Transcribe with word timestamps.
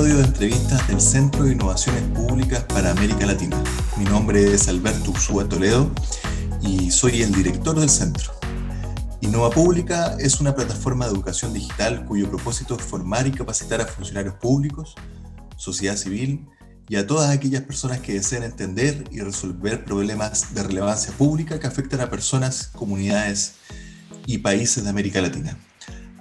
episodio 0.00 0.22
de 0.22 0.28
entrevistas 0.28 0.88
del 0.88 0.98
Centro 0.98 1.44
de 1.44 1.52
Innovaciones 1.52 2.02
Públicas 2.14 2.64
para 2.64 2.90
América 2.90 3.26
Latina. 3.26 3.62
Mi 3.98 4.04
nombre 4.06 4.54
es 4.54 4.66
Alberto 4.66 5.10
Ursúa 5.10 5.46
Toledo 5.46 5.90
y 6.62 6.90
soy 6.90 7.20
el 7.20 7.32
director 7.32 7.78
del 7.78 7.90
centro. 7.90 8.32
Innova 9.20 9.50
Pública 9.50 10.16
es 10.18 10.40
una 10.40 10.54
plataforma 10.54 11.04
de 11.04 11.12
educación 11.12 11.52
digital 11.52 12.06
cuyo 12.06 12.30
propósito 12.30 12.76
es 12.76 12.82
formar 12.82 13.26
y 13.26 13.32
capacitar 13.32 13.82
a 13.82 13.86
funcionarios 13.86 14.36
públicos, 14.36 14.94
sociedad 15.56 15.96
civil 15.96 16.48
y 16.88 16.96
a 16.96 17.06
todas 17.06 17.28
aquellas 17.28 17.60
personas 17.64 18.00
que 18.00 18.14
deseen 18.14 18.42
entender 18.42 19.04
y 19.10 19.20
resolver 19.20 19.84
problemas 19.84 20.54
de 20.54 20.62
relevancia 20.62 21.12
pública 21.12 21.60
que 21.60 21.66
afectan 21.66 22.00
a 22.00 22.08
personas, 22.08 22.68
comunidades 22.68 23.56
y 24.24 24.38
países 24.38 24.82
de 24.82 24.88
América 24.88 25.20
Latina 25.20 25.58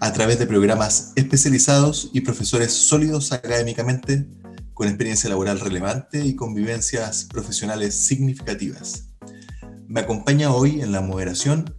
a 0.02 0.14
través 0.14 0.40
de 0.40 0.48
programas 0.48 1.12
especializados 1.16 2.10
y 2.14 2.22
profesores 2.22 2.72
sólidos 2.72 3.32
académicamente, 3.32 4.28
con 4.74 4.88
experiencia 4.88 5.30
laboral 5.30 5.60
relevante 5.60 6.26
y 6.26 6.36
convivencias 6.36 7.26
profesionales 7.26 7.96
significativas. 7.96 9.10
Me 9.88 10.00
acompaña 10.00 10.54
hoy 10.54 10.82
en 10.82 10.94
la 10.94 11.02
moderación 11.02 11.76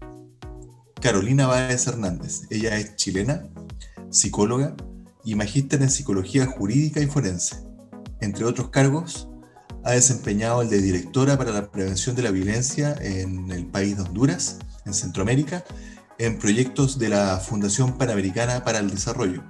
Carolina 1.00 1.46
Báez 1.46 1.86
Hernández. 1.86 2.42
Ella 2.50 2.76
es 2.76 2.96
chilena, 2.96 3.48
psicóloga 4.10 4.76
y 5.24 5.34
magíster 5.34 5.80
en 5.80 5.90
psicología 5.90 6.46
jurídica 6.46 7.00
y 7.00 7.06
forense. 7.06 7.56
Entre 8.20 8.44
otros 8.44 8.68
cargos, 8.68 9.28
ha 9.82 9.92
desempeñado 9.92 10.60
el 10.60 10.68
de 10.68 10.82
directora 10.82 11.38
para 11.38 11.52
la 11.52 11.70
prevención 11.70 12.14
de 12.14 12.22
la 12.22 12.30
violencia 12.30 12.94
en 13.00 13.50
el 13.50 13.66
país 13.66 13.96
de 13.96 14.02
Honduras, 14.02 14.58
en 14.84 14.92
Centroamérica, 14.92 15.64
en 16.20 16.38
proyectos 16.38 16.98
de 16.98 17.08
la 17.08 17.38
Fundación 17.38 17.96
Panamericana 17.96 18.62
para 18.62 18.78
el 18.78 18.90
Desarrollo. 18.90 19.42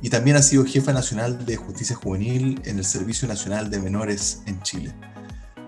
Y 0.00 0.10
también 0.10 0.36
ha 0.36 0.42
sido 0.42 0.64
jefa 0.64 0.92
nacional 0.92 1.44
de 1.44 1.56
justicia 1.56 1.96
juvenil 1.96 2.62
en 2.64 2.78
el 2.78 2.84
Servicio 2.84 3.26
Nacional 3.26 3.68
de 3.68 3.80
Menores 3.80 4.42
en 4.46 4.62
Chile. 4.62 4.94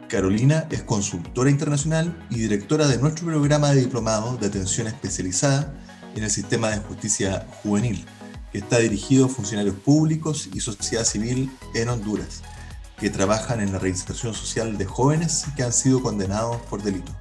Carolina 0.09 0.69
es 0.70 0.84
consultora 0.84 1.50
internacional 1.50 2.17
y 2.31 2.37
directora 2.37 2.87
de 2.87 2.98
nuestro 2.98 3.27
programa 3.27 3.72
de 3.72 3.81
diplomado 3.81 4.37
de 4.37 4.47
atención 4.47 4.87
especializada 4.87 5.75
en 6.14 6.22
el 6.22 6.31
sistema 6.31 6.70
de 6.70 6.78
justicia 6.78 7.44
juvenil, 7.65 8.05
que 8.53 8.59
está 8.59 8.78
dirigido 8.78 9.27
a 9.27 9.28
funcionarios 9.28 9.75
públicos 9.75 10.48
y 10.55 10.61
sociedad 10.61 11.05
civil 11.05 11.50
en 11.75 11.89
Honduras, 11.89 12.42
que 13.00 13.11
trabajan 13.11 13.61
en 13.61 13.72
la 13.72 13.81
reinserción 13.81 14.33
social 14.33 14.78
de 14.78 14.84
jóvenes 14.84 15.47
que 15.56 15.65
han 15.65 15.72
sido 15.72 16.00
condenados 16.00 16.59
por 16.70 16.84
delito. 16.84 17.12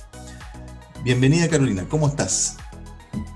Bienvenida 1.03 1.49
Carolina, 1.49 1.87
¿cómo 1.89 2.07
estás? 2.07 2.57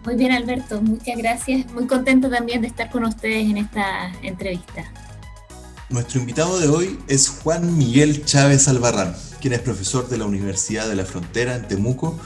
Muy 0.05 0.15
bien, 0.15 0.31
Alberto, 0.31 0.81
muchas 0.81 1.17
gracias. 1.17 1.71
Muy 1.71 1.87
contento 1.87 2.29
también 2.29 2.61
de 2.61 2.67
estar 2.67 2.91
con 2.91 3.05
ustedes 3.05 3.49
en 3.49 3.57
esta 3.57 4.11
entrevista. 4.21 4.83
Nuestro 5.89 6.19
invitado 6.19 6.59
de 6.59 6.67
hoy 6.67 6.99
es 7.07 7.29
Juan 7.29 7.77
Miguel 7.77 8.25
Chávez 8.25 8.67
Albarrán, 8.67 9.15
quien 9.39 9.53
es 9.53 9.59
profesor 9.59 10.09
de 10.09 10.17
la 10.17 10.25
Universidad 10.25 10.89
de 10.89 10.95
la 10.95 11.05
Frontera 11.05 11.55
en 11.55 11.67
Temuco 11.67 12.19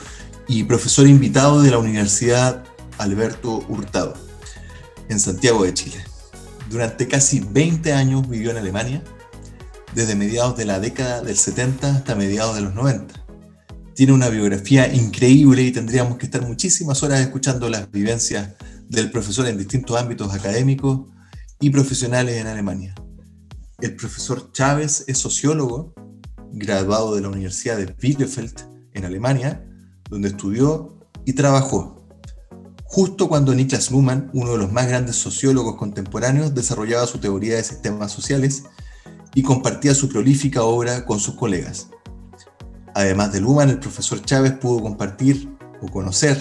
y 0.47 0.63
profesor 0.63 1.05
invitado 1.07 1.61
de 1.61 1.71
la 1.71 1.77
Universidad 1.77 2.63
Alberto 2.97 3.63
Hurtado 3.67 4.15
en 5.09 5.19
Santiago 5.19 5.63
de 5.63 5.73
Chile. 5.73 6.03
Durante 6.69 7.07
casi 7.07 7.41
20 7.41 7.93
años 7.93 8.27
vivió 8.27 8.51
en 8.51 8.57
Alemania, 8.57 9.03
desde 9.93 10.15
mediados 10.15 10.57
de 10.57 10.65
la 10.65 10.79
década 10.79 11.21
del 11.21 11.37
70 11.37 11.97
hasta 11.97 12.15
mediados 12.15 12.55
de 12.55 12.61
los 12.61 12.73
90 12.73 13.26
tiene 13.97 14.13
una 14.13 14.29
biografía 14.29 14.93
increíble 14.93 15.63
y 15.63 15.71
tendríamos 15.71 16.19
que 16.19 16.27
estar 16.27 16.45
muchísimas 16.45 17.01
horas 17.01 17.19
escuchando 17.19 17.67
las 17.67 17.89
vivencias 17.89 18.51
del 18.87 19.09
profesor 19.09 19.47
en 19.47 19.57
distintos 19.57 19.99
ámbitos 19.99 20.31
académicos 20.31 21.07
y 21.59 21.71
profesionales 21.71 22.35
en 22.35 22.45
Alemania. 22.45 22.93
El 23.79 23.95
profesor 23.95 24.51
Chávez 24.51 25.03
es 25.07 25.17
sociólogo, 25.17 25.95
graduado 26.51 27.15
de 27.15 27.21
la 27.21 27.29
Universidad 27.29 27.75
de 27.75 27.87
Bielefeld 27.87 28.69
en 28.93 29.03
Alemania, 29.03 29.67
donde 30.11 30.27
estudió 30.27 30.99
y 31.25 31.33
trabajó. 31.33 32.07
Justo 32.83 33.27
cuando 33.27 33.55
Niklas 33.55 33.89
Luhmann, 33.89 34.29
uno 34.31 34.51
de 34.51 34.59
los 34.59 34.71
más 34.71 34.87
grandes 34.87 35.15
sociólogos 35.15 35.75
contemporáneos, 35.75 36.53
desarrollaba 36.53 37.07
su 37.07 37.17
teoría 37.17 37.55
de 37.55 37.63
sistemas 37.63 38.11
sociales 38.11 38.61
y 39.33 39.41
compartía 39.41 39.95
su 39.95 40.07
prolífica 40.07 40.61
obra 40.61 41.03
con 41.03 41.19
sus 41.19 41.33
colegas. 41.33 41.87
Además 42.97 43.31
de 43.31 43.41
Luhmann, 43.41 43.69
el 43.69 43.77
profesor 43.77 44.19
Chávez 44.23 44.53
pudo 44.53 44.81
compartir 44.81 45.47
o 45.83 45.87
conocer 45.87 46.35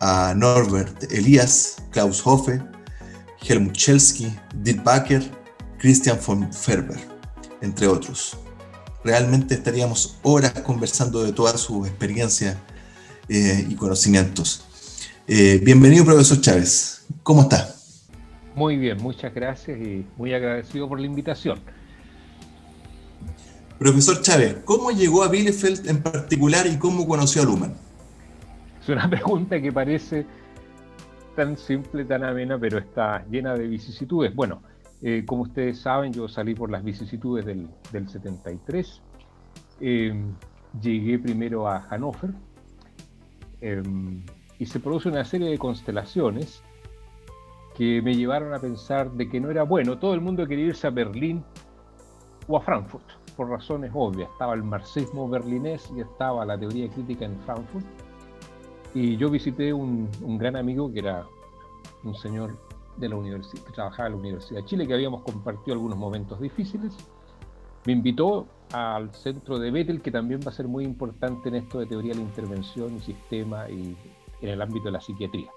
a 0.00 0.32
Norbert 0.34 1.12
Elias, 1.12 1.82
Klaus 1.90 2.26
Hoffe, 2.26 2.62
Helmut 3.46 3.76
Schelsky, 3.76 4.34
Dick 4.54 4.82
Baker, 4.82 5.22
Christian 5.78 6.18
von 6.26 6.50
Ferber, 6.50 6.98
entre 7.60 7.88
otros. 7.88 8.38
Realmente 9.04 9.52
estaríamos 9.52 10.18
horas 10.22 10.52
conversando 10.60 11.22
de 11.24 11.34
toda 11.34 11.58
su 11.58 11.84
experiencia 11.84 12.58
eh, 13.28 13.66
y 13.68 13.74
conocimientos. 13.74 14.64
Eh, 15.28 15.60
bienvenido, 15.62 16.06
profesor 16.06 16.40
Chávez. 16.40 17.04
¿Cómo 17.22 17.42
está? 17.42 17.68
Muy 18.54 18.78
bien, 18.78 18.96
muchas 18.96 19.34
gracias 19.34 19.78
y 19.78 20.06
muy 20.16 20.32
agradecido 20.32 20.88
por 20.88 20.98
la 20.98 21.04
invitación. 21.04 21.60
Profesor 23.80 24.20
Chávez, 24.20 24.58
¿cómo 24.66 24.90
llegó 24.90 25.22
a 25.22 25.28
Bielefeld 25.28 25.88
en 25.88 26.02
particular 26.02 26.66
y 26.66 26.76
cómo 26.76 27.08
conoció 27.08 27.40
a 27.40 27.44
Luhmann? 27.46 27.72
Es 28.78 28.90
una 28.90 29.08
pregunta 29.10 29.58
que 29.58 29.72
parece 29.72 30.26
tan 31.34 31.56
simple, 31.56 32.04
tan 32.04 32.22
amena, 32.22 32.58
pero 32.58 32.76
está 32.76 33.24
llena 33.30 33.54
de 33.54 33.66
vicisitudes. 33.66 34.34
Bueno, 34.34 34.60
eh, 35.00 35.24
como 35.24 35.44
ustedes 35.44 35.80
saben, 35.80 36.12
yo 36.12 36.28
salí 36.28 36.54
por 36.54 36.70
las 36.70 36.84
vicisitudes 36.84 37.46
del, 37.46 37.70
73. 37.90 39.00
Em, 39.80 40.34
llegué 40.82 41.18
primero 41.18 41.66
a 41.66 41.80
Hannover 41.88 42.32
em, 43.62 44.22
y 44.58 44.66
se 44.66 44.78
produce 44.78 45.08
una 45.08 45.24
serie 45.24 45.48
de 45.48 45.56
constelaciones 45.56 46.62
que 47.78 48.02
me 48.02 48.14
llevaron 48.14 48.52
a 48.52 48.58
pensar 48.58 49.10
de 49.12 49.26
que 49.26 49.40
no 49.40 49.50
era 49.50 49.62
bueno. 49.62 49.96
Todo 49.96 50.12
el 50.12 50.20
mundo 50.20 50.46
quería 50.46 50.66
irse 50.66 50.86
a 50.86 50.90
Berlín 50.90 51.42
o 52.46 52.58
a 52.58 52.60
Frankfurt 52.60 53.19
por 53.40 53.48
razones 53.48 53.90
obvias. 53.94 54.30
Estaba 54.32 54.52
el 54.52 54.62
marxismo 54.62 55.26
berlinés 55.26 55.90
y 55.96 56.02
estaba 56.02 56.44
la 56.44 56.58
teoría 56.58 56.90
crítica 56.90 57.24
en 57.24 57.40
Frankfurt. 57.40 57.86
Y 58.92 59.16
yo 59.16 59.30
visité 59.30 59.72
un, 59.72 60.10
un 60.20 60.36
gran 60.36 60.56
amigo 60.56 60.92
que 60.92 60.98
era 60.98 61.24
un 62.04 62.14
señor 62.14 62.58
de 62.98 63.08
la 63.08 63.16
universidad, 63.16 63.64
que 63.64 63.72
trabajaba 63.72 64.08
en 64.08 64.12
la 64.12 64.20
Universidad 64.20 64.60
de 64.60 64.66
Chile, 64.66 64.86
que 64.86 64.92
habíamos 64.92 65.22
compartido 65.22 65.72
algunos 65.72 65.96
momentos 65.96 66.38
difíciles. 66.38 66.94
Me 67.86 67.94
invitó 67.94 68.46
al 68.74 69.10
centro 69.14 69.58
de 69.58 69.70
Bethel, 69.70 70.02
que 70.02 70.10
también 70.10 70.40
va 70.46 70.50
a 70.50 70.54
ser 70.54 70.68
muy 70.68 70.84
importante 70.84 71.48
en 71.48 71.54
esto 71.54 71.78
de 71.78 71.86
teoría 71.86 72.12
de 72.12 72.18
la 72.18 72.24
intervención 72.24 72.94
y 72.94 73.00
sistema 73.00 73.70
y 73.70 73.96
en 74.42 74.48
el 74.50 74.60
ámbito 74.60 74.84
de 74.84 74.92
la 74.92 75.00
psiquiatría. 75.00 75.48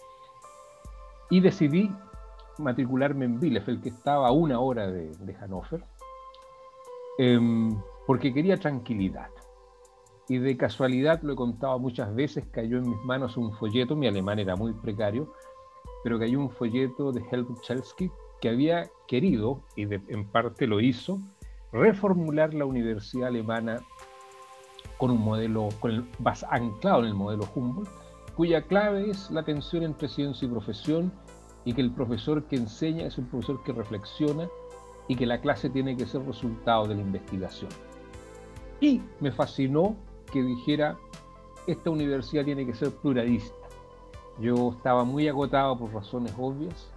Y 1.29 1.41
decidí 1.41 1.91
matricularme 2.59 3.25
en 3.25 3.41
Bielefeld, 3.41 3.83
que 3.83 3.89
estaba 3.89 4.29
a 4.29 4.31
una 4.31 4.61
hora 4.61 4.87
de, 4.87 5.09
de 5.17 5.33
Hannover, 5.33 5.83
Em, 7.17 7.79
porque 8.07 8.33
quería 8.33 8.57
tranquilidad. 8.57 9.29
Y 10.27 10.37
de 10.37 10.57
casualidad, 10.57 11.21
lo 11.21 11.33
he 11.33 11.35
contado 11.35 11.77
muchas 11.79 12.13
veces, 12.15 12.45
cayó 12.51 12.77
en 12.77 12.89
mis 12.89 12.99
manos 13.03 13.37
un 13.37 13.53
folleto, 13.53 13.95
mi 13.95 14.07
alemán 14.07 14.39
era 14.39 14.55
muy 14.55 14.73
precario, 14.73 15.33
pero 16.03 16.17
cayó 16.17 16.39
un 16.39 16.49
folleto 16.49 17.11
de 17.11 17.23
Helmut 17.29 17.61
Chelsky 17.61 18.09
que 18.41 18.49
había 18.49 18.89
querido, 19.07 19.61
y 19.75 19.83
en 19.83 20.27
parte 20.31 20.65
lo 20.65 20.79
hizo, 20.79 21.19
reformular 21.71 22.53
la 22.53 22.65
universidad 22.65 23.27
alemana 23.27 23.81
con 24.97 25.11
un 25.11 25.21
modelo, 25.21 25.69
con 25.79 25.91
el, 25.91 26.05
anclado 26.49 27.01
en 27.01 27.07
el 27.07 27.13
modelo 27.13 27.47
Humboldt, 27.53 27.89
cuya 28.35 28.61
clave 28.63 29.09
es 29.09 29.29
la 29.31 29.43
tensión 29.43 29.83
entre 29.83 30.07
ciencia 30.07 30.45
y 30.45 30.51
profesión, 30.51 31.11
y 31.65 31.73
que 31.73 31.81
el 31.81 31.91
profesor 31.91 32.43
que 32.45 32.55
enseña 32.55 33.05
es 33.05 33.17
un 33.17 33.25
profesor 33.27 33.63
que 33.63 33.71
reflexiona 33.71 34.49
y 35.07 35.15
que 35.15 35.25
la 35.25 35.41
clase 35.41 35.69
tiene 35.69 35.97
que 35.97 36.05
ser 36.05 36.25
resultado 36.25 36.87
de 36.87 36.95
la 36.95 37.01
investigación. 37.01 37.69
Y 38.79 39.01
me 39.19 39.31
fascinó 39.31 39.95
que 40.31 40.41
dijera, 40.41 40.97
esta 41.67 41.89
universidad 41.89 42.43
tiene 42.43 42.65
que 42.65 42.73
ser 42.73 42.91
pluralista. 42.91 43.55
Yo 44.39 44.71
estaba 44.71 45.03
muy 45.03 45.27
agotado 45.27 45.77
por 45.77 45.93
razones 45.93 46.33
obvias 46.37 46.89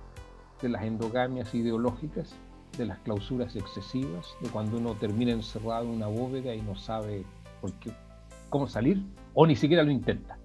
de 0.63 0.69
las 0.69 0.83
endogamias 0.85 1.55
ideológicas, 1.55 2.35
de 2.79 2.87
las 2.87 2.99
clausuras 3.01 3.55
excesivas, 3.57 4.27
de 4.41 4.49
cuando 4.49 4.79
uno 4.79 4.95
termina 4.95 5.33
encerrado 5.33 5.85
en 5.85 5.91
una 5.91 6.07
bóveda 6.07 6.55
y 6.55 6.63
no 6.63 6.75
sabe 6.77 7.25
por 7.61 7.73
qué, 7.75 7.91
cómo 8.49 8.67
salir, 8.67 9.03
o 9.35 9.47
ni 9.47 9.57
siquiera 9.57 9.83
lo 9.83 9.91
intenta. 9.91 10.39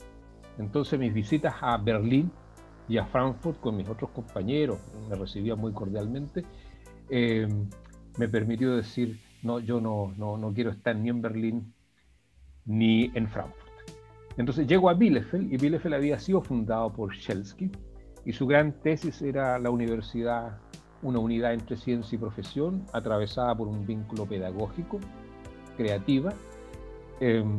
Entonces 0.58 1.00
mis 1.00 1.14
visitas 1.14 1.56
a 1.62 1.78
Berlín 1.78 2.32
y 2.88 2.98
a 2.98 3.06
Frankfurt 3.06 3.60
con 3.62 3.78
mis 3.78 3.88
otros 3.88 4.12
compañeros, 4.12 4.80
me 5.10 5.16
recibían 5.16 5.60
muy 5.60 5.72
cordialmente, 5.72 6.44
eh, 7.12 7.48
me 8.18 8.28
permitió 8.28 8.76
decir, 8.76 9.20
no, 9.44 9.60
yo 9.60 9.80
no, 9.80 10.14
no, 10.18 10.38
no, 10.38 10.54
quiero 10.54 10.72
estar 10.72 10.96
ni 10.96 11.10
en 11.10 11.22
Berlín 11.22 11.74
ni 12.66 13.12
en 13.14 13.28
Frankfurt. 13.28 13.72
Entonces 14.38 14.66
llego 14.66 14.90
a 14.90 14.94
Bielefeld 14.94 15.54
y 15.54 15.58
Bielefeld 15.58 15.94
había 15.94 16.18
sido 16.18 16.42
fundado 16.42 16.92
por 16.92 17.14
Schelsky 17.14 17.70
y 18.26 18.34
su 18.34 18.48
gran 18.48 18.72
tesis 18.82 19.22
era 19.22 19.60
la 19.60 19.70
universidad 19.70 20.58
una 21.04 21.20
unidad 21.20 21.54
entre 21.54 21.78
ciencia 21.78 22.16
y 22.16 22.20
profesión, 22.20 22.86
atravesada 22.94 23.56
por 23.56 23.68
un 23.68 23.86
vínculo 23.86 24.26
pedagógico, 24.26 25.00
creativa, 25.78 26.34
em, 27.20 27.58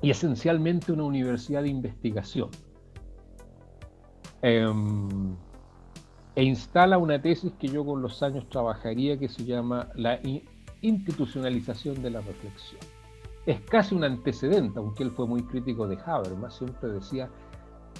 y 0.00 0.10
esencialmente 0.10 0.92
una 0.92 1.04
universidad 1.04 1.62
de 1.62 1.68
investigación. 1.68 2.50
Em, 4.42 5.36
e 6.34 6.42
instala 6.44 6.98
una 6.98 7.20
tesis 7.20 7.52
que 7.58 7.68
yo 7.68 7.84
con 7.84 8.02
los 8.02 8.22
años 8.22 8.48
trabajaría 8.48 9.18
que 9.18 9.28
se 9.28 9.44
llama 9.44 9.88
la 9.94 10.18
institucionalización 10.80 12.02
de 12.02 12.10
la 12.10 12.20
reflexión. 12.20 12.80
Es 13.44 13.60
casi 13.62 13.94
un 13.94 14.04
antecedente, 14.04 14.78
aunque 14.78 15.02
él 15.02 15.10
fue 15.10 15.26
muy 15.26 15.42
crítico 15.42 15.86
de 15.86 15.98
Habermas, 16.04 16.56
siempre 16.56 16.90
decía, 16.90 17.28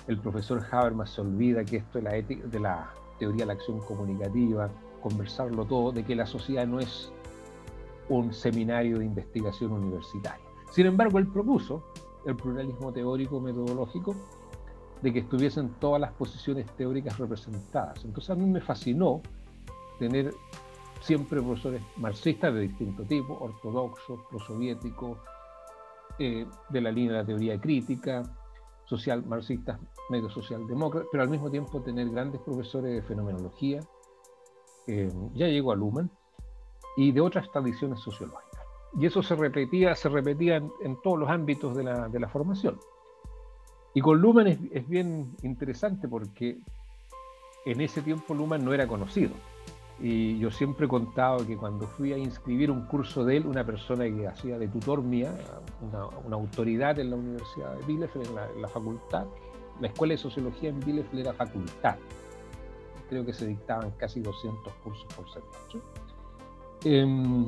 el 0.06 0.18
profesor 0.18 0.64
Habermas 0.70 1.10
se 1.10 1.20
olvida 1.20 1.64
que 1.64 1.78
esto 1.78 1.98
de 1.98 2.04
la, 2.04 2.16
ética, 2.16 2.46
de 2.46 2.60
la 2.60 2.90
teoría 3.18 3.40
de 3.40 3.46
la 3.46 3.52
acción 3.54 3.80
comunicativa, 3.80 4.70
conversarlo 5.02 5.64
todo, 5.64 5.92
de 5.92 6.04
que 6.04 6.14
la 6.14 6.26
sociedad 6.26 6.66
no 6.66 6.78
es 6.78 7.12
un 8.08 8.32
seminario 8.32 8.98
de 8.98 9.04
investigación 9.04 9.72
universitaria. 9.72 10.44
Sin 10.70 10.86
embargo, 10.86 11.18
él 11.18 11.26
propuso 11.26 11.82
el 12.24 12.36
pluralismo 12.36 12.92
teórico 12.92 13.40
metodológico 13.40 14.14
de 15.02 15.12
que 15.12 15.20
estuviesen 15.20 15.70
todas 15.80 16.00
las 16.00 16.12
posiciones 16.12 16.66
teóricas 16.76 17.18
representadas. 17.18 18.04
Entonces 18.04 18.30
a 18.30 18.34
mí 18.34 18.46
me 18.46 18.60
fascinó 18.60 19.20
tener 19.98 20.32
siempre 21.00 21.42
profesores 21.42 21.82
marxistas 21.96 22.54
de 22.54 22.60
distinto 22.60 23.02
tipo, 23.04 23.36
ortodoxos, 23.40 24.20
prosoviéticos, 24.30 25.18
eh, 26.18 26.46
de 26.68 26.80
la 26.80 26.92
línea 26.92 27.12
de 27.12 27.18
la 27.18 27.26
teoría 27.26 27.60
crítica, 27.60 28.22
social 28.84 29.24
marxistas, 29.24 29.80
medio 30.10 30.28
socialdemócratas, 30.30 31.08
pero 31.10 31.22
al 31.22 31.30
mismo 31.30 31.50
tiempo 31.50 31.80
tener 31.80 32.10
grandes 32.10 32.40
profesores 32.42 32.94
de 32.94 33.02
fenomenología, 33.02 33.80
eh, 34.86 35.10
ya 35.34 35.46
llegó 35.46 35.72
a 35.72 35.76
Luhmann, 35.76 36.10
y 36.96 37.12
de 37.12 37.20
otras 37.20 37.50
tradiciones 37.50 38.00
sociológicas. 38.00 38.60
Y 38.98 39.06
eso 39.06 39.22
se 39.22 39.34
repetía, 39.34 39.94
se 39.94 40.08
repetía 40.08 40.56
en, 40.56 41.00
todos 41.02 41.18
los 41.18 41.30
ámbitos 41.30 41.74
de 41.74 41.84
la, 41.84 42.08
de 42.08 42.20
la 42.20 42.28
formación. 42.28 42.78
Y 43.94 44.00
con 44.00 44.20
Luhmann 44.20 44.46
es, 44.46 44.88
bien 44.88 45.34
interesante 45.42 46.08
porque 46.08 46.58
en 47.66 47.80
ese 47.80 48.00
tiempo 48.00 48.34
Luhmann 48.34 48.64
no 48.64 48.72
era 48.72 48.86
conocido. 48.86 49.32
Y 50.00 50.38
yo 50.38 50.50
siempre 50.50 50.86
he 50.86 50.88
contado 50.88 51.46
que 51.46 51.56
cuando 51.56 51.86
fui 51.86 52.12
a 52.12 52.18
inscribir 52.18 52.70
un 52.70 52.86
curso 52.86 53.24
de 53.24 53.36
él, 53.36 53.46
una 53.46 53.64
persona 53.64 54.04
que 54.04 54.26
hacía 54.26 54.58
de 54.58 54.66
tutor 54.66 55.02
mía, 55.02 55.32
una, 55.80 56.34
autoridad 56.34 56.98
en 56.98 57.10
la 57.10 57.16
Universidad 57.16 57.76
de 57.76 57.86
Bielefeld, 57.86 58.26
en 58.26 58.62
la, 58.62 58.68
facultad, 58.68 59.26
la 59.80 59.88
Escuela 59.88 60.12
de 60.12 60.18
Sociología 60.18 60.70
en 60.70 60.80
Bielefeld 60.80 61.20
era 61.20 61.32
facultad. 61.34 61.96
Creo 63.10 63.24
que 63.26 63.34
se 63.34 63.46
dictaban 63.46 63.90
casi 63.98 64.20
200 64.20 64.72
cursos 64.82 65.06
por 65.14 65.28
semestre. 65.28 65.80
Em, 66.84 67.46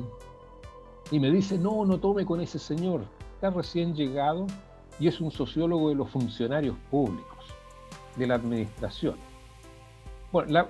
y 1.11 1.19
me 1.19 1.31
dice, 1.31 1.57
no, 1.57 1.83
no 1.85 1.99
tome 1.99 2.25
con 2.25 2.39
ese 2.39 2.59
señor, 2.59 3.01
está 3.33 3.49
recién 3.49 3.95
llegado 3.95 4.45
y 4.99 5.07
es 5.07 5.19
un 5.21 5.31
sociólogo 5.31 5.89
de 5.89 5.95
los 5.95 6.09
funcionarios 6.09 6.77
públicos, 6.89 7.45
de 8.15 8.27
la 8.27 8.35
administración. 8.35 9.15
Bueno, 10.31 10.69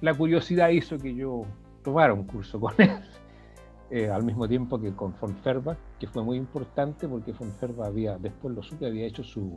la, 0.00 0.14
curiosidad 0.14 0.70
hizo 0.70 0.98
que 0.98 1.14
yo 1.14 1.42
tomara 1.82 2.14
un 2.14 2.24
curso 2.24 2.60
con 2.60 2.74
él, 2.78 2.90
eh, 3.90 4.08
al 4.08 4.24
mismo 4.24 4.48
tiempo 4.48 4.80
que 4.80 4.94
con 4.94 5.14
Fonferba, 5.14 5.76
que 5.98 6.06
fue 6.06 6.22
muy 6.22 6.36
importante 6.36 7.08
porque 7.08 7.32
Fonferba 7.32 7.86
había, 7.86 8.18
después 8.18 8.54
lo 8.54 8.62
supe, 8.62 8.86
había 8.86 9.06
hecho 9.06 9.24
su, 9.24 9.54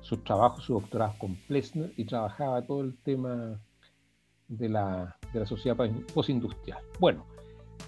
su 0.00 0.18
trabajo, 0.18 0.60
su 0.60 0.74
doctorado 0.74 1.14
con 1.18 1.36
Plessner 1.48 1.92
y 1.96 2.04
trabajaba 2.04 2.62
todo 2.62 2.82
el 2.82 2.96
tema 2.98 3.60
de 4.48 4.68
la, 4.68 5.16
de 5.32 5.40
la 5.40 5.46
sociedad 5.46 5.76
postindustrial. 6.12 6.82
Bueno, 7.00 7.24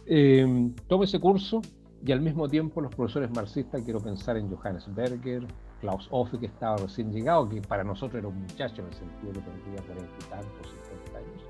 eh, 0.07 0.73
ese 1.03 1.21
curso 1.21 1.61
y 2.05 2.13
al 2.13 2.21
mismo 2.21 2.49
tiempo 2.49 2.81
los 2.81 2.95
profesores 2.95 3.31
marxistas, 3.31 3.83
quiero 3.83 4.01
pensar 4.01 4.37
en 4.37 4.55
Johannes 4.55 4.93
Berger, 4.95 5.47
Klaus 5.81 6.09
Offe, 6.11 6.39
que 6.39 6.47
estaba 6.47 6.77
recién 6.77 7.13
llegado, 7.13 7.49
que 7.49 7.61
para 7.63 7.85
nosotros 7.85 8.19
era 8.19 8.29
un 8.29 8.41
muchacho 8.43 8.83
en 8.83 8.89
el 8.89 8.95
sentido 8.95 9.33
que 9.33 9.41
tendría 9.41 9.83
40 9.83 10.03
y 10.03 10.31
tantos, 10.31 10.75
50 11.13 11.19
años. 11.19 11.43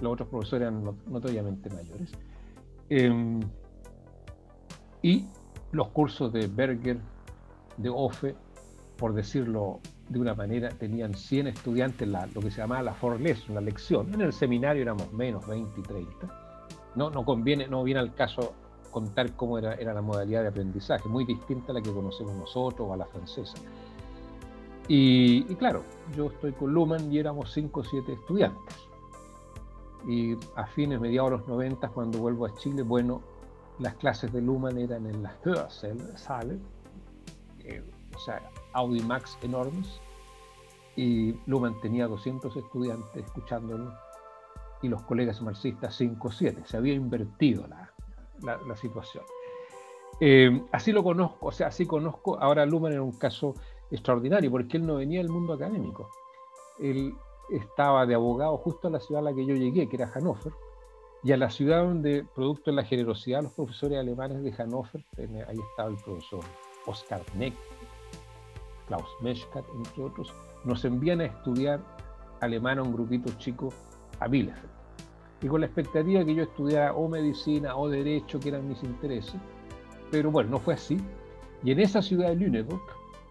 Los 0.00 0.12
otros 0.12 0.28
profesores 0.28 0.62
eran 0.62 0.84
notoriamente 1.06 1.70
mayores. 1.70 2.12
Em, 2.88 3.40
y 5.02 5.26
los 5.72 5.88
cursos 5.88 6.32
de 6.32 6.46
Berger, 6.46 6.98
de 7.76 7.90
Offe, 7.90 8.34
por 8.96 9.14
decirlo 9.14 9.80
de 10.08 10.18
una 10.18 10.34
manera, 10.34 10.70
tenían 10.70 11.14
100 11.14 11.48
estudiantes, 11.48 12.08
la, 12.08 12.26
lo 12.26 12.40
que 12.40 12.50
se 12.50 12.58
llamaba 12.58 12.82
la 12.82 12.94
Forlesson, 12.94 13.54
la 13.54 13.60
lección. 13.60 14.12
En 14.12 14.20
el 14.20 14.32
seminario 14.32 14.82
éramos 14.82 15.12
menos, 15.12 15.46
20 15.46 15.80
y 15.80 15.82
30. 15.82 16.92
No, 16.96 17.10
no 17.10 17.24
conviene, 17.24 17.68
no 17.68 17.84
viene 17.84 18.00
al 18.00 18.14
caso 18.14 18.54
contar 18.90 19.34
cómo 19.36 19.58
era, 19.58 19.74
era 19.74 19.94
la 19.94 20.02
modalidad 20.02 20.42
de 20.42 20.48
aprendizaje, 20.48 21.08
muy 21.08 21.24
distinta 21.24 21.72
a 21.72 21.74
la 21.74 21.82
que 21.82 21.92
conocemos 21.92 22.34
nosotros 22.34 22.88
o 22.88 22.92
a 22.92 22.96
la 22.96 23.06
francesa. 23.06 23.56
Y, 24.92 25.44
claro, 25.54 25.84
yo 26.16 26.26
estoy 26.30 26.50
con 26.50 26.74
Luhmann 26.74 27.12
y 27.12 27.18
éramos 27.18 27.52
5 27.52 27.78
o 27.78 27.84
7 27.84 28.12
estudiantes. 28.12 28.76
Y 30.08 30.34
a 30.56 30.66
fines, 30.66 31.00
mediados 31.00 31.30
de 31.30 31.36
los 31.36 31.46
90, 31.46 31.88
cuando 31.90 32.18
vuelvo 32.18 32.44
a 32.46 32.54
Chile, 32.56 32.82
bueno, 32.82 33.22
las 33.78 33.94
clases 33.94 34.32
de 34.32 34.42
Luhmann 34.42 34.78
eran 34.78 35.06
en 35.06 35.22
las 35.22 35.34
Hörsaale, 35.46 36.58
eh, 37.60 37.84
o 38.16 38.18
sea, 38.18 38.42
Audimax 38.72 39.38
enormes, 39.42 40.00
y 40.96 41.36
Luhmann 41.46 41.80
tenía 41.80 42.08
200 42.08 42.56
estudiantes 42.56 43.24
escuchándolo, 43.24 43.94
y 44.82 44.88
los 44.88 45.02
colegas 45.02 45.40
marxistas 45.40 45.94
5 45.94 46.26
o 46.26 46.32
7. 46.32 46.62
Se 46.64 46.76
había 46.76 46.94
invertido 46.94 47.64
la, 47.68 47.89
la, 48.42 48.76
situación. 48.76 49.24
Eh, 50.20 50.62
así 50.72 50.92
lo 50.92 51.02
conozco, 51.02 51.46
o 51.46 51.52
sea, 51.52 51.68
así 51.68 51.86
conozco 51.86 52.38
ahora 52.38 52.62
a 52.62 52.66
Luhmann 52.66 52.92
en 52.92 53.00
un 53.00 53.12
caso 53.12 53.54
extraordinario, 53.90 54.50
porque 54.50 54.76
él 54.76 54.86
no 54.86 54.96
venía 54.96 55.20
del 55.20 55.30
mundo 55.30 55.54
académico. 55.54 56.10
Él 56.78 57.14
estaba 57.50 58.06
de 58.06 58.14
abogado 58.14 58.56
justo 58.58 58.88
a 58.88 58.90
la 58.90 59.00
ciudad 59.00 59.26
a 59.26 59.30
la 59.30 59.34
que 59.34 59.44
yo 59.44 59.54
llegué, 59.54 59.88
que 59.88 59.96
era 59.96 60.08
Hannover, 60.08 60.52
y 61.22 61.32
a 61.32 61.36
la 61.36 61.50
ciudad 61.50 61.82
donde, 61.82 62.24
producto 62.34 62.70
de 62.70 62.76
la 62.76 62.84
generosidad 62.84 63.38
de 63.38 63.44
los 63.44 63.52
profesores 63.52 63.98
alemanes 63.98 64.42
de 64.42 64.52
Hannover, 64.52 65.04
ahí 65.18 65.58
estaba 65.70 65.90
el 65.90 65.96
profesor 65.96 66.40
Oskar 66.86 67.22
Neck, 67.34 67.54
Klaus 68.86 69.08
Meschkat, 69.20 69.64
entre 69.74 70.02
otros, 70.02 70.34
nos 70.64 70.84
envían 70.84 71.20
a 71.20 71.26
estudiar 71.26 71.80
alemán 72.40 72.78
a 72.78 72.82
un 72.82 72.92
grupito 72.92 73.30
chico 73.38 73.68
a 74.18 74.28
Bielefeld 74.28 74.69
y 75.42 75.48
con 75.48 75.60
la 75.60 75.66
expectativa 75.66 76.24
que 76.24 76.34
yo 76.34 76.42
estudiara 76.42 76.94
o 76.94 77.08
medicina 77.08 77.76
o 77.76 77.88
derecho, 77.88 78.38
que 78.40 78.50
eran 78.50 78.68
mis 78.68 78.82
intereses. 78.82 79.36
Pero 80.10 80.30
bueno, 80.30 80.50
no 80.50 80.58
fue 80.58 80.74
así. 80.74 80.98
Y 81.62 81.72
en 81.72 81.80
esa 81.80 82.02
ciudad 82.02 82.28
de 82.28 82.36
Lüneburg 82.36 82.82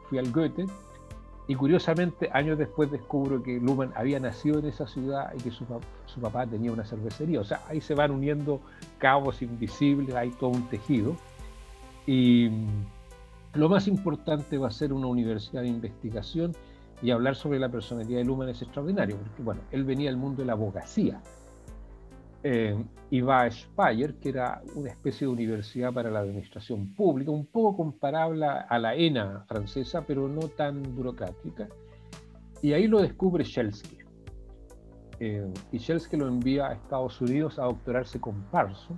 fui 0.10 0.18
al 0.18 0.32
Goethe 0.32 0.66
y 1.48 1.56
curiosamente 1.56 2.30
años 2.32 2.60
después 2.60 2.92
descubro 2.92 3.42
que 3.42 3.60
Luhmann 3.60 3.92
había 3.96 4.20
nacido 4.20 4.60
en 4.60 4.66
esa 4.66 4.88
ciudad 4.88 5.34
y 5.36 5.42
que 5.42 5.50
su, 5.50 5.66
papá 6.22 6.46
tenía 6.46 6.72
una 6.72 6.86
cervecería. 6.86 7.42
O 7.42 7.44
sea, 7.44 7.62
ahí 7.68 7.82
se 7.82 7.96
van 7.96 8.12
uniendo 8.12 8.62
cabos 9.00 9.42
invisibles, 9.42 10.14
hay 10.16 10.30
todo 10.30 10.52
un 10.52 10.70
tejido. 10.70 11.16
Y 12.06 12.52
lo 13.54 13.68
más 13.68 13.88
importante 13.88 14.60
va 14.60 14.68
a 14.68 14.72
ser 14.72 14.94
una 14.94 15.08
universidad 15.08 15.64
de 15.64 15.70
investigación 15.70 16.56
y 17.02 17.10
hablar 17.12 17.36
sobre 17.36 17.58
la 17.58 17.70
personalidad 17.70 18.20
de 18.20 18.26
Luhmann 18.26 18.50
es 18.50 18.62
extraordinario, 18.62 19.18
porque 19.18 19.42
bueno, 19.42 19.62
él 19.72 19.84
venía 19.86 20.10
del 20.10 20.18
mundo 20.18 20.44
de 20.44 20.46
la 20.46 20.54
abogacía, 20.54 21.22
eh, 22.44 22.82
y 23.10 23.22
va 23.22 23.50
Speyer, 23.50 24.16
que 24.16 24.30
era 24.30 24.62
una 24.76 24.90
especie 24.92 25.28
de 25.28 25.34
universidad 25.34 25.92
para 25.92 26.10
la 26.10 26.20
administración 26.20 26.94
pública, 26.94 27.32
un 27.32 27.46
poco 27.46 27.76
comparable 27.78 28.46
a 28.46 28.80
la 28.80 28.96
ENA 28.96 29.46
francesa, 29.48 30.06
pero 30.06 30.28
no 30.28 30.48
tan 30.48 30.84
burocrática. 30.96 31.68
Y 32.62 32.74
ahí 32.74 32.88
lo 32.88 33.02
descubre 33.02 33.44
Shelsky. 33.44 33.98
Eh, 35.20 35.52
y 35.72 35.78
Shelsky 35.78 36.18
lo 36.18 36.28
envía 36.28 36.68
a 36.68 36.74
Estados 36.74 37.20
Unidos 37.20 37.60
a 37.60 37.64
doctorarse 37.64 38.20
con 38.22 38.42
Parson. 38.44 38.96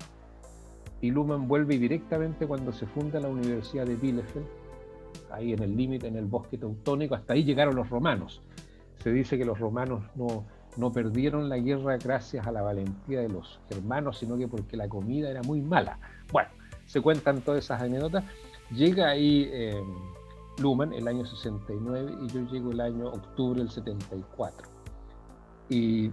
Y 1.00 1.10
Luhmann 1.10 1.48
vuelve 1.48 1.80
directamente 1.80 2.46
cuando 2.46 2.72
se 2.72 2.86
funda 2.86 3.20
la 3.20 3.30
Universidad 3.30 3.86
de 3.86 3.96
Bielefeld, 3.96 4.46
ahí 5.32 5.54
en 5.54 5.64
el 5.64 5.76
límite, 5.76 6.08
en 6.08 6.16
el 6.16 6.26
bosque 6.26 6.58
teutónico. 6.58 7.16
Hasta 7.16 7.34
ahí 7.34 7.44
llegaron 7.44 7.76
los 7.76 7.90
romanos. 7.90 8.42
Se 8.98 9.12
dice 9.12 9.38
que 9.38 9.46
los 9.46 9.58
romanos 9.58 10.04
no, 10.16 10.46
no 10.78 10.92
perdieron 10.92 11.50
la 11.50 11.58
guerra 11.58 11.98
gracias 11.98 12.48
a 12.48 12.52
la 12.52 12.62
valentía 12.62 13.22
de 13.22 13.30
los 13.30 13.60
hermanos, 13.70 14.18
sino 14.20 14.38
que 14.38 14.48
porque 14.48 14.78
la 14.78 14.88
comida 14.88 15.30
era 15.30 15.42
muy 15.44 15.62
mala. 15.62 16.00
Bueno, 16.32 16.50
se 16.86 17.02
cuentan 17.02 17.42
todas 17.42 17.64
esas 17.64 17.82
anécdotas. 17.82 18.24
Llega 18.72 19.10
ahí 19.10 19.50
eh, 19.52 19.82
Luhmann 20.60 20.94
el 20.94 21.08
año 21.08 21.26
69 21.26 22.16
y 22.22 22.28
yo 22.28 22.42
llego 22.48 22.72
el 22.72 22.82
año 22.82 23.08
octubre 23.08 23.60
del 23.60 23.70
74. 23.70 24.68
Y 25.70 26.12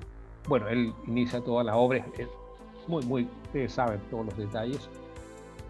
bueno, 0.48 0.68
él 0.68 0.92
inicia 1.06 1.40
toda 1.40 1.62
la 1.64 1.76
obra, 1.76 2.04
es 2.16 2.28
muy, 2.86 3.04
muy, 3.04 3.28
ustedes 3.44 3.72
saben 3.72 4.00
todos 4.10 4.26
los 4.26 4.36
detalles. 4.36 4.88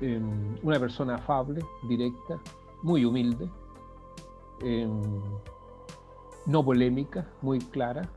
Em, 0.01 0.57
una 0.63 0.79
persona 0.79 1.17
afable, 1.17 1.61
directa, 1.89 2.39
muy 2.83 3.05
humilde, 3.05 3.51
em, 4.63 5.03
no 6.47 6.65
polémica, 6.65 7.27
muy 7.43 7.59
clara, 7.59 8.09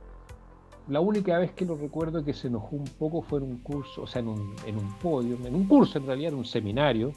la 0.92 1.00
única 1.00 1.40
vez 1.40 1.54
que 1.54 1.64
lo 1.64 1.78
recuerdo 1.78 2.24
que 2.26 2.34
se 2.34 2.48
enojó 2.48 2.76
un 2.76 2.84
poco 2.84 3.22
fue 3.22 3.40
en 3.40 3.46
un 3.46 3.58
curso, 3.60 4.02
o 4.02 4.08
sea, 4.08 4.22
en 4.22 4.28
un, 4.28 5.00
podio, 5.02 5.38
en 5.48 5.56
un 5.56 5.66
curso 5.66 5.98
en 5.98 6.06
realidad, 6.06 6.34
en 6.34 6.40
un 6.40 6.46
seminario, 6.46 7.14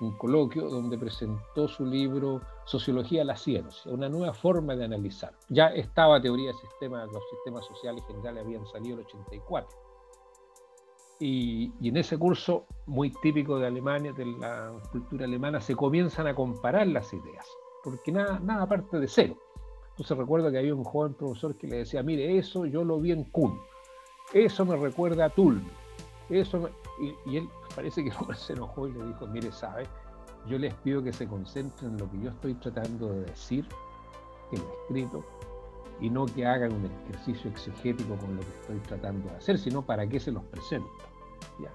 un 0.00 0.12
coloquio 0.12 0.68
donde 0.68 0.96
presentó 0.96 1.66
su 1.66 1.84
libro 1.84 2.40
Sociología 2.64 3.22
de 3.22 3.24
la 3.24 3.36
Ciencia, 3.36 3.90
una 3.90 4.08
nueva 4.08 4.32
forma 4.32 4.76
de 4.76 4.84
analizar. 4.84 5.32
Ya 5.48 5.66
estaba 5.70 6.22
teoría 6.22 6.52
de 6.52 6.58
sistemas, 6.58 7.10
los 7.12 7.24
sistemas 7.28 7.66
sociales 7.66 8.04
generales 8.06 8.44
habían 8.44 8.64
salido 8.66 8.94
en 8.94 9.00
el 9.00 9.06
84. 9.06 9.68
Y, 11.18 11.72
y, 11.80 11.88
en 11.88 11.96
ese 11.96 12.16
curso, 12.16 12.66
muy 12.86 13.10
típico 13.10 13.58
de 13.58 13.66
Alemania, 13.66 14.12
de 14.12 14.26
la 14.26 14.72
cultura 14.92 15.24
alemana, 15.24 15.60
se 15.60 15.74
comienzan 15.74 16.28
a 16.28 16.36
comparar 16.36 16.86
las 16.86 17.12
ideas, 17.12 17.48
porque 17.82 18.12
nada, 18.12 18.38
nada 18.38 18.68
parte 18.68 19.00
de 19.00 19.08
cero. 19.08 19.36
Entonces 19.98 20.16
recuerdo 20.16 20.52
que 20.52 20.58
había 20.58 20.76
un 20.76 20.84
joven 20.84 21.14
profesor 21.14 21.56
que 21.56 21.66
le 21.66 21.78
decía, 21.78 22.04
mire, 22.04 22.38
eso 22.38 22.66
yo 22.66 22.84
lo 22.84 23.00
vi 23.00 23.10
en 23.10 23.24
Kuhn, 23.24 23.58
eso 24.32 24.64
me 24.64 24.76
recuerda 24.76 25.24
a 25.24 25.30
Tull, 25.30 25.60
eso 26.30 26.70
y, 27.26 27.36
él 27.36 27.48
parece 27.74 28.04
que 28.04 28.12
se 28.36 28.52
enojó 28.52 28.86
y 28.86 28.92
le 28.92 29.04
dijo, 29.06 29.26
mire, 29.26 29.50
sabe, 29.50 29.88
yo 30.46 30.56
les 30.56 30.72
pido 30.74 31.02
que 31.02 31.12
se 31.12 31.26
concentren 31.26 31.90
en 31.90 31.96
lo 31.98 32.08
que 32.08 32.20
yo 32.20 32.30
estoy 32.30 32.54
tratando 32.54 33.12
de 33.12 33.24
decir, 33.24 33.66
en 34.52 34.60
lo 34.60 34.72
escrito, 34.82 35.24
y 36.00 36.08
no 36.10 36.26
que 36.26 36.46
hagan 36.46 36.74
un 36.74 36.88
ejercicio 37.08 37.50
exegético 37.50 38.14
con 38.18 38.36
lo 38.36 38.42
que 38.42 38.50
estoy 38.60 38.78
tratando 38.78 39.28
de 39.30 39.34
hacer, 39.34 39.58
sino 39.58 39.82
para 39.82 40.08
qué 40.08 40.20
se 40.20 40.30
los 40.30 40.44
presento. 40.44 40.88
¿ya? 41.58 41.72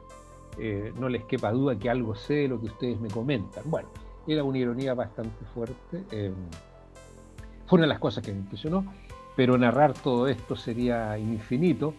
Eh, 0.57 0.93
no 0.97 1.09
les 1.09 1.25
quepa 1.25 1.51
duda 1.51 1.77
que 1.77 1.89
algo 1.89 2.15
sé 2.15 2.35
de 2.35 2.47
lo 2.47 2.61
que 2.61 2.67
ustedes 2.67 3.01
me 3.01 3.09
comentan. 3.09 3.69
Bueno, 3.69 3.89
era 4.25 4.45
una 4.45 4.57
ironía 4.57 4.93
bastante 4.93 5.43
fuerte. 5.53 6.05
Eh, 6.11 6.33
fue 7.65 7.77
una 7.77 7.83
de 7.83 7.89
las 7.89 7.99
cosas 7.99 8.23
que 8.23 8.31
me 8.31 8.39
impresionó, 8.39 8.85
pero 9.35 9.57
narrar 9.57 9.93
todo 9.93 10.27
esto 10.27 10.55
sería 10.55 11.17
infinito. 11.17 11.93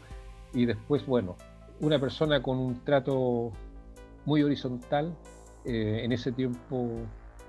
Y 0.52 0.66
después, 0.66 1.04
bueno, 1.06 1.36
una 1.80 1.98
persona 1.98 2.42
con 2.42 2.58
un 2.58 2.84
trato 2.84 3.52
muy 4.24 4.42
horizontal, 4.42 5.14
eh, 5.64 6.02
en 6.04 6.12
ese 6.12 6.32
tiempo 6.32 6.90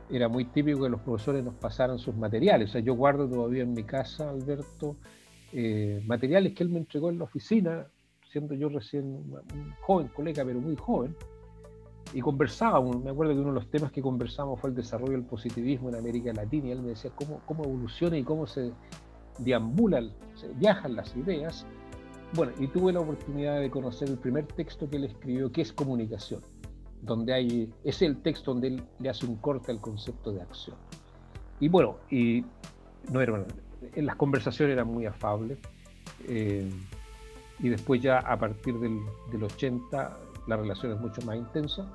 era 0.09 0.27
muy 0.27 0.45
típico 0.45 0.83
que 0.83 0.89
los 0.89 1.01
profesores 1.01 1.43
nos 1.43 1.55
pasaran 1.55 1.99
sus 1.99 2.15
materiales. 2.15 2.69
O 2.69 2.71
sea, 2.73 2.81
yo 2.81 2.95
guardo 2.95 3.27
todavía 3.27 3.63
en 3.63 3.73
mi 3.73 3.83
casa, 3.83 4.29
Alberto, 4.29 4.95
eh, 5.51 6.01
materiales 6.05 6.53
que 6.53 6.63
él 6.63 6.69
me 6.69 6.79
entregó 6.79 7.09
en 7.09 7.17
la 7.17 7.25
oficina, 7.25 7.87
siendo 8.31 8.53
yo 8.53 8.69
recién 8.69 9.05
un 9.05 9.73
joven 9.81 10.07
colega, 10.09 10.43
pero 10.43 10.59
muy 10.59 10.75
joven, 10.75 11.15
y 12.13 12.21
conversábamos, 12.21 13.03
me 13.03 13.09
acuerdo 13.11 13.33
que 13.33 13.39
uno 13.39 13.49
de 13.49 13.55
los 13.55 13.69
temas 13.69 13.91
que 13.91 14.01
conversamos 14.01 14.59
fue 14.59 14.69
el 14.69 14.75
desarrollo 14.75 15.13
del 15.13 15.23
positivismo 15.23 15.89
en 15.89 15.95
América 15.95 16.31
Latina, 16.33 16.67
y 16.67 16.71
él 16.71 16.81
me 16.81 16.89
decía 16.89 17.11
cómo, 17.15 17.41
cómo 17.45 17.63
evoluciona 17.63 18.17
y 18.17 18.23
cómo 18.23 18.47
se 18.47 18.71
deambulan, 19.39 20.11
se 20.35 20.47
viajan 20.53 20.95
las 20.95 21.15
ideas. 21.15 21.65
Bueno, 22.33 22.53
y 22.59 22.67
tuve 22.67 22.93
la 22.93 22.99
oportunidad 22.99 23.59
de 23.59 23.69
conocer 23.69 24.09
el 24.09 24.17
primer 24.17 24.45
texto 24.45 24.89
que 24.89 24.97
él 24.97 25.05
escribió, 25.05 25.51
que 25.51 25.61
es 25.61 25.73
comunicación, 25.73 26.41
donde 27.01 27.33
hay, 27.33 27.73
es 27.83 28.01
el 28.01 28.17
texto 28.21 28.51
donde 28.51 28.67
él 28.67 28.83
le 28.99 29.09
hace 29.09 29.25
un 29.25 29.35
corte 29.37 29.71
al 29.71 29.81
concepto 29.81 30.31
de 30.31 30.41
acción. 30.41 30.77
Y 31.59 31.69
bueno, 31.69 31.97
y 32.09 32.45
no 33.11 33.21
era, 33.21 33.45
en 33.93 34.05
las 34.05 34.15
conversaciones 34.15 34.73
eran 34.73 34.87
muy 34.87 35.05
afables, 35.05 35.57
eh, 36.27 36.69
y 37.59 37.69
después 37.69 38.01
ya 38.01 38.19
a 38.19 38.37
partir 38.37 38.77
del, 38.79 38.99
del 39.31 39.43
80 39.43 40.17
la 40.47 40.57
relación 40.57 40.93
es 40.93 40.99
mucho 40.99 41.21
más 41.23 41.35
intensa. 41.35 41.85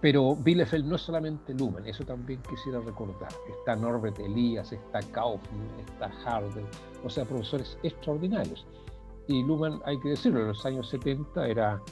Pero 0.00 0.34
Bielefeld 0.34 0.86
no 0.86 0.96
es 0.96 1.02
solamente 1.02 1.52
Luhmann, 1.52 1.86
eso 1.86 2.04
también 2.04 2.40
quisiera 2.48 2.80
recordar. 2.80 3.30
Está 3.58 3.76
Norbert 3.76 4.18
Elias, 4.18 4.72
está 4.72 5.00
Kaufmann, 5.12 5.68
está 5.78 6.10
Harder, 6.24 6.64
o 7.04 7.10
sea, 7.10 7.26
profesores 7.26 7.76
extraordinarios. 7.82 8.66
Y 9.26 9.42
Luhmann, 9.42 9.82
hay 9.84 9.98
que 10.00 10.10
decirlo, 10.10 10.40
en 10.40 10.48
los 10.48 10.64
años 10.64 10.88
70 10.88 11.46
era 11.46 11.82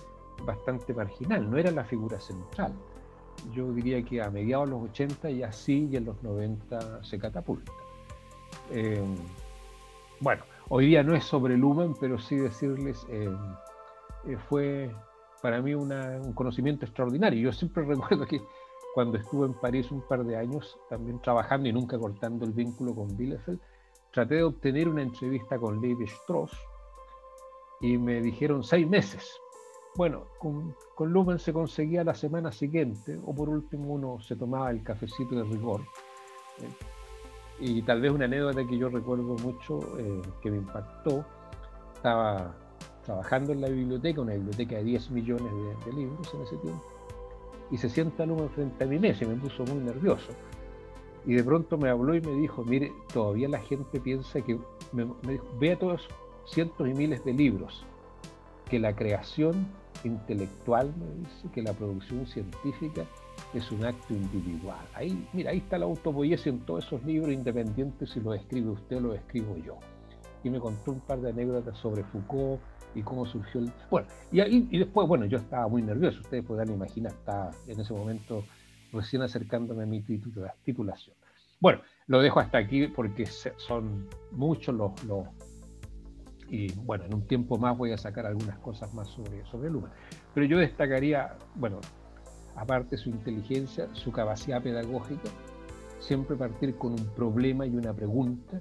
bastante 0.45 0.95
marginal, 0.95 1.51
no 1.51 1.59
era 1.59 1.71
la 1.71 1.85
figura 1.85 2.19
central. 2.19 2.73
Yo 3.53 3.71
diría 3.73 4.03
que 4.03 4.23
a 4.23 4.31
mediados 4.31 4.67
de 4.67 4.77
los 4.77 4.91
80 4.91 5.31
ya 5.31 5.53
sí, 5.53 5.89
y 5.93 5.97
en 5.97 6.07
los 6.07 6.23
90 6.23 7.05
se 7.05 7.19
catapulta. 7.19 7.73
Eh, 8.71 9.05
bueno, 10.21 10.43
hoy 10.69 10.87
día 10.87 11.03
no 11.03 11.15
es 11.15 11.25
sobre 11.25 11.57
Luhmann, 11.57 11.95
pero 12.01 12.19
sí 12.19 12.37
decirles, 12.37 13.07
eh, 13.11 13.31
eh, 14.27 14.37
fue 14.49 14.91
para 15.43 15.61
mí 15.61 15.75
un 15.75 16.33
conocimiento 16.35 16.85
extraordinario. 16.85 17.41
Yo 17.41 17.53
siempre 17.53 17.85
recuerdo 17.87 18.27
que 18.27 18.41
cuando 18.95 19.19
estuve 19.19 19.47
en 19.47 19.55
París 19.55 19.91
un 19.91 20.03
par 20.03 20.25
de 20.25 20.37
años, 20.37 20.79
también 20.89 21.21
trabajando 21.21 21.69
y 21.69 21.73
nunca 21.73 21.99
cortando 21.99 22.45
el 22.45 22.53
vínculo 22.53 22.95
con 22.95 23.17
Bielefeld, 23.17 23.61
traté 24.13 24.37
de 24.37 24.45
obtener 24.45 24.89
una 24.89 25.03
entrevista 25.03 25.59
con 25.59 25.81
Levi 25.81 26.05
Strauss 26.05 26.53
y 27.81 27.97
me 27.99 28.21
dijeron 28.21 28.65
seis 28.65 28.89
meses. 28.89 29.31
Bueno, 29.97 30.27
con, 30.39 30.75
con 30.95 31.13
Lumen 31.13 31.39
se 31.39 31.53
conseguía 31.53 32.05
la 32.05 32.15
semana 32.15 32.53
siguiente, 32.53 33.19
o 33.25 33.35
por 33.35 33.49
último 33.49 33.95
uno 33.95 34.21
se 34.21 34.37
tomaba 34.37 34.71
el 34.71 34.83
cafecito 34.83 35.35
de 35.37 35.45
rigor. 35.45 35.83
Eh, 36.61 36.97
y 37.61 37.83
tal 37.83 38.01
vez 38.01 38.13
una 38.13 38.27
anécdota 38.27 38.65
que 38.67 38.79
yo 38.79 38.89
recuerdo 38.89 39.35
mucho, 39.43 39.81
eh, 39.99 40.23
que 40.41 40.51
me 40.51 40.59
impactó, 40.59 41.25
estaba 41.95 42.55
trabajando 43.09 43.55
en 43.55 43.63
la 43.63 43.69
biblioteca, 43.71 44.21
una 44.21 44.35
biblioteca 44.35 44.77
de 44.77 44.85
10 44.85 45.11
millones 45.13 45.51
de, 45.87 45.93
libros 45.95 46.35
en 46.35 46.43
ese 46.43 46.57
tiempo, 46.59 46.85
y 47.71 47.79
se 47.79 47.89
sienta 47.89 48.25
uno 48.25 48.51
frente 48.51 48.85
a 48.85 48.87
mi 48.87 48.99
mesa 48.99 49.25
y 49.25 49.29
me 49.29 49.37
puso 49.37 49.65
muy 49.65 49.83
nervioso. 49.83 50.31
Y 51.25 51.33
de 51.33 51.43
pronto 51.43 51.79
me 51.79 51.89
habló 51.89 52.15
y 52.15 52.21
me 52.21 52.33
dijo, 52.33 52.67
mire, 52.67 52.93
todavía 53.11 53.49
la 53.49 53.61
gente 53.61 53.99
piensa 53.99 54.43
que, 54.43 54.59
me, 54.93 55.07
dijo, 55.23 55.47
vea 55.59 55.79
todos 55.79 56.07
cientos 56.45 56.87
y 56.87 56.93
miles 56.93 57.25
de 57.25 57.33
libros, 57.33 57.83
que 58.69 58.79
la 58.79 58.95
creación 58.95 59.67
intelectual, 60.05 60.93
me 60.99 61.25
dice, 61.25 61.49
que 61.55 61.63
la 61.63 61.73
producción 61.73 62.27
científica 62.27 63.07
es 63.55 63.73
un 63.73 63.87
acto 63.87 64.13
individual. 64.13 64.85
Ahí, 64.93 65.27
mira, 65.33 65.53
ahí 65.53 65.59
está 65.59 65.79
la 65.79 65.87
autopoiesia 65.87 66.51
en 66.51 66.61
todos 66.61 66.85
esos 66.85 67.03
libros 67.05 67.33
independientes 67.33 68.11
si 68.11 68.21
lo 68.21 68.35
escribe 68.35 68.69
usted 68.69 68.99
o 68.99 69.01
lo 69.01 69.15
escribo 69.15 69.57
yo. 69.57 69.79
Y 70.45 70.51
me 70.51 70.61
contó 70.61 70.93
un 70.93 71.01
par 71.01 71.23
de 71.23 71.31
anécdotas 71.31 71.79
sobre 71.79 72.05
Foucault, 72.05 72.61
y 72.99 73.03
cómo 73.03 73.27
surgió 73.27 73.61
el... 73.61 73.73
Bueno, 73.91 74.09
y, 74.33 74.41
ahí, 74.41 74.69
y 74.71 74.79
después, 74.79 75.07
bueno, 75.07 75.27
yo 75.27 75.39
estaba 75.39 75.69
muy 75.69 75.83
nervioso, 75.83 76.21
ustedes 76.21 76.45
podrán 76.45 76.73
imaginar, 76.73 77.13
estaba 77.13 77.51
en 77.67 77.81
ese 77.81 77.93
momento 77.93 78.45
recién 78.93 79.23
acercándome 79.23 79.85
a 79.85 79.87
mi 79.87 80.01
titulación. 80.03 81.17
Bueno, 81.61 81.81
lo 82.07 82.21
dejo 82.21 82.41
hasta 82.41 82.59
aquí 82.59 82.87
porque 82.89 83.27
son 83.27 84.09
muchos 84.33 84.75
los, 84.75 84.93
y 86.49 86.73
bueno, 86.73 87.05
en 87.05 87.15
un 87.15 87.27
tiempo 87.27 87.59
más 87.59 87.77
voy 87.77 87.93
a 87.93 87.99
sacar 87.99 88.27
algunas 88.27 88.59
cosas 88.59 88.93
más 88.95 89.09
sobre, 89.09 89.45
sobre 89.47 89.71
Luma. 89.71 89.91
Pero 90.35 90.47
yo 90.47 90.59
destacaría, 90.59 91.37
bueno, 91.57 91.81
aparte 92.57 92.97
su 92.97 93.11
inteligencia, 93.11 93.89
su 93.93 94.13
capacidad 94.13 94.63
pedagógica, 94.63 95.29
siempre 95.99 96.37
partir 96.37 96.77
con 96.77 96.93
un 96.93 97.07
problema 97.15 97.67
y 97.67 97.77
una 97.77 97.93
pregunta 97.93 98.61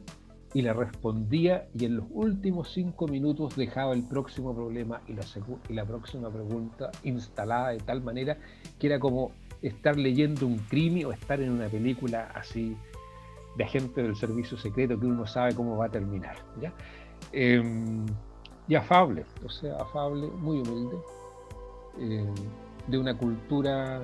y 0.53 0.61
le 0.61 0.73
respondía 0.73 1.67
y 1.77 1.85
en 1.85 1.97
los 1.97 2.05
últimos 2.11 2.71
cinco 2.71 3.07
minutos 3.07 3.55
dejaba 3.55 3.93
el 3.93 4.03
próximo 4.03 4.55
problema 4.55 5.01
y 5.07 5.13
la, 5.73 5.85
próxima 5.85 6.29
pregunta 6.29 6.91
instalada 7.03 7.69
de 7.69 7.79
tal 7.79 8.01
manera 8.01 8.37
que 8.79 8.87
era 8.87 8.99
como 8.99 9.31
estar 9.61 9.97
leyendo 9.97 10.47
un 10.47 10.57
crimen 10.57 11.05
o 11.05 11.11
estar 11.11 11.41
en 11.41 11.51
una 11.51 11.67
película 11.67 12.31
así 12.33 12.77
de 13.57 13.63
agente 13.63 14.03
del 14.03 14.15
servicio 14.15 14.57
secreto 14.57 14.99
que 14.99 15.05
uno 15.05 15.25
sabe 15.25 15.53
cómo 15.55 15.77
va 15.77 15.87
a 15.87 15.89
terminar. 15.89 16.37
¿ya? 16.61 16.73
Em, 17.31 18.05
y 18.67 18.75
afable, 18.75 19.25
o 19.45 19.49
sea, 19.49 19.77
afable, 19.77 20.27
muy 20.27 20.59
humilde, 20.59 20.97
em, 21.99 22.35
de 22.87 22.97
una 22.97 23.17
cultura 23.17 24.01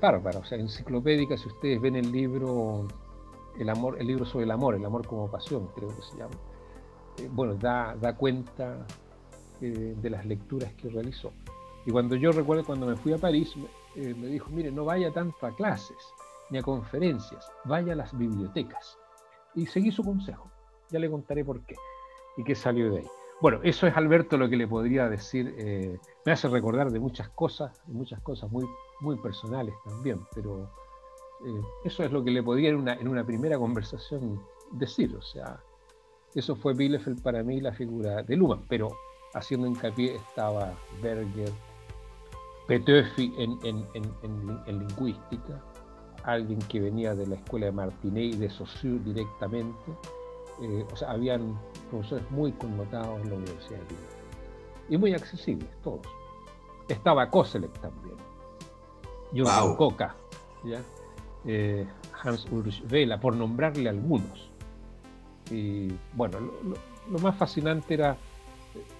bárbara, 0.00 0.38
o 0.38 0.44
sea, 0.44 0.58
enciclopédica, 0.58 1.36
si 1.36 1.48
ustedes 1.48 1.80
ven 1.80 1.96
el 1.96 2.10
libro 2.10 2.88
el, 3.58 3.68
amor, 3.68 3.96
el 4.00 4.06
libro 4.06 4.24
sobre 4.24 4.44
el 4.44 4.50
amor, 4.50 4.74
el 4.74 4.84
amor 4.84 5.06
como 5.06 5.30
pasión, 5.30 5.68
creo 5.74 5.88
que 5.88 6.02
se 6.02 6.16
llama. 6.16 6.34
Eh, 7.18 7.28
bueno, 7.30 7.54
da, 7.54 7.96
da 8.00 8.16
cuenta 8.16 8.86
eh, 9.60 9.94
de 9.96 10.10
las 10.10 10.24
lecturas 10.26 10.72
que 10.74 10.88
realizó. 10.88 11.32
Y 11.86 11.90
cuando 11.90 12.16
yo 12.16 12.32
recuerdo 12.32 12.64
cuando 12.64 12.86
me 12.86 12.96
fui 12.96 13.12
a 13.12 13.18
París, 13.18 13.54
me, 13.56 13.66
eh, 14.02 14.14
me 14.14 14.26
dijo, 14.28 14.50
mire, 14.50 14.70
no 14.70 14.84
vaya 14.84 15.12
tanto 15.12 15.46
a 15.46 15.54
clases 15.54 15.96
ni 16.50 16.58
a 16.58 16.62
conferencias, 16.62 17.50
vaya 17.64 17.92
a 17.92 17.96
las 17.96 18.16
bibliotecas. 18.16 18.98
Y 19.54 19.66
seguí 19.66 19.90
su 19.90 20.02
consejo. 20.02 20.50
Ya 20.90 20.98
le 20.98 21.10
contaré 21.10 21.44
por 21.44 21.60
qué 21.62 21.76
y 22.36 22.44
qué 22.44 22.54
salió 22.54 22.90
de 22.92 22.98
ahí. 22.98 23.06
Bueno, 23.40 23.60
eso 23.62 23.86
es 23.86 23.96
Alberto 23.96 24.36
lo 24.36 24.48
que 24.48 24.56
le 24.56 24.66
podría 24.66 25.08
decir. 25.08 25.54
me 26.26 26.32
hace 26.32 26.48
recordar 26.48 26.90
de 26.90 26.98
muchas 26.98 27.28
cosas, 27.30 27.80
muchas 27.86 28.20
cosas 28.20 28.50
muy, 28.50 28.66
muy 29.00 29.16
personales 29.18 29.74
también, 29.84 30.20
pero 30.34 30.70
eh, 31.44 31.62
eso 31.84 32.02
es 32.04 32.12
lo 32.12 32.22
que 32.22 32.30
le 32.30 32.42
podía 32.42 32.70
en 32.70 32.76
una, 32.76 32.94
en 32.94 33.08
una 33.08 33.24
primera 33.24 33.58
conversación 33.58 34.40
decir. 34.72 35.14
O 35.16 35.22
sea, 35.22 35.60
eso 36.34 36.54
fue 36.54 36.74
Bielefeld 36.74 37.22
para 37.22 37.42
mí 37.42 37.60
la 37.60 37.72
figura 37.72 38.22
de 38.22 38.36
Luhmann, 38.36 38.64
pero 38.68 38.88
haciendo 39.34 39.66
hincapié 39.66 40.16
estaba 40.16 40.74
Berger, 41.02 41.50
Petöfi 42.66 43.32
en, 43.38 43.58
en, 43.64 44.78
lingüística, 44.78 45.60
alguien 46.24 46.58
que 46.60 46.80
venía 46.80 47.14
de 47.14 47.26
la 47.26 47.34
escuela 47.36 47.66
de 47.66 47.72
Martinet 47.72 48.34
y 48.34 48.36
de 48.36 48.50
Saussure 48.50 48.98
directamente, 49.00 49.90
eh, 50.62 50.86
o 50.92 50.96
sea, 50.96 51.10
habían 51.10 51.58
profesores 51.90 52.30
muy 52.30 52.52
connotados 52.52 53.20
en 53.22 53.30
la 53.30 53.36
Universidad 53.36 53.78
de 53.80 53.88
Lima 53.88 54.08
y 54.88 54.96
muy 54.96 55.14
accesibles, 55.14 55.68
todos. 55.82 56.06
Estaba 56.88 57.30
Koselleck 57.30 57.72
también, 57.80 58.16
Jürgen 59.32 59.76
Coca, 59.76 60.14
eh, 61.46 61.86
Hans 62.22 62.46
Ulrich 62.50 62.86
Vela, 62.88 63.20
por 63.20 63.36
nombrarle 63.36 63.88
algunos. 63.88 64.50
Y 65.50 65.88
bueno, 66.14 66.38
lo, 67.10 67.18
más 67.18 67.36
fascinante 67.36 67.94
era 67.94 68.16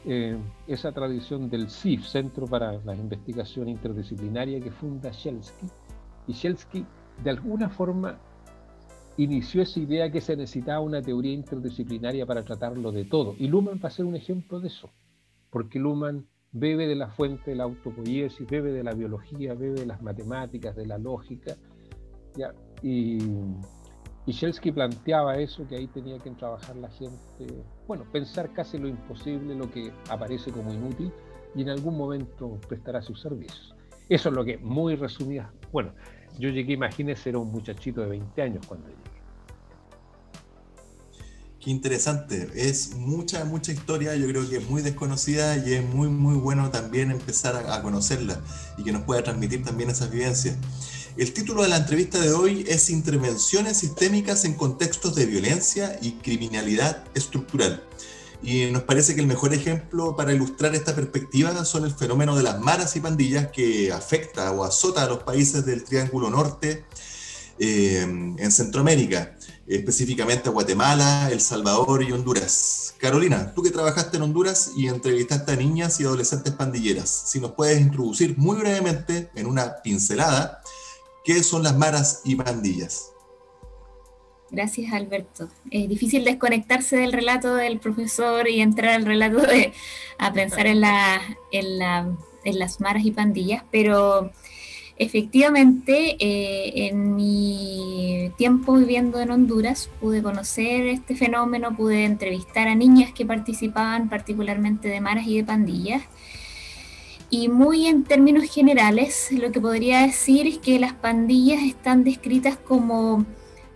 eh, 0.05 0.37
esa 0.67 0.93
tradición 0.93 1.49
del 1.49 1.71
CIF, 1.71 2.07
Centro 2.07 2.47
para 2.47 2.73
la 2.85 2.95
Investigación 2.95 3.69
Interdisciplinaria, 3.69 4.61
que 4.61 4.71
funda 4.71 5.11
Shelsky. 5.11 5.67
Y 6.27 6.33
Shelsky, 6.33 6.85
de 7.23 7.31
alguna 7.31 7.69
forma, 7.69 8.19
inició 9.17 9.63
esa 9.63 9.81
idea 9.81 10.11
que 10.11 10.21
se 10.21 10.37
necesitaba 10.37 10.81
una 10.81 11.03
teoría 11.03 11.33
interdisciplinaria 11.33 12.27
para 12.27 12.45
tratarlo 12.45 12.91
de 12.91 13.05
todo. 13.05 13.35
Y 13.39 13.49
Luhmann 13.49 13.81
va 13.83 13.89
a 13.89 13.93
ser 13.93 14.07
un 14.07 14.17
ejemplo 14.17 14.61
de 14.61 14.69
eso, 14.69 14.91
porque 15.51 15.79
Luhmann 15.79 16.27
bebe 16.53 16.87
de 16.87 16.97
la 16.97 17.09
fuente 17.09 17.51
de 17.51 17.57
la 17.57 17.65
autopoiesis, 17.65 18.47
bebe 18.49 18.73
de 18.73 18.83
la 18.83 18.93
biología, 18.93 19.55
bebe 19.55 19.81
de 19.81 19.87
las 19.87 20.03
matemáticas, 20.03 20.75
de 20.75 20.87
la 20.87 20.99
lógica. 20.99 21.57
Y, 22.83 23.19
y 24.27 24.33
Shelsky 24.33 24.73
planteaba 24.73 25.37
eso, 25.39 25.67
que 25.67 25.77
ahí 25.77 25.87
tenía 25.89 26.19
que 26.19 26.31
trabajar 26.31 26.77
la 26.77 26.91
gente, 26.91 27.47
bueno, 27.87 28.05
pensar 28.13 28.53
casi 28.53 28.79
lo 28.79 28.89
imposible, 28.89 29.55
lo 29.55 29.71
que 29.71 29.93
aparece 30.09 30.51
como 30.51 30.73
inútil, 30.73 31.13
y 31.55 31.63
en 31.63 31.71
algún 31.71 31.97
momento 31.97 32.59
prestará 32.69 33.03
sus 33.03 33.21
servicios. 33.21 33.75
Eso 34.09 34.29
es 34.29 34.35
lo 34.35 34.45
que, 34.45 34.59
muy 34.59 34.97
resumida, 34.97 35.53
bueno, 35.73 35.93
yo 36.39 36.49
llegué, 36.49 36.75
imagínese, 36.75 37.31
era 37.31 37.39
un 37.39 37.51
muchachito 37.51 38.01
de 38.01 38.09
20 38.09 38.43
años 38.43 38.67
cuando 38.67 38.89
llegué. 38.89 39.01
Qué 41.61 41.71
interesante, 41.71 42.49
es 42.55 42.95
mucha, 42.95 43.45
mucha 43.45 43.71
historia, 43.71 44.17
yo 44.17 44.27
creo 44.29 44.49
que 44.49 44.57
es 44.57 44.71
muy 44.71 44.81
desconocida 44.81 45.59
y 45.59 45.75
es 45.75 45.85
muy, 45.85 46.09
muy 46.09 46.37
bueno 46.37 46.71
también 46.71 47.11
empezar 47.11 47.55
a, 47.55 47.83
conocerla 47.83 48.41
y 48.79 48.83
que 48.83 48.93
nos 48.93 49.03
pueda 49.03 49.23
transmitir 49.23 49.63
también 49.63 49.91
esas 49.91 50.11
vivencias. 50.11 50.57
El 51.21 51.35
título 51.35 51.63
de 51.63 51.69
la 51.69 51.77
entrevista 51.77 52.19
de 52.19 52.33
hoy 52.33 52.65
es 52.67 52.89
Intervenciones 52.89 53.77
sistémicas 53.77 54.47
en 54.47 54.55
contextos 54.55 55.15
de 55.15 55.27
violencia 55.27 55.99
y 56.01 56.13
criminalidad 56.13 57.05
estructural. 57.13 57.85
Y 58.43 58.71
nos 58.71 58.85
parece 58.85 59.15
que 59.15 59.21
el 59.21 59.27
mejor 59.27 59.53
ejemplo 59.53 60.17
para 60.17 60.33
ilustrar 60.33 60.75
esta 60.75 60.95
perspectiva 60.95 61.67
son 61.67 61.85
el 61.85 61.93
fenómeno 61.93 62.35
de 62.39 62.43
las 62.43 62.59
maras 62.59 62.97
y 62.97 63.01
pandillas 63.01 63.49
que 63.49 63.93
afecta 63.93 64.51
o 64.53 64.65
azota 64.65 65.05
a 65.05 65.09
los 65.09 65.23
países 65.23 65.67
del 65.67 65.85
Triángulo 65.85 66.31
Norte 66.31 66.87
eh, 67.59 68.01
en 68.01 68.51
Centroamérica 68.51 69.37
específicamente 69.71 70.49
a 70.49 70.53
Guatemala, 70.53 71.29
El 71.31 71.41
Salvador 71.41 72.03
y 72.03 72.11
Honduras. 72.11 72.95
Carolina, 72.99 73.53
tú 73.55 73.63
que 73.63 73.71
trabajaste 73.71 74.17
en 74.17 74.25
Honduras 74.25 74.73
y 74.77 74.89
entrevistaste 74.89 75.53
a 75.53 75.57
niñas 75.57 76.01
y 76.01 76.05
adolescentes 76.05 76.53
pandilleras, 76.55 77.09
si 77.27 77.39
nos 77.39 77.53
puedes 77.53 77.81
introducir 77.81 78.37
muy 78.37 78.57
brevemente, 78.57 79.31
en 79.37 79.47
una 79.47 79.81
pincelada, 79.81 80.61
qué 81.25 81.43
son 81.43 81.63
las 81.63 81.77
maras 81.77 82.23
y 82.25 82.37
pandillas. 82.37 83.13
Gracias, 84.51 84.93
Alberto. 84.93 85.49
Es 85.71 85.89
difícil 85.89 86.25
desconectarse 86.25 86.97
del 86.97 87.13
relato 87.13 87.55
del 87.55 87.79
profesor 87.79 88.49
y 88.49 88.61
entrar 88.61 88.95
al 88.95 89.07
relato 89.07 89.41
de, 89.41 89.73
a 90.19 90.33
pensar 90.33 90.67
en, 90.67 90.81
la, 90.81 91.21
en, 91.53 91.79
la, 91.79 92.09
en 92.45 92.59
las 92.59 92.81
maras 92.81 93.05
y 93.05 93.13
pandillas, 93.13 93.63
pero 93.71 94.33
Efectivamente, 95.01 96.19
eh, 96.21 96.89
en 96.89 97.17
mi 97.17 98.31
tiempo 98.37 98.75
viviendo 98.75 99.19
en 99.19 99.31
Honduras 99.31 99.89
pude 99.99 100.23
conocer 100.23 100.89
este 100.89 101.17
fenómeno, 101.17 101.75
pude 101.75 102.05
entrevistar 102.05 102.69
a 102.69 102.75
niñas 102.75 103.11
que 103.11 103.25
participaban 103.25 104.11
particularmente 104.11 104.89
de 104.89 105.01
maras 105.01 105.27
y 105.27 105.39
de 105.39 105.45
pandillas. 105.45 106.03
Y 107.31 107.49
muy 107.49 107.87
en 107.87 108.03
términos 108.03 108.45
generales, 108.53 109.31
lo 109.31 109.53
que 109.53 109.61
podría 109.61 110.01
decir 110.03 110.49
es 110.49 110.59
que 110.59 110.81
las 110.81 110.93
pandillas 110.95 111.63
están 111.63 112.03
descritas 112.03 112.57
como 112.57 113.25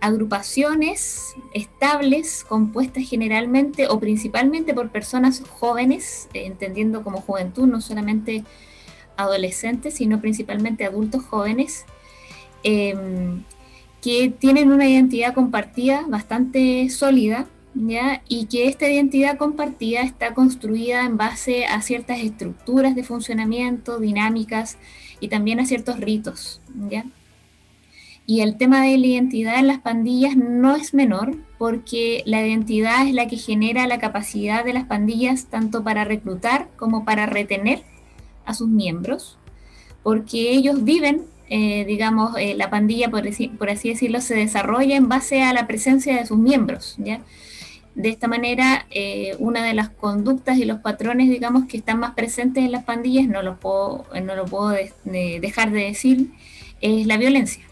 agrupaciones 0.01 1.33
estables 1.53 2.43
compuestas 2.43 3.09
generalmente 3.09 3.87
o 3.87 3.97
principalmente 3.97 4.73
por 4.73 4.89
personas 4.89 5.41
jóvenes, 5.49 6.27
entendiendo 6.33 7.01
como 7.01 7.21
juventud, 7.21 7.65
no 7.65 7.79
solamente 7.79 8.43
adolescentes, 9.15 9.95
sino 9.95 10.19
principalmente 10.19 10.83
adultos 10.83 11.23
jóvenes, 11.23 11.85
em, 12.63 13.43
que 14.01 14.29
tienen 14.29 14.71
una 14.71 14.87
identidad 14.87 15.33
compartida 15.33 16.05
bastante 16.09 16.89
sólida, 16.89 17.47
y 18.27 18.45
que 18.45 18.67
esta 18.67 18.89
identidad 18.89 19.37
compartida 19.37 20.01
está 20.01 20.33
construida 20.33 21.05
en 21.05 21.17
base 21.17 21.65
a 21.65 21.81
ciertas 21.81 22.19
estructuras 22.19 22.95
de 22.95 23.03
funcionamiento, 23.03 23.99
dinámicas 23.99 24.77
y 25.19 25.27
también 25.27 25.59
a 25.59 25.65
ciertos 25.65 25.99
ritos. 25.99 26.61
¿ya? 26.89 27.05
Y 28.25 28.41
el 28.41 28.57
tema 28.57 28.81
de 28.83 28.97
la 28.97 29.07
identidad 29.07 29.59
en 29.59 29.67
las 29.67 29.79
pandillas 29.79 30.35
no 30.35 30.75
es 30.75 30.93
menor 30.93 31.35
porque 31.57 32.23
la 32.25 32.45
identidad 32.45 33.07
es 33.07 33.13
la 33.13 33.27
que 33.27 33.37
genera 33.37 33.87
la 33.87 33.99
capacidad 33.99 34.65
de 34.65 34.73
las 34.73 34.85
pandillas 34.85 35.45
tanto 35.45 35.83
para 35.83 36.05
reclutar 36.05 36.69
como 36.77 37.05
para 37.05 37.27
retener 37.27 37.83
a 38.45 38.53
sus 38.53 38.67
miembros, 38.67 39.37
porque 40.01 40.51
ellos 40.51 40.83
viven, 40.83 41.23
eh, 41.49 41.83
digamos, 41.85 42.35
eh, 42.37 42.55
la 42.55 42.69
pandilla, 42.69 43.09
por, 43.09 43.23
por, 43.57 43.69
así 43.69 43.89
decirlo, 43.89 44.21
se 44.21 44.35
desarrolla 44.35 44.95
en 44.95 45.09
base 45.09 45.43
a 45.43 45.53
la 45.53 45.67
presencia 45.67 46.15
de 46.15 46.25
sus 46.25 46.37
miembros, 46.37 46.95
¿ya? 46.97 47.21
De 47.95 48.09
esta 48.09 48.27
manera, 48.27 48.85
eh, 48.91 49.35
una 49.39 49.63
de 49.63 49.73
las 49.73 49.89
conductas 49.89 50.57
y 50.57 50.65
los 50.65 50.79
patrones, 50.79 51.29
digamos, 51.29 51.65
que 51.65 51.77
están 51.77 51.99
más 51.99 52.13
presentes 52.13 52.63
en 52.63 52.71
las 52.71 52.83
pandillas, 52.83 53.27
no 53.27 53.41
lo 53.41 53.57
puedo, 53.57 54.05
no 54.21 54.45
puedo 54.45 54.75
dejar 55.05 55.71
de 55.71 55.85
decir, 55.85 56.31
es 56.81 57.07
la 57.07 57.17
violencia. 57.17 57.63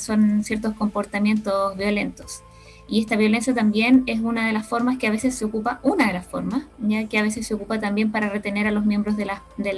son 0.00 0.42
ciertos 0.42 0.74
comportamientos 0.74 1.76
violentos. 1.76 2.42
Y 2.88 3.00
esta 3.00 3.14
violencia 3.14 3.54
también 3.54 4.02
es 4.06 4.18
una 4.18 4.48
de 4.48 4.52
las 4.52 4.66
formas 4.66 4.98
que 4.98 5.06
a 5.06 5.12
veces 5.12 5.36
se 5.36 5.44
ocupa, 5.44 5.78
una 5.84 6.08
de 6.08 6.12
las 6.12 6.26
formas, 6.26 6.64
ya 6.80 7.06
que 7.06 7.18
a 7.18 7.22
veces 7.22 7.46
se 7.46 7.54
ocupa 7.54 7.78
también 7.78 8.10
para 8.10 8.28
retener 8.28 8.66
a 8.66 8.72
los 8.72 8.84
miembros 8.84 9.16
de, 9.16 9.26
las 9.26 9.40
de, 9.56 9.72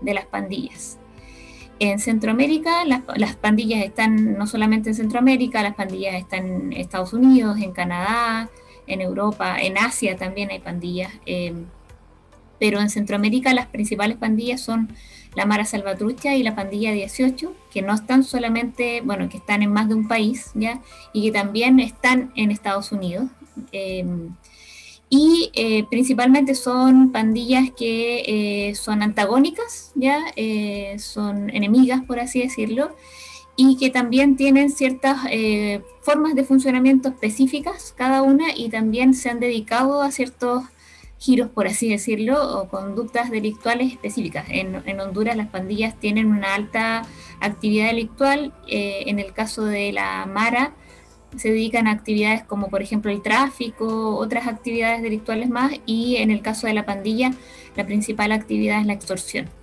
de 0.00 0.14
las 0.14 0.24
pandillas. 0.24 0.98
En 1.78 1.98
Centroamérica, 1.98 2.84
las, 2.84 3.36
pandillas 3.36 3.84
están 3.84 4.36
no 4.36 4.46
solamente 4.46 4.90
en 4.90 4.94
Centroamérica, 4.94 5.62
las 5.62 5.74
pandillas 5.74 6.14
están 6.14 6.46
en 6.46 6.72
Estados 6.74 7.14
Unidos, 7.14 7.58
en 7.58 7.72
Canadá, 7.72 8.50
en 8.92 9.00
Europa, 9.00 9.60
en 9.60 9.78
Asia 9.78 10.16
también 10.16 10.50
hay 10.50 10.58
pandillas. 10.58 11.12
Eh, 11.26 11.54
pero 12.58 12.78
en 12.80 12.90
Centroamérica 12.90 13.54
las 13.54 13.66
principales 13.66 14.18
pandillas 14.18 14.60
son 14.60 14.90
la 15.34 15.46
Mara 15.46 15.64
Salvatrucha 15.64 16.34
y 16.34 16.42
la 16.42 16.54
Pandilla 16.54 16.92
18, 16.92 17.54
que 17.72 17.82
no 17.82 17.94
están 17.94 18.24
solamente, 18.24 19.00
bueno, 19.00 19.28
que 19.28 19.38
están 19.38 19.62
en 19.62 19.72
más 19.72 19.88
de 19.88 19.94
un 19.94 20.08
país, 20.08 20.50
¿ya? 20.54 20.80
Y 21.12 21.22
que 21.22 21.32
también 21.32 21.80
están 21.80 22.32
en 22.36 22.50
Estados 22.50 22.92
Unidos. 22.92 23.26
Em, 23.72 24.34
y 25.08 25.50
eh, 25.54 25.84
principalmente 25.90 26.54
son 26.54 27.10
pandillas 27.10 27.70
que 27.76 28.68
eh, 28.68 28.74
son 28.74 29.02
antagónicas, 29.02 29.92
¿ya? 29.94 30.20
Eh, 30.36 30.96
son 30.98 31.50
enemigas, 31.50 32.02
por 32.04 32.20
así 32.20 32.40
decirlo, 32.40 32.94
y 33.68 33.76
que 33.76 33.90
también 33.90 34.36
tienen 34.36 34.70
ciertas 34.70 35.18
formas 36.00 36.34
de 36.34 36.44
funcionamiento 36.44 37.10
específicas 37.10 37.94
cada 37.96 38.22
una 38.22 38.56
y 38.56 38.70
también 38.70 39.12
se 39.12 39.28
han 39.28 39.38
dedicado 39.38 40.00
a 40.00 40.10
ciertos 40.10 40.64
giros, 41.20 41.50
por 41.50 41.66
así 41.66 41.90
decirlo, 41.90 42.58
o 42.58 42.68
conductas 42.68 43.30
delictuales 43.30 43.92
específicas. 43.92 44.46
En, 44.48 44.98
Honduras 44.98 45.36
las 45.36 45.48
pandillas 45.48 45.94
tienen 46.00 46.28
una 46.28 46.54
alta 46.54 47.02
actividad 47.40 47.88
delictual. 47.88 48.54
Eh, 48.66 49.04
en 49.06 49.18
el 49.18 49.34
caso 49.34 49.66
de 49.66 49.92
la 49.92 50.24
Mara, 50.24 50.72
se 51.36 51.50
dedican 51.50 51.86
a 51.86 51.92
actividades 51.92 52.42
como 52.42 52.70
por 52.70 52.80
ejemplo 52.80 53.12
el 53.12 53.20
tráfico, 53.20 54.16
otras 54.16 54.48
actividades 54.48 55.02
delictuales 55.02 55.50
más, 55.50 55.72
y 55.84 56.16
en 56.16 56.30
el 56.30 56.40
caso 56.40 56.66
de 56.66 56.72
la 56.72 56.86
pandilla, 56.86 57.32
la 57.76 57.84
principal 57.84 58.32
actividad 58.32 58.80
es 58.80 58.86
la 58.86 58.94
extorsión. 58.94 59.59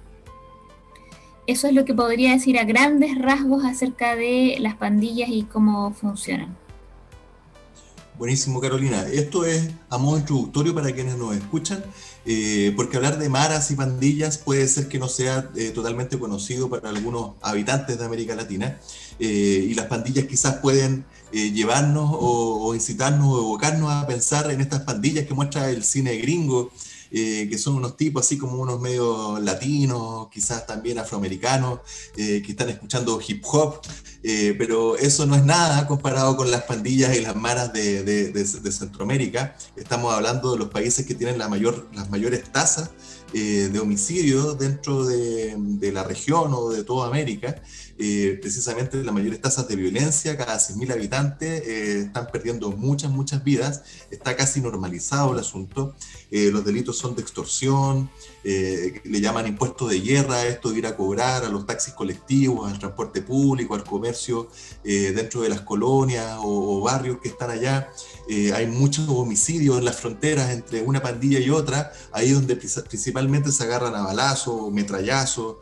Eso 1.48 1.68
es 1.68 1.74
lo 1.74 1.86
que 1.86 1.94
podría 1.94 2.34
decir 2.34 2.60
a 2.60 2.66
grandes 2.66 3.18
rasgos 3.18 3.64
acerca 3.64 4.18
de 4.18 4.58
las 4.60 4.76
pandillas 4.76 5.30
y 5.32 5.44
cómo 5.44 5.94
funcionan. 5.94 6.58
Buenísimo, 8.18 8.60
Carolina. 8.60 9.06
Esto 9.14 9.46
es 9.46 9.70
a 9.90 9.98
modo 9.98 10.18
introductorio 10.18 10.74
para 10.76 10.92
quienes 10.92 11.18
nos 11.18 11.38
escuchan, 11.38 11.84
eh, 12.26 12.74
porque 12.76 12.98
hablar 12.98 13.18
de 13.18 13.30
maras 13.30 13.72
y 13.72 13.76
pandillas 13.76 14.40
puede 14.40 14.68
ser 14.68 14.90
que 14.90 15.00
no 15.00 15.08
sea 15.08 15.50
eh, 15.56 15.70
totalmente 15.70 16.20
conocido 16.20 16.68
para 16.68 16.90
algunos 16.90 17.34
habitantes 17.42 17.98
de 17.98 18.04
América 18.04 18.36
Latina, 18.36 18.80
eh, 19.20 19.68
y 19.70 19.74
las 19.76 19.86
pandillas 19.86 20.26
quizás 20.26 20.56
pueden 20.56 21.06
llevarnos 21.32 22.10
o, 22.14 22.74
incitarnos 22.74 23.28
o 23.28 23.40
evocarnos 23.40 23.92
a 23.92 24.08
pensar 24.08 24.50
en 24.50 24.62
estas 24.62 24.82
pandillas 24.82 25.28
que 25.28 25.34
muestra 25.34 25.70
el 25.70 25.84
cine 25.84 26.18
gringo, 26.18 26.72
eh, 27.12 27.48
que 27.50 27.58
son 27.58 27.76
unos 27.76 27.96
tipos 27.96 28.26
así 28.26 28.38
como 28.38 28.62
unos 28.62 28.80
medio 28.80 29.40
latinos, 29.40 30.28
quizás 30.30 30.66
también 30.68 31.00
afroamericanos, 31.00 31.80
eh, 32.16 32.42
que 32.46 32.52
están 32.52 32.70
escuchando 32.70 33.20
hip 33.26 33.44
hop, 33.46 33.82
eh, 34.24 34.56
pero 34.58 34.98
eso 34.98 35.26
no 35.26 35.36
es 35.36 35.46
nada 35.46 35.88
comparado 35.88 36.36
con 36.36 36.52
las 36.52 36.64
pandillas 36.64 37.16
y 37.16 37.22
las 37.22 37.36
maras 37.36 37.72
de, 37.72 38.04
de, 38.04 38.72
Centroamérica. 38.72 39.56
Estamos 39.76 40.14
hablando 40.14 40.52
de 40.52 40.60
los 40.60 40.70
países 40.70 41.06
que 41.06 41.16
tienen 41.16 41.38
mayor, 41.50 41.88
las 41.94 42.10
mayores 42.10 42.44
tasas 42.52 42.92
de 43.34 43.80
homicidio 43.80 44.54
dentro 44.54 45.06
de, 45.06 45.92
la 45.94 46.04
región 46.04 46.54
o 46.54 46.70
de 46.70 46.84
toda 46.84 47.08
América. 47.08 47.62
Eh, 48.00 48.38
precisamente 48.40 49.04
las 49.04 49.14
mayores 49.14 49.42
tasas 49.42 49.68
de 49.68 49.76
violencia, 49.76 50.38
cada 50.38 50.60
100.000 50.60 50.92
habitantes 50.94 51.68
eh, 51.68 52.02
están 52.02 52.28
perdiendo 52.32 52.70
muchas, 52.70 53.10
muchas 53.10 53.44
vidas, 53.44 53.82
está 54.12 54.36
casi 54.36 54.62
normalizado 54.62 55.34
el 55.34 55.40
asunto, 55.40 55.96
eh, 56.30 56.52
los 56.52 56.64
delitos 56.64 56.98
son 56.98 57.16
de 57.16 57.24
extorsión, 57.24 58.10
le 58.44 59.20
llaman 59.20 59.46
impuesto 59.46 59.90
de 59.90 60.00
guerra, 60.00 60.46
esto 60.46 60.72
de 60.72 60.78
ir 60.78 60.88
a 60.88 60.96
cobrar 60.96 61.44
a 61.44 61.50
los 61.50 61.66
taxis 61.66 61.94
colectivos, 61.94 62.72
al 62.72 62.80
transporte 62.80 63.22
público, 63.22 63.76
al 63.76 63.84
comercio 63.84 64.48
dentro 64.84 65.42
de 65.42 65.50
las 65.50 65.62
colonias 65.62 66.38
o, 66.40 66.80
barrios 66.80 67.18
que 67.22 67.28
están 67.28 67.50
allá, 67.50 67.92
hay 68.54 68.68
muchos 68.68 69.10
homicidios 69.10 69.78
en 69.80 69.84
las 69.84 69.98
fronteras 69.98 70.52
entre 70.52 70.82
una 70.82 71.02
pandilla 71.02 71.40
y 71.40 71.50
otra, 71.50 71.92
ahí 72.14 72.32
donde 72.32 72.56
principalmente 72.56 73.52
se 73.52 73.64
agarran 73.64 73.94
a 73.96 74.04
balazos, 74.04 74.72
metrallazos, 74.72 75.58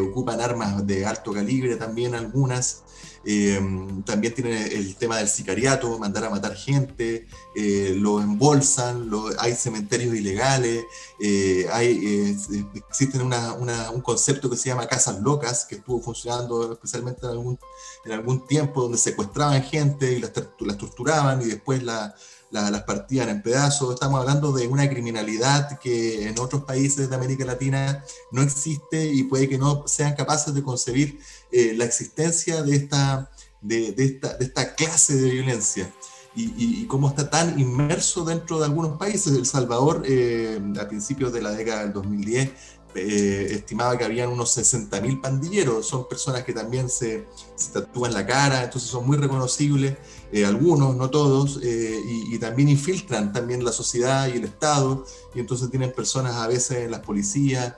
ocupan 0.00 0.40
armas 0.40 0.86
de 0.86 1.06
alto 1.06 1.32
calibre, 1.32 1.76
también 1.76 2.14
algunas. 2.14 2.82
Eh, 3.24 3.60
también 4.04 4.34
tiene 4.34 4.66
el 4.66 4.96
tema 4.96 5.18
del 5.18 5.28
sicariato, 5.28 5.98
mandar 5.98 6.24
a 6.24 6.30
matar 6.30 6.56
gente, 6.56 7.28
eh, 7.54 7.94
lo 7.96 8.20
embolsan, 8.20 9.08
hay 9.38 9.54
cementerios 9.54 10.14
ilegales, 10.14 10.84
eh, 11.20 11.66
hay, 11.70 12.36
existen 12.74 13.22
un 13.22 14.00
concepto 14.00 14.50
que 14.50 14.56
se 14.56 14.70
llama 14.70 14.88
casas 14.88 15.20
locas, 15.20 15.64
que 15.64 15.76
estuvo 15.76 16.00
funcionando 16.00 16.72
especialmente 16.72 17.24
en 17.24 17.32
algún, 17.32 17.58
en 18.04 18.12
algún 18.12 18.46
tiempo, 18.46 18.82
donde 18.82 18.98
secuestraban 18.98 19.62
gente 19.62 20.12
y 20.12 20.18
las, 20.18 20.32
las 20.58 20.78
torturaban 20.78 21.42
y 21.42 21.46
después 21.46 21.82
la, 21.82 22.14
las 22.52 22.82
partían 22.82 23.28
en 23.30 23.42
pedazos. 23.42 23.94
Estamos 23.94 24.20
hablando 24.20 24.52
de 24.52 24.68
una 24.68 24.88
criminalidad 24.88 25.78
que 25.78 26.28
en 26.28 26.38
otros 26.38 26.64
países 26.64 27.08
de 27.08 27.16
América 27.16 27.44
Latina 27.44 28.04
no 28.30 28.42
existe 28.42 29.06
y 29.06 29.24
puede 29.24 29.48
que 29.48 29.58
no 29.58 29.84
sean 29.86 30.14
capaces 30.14 30.54
de 30.54 30.62
concebir 30.62 31.18
eh, 31.50 31.74
la 31.76 31.84
existencia 31.84 32.62
de 32.62 32.76
esta, 32.76 33.30
de, 33.60 33.94
esta, 33.96 34.36
de 34.36 34.44
esta 34.44 34.74
clase 34.74 35.16
de 35.16 35.30
violencia. 35.30 35.90
Y, 36.34 36.86
cómo 36.86 37.10
está 37.10 37.28
tan 37.28 37.60
inmerso 37.60 38.24
dentro 38.24 38.58
de 38.58 38.64
algunos 38.64 38.96
países. 38.96 39.34
El 39.34 39.44
Salvador, 39.44 40.02
eh, 40.06 40.58
a 40.80 40.88
principios 40.88 41.30
de 41.30 41.42
la 41.42 41.50
década 41.50 41.82
del 41.82 41.92
2010, 41.92 42.50
eh, 42.94 43.48
estimaba 43.52 43.96
que 43.96 44.04
habían 44.04 44.28
unos 44.28 44.56
60.000 44.56 45.20
pandilleros, 45.20 45.86
son 45.86 46.06
personas 46.08 46.44
que 46.44 46.52
también 46.52 46.90
se, 46.90 47.26
tatúan 47.72 48.12
la 48.12 48.26
cara, 48.26 48.64
entonces 48.64 48.90
son 48.90 49.06
muy 49.06 49.16
reconocibles, 49.16 49.96
eh, 50.30 50.44
algunos, 50.44 50.94
no 50.94 51.08
todos, 51.08 51.60
eh, 51.62 51.98
y, 52.04 52.38
también 52.38 52.68
infiltran 52.68 53.32
también 53.32 53.64
la 53.64 53.72
sociedad 53.72 54.26
y 54.26 54.32
el 54.32 54.44
Estado, 54.44 55.06
y 55.34 55.40
entonces 55.40 55.70
tienen 55.70 55.92
personas 55.92 56.34
a 56.34 56.46
veces 56.48 56.78
en 56.78 56.90
las 56.90 57.00
policías, 57.00 57.74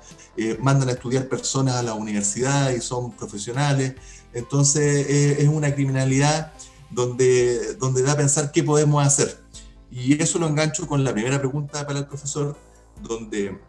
mandan 0.61 0.89
a 0.89 0.93
estudiar 0.93 1.29
personas 1.29 1.77
a 1.77 1.83
la 1.83 1.95
universidad 1.95 2.71
y 2.71 2.81
son 2.81 3.13
profesionales, 3.13 3.95
entonces 4.33 5.07
es 5.39 5.49
una 5.49 5.73
criminalidad 5.75 6.53
donde, 6.91 7.75
donde 7.75 8.03
da 8.03 8.13
a 8.13 8.17
pensar 8.17 8.51
qué 8.51 8.65
podemos 8.65 9.07
hacer. 9.07 9.45
Y 9.93 10.21
eso 10.21 10.41
lo 10.41 10.49
engancho 10.49 10.89
con 10.89 11.05
la 11.05 11.13
primera 11.13 11.39
pregunta 11.39 11.87
para 11.87 12.01
el 12.01 12.07
profesor, 12.07 12.57
donde 13.01 13.61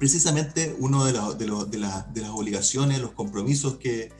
precisamente 0.00 0.74
una 0.78 1.04
de, 1.04 1.12
las 1.76 2.30
obligaciones, 2.30 3.00
los 3.00 3.12
compromisos 3.12 3.76
que, 3.76 4.10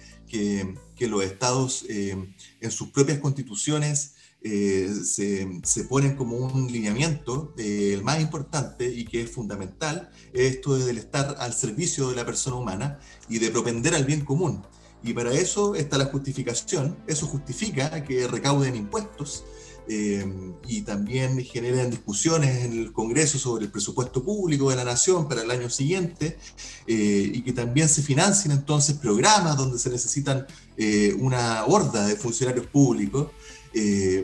los 1.00 1.24
estados 1.24 1.86
eh, 1.88 2.14
en 2.60 2.70
sus 2.70 2.90
propias 2.90 3.18
constituciones 3.18 4.12
eh, 4.42 4.90
se, 5.02 5.84
ponen 5.88 6.16
como 6.16 6.36
un 6.36 6.70
lineamiento, 6.70 7.54
eh, 7.56 7.92
el 7.94 8.04
más 8.04 8.20
importante 8.20 8.92
y 8.92 9.06
que 9.06 9.22
es 9.22 9.30
fundamental, 9.30 10.10
es 10.34 10.56
esto 10.56 10.76
del 10.76 10.98
estar 10.98 11.36
al 11.38 11.54
servicio 11.54 12.10
de 12.10 12.16
la 12.16 12.26
persona 12.26 12.56
humana 12.56 12.98
y 13.30 13.38
de 13.38 13.50
propender 13.50 13.94
al 13.94 14.04
bien 14.04 14.22
común. 14.22 14.62
Y 15.02 15.14
para 15.14 15.32
eso 15.32 15.74
está 15.74 15.96
la 15.96 16.04
justificación, 16.04 16.98
eso 17.06 17.26
justifica 17.26 18.04
que 18.04 18.28
recauden 18.28 18.76
impuestos, 18.76 19.44
eh, 19.92 20.24
y 20.68 20.82
también 20.82 21.44
generan 21.44 21.90
discusiones 21.90 22.64
en 22.64 22.74
el 22.74 22.92
Congreso 22.92 23.40
sobre 23.40 23.64
el 23.64 23.72
presupuesto 23.72 24.22
público 24.22 24.70
de 24.70 24.76
la 24.76 24.84
nación 24.84 25.28
para 25.28 25.42
el 25.42 25.50
año 25.50 25.68
siguiente 25.68 26.38
eh, 26.86 27.32
y 27.34 27.42
que 27.42 27.52
también 27.52 27.88
se 27.88 28.00
financien 28.00 28.52
entonces 28.52 28.98
programas 28.98 29.56
donde 29.56 29.80
se 29.80 29.90
necesitan 29.90 30.46
eh, 30.76 31.12
una 31.18 31.64
horda 31.64 32.06
de 32.06 32.14
funcionarios 32.14 32.68
públicos 32.68 33.32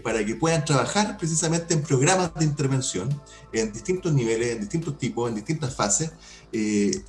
para 0.03 0.25
que 0.27 0.35
puedan 0.37 0.65
trabajar 0.65 1.17
precisamente 1.19 1.75
en 1.75 1.83
programas 1.83 2.33
de 2.35 2.45
intervención 2.45 3.09
en 3.53 3.73
distintos 3.73 4.13
niveles, 4.13 4.53
en 4.53 4.61
distintos 4.61 4.99
tipos, 4.99 5.29
en 5.29 5.37
distintas 5.37 5.73
fases, 5.73 6.11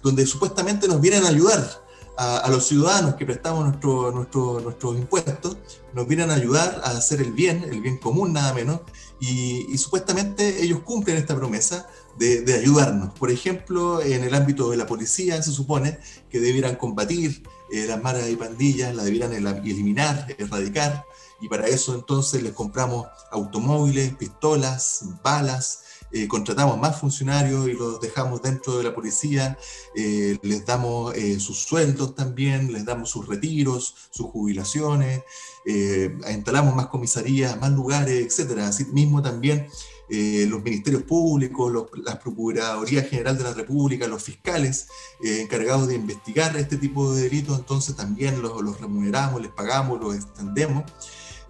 donde 0.04 0.26
supuestamente 0.28 0.88
nos 0.88 1.02
vienen 1.02 1.24
a 1.24 1.30
ayudar 1.30 1.87
a, 2.18 2.50
los 2.50 2.68
ciudadanos 2.68 3.16
que 3.16 3.26
prestamos 3.26 3.64
nuestro, 3.66 4.12
nuestro, 4.12 4.60
nuestros 4.60 4.98
impuestos, 4.98 5.58
nos 5.94 6.08
vienen 6.08 6.32
a 6.32 6.36
ayudar 6.36 6.82
a 6.84 6.90
hacer 6.90 7.22
el 7.22 7.32
bien, 7.32 7.64
el 7.72 7.82
bien 7.82 7.98
común 7.98 8.34
nada 8.34 8.54
menos, 8.54 8.82
y, 9.20 9.78
supuestamente 9.78 10.64
ellos 10.64 10.82
cumplen 10.82 11.18
esta 11.18 11.36
promesa 11.36 11.88
de, 12.18 12.42
de, 12.42 12.56
ayudarnos. 12.56 13.14
Por 13.14 13.30
ejemplo, 13.32 14.02
en 14.02 14.24
el 14.24 14.34
ámbito 14.34 14.70
de 14.72 14.78
la 14.78 14.88
policía 14.88 15.42
se 15.42 15.52
supone 15.52 16.00
que 16.30 16.40
debieran 16.40 16.76
combatir 16.76 17.44
eh, 17.72 17.86
las 17.88 18.02
maras 18.02 18.30
y 18.30 18.36
pandillas, 18.36 18.96
la 18.96 19.04
debieran 19.04 19.34
eliminar, 19.34 20.28
erradicar, 20.38 21.06
y 21.40 21.50
para 21.50 21.68
eso 21.68 21.94
entonces 21.94 22.42
les 22.42 22.54
compramos 22.54 23.08
automóviles, 23.32 24.16
pistolas, 24.16 25.06
balas, 25.24 25.84
eh, 26.12 26.28
contratamos 26.28 26.80
más 26.80 27.00
funcionarios 27.00 27.68
y 27.68 27.74
los 27.74 28.00
dejamos 28.00 28.42
dentro 28.42 28.78
de 28.78 28.84
la 28.86 28.96
policía, 28.96 29.58
eh, 29.94 30.38
les 30.42 30.66
damos 30.66 31.14
eh, 31.16 31.40
sus 31.40 31.60
sueldos 31.60 32.16
también, 32.16 32.72
les 32.72 32.86
damos 32.86 33.10
sus 33.10 33.28
retiros, 33.28 33.94
sus 34.10 34.28
jubilaciones, 34.28 35.24
instalamos 35.66 36.74
más 36.76 36.88
comisarías, 36.88 37.60
más 37.60 37.72
lugares, 37.72 38.40
etc. 38.40 38.60
Así 38.60 38.86
mismo 38.86 39.22
también 39.22 39.68
los 40.10 40.64
ministerios 40.64 41.04
públicos, 41.04 41.70
los, 41.70 41.88
la 42.06 42.18
Procuraduría 42.18 43.04
General 43.04 43.38
de 43.38 43.44
la 43.44 43.54
República, 43.54 44.08
los 44.08 44.24
fiscales 44.24 44.88
encargados 45.22 45.90
de 45.90 45.96
investigar 45.96 46.56
este 46.56 46.78
tipo 46.78 47.14
de 47.14 47.24
delitos, 47.24 47.60
entonces 47.60 47.98
también 47.98 48.42
los 48.42 48.80
remuneramos, 48.80 49.42
les 49.42 49.52
pagamos, 49.52 50.00
los 50.00 50.16
extendemos. 50.16 50.86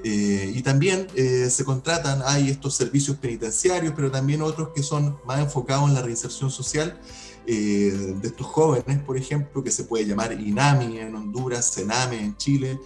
Eh, 0.04 0.54
y 0.56 0.62
también 0.62 1.08
eh, 1.16 1.50
se 1.50 1.64
contratan, 1.64 2.22
hay 2.26 2.50
estos 2.50 2.76
servicios 2.76 3.18
penitenciarios, 3.18 3.94
pero 3.96 4.12
también 4.12 4.42
otros 4.42 4.70
que 4.76 4.84
son 4.84 5.18
más 5.26 5.40
enfocados 5.40 5.90
en 5.90 5.96
la 5.96 6.02
reinserción 6.02 6.52
social 6.52 7.00
eh, 7.48 8.16
de 8.22 8.28
estos 8.28 8.46
jóvenes, 8.46 9.00
por 9.00 9.18
ejemplo, 9.18 9.64
que 9.64 9.72
se 9.72 9.86
puede 9.86 10.06
llamar 10.06 10.34
INAMI 10.34 11.00
en 11.00 11.16
Honduras, 11.16 11.74
CENAME 11.74 12.20
en 12.20 12.38
Chile, 12.38 12.80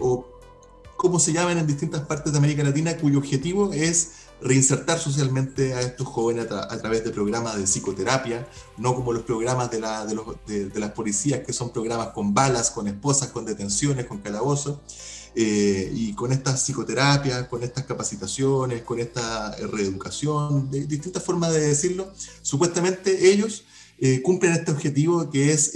o 0.00 0.26
como 0.96 1.18
se 1.18 1.32
llaman 1.32 1.58
en 1.58 1.66
distintas 1.66 2.02
partes 2.02 2.32
de 2.32 2.38
América 2.38 2.62
Latina, 2.62 2.96
cuyo 2.96 3.18
objetivo 3.18 3.72
es 3.72 4.12
reinsertar 4.40 4.98
socialmente 4.98 5.72
a 5.74 5.80
estos 5.80 6.06
jóvenes 6.06 6.50
a, 6.50 6.76
través 6.78 7.04
de 7.04 7.10
programas 7.10 7.56
de 7.56 7.64
psicoterapia, 7.64 8.46
no 8.76 8.94
como 8.94 9.12
los 9.12 9.22
programas 9.22 9.70
de, 9.70 9.80
la, 9.80 10.04
de, 10.04 10.14
los, 10.14 10.26
de, 10.46 10.68
de 10.68 10.80
las 10.80 10.90
policías, 10.90 11.40
que 11.40 11.52
son 11.52 11.72
programas 11.72 12.08
con 12.08 12.34
balas, 12.34 12.70
con 12.70 12.86
esposas, 12.86 13.28
con 13.28 13.44
detenciones, 13.46 14.06
con 14.06 14.18
calabozos. 14.18 14.78
Eh, 15.36 15.90
y 15.92 16.12
con 16.12 16.30
estas 16.30 16.62
psicoterapias, 16.62 17.48
con 17.48 17.64
estas 17.64 17.84
capacitaciones, 17.84 18.82
con 18.82 19.00
esta 19.00 19.52
eh, 19.58 19.66
reeducación, 19.66 20.70
de 20.70 20.86
distintas 20.86 21.24
formas 21.24 21.52
de 21.52 21.60
decirlo, 21.60 22.12
supuestamente 22.40 23.32
ellos 23.32 23.64
eh, 23.98 24.22
cumplen 24.22 24.52
este 24.52 24.70
objetivo 24.70 25.28
que 25.30 25.52
es 25.52 25.72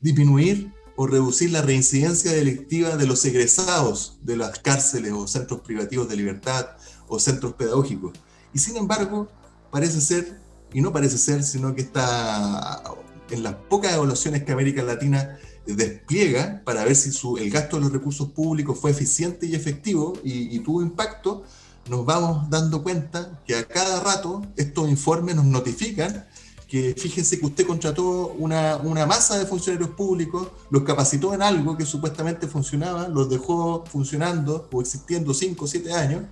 disminuir 0.00 0.72
o 0.94 1.08
reducir 1.08 1.50
la 1.50 1.62
reincidencia 1.62 2.32
delictiva 2.32 2.96
de 2.96 3.06
los 3.06 3.24
egresados 3.24 4.18
de 4.22 4.36
las 4.36 4.60
cárceles 4.60 5.12
o 5.12 5.26
centros 5.26 5.60
privativos 5.62 6.08
de 6.08 6.16
libertad 6.16 6.66
o 7.08 7.18
centros 7.18 7.54
pedagógicos. 7.54 8.12
Y 8.54 8.60
sin 8.60 8.76
embargo, 8.76 9.28
parece 9.72 10.00
ser, 10.00 10.40
y 10.72 10.80
no 10.80 10.92
parece 10.92 11.18
ser, 11.18 11.42
sino 11.42 11.74
que 11.74 11.80
está 11.82 12.82
en 13.30 13.42
las 13.42 13.54
pocas 13.54 13.94
evaluaciones 13.94 14.44
que 14.44 14.52
América 14.52 14.82
Latina 14.82 15.38
despliega 15.66 16.62
para 16.64 16.84
ver 16.84 16.96
si 16.96 17.10
el 17.38 17.50
gasto 17.50 17.76
de 17.76 17.82
los 17.82 17.92
recursos 17.92 18.30
públicos 18.30 18.78
fue 18.78 18.90
eficiente 18.90 19.46
y 19.46 19.54
efectivo 19.54 20.14
y, 20.24 20.58
tuvo 20.60 20.82
impacto, 20.82 21.44
nos 21.88 22.04
vamos 22.04 22.48
dando 22.50 22.82
cuenta 22.82 23.40
que 23.46 23.56
a 23.56 23.66
cada 23.66 24.00
rato 24.00 24.42
estos 24.56 24.88
informes 24.88 25.36
nos 25.36 25.44
notifican 25.44 26.26
que 26.68 26.94
fíjense 26.96 27.38
que 27.38 27.44
usted 27.44 27.66
contrató 27.66 28.28
una, 28.38 28.78
una, 28.78 29.04
masa 29.04 29.38
de 29.38 29.44
funcionarios 29.44 29.90
públicos, 29.90 30.48
los 30.70 30.84
capacitó 30.84 31.34
en 31.34 31.42
algo 31.42 31.76
que 31.76 31.84
supuestamente 31.84 32.46
funcionaba, 32.46 33.08
los 33.08 33.28
dejó 33.28 33.84
funcionando 33.84 34.70
o 34.72 34.80
existiendo 34.80 35.34
5 35.34 35.62
o 35.62 35.68
7 35.68 35.92
años, 35.92 36.22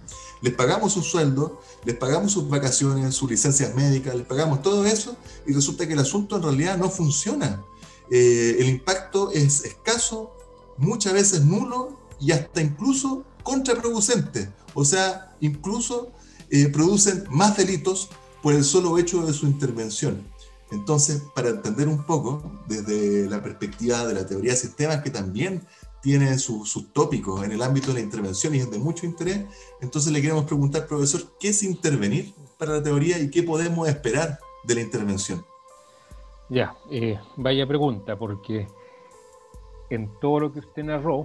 les 0.40 0.54
pagamos 0.54 0.94
su 0.94 1.02
sueldo, 1.02 1.60
les 1.84 1.94
pagamos 1.94 2.32
sus 2.32 2.48
vacaciones, 2.48 3.14
sus 3.14 3.28
licencias 3.28 3.74
médicas, 3.74 4.14
les 4.14 4.26
pagamos 4.26 4.62
todo 4.62 4.86
eso 4.86 5.14
y 5.46 5.52
resulta 5.52 5.86
que 5.86 5.92
el 5.92 5.98
asunto 5.98 6.36
en 6.36 6.42
realidad 6.42 6.78
no 6.78 6.88
funciona. 6.88 7.62
Eh, 8.10 8.56
el 8.58 8.68
impacto 8.68 9.30
es 9.30 9.64
escaso, 9.64 10.32
muchas 10.76 11.12
veces 11.12 11.44
nulo 11.44 11.98
y 12.20 12.32
hasta 12.32 12.60
incluso 12.60 13.24
contraproducente. 13.42 14.52
O 14.74 14.84
sea, 14.84 15.36
incluso 15.40 16.12
eh, 16.50 16.68
producen 16.68 17.24
más 17.30 17.56
delitos 17.56 18.10
por 18.42 18.54
el 18.54 18.64
solo 18.64 18.98
hecho 18.98 19.24
de 19.24 19.32
su 19.32 19.46
intervención. 19.46 20.26
Entonces, 20.70 21.22
para 21.34 21.50
entender 21.50 21.88
un 21.88 22.04
poco 22.04 22.42
desde 22.68 23.28
la 23.28 23.42
perspectiva 23.42 24.06
de 24.06 24.14
la 24.14 24.26
teoría 24.26 24.52
de 24.52 24.56
sistemas, 24.56 25.02
que 25.02 25.10
también 25.10 25.66
tiene 26.00 26.38
sus 26.38 26.92
tópicos 26.92 27.44
en 27.44 27.52
el 27.52 27.62
ámbito 27.62 27.88
de 27.88 27.94
la 27.94 28.00
intervención 28.00 28.54
y 28.54 28.58
es 28.58 28.70
de 28.70 28.78
mucho 28.78 29.04
interés, 29.04 29.44
entonces 29.80 30.12
le 30.12 30.22
queremos 30.22 30.44
preguntar, 30.44 30.86
profesor, 30.86 31.36
¿qué 31.38 31.48
es 31.48 31.62
intervenir 31.62 32.34
para 32.56 32.74
la 32.74 32.82
teoría 32.82 33.18
y 33.18 33.30
qué 33.30 33.42
podemos 33.42 33.88
esperar 33.88 34.38
de 34.64 34.74
la 34.76 34.80
intervención? 34.80 35.44
Ya, 36.50 36.74
eh, 36.90 37.16
vaya 37.36 37.64
pregunta, 37.64 38.16
porque 38.16 38.66
en 39.88 40.10
todo 40.20 40.40
lo 40.40 40.52
que 40.52 40.58
usted 40.58 40.82
narró, 40.82 41.22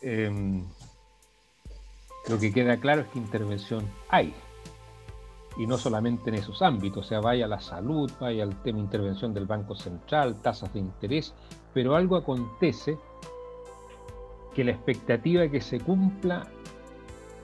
em, 0.00 0.64
lo 2.28 2.38
que 2.38 2.52
queda 2.52 2.76
claro 2.76 3.00
es 3.00 3.08
que 3.08 3.18
intervención 3.18 3.84
hay. 4.08 4.32
Y 5.56 5.66
no 5.66 5.76
solamente 5.76 6.30
en 6.30 6.36
esos 6.36 6.62
ámbitos, 6.62 7.04
o 7.04 7.08
sea, 7.08 7.20
vaya 7.20 7.46
a 7.46 7.48
la 7.48 7.60
salud, 7.60 8.08
vaya 8.20 8.44
al 8.44 8.62
tema 8.62 8.78
de 8.78 8.84
intervención 8.84 9.34
del 9.34 9.46
Banco 9.46 9.74
Central, 9.74 10.40
tasas 10.40 10.72
de 10.72 10.78
interés, 10.78 11.34
pero 11.74 11.96
algo 11.96 12.14
acontece 12.14 12.96
que 14.54 14.62
la 14.62 14.70
expectativa 14.70 15.42
de 15.42 15.50
que 15.50 15.60
se 15.60 15.80
cumpla 15.80 16.46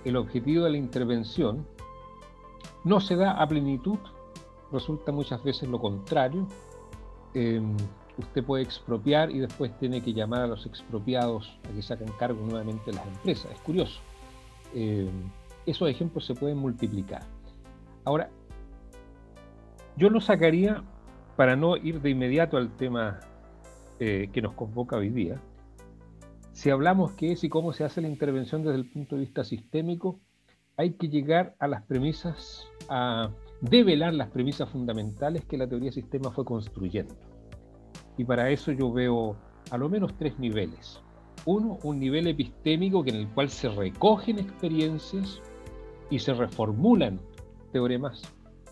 el 0.05 0.17
objetivo 0.17 0.63
de 0.65 0.71
la 0.71 0.77
intervención 0.77 1.67
no 2.85 3.01
se 3.01 3.17
da 3.17 3.33
a 3.33 3.49
plenitud, 3.49 3.99
resulta 4.73 5.13
muchas 5.13 5.43
veces 5.43 5.69
lo 5.69 5.81
contrario. 5.81 6.47
Em, 7.35 7.77
usted 8.19 8.45
puede 8.45 8.63
expropiar 8.63 9.31
y 9.31 9.39
después 9.41 9.77
tiene 9.79 10.03
que 10.03 10.13
llamar 10.13 10.43
a 10.43 10.47
los 10.47 10.67
expropiados 10.67 11.59
a 11.69 11.75
que 11.75 11.83
saquen 11.83 12.09
cargo 12.19 12.45
nuevamente 12.45 12.93
las 12.93 13.07
empresas. 13.07 13.53
Es 13.53 13.61
curioso. 13.61 14.01
Em, 14.75 15.31
esos 15.67 15.89
ejemplos 15.89 16.25
se 16.25 16.35
pueden 16.35 16.59
multiplicar. 16.59 17.23
Ahora, 18.05 18.31
yo 19.97 20.11
lo 20.11 20.21
sacaría 20.21 20.83
para 21.37 21.57
no 21.57 21.77
ir 21.77 22.01
de 22.01 22.11
inmediato 22.11 22.57
al 22.57 22.75
tema 22.77 23.21
eh, 23.99 24.29
que 24.33 24.43
nos 24.43 24.55
convoca 24.55 24.97
hoy 24.97 25.11
día. 25.11 25.41
Si 26.53 26.71
hablamos 26.71 27.13
qué 27.13 27.33
es 27.33 27.45
y 27.45 27.49
cómo 27.49 27.73
se 27.73 27.85
hace 27.85 28.01
la 28.01 28.09
intervención 28.09 28.63
desde 28.63 28.79
el 28.79 28.91
punto 28.91 29.17
de 29.17 29.23
vista 29.23 29.45
sistémico, 29.45 30.21
hay 30.77 30.93
que 30.93 31.09
llegar 31.09 31.55
a 31.59 31.69
las 31.69 31.83
premisas, 31.83 32.67
a 32.89 33.31
develar 33.69 34.15
las 34.15 34.31
premisas 34.31 34.69
fundamentales 34.71 35.45
que 35.45 35.57
la 35.57 35.69
teoría 35.69 35.93
sistema 35.93 36.31
fue 36.31 36.45
construyendo. 36.45 37.15
Y 38.17 38.25
para 38.25 38.51
eso 38.51 38.73
yo 38.73 38.93
veo 38.93 39.37
a 39.71 39.79
lo 39.79 39.89
menos 39.89 40.17
tres 40.17 40.39
niveles. 40.39 41.01
Uno, 41.45 41.79
un 41.83 41.99
nivel 41.99 42.27
epistémico 42.27 43.05
en 43.07 43.17
el 43.17 43.29
cual 43.29 43.51
se 43.51 43.69
recogen 43.69 44.39
experiencias 44.39 45.41
y 46.11 46.19
se 46.19 46.35
reformulan 46.35 47.21
teoremas 47.73 48.23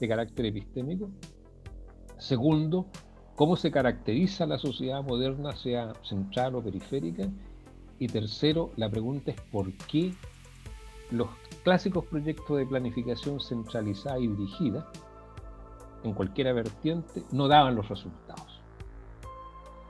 de 0.00 0.08
carácter 0.08 0.46
epistémico. 0.46 1.10
Segundo, 2.18 2.86
cómo 3.36 3.56
se 3.56 3.70
caracteriza 3.70 4.46
la 4.46 4.58
sociedad 4.58 5.02
moderna, 5.02 5.52
sea 5.52 5.92
central 6.02 6.54
o 6.54 6.62
periférica. 6.62 7.28
Y 7.98 8.08
tercero, 8.08 8.72
la 8.76 8.90
pregunta 8.90 9.30
es 9.30 9.40
por 9.52 9.72
qué 9.86 10.14
los 11.10 11.28
clásicos 11.64 12.04
proyectos 12.04 12.58
de 12.58 12.66
planificación 12.66 13.40
centralizada 13.40 14.20
y 14.20 14.28
dirigida, 14.28 14.86
en 16.04 16.12
cualquier 16.12 16.54
vertiente, 16.54 17.22
no 17.32 17.48
daban 17.48 17.74
los 17.74 17.88
resultados. 17.88 18.60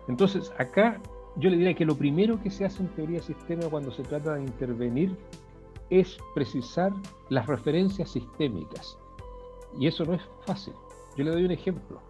Entonces, 0.08 0.52
acá 0.58 1.00
yo 1.36 1.50
le 1.50 1.56
diría 1.56 1.74
que 1.74 1.84
lo 1.84 1.96
primero 1.96 2.40
que 2.40 2.50
se 2.50 2.64
hace 2.64 2.82
en 2.82 2.88
teoría 2.90 3.18
de 3.18 3.26
sistema 3.26 3.68
cuando 3.68 3.90
se 3.90 4.04
trata 4.04 4.34
de 4.34 4.42
intervenir 4.42 5.16
es 5.90 6.16
precisar 6.34 6.92
las 7.28 7.46
referencias 7.46 8.10
sistémicas. 8.10 8.96
Y 9.78 9.88
eso 9.88 10.04
no 10.04 10.14
es 10.14 10.22
fácil. 10.46 10.74
Yo 11.16 11.24
le 11.24 11.32
doy 11.32 11.44
un 11.44 11.50
ejemplo. 11.50 12.00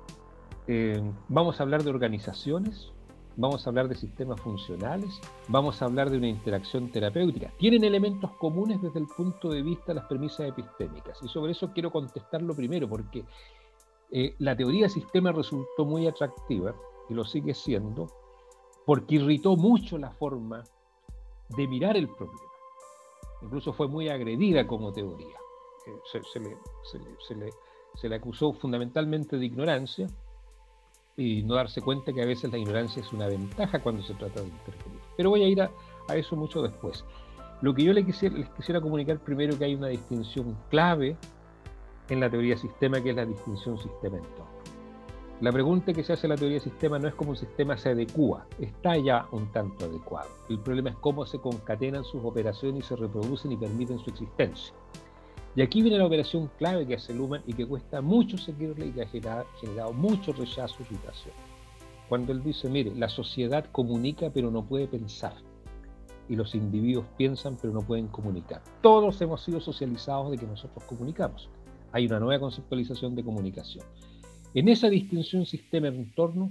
Eh, 0.67 1.03
vamos 1.29 1.59
a 1.59 1.63
hablar 1.63 1.83
de 1.83 1.91
organizaciones, 1.91 2.93
vamos 3.37 3.67
a 3.67 3.71
hablar 3.71 3.89
de 3.89 3.95
sistemas 3.95 4.41
funcionales, 4.41 5.21
vamos 5.49 5.81
a 5.81 5.87
hablar 5.87 6.11
de 6.11 6.19
una 6.19 6.29
interacción 6.29 6.91
terapéutica. 6.91 7.53
Tienen 7.59 7.85
elementos 7.85 8.31
comunes 8.33 8.81
desde 8.81 9.01
el 9.01 9.07
punto 9.07 9.49
de 9.49 9.63
vista 9.63 9.87
de 9.89 9.95
las 9.95 10.07
premisas 10.07 10.49
epistémicas. 10.49 11.19
Y 11.23 11.29
sobre 11.29 11.53
eso 11.53 11.73
quiero 11.73 11.91
contestarlo 11.91 12.55
primero, 12.55 12.89
porque 12.89 13.25
eh, 14.11 14.35
la 14.39 14.57
teoría 14.57 14.85
de 14.85 14.91
sistema 14.91 15.33
resultó 15.33 15.85
muy 15.85 16.07
atractiva, 16.07 16.75
y 17.09 17.15
lo 17.15 17.25
sigue 17.25 17.55
siendo, 17.55 18.09
porque 18.87 19.17
irritó 19.17 19.57
mucho 19.57 19.99
la 19.99 20.11
forma 20.11 20.63
de 21.51 21.69
mirar 21.69 21.97
el 21.97 22.09
problema 22.09 22.55
incluso 23.45 23.73
fue 23.73 23.89
muy 23.89 24.09
agredida 24.09 24.67
como 24.67 24.93
teoría. 24.93 25.37
Eh, 25.87 26.21
se, 26.33 26.41
le, 26.41 27.51
se, 27.95 28.09
le, 28.09 28.17
acusó 28.17 28.53
fundamentalmente 28.55 29.37
de 29.37 29.47
ignorancia 29.47 30.07
y 31.17 31.43
no 31.43 31.55
darse 31.55 31.81
cuenta 31.81 32.13
que 32.13 32.23
a 32.23 32.27
veces 32.27 32.51
la 32.51 32.59
ignorancia 32.59 33.01
es 33.01 33.13
una 33.13 33.29
ventaja 33.29 33.81
cuando 33.81 34.03
se 34.03 34.15
trata 34.15 34.41
de 34.41 34.49
intervenir. 34.49 35.01
Pero 35.17 35.31
voy 35.31 35.43
a 35.43 35.49
ir 35.49 35.63
a, 35.63 35.71
eso 36.15 36.37
mucho 36.37 36.63
después. 36.63 37.05
Lo 37.63 37.75
que 37.75 37.85
yo 37.85 37.93
les 37.93 38.05
quisiera, 38.05 38.81
comunicar 38.81 39.19
primero 39.21 39.57
que 39.57 39.65
hay 39.65 39.75
una 39.75 39.89
distinción 39.89 40.57
clave 40.71 41.17
en 42.09 42.21
la 42.21 42.29
teoría 42.29 42.57
sistema, 42.57 43.01
que 43.01 43.11
es 43.11 43.17
la 43.17 43.25
distinción 43.25 43.79
sistema-entorno. 43.79 44.55
La 45.41 45.51
pregunta 45.51 45.93
que 45.93 46.05
se 46.05 46.13
hace 46.13 46.27
en 46.27 46.31
la 46.31 46.37
teoría 46.37 46.61
sistema 46.61 46.99
no 46.99 47.09
es 47.09 47.15
cómo 47.15 47.31
un 47.31 47.37
sistema 47.37 47.77
se 47.77 47.91
adecua, 47.91 48.47
está 48.61 48.97
ya 48.97 49.27
un 49.33 49.51
tanto 49.53 49.85
adecuado. 49.85 50.29
El 50.49 50.59
problema 50.61 50.91
es 50.91 50.97
cómo 50.97 51.27
se 51.27 51.39
concatenan 51.39 52.05
sus 52.05 52.25
operaciones 52.25 52.85
y 52.85 52.89
se 52.89 52.97
reproducen 52.97 53.53
y 53.53 53.57
permiten 53.57 53.99
su 53.99 54.11
existencia. 54.11 54.75
Y 55.57 55.63
aquí 55.63 55.83
viene 55.83 55.99
la 55.99 56.07
operación 56.07 56.51
clave 56.59 56.87
que 56.87 56.95
hace 56.95 57.15
Luhmann 57.15 57.43
y 57.47 57.53
que 57.53 57.67
cuesta 57.67 58.01
mucho 58.01 58.37
seguirle 58.37 58.87
y 58.87 58.91
que 58.91 59.03
ha 59.03 59.45
generado, 59.61 59.93
mucho 59.93 60.33
rechazo 60.33 60.75
y 60.81 60.83
irritación. 60.83 61.35
Cuando 62.09 62.33
él 62.33 62.43
dice, 62.43 62.69
mire, 62.69 62.93
la 62.95 63.09
sociedad 63.09 63.65
comunica 63.71 64.31
pero 64.31 64.51
no 64.51 64.65
puede 64.65 64.89
pensar. 64.89 65.35
Y 66.29 66.35
los 66.35 66.55
individuos 66.55 67.07
piensan 67.17 67.57
pero 67.61 67.73
no 67.73 67.83
pueden 67.83 68.09
comunicar. 68.09 68.63
Todos 68.81 69.21
hemos 69.21 69.43
sido 69.45 69.61
socializados 69.61 70.33
de 70.33 70.39
que 70.39 70.47
nosotros 70.47 70.83
comunicamos. 70.85 71.49
Hay 71.93 72.07
una 72.07 72.19
nueva 72.19 72.41
conceptualización 72.41 73.15
de 73.15 73.23
comunicación. 73.23 73.85
En 74.55 74.69
esa 74.69 74.89
distinción 74.89 75.47
sistema-entorno, 75.47 76.51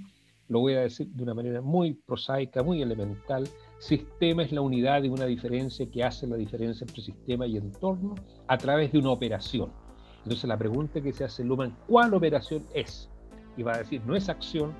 lo 0.54 0.60
voy 0.60 0.76
a 0.76 0.82
decir 0.82 1.08
de 1.08 1.24
una 1.24 1.34
manera 1.34 1.62
muy 1.62 1.96
prosaica, 1.96 2.62
muy 2.62 2.80
elemental, 2.80 3.50
sistema 3.80 4.44
es 4.44 4.52
la 4.52 4.62
unidad 4.62 5.02
de 5.02 5.10
una 5.10 5.26
diferencia 5.26 5.90
que 5.90 6.04
hace 6.04 6.28
la 6.28 6.36
diferencia 6.36 6.86
entre 6.86 7.02
sistema 7.02 7.48
y 7.48 7.58
entorno 7.58 8.14
a 8.48 8.56
través 8.60 8.92
de 8.92 9.00
una 9.00 9.10
operación. 9.10 9.72
Entonces 10.18 10.44
la 10.44 10.56
pregunta 10.56 11.02
que 11.02 11.12
se 11.12 11.24
hace 11.24 11.44
Luhmann, 11.44 11.76
¿cuál 11.88 12.14
operación 12.14 12.68
es? 12.76 13.10
Y 13.58 13.64
va 13.64 13.74
a 13.74 13.78
decir, 13.80 14.04
no 14.06 14.16
es 14.16 14.30
acción, 14.30 14.74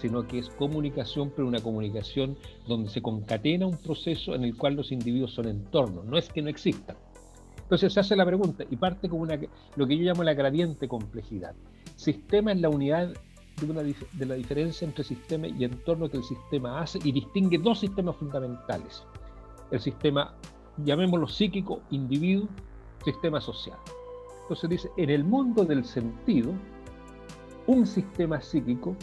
sino 0.00 0.24
que 0.28 0.38
es 0.38 0.48
comunicación, 0.50 1.32
pero 1.34 1.48
una 1.48 1.60
comunicación 1.60 2.38
donde 2.68 2.88
se 2.88 3.02
concatena 3.02 3.66
un 3.66 3.76
proceso 3.76 4.36
en 4.36 4.44
el 4.44 4.56
cual 4.56 4.76
los 4.76 4.92
individuos 4.92 5.32
son 5.34 5.48
entorno, 5.48 6.04
no 6.04 6.16
es 6.16 6.28
que 6.28 6.40
no 6.40 6.50
existan. 6.50 6.96
Entonces 7.56 7.92
se 7.92 7.98
hace 7.98 8.14
la 8.14 8.24
pregunta 8.24 8.62
y 8.70 8.76
parte 8.76 9.08
con 9.08 9.22
una, 9.22 9.40
lo 9.74 9.86
que 9.88 9.98
yo 9.98 10.04
llamo 10.04 10.22
la 10.22 10.34
gradiente 10.34 10.86
complejidad. 10.86 11.56
Sistema 11.96 12.52
es 12.52 12.60
la 12.60 12.68
unidad 12.68 13.12
de, 13.56 14.26
la 14.26 14.34
diferencia 14.34 14.86
entre 14.86 15.04
sistema 15.04 15.46
y 15.46 15.64
entorno 15.64 16.08
que 16.08 16.16
el 16.16 16.24
sistema 16.24 16.80
hace 16.80 16.98
y 17.04 17.12
distingue 17.12 17.58
dos 17.58 17.80
sistemas 17.80 18.16
fundamentales. 18.16 19.04
El 19.70 19.80
sistema, 19.80 20.34
llamémoslo 20.78 21.26
psíquico, 21.26 21.80
individuo, 21.90 22.48
sistema 23.04 23.40
social. 23.40 23.78
Entonces 24.42 24.70
dice, 24.70 24.90
en 24.96 25.10
el 25.10 25.24
mundo 25.24 25.64
del 25.64 25.84
sentido, 25.84 26.52
un 27.66 27.86
sistema 27.86 28.40
psíquico, 28.40 28.96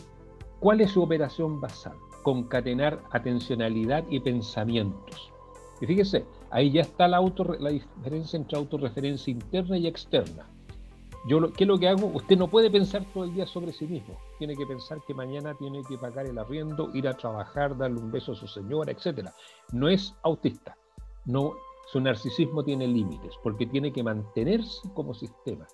¿cuál 0.60 0.82
es 0.82 0.92
su 0.92 1.02
operación 1.02 1.60
basal? 1.60 1.96
Concatenar 2.22 3.02
atencionalidad 3.12 4.04
y 4.10 4.20
pensamientos. 4.20 5.32
Y 5.82 5.88
fíjese, 5.88 6.26
ahí 6.52 6.72
ya 6.72 6.82
está 6.82 7.08
la, 7.08 7.20
la 7.60 7.70
diferencia 7.72 8.38
entre 8.38 8.58
autorreferencia 8.58 9.32
interna 9.32 9.78
y 9.78 9.88
externa. 9.88 10.51
Yo, 11.26 11.54
¿Qué 11.54 11.66
es 11.66 11.68
lo 11.68 11.78
que 11.78 11.88
hago? 11.88 12.08
Usted 12.08 12.38
no 12.38 12.48
puede 12.48 12.72
pensar 12.72 13.06
todo 13.14 13.26
el 13.26 13.34
día 13.34 13.46
sobre 13.46 13.72
sí 13.74 13.86
mismo. 13.86 14.18
Tiene 14.40 14.56
que 14.56 14.66
pensar 14.66 15.00
que 15.06 15.14
mañana 15.14 15.54
tiene 15.54 15.84
que 15.84 15.98
pagar 15.98 16.26
el 16.26 16.38
arriendo, 16.38 16.90
ir 16.96 17.08
a 17.08 17.14
trabajar, 17.14 17.78
darle 17.78 18.00
un 18.00 18.12
beso 18.12 18.32
a 18.32 18.36
su 18.36 18.48
señora, 18.48 18.92
etc. 18.92 19.30
No 19.72 19.88
es 19.88 20.16
autista. 20.24 20.76
No, 21.26 21.54
su 21.92 22.00
narcisismo 22.00 22.64
tiene 22.64 22.88
límites 22.88 23.36
porque 23.44 23.68
tiene 23.68 23.92
que 23.92 24.02
mantenerse 24.02 24.90
como 24.94 25.14
sistema. 25.14 25.68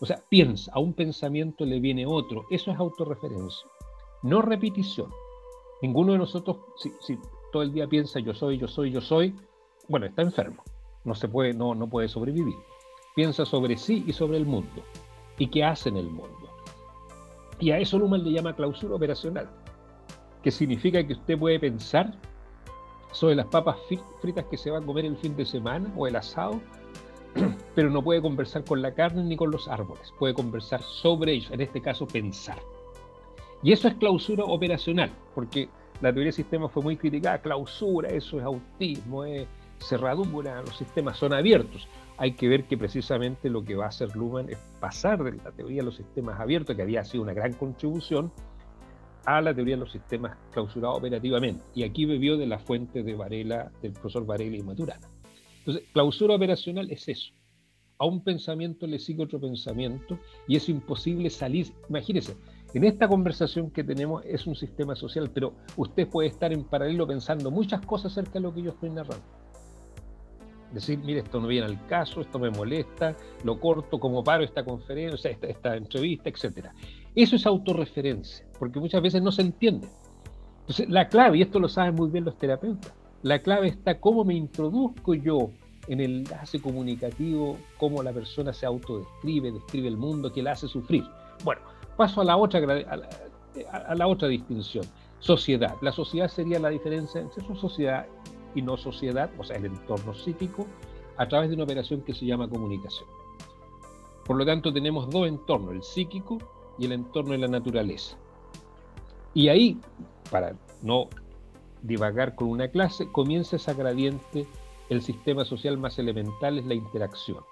O 0.00 0.06
sea, 0.06 0.22
piensa, 0.28 0.72
a 0.74 0.80
un 0.80 0.94
pensamiento 0.94 1.64
le 1.64 1.80
viene 1.80 2.06
otro. 2.06 2.46
Eso 2.50 2.70
es 2.70 2.78
autorreferencia, 2.78 3.68
no 4.22 4.40
repetición. 4.40 5.10
Ninguno 5.82 6.12
de 6.12 6.18
nosotros, 6.18 6.58
si, 6.78 6.92
si 7.00 7.18
todo 7.52 7.62
el 7.62 7.72
día 7.72 7.86
piensa 7.86 8.20
yo 8.20 8.34
soy, 8.34 8.58
yo 8.58 8.68
soy, 8.68 8.90
yo 8.90 9.00
soy, 9.00 9.34
bueno, 9.88 10.06
está 10.06 10.22
enfermo. 10.22 10.62
No 11.04 11.14
se 11.14 11.28
puede, 11.28 11.52
no, 11.52 11.74
no 11.74 11.88
puede 11.88 12.08
sobrevivir. 12.08 12.54
Piensa 13.14 13.46
sobre 13.46 13.76
sí 13.76 14.02
y 14.08 14.12
sobre 14.12 14.36
el 14.38 14.44
mundo. 14.44 14.82
¿Y 15.38 15.46
qué 15.46 15.62
hace 15.62 15.88
en 15.88 15.96
el 15.96 16.10
mundo? 16.10 16.50
Y 17.60 17.70
a 17.70 17.78
eso 17.78 17.96
Luhmann 17.96 18.24
le 18.24 18.32
llama 18.32 18.56
clausura 18.56 18.96
operacional, 18.96 19.48
que 20.42 20.50
significa 20.50 21.06
que 21.06 21.12
usted 21.12 21.38
puede 21.38 21.60
pensar 21.60 22.12
sobre 23.12 23.36
las 23.36 23.46
papas 23.46 23.76
fritas 24.20 24.46
que 24.46 24.56
se 24.56 24.72
va 24.72 24.78
a 24.78 24.82
comer 24.82 25.04
el 25.04 25.16
fin 25.16 25.36
de 25.36 25.46
semana 25.46 25.92
o 25.96 26.08
el 26.08 26.16
asado, 26.16 26.60
pero 27.76 27.88
no 27.88 28.02
puede 28.02 28.20
conversar 28.20 28.64
con 28.64 28.82
la 28.82 28.92
carne 28.92 29.22
ni 29.22 29.36
con 29.36 29.52
los 29.52 29.68
árboles, 29.68 30.12
puede 30.18 30.34
conversar 30.34 30.82
sobre 30.82 31.34
ellos, 31.34 31.52
en 31.52 31.60
este 31.60 31.80
caso 31.80 32.08
pensar. 32.08 32.58
Y 33.62 33.70
eso 33.70 33.86
es 33.86 33.94
clausura 33.94 34.42
operacional, 34.42 35.12
porque 35.36 35.68
la 36.00 36.12
teoría 36.12 36.30
de 36.30 36.32
sistemas 36.32 36.72
fue 36.72 36.82
muy 36.82 36.96
criticada, 36.96 37.40
clausura, 37.40 38.08
eso 38.08 38.38
es 38.40 38.44
autismo, 38.44 39.24
es 39.24 39.46
cerradura, 39.78 40.60
los 40.62 40.76
sistemas 40.76 41.16
son 41.16 41.32
abiertos. 41.32 41.86
Hay 42.16 42.32
que 42.32 42.48
ver 42.48 42.64
que 42.64 42.78
precisamente 42.78 43.50
lo 43.50 43.64
que 43.64 43.74
va 43.74 43.86
a 43.86 43.88
hacer 43.88 44.14
Luhmann 44.14 44.48
es 44.48 44.58
pasar 44.80 45.22
de 45.24 45.32
la 45.32 45.50
teoría 45.50 45.78
de 45.78 45.86
los 45.86 45.96
sistemas 45.96 46.38
abiertos, 46.38 46.76
que 46.76 46.82
había 46.82 47.04
sido 47.04 47.24
una 47.24 47.32
gran 47.32 47.52
contribución, 47.54 48.32
a 49.26 49.40
la 49.40 49.54
teoría 49.54 49.74
de 49.74 49.80
los 49.80 49.92
sistemas 49.92 50.36
clausurados 50.52 50.98
operativamente. 50.98 51.64
Y 51.74 51.82
aquí 51.82 52.04
bebió 52.04 52.36
de 52.36 52.46
la 52.46 52.58
fuente 52.58 53.02
de 53.02 53.14
Varela, 53.14 53.72
del 53.82 53.92
profesor 53.92 54.26
Varela 54.26 54.56
y 54.56 54.62
Maturana. 54.62 55.08
Entonces, 55.58 55.84
clausura 55.92 56.34
operacional 56.34 56.90
es 56.90 57.08
eso. 57.08 57.32
A 57.98 58.06
un 58.06 58.22
pensamiento 58.22 58.86
le 58.86 58.98
sigue 58.98 59.22
otro 59.22 59.40
pensamiento 59.40 60.18
y 60.46 60.56
es 60.56 60.68
imposible 60.68 61.30
salir. 61.30 61.72
Imagínense, 61.88 62.36
en 62.74 62.84
esta 62.84 63.08
conversación 63.08 63.70
que 63.70 63.84
tenemos 63.84 64.24
es 64.26 64.46
un 64.46 64.56
sistema 64.56 64.94
social, 64.94 65.30
pero 65.32 65.54
usted 65.76 66.08
puede 66.08 66.28
estar 66.28 66.52
en 66.52 66.64
paralelo 66.64 67.06
pensando 67.06 67.50
muchas 67.50 67.84
cosas 67.86 68.12
acerca 68.12 68.34
de 68.34 68.40
lo 68.40 68.52
que 68.52 68.62
yo 68.62 68.72
estoy 68.72 68.90
narrando. 68.90 69.43
Decir, 70.74 70.98
mire, 70.98 71.20
esto 71.20 71.40
no 71.40 71.46
viene 71.46 71.66
al 71.66 71.86
caso, 71.86 72.20
esto 72.20 72.38
me 72.38 72.50
molesta, 72.50 73.16
lo 73.44 73.60
corto, 73.60 74.00
como 74.00 74.24
paro 74.24 74.42
esta 74.42 74.64
conferencia, 74.64 75.30
esta, 75.30 75.46
esta 75.46 75.76
entrevista, 75.76 76.28
etc. 76.28 76.66
Eso 77.14 77.36
es 77.36 77.46
autorreferencia, 77.46 78.44
porque 78.58 78.80
muchas 78.80 79.00
veces 79.00 79.22
no 79.22 79.30
se 79.30 79.42
entiende. 79.42 79.86
Entonces, 80.60 80.88
la 80.88 81.08
clave, 81.08 81.38
y 81.38 81.42
esto 81.42 81.60
lo 81.60 81.68
saben 81.68 81.94
muy 81.94 82.10
bien 82.10 82.24
los 82.24 82.36
terapeutas, 82.36 82.92
la 83.22 83.38
clave 83.38 83.68
está 83.68 84.00
cómo 84.00 84.24
me 84.24 84.34
introduzco 84.34 85.14
yo 85.14 85.50
en 85.88 86.00
el 86.00 86.16
enlace 86.18 86.60
comunicativo, 86.60 87.56
cómo 87.78 88.02
la 88.02 88.12
persona 88.12 88.52
se 88.52 88.66
autodescribe, 88.66 89.52
describe 89.52 89.88
el 89.88 89.96
mundo, 89.96 90.32
que 90.32 90.42
la 90.42 90.52
hace 90.52 90.68
sufrir. 90.68 91.04
Bueno, 91.44 91.62
paso 91.96 92.20
a 92.20 92.24
la 92.24 92.36
otra, 92.36 92.60
a 93.70 93.94
la, 93.94 94.06
otra 94.06 94.28
distinción. 94.28 94.84
Sociedad. 95.20 95.74
La 95.80 95.92
sociedad 95.92 96.28
sería 96.28 96.58
la 96.58 96.68
diferencia 96.68 97.20
entre 97.20 97.42
sociedad 97.56 98.06
y 98.54 98.62
no 98.62 98.76
sociedad, 98.76 99.30
o 99.38 99.44
sea, 99.44 99.56
el 99.56 99.66
entorno 99.66 100.14
psíquico, 100.14 100.66
a 101.16 101.28
través 101.28 101.48
de 101.48 101.54
una 101.54 101.64
operación 101.64 102.02
que 102.02 102.14
se 102.14 102.26
llama 102.26 102.48
comunicación. 102.48 103.08
Por 104.24 104.36
lo 104.36 104.46
tanto, 104.46 104.72
tenemos 104.72 105.10
dos 105.10 105.28
entornos, 105.28 105.74
el 105.74 105.82
psíquico 105.82 106.38
y 106.78 106.86
el 106.86 106.92
entorno 106.92 107.32
de 107.32 107.38
la 107.38 107.48
naturaleza. 107.48 108.16
Y 109.34 109.48
ahí, 109.48 109.80
para 110.30 110.56
no 110.82 111.08
divagar 111.82 112.34
con 112.34 112.48
una 112.48 112.68
clase, 112.68 113.10
comienza 113.12 113.56
esa 113.56 113.74
gradiente, 113.74 114.46
el 114.88 115.02
sistema 115.02 115.44
social 115.44 115.76
más 115.76 115.98
elemental 115.98 116.58
es 116.58 116.64
la 116.64 116.74
interacción. 116.74 117.44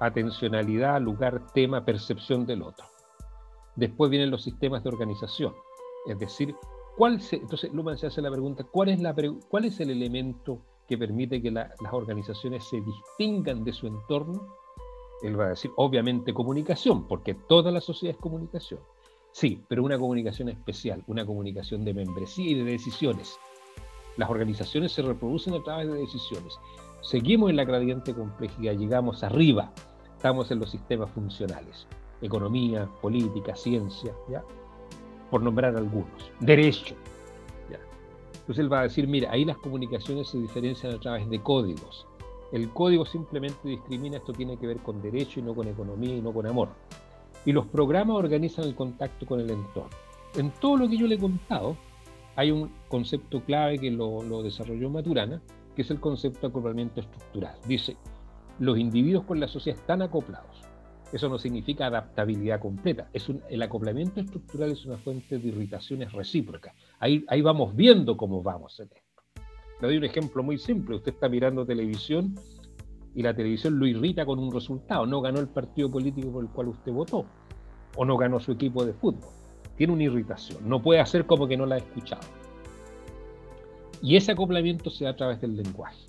Atencionalidad, 0.00 1.00
lugar, 1.00 1.46
tema, 1.52 1.84
percepción 1.84 2.46
del 2.46 2.62
otro. 2.62 2.86
Después 3.76 4.10
vienen 4.10 4.30
los 4.30 4.42
sistemas 4.42 4.82
de 4.82 4.90
organización, 4.90 5.54
es 6.06 6.18
decir, 6.18 6.54
¿cuál 6.96 7.20
entonces 7.30 7.72
Luhmann 7.72 7.98
se 7.98 8.06
hace 8.06 8.22
la 8.22 8.30
pregunta, 8.30 8.64
¿cuál 8.64 8.88
es, 8.88 9.00
la, 9.00 9.14
cuál 9.48 9.64
es 9.64 9.80
el 9.80 9.90
elemento 9.90 10.58
que 10.88 10.98
permite 10.98 11.40
que 11.40 11.50
las 11.50 11.70
organizaciones 11.92 12.64
se 12.64 12.80
distingan 12.80 13.64
de 13.64 13.72
su 13.72 13.86
entorno? 13.86 14.46
Él 15.22 15.38
va 15.38 15.46
a 15.46 15.48
decir, 15.50 15.70
obviamente, 15.76 16.34
comunicación, 16.34 17.06
porque 17.06 17.34
toda 17.34 17.70
la 17.70 17.80
sociedad 17.80 18.14
es 18.14 18.20
comunicación. 18.20 18.80
Sí, 19.32 19.64
pero 19.68 19.82
una 19.82 19.98
comunicación 19.98 20.48
especial, 20.48 21.02
una 21.06 21.24
comunicación 21.24 21.84
de 21.84 21.94
membresía 21.94 22.50
y 22.50 22.54
de 22.54 22.64
decisiones. 22.64 23.38
Las 24.16 24.30
organizaciones 24.30 24.92
se 24.92 25.02
reproducen 25.02 25.54
a 25.54 25.62
través 25.62 25.88
de 25.88 25.98
decisiones. 25.98 26.58
Seguimos 27.00 27.50
en 27.50 27.56
la 27.56 27.64
gradiente 27.64 28.14
complejidad, 28.14 28.74
llegamos 28.74 29.24
arriba, 29.24 29.72
estamos 30.16 30.50
en 30.50 30.60
los 30.60 30.70
sistemas 30.70 31.10
funcionales, 31.10 31.86
economía, 32.22 32.88
política, 33.02 33.56
ciencia, 33.56 34.14
¿ya? 34.28 34.44
Por 35.34 35.42
nombrar 35.42 35.76
algunos, 35.76 36.30
derecho. 36.38 36.94
Entonces 38.34 38.58
él 38.60 38.72
va 38.72 38.78
a 38.78 38.82
decir, 38.84 39.08
mira, 39.08 39.32
ahí 39.32 39.44
las 39.44 39.56
comunicaciones 39.56 40.28
se 40.28 40.38
diferencian 40.38 40.94
a 40.94 41.00
través 41.00 41.28
de 41.28 41.42
códigos. 41.42 42.06
El 42.52 42.70
código 42.70 43.04
simplemente 43.04 43.66
discrimina, 43.66 44.18
esto 44.18 44.32
tiene 44.32 44.56
que 44.56 44.68
ver 44.68 44.76
con 44.76 45.02
derecho 45.02 45.40
y 45.40 45.42
no 45.42 45.52
con 45.52 45.66
economía 45.66 46.14
y 46.14 46.20
no 46.20 46.32
con 46.32 46.46
amor. 46.46 46.68
Y 47.44 47.50
los 47.50 47.66
programas 47.66 48.14
organizan 48.14 48.66
el 48.66 48.76
contacto 48.76 49.26
con 49.26 49.40
el 49.40 49.50
entorno. 49.50 49.90
En 50.36 50.52
todo 50.52 50.76
lo 50.76 50.88
que 50.88 50.98
yo 50.98 51.08
le 51.08 51.16
he 51.16 51.18
contado, 51.18 51.76
hay 52.36 52.52
un 52.52 52.70
concepto 52.86 53.40
clave 53.40 53.80
que 53.80 53.90
lo, 53.90 54.40
desarrolló 54.40 54.88
Maturana, 54.88 55.42
que 55.74 55.82
es 55.82 55.90
el 55.90 55.98
concepto 55.98 56.42
de 56.42 56.46
acoplamiento 56.46 57.00
estructural. 57.00 57.56
Dice, 57.66 57.96
los 58.60 58.78
individuos 58.78 59.24
con 59.24 59.40
la 59.40 59.48
sociedad 59.48 59.80
están 59.80 60.00
acoplados. 60.00 60.63
Eso 61.12 61.28
no 61.28 61.38
significa 61.38 61.86
adaptabilidad 61.86 62.60
completa. 62.60 63.08
El 63.48 63.62
acoplamiento 63.62 64.20
estructural 64.20 64.72
es 64.72 64.84
una 64.84 64.96
fuente 64.98 65.38
de 65.38 65.48
irritaciones 65.48 66.12
recíprocas. 66.12 66.74
Ahí, 66.98 67.24
ahí 67.28 67.40
vamos 67.40 67.74
viendo 67.76 68.16
cómo 68.16 68.42
vamos 68.42 68.78
en 68.80 68.88
esto. 68.92 69.22
Le 69.80 69.88
doy 69.88 69.96
un 69.98 70.04
ejemplo 70.04 70.42
muy 70.42 70.58
simple. 70.58 70.96
Usted 70.96 71.12
está 71.12 71.28
mirando 71.28 71.64
televisión 71.64 72.34
y 73.14 73.22
la 73.22 73.34
televisión 73.34 73.78
lo 73.78 73.86
irrita 73.86 74.26
con 74.26 74.38
un 74.38 74.52
resultado. 74.52 75.06
No 75.06 75.20
ganó 75.20 75.40
el 75.40 75.48
partido 75.48 75.90
político 75.90 76.32
por 76.32 76.44
el 76.44 76.50
cual 76.50 76.68
usted 76.68 76.92
votó 76.92 77.26
o 77.96 78.04
no 78.04 78.16
ganó 78.16 78.40
su 78.40 78.52
equipo 78.52 78.84
de 78.84 78.92
fútbol 78.92 79.30
tiene 79.76 79.92
una 79.92 80.04
irritación, 80.04 80.68
no 80.68 80.82
puede 80.82 81.00
hacer 81.00 81.26
como 81.26 81.46
que 81.46 81.56
no 81.56 81.66
la 81.66 81.76
ha 81.76 81.78
escuchado. 81.78 82.22
Y 84.02 84.16
ese 84.16 84.32
acoplamiento 84.32 84.90
se 84.90 85.04
da 85.04 85.10
a 85.10 85.16
través 85.16 85.40
del 85.40 85.56
lenguaje. 85.56 86.06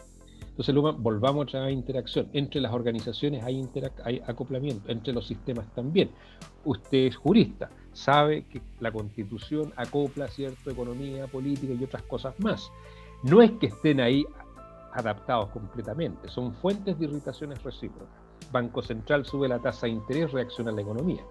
Entonces, 0.56 0.74
luego 0.74 0.94
volvamos 0.94 1.54
a 1.54 1.60
la 1.60 1.70
interacción. 1.70 2.30
Entre 2.32 2.62
las 2.62 2.72
organizaciones 2.72 3.44
hay, 3.44 3.62
acoplamiento, 4.26 4.90
entre 4.90 5.12
los 5.12 5.28
sistemas 5.28 5.68
también. 5.76 6.12
Usted 6.64 7.08
es 7.08 7.18
jurista, 7.18 7.70
sabe 7.92 8.46
que 8.46 8.62
la 8.80 8.90
constitución 8.90 9.74
acopla 9.76 10.30
cierta 10.30 10.72
economía, 10.72 11.28
política 11.28 11.74
y 11.74 11.84
otras 11.84 12.04
cosas 12.04 12.40
más. 12.40 12.72
No 13.24 13.42
es 13.42 13.52
que 13.52 13.66
estén 13.66 14.00
ahí 14.00 14.26
adaptados 14.94 15.50
completamente, 15.50 16.30
son 16.30 16.54
fuentes 16.54 16.98
de 16.98 17.04
irritaciones 17.04 17.62
recíprocas. 17.62 18.16
Banco 18.50 18.82
Central 18.82 19.26
sube 19.26 19.50
la 19.50 19.60
tasa 19.60 19.88
de 19.88 19.92
interés, 19.92 20.32
reacciona 20.32 20.72
la 20.72 20.84
economía. 20.84 21.26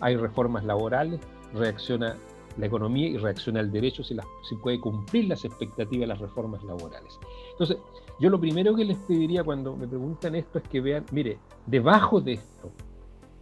Hay 0.00 0.16
reformas 0.16 0.64
laborales, 0.64 1.20
reacciona 1.52 2.16
la 2.56 2.66
economía 2.66 3.08
y 3.08 3.18
reacciona 3.18 3.60
el 3.60 3.70
derecho 3.70 4.02
si, 4.02 4.16
si 4.48 4.54
puede 4.56 4.80
cumplir 4.80 5.26
las 5.26 5.44
expectativas 5.44 6.00
de 6.00 6.06
las 6.06 6.18
reformas 6.18 6.64
laborales. 6.64 7.18
Entonces, 7.50 7.76
yo 8.20 8.30
lo 8.30 8.40
primero 8.40 8.74
que 8.74 8.84
les 8.84 8.98
pediría 8.98 9.42
cuando 9.42 9.76
me 9.76 9.88
preguntan 9.88 10.34
esto 10.34 10.58
es 10.58 10.68
que 10.68 10.80
vean, 10.80 11.04
mire, 11.10 11.38
debajo 11.66 12.20
de 12.20 12.34
esto 12.34 12.70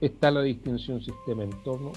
está 0.00 0.30
la 0.30 0.42
distinción 0.42 1.00
sistema-entorno. 1.00 1.92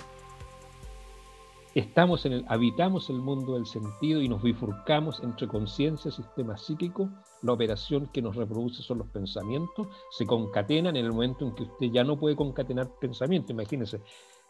Estamos 1.73 2.25
en 2.25 2.33
el, 2.33 2.45
habitamos 2.47 3.09
el 3.09 3.17
mundo 3.17 3.55
del 3.55 3.65
sentido 3.65 4.21
y 4.21 4.29
nos 4.29 4.41
bifurcamos 4.41 5.21
entre 5.21 5.47
conciencia, 5.47 6.09
sistema 6.09 6.57
psíquico. 6.57 7.09
La 7.41 7.51
operación 7.51 8.07
que 8.13 8.21
nos 8.21 8.37
reproduce 8.37 8.81
son 8.81 8.99
los 8.99 9.07
pensamientos. 9.07 9.87
Se 10.11 10.25
concatenan 10.25 10.95
en 10.95 11.05
el 11.05 11.11
momento 11.11 11.45
en 11.45 11.53
que 11.53 11.63
usted 11.63 11.87
ya 11.87 12.05
no 12.05 12.17
puede 12.17 12.37
concatenar 12.37 12.89
pensamientos. 12.99 13.51
Imagínense, 13.51 13.99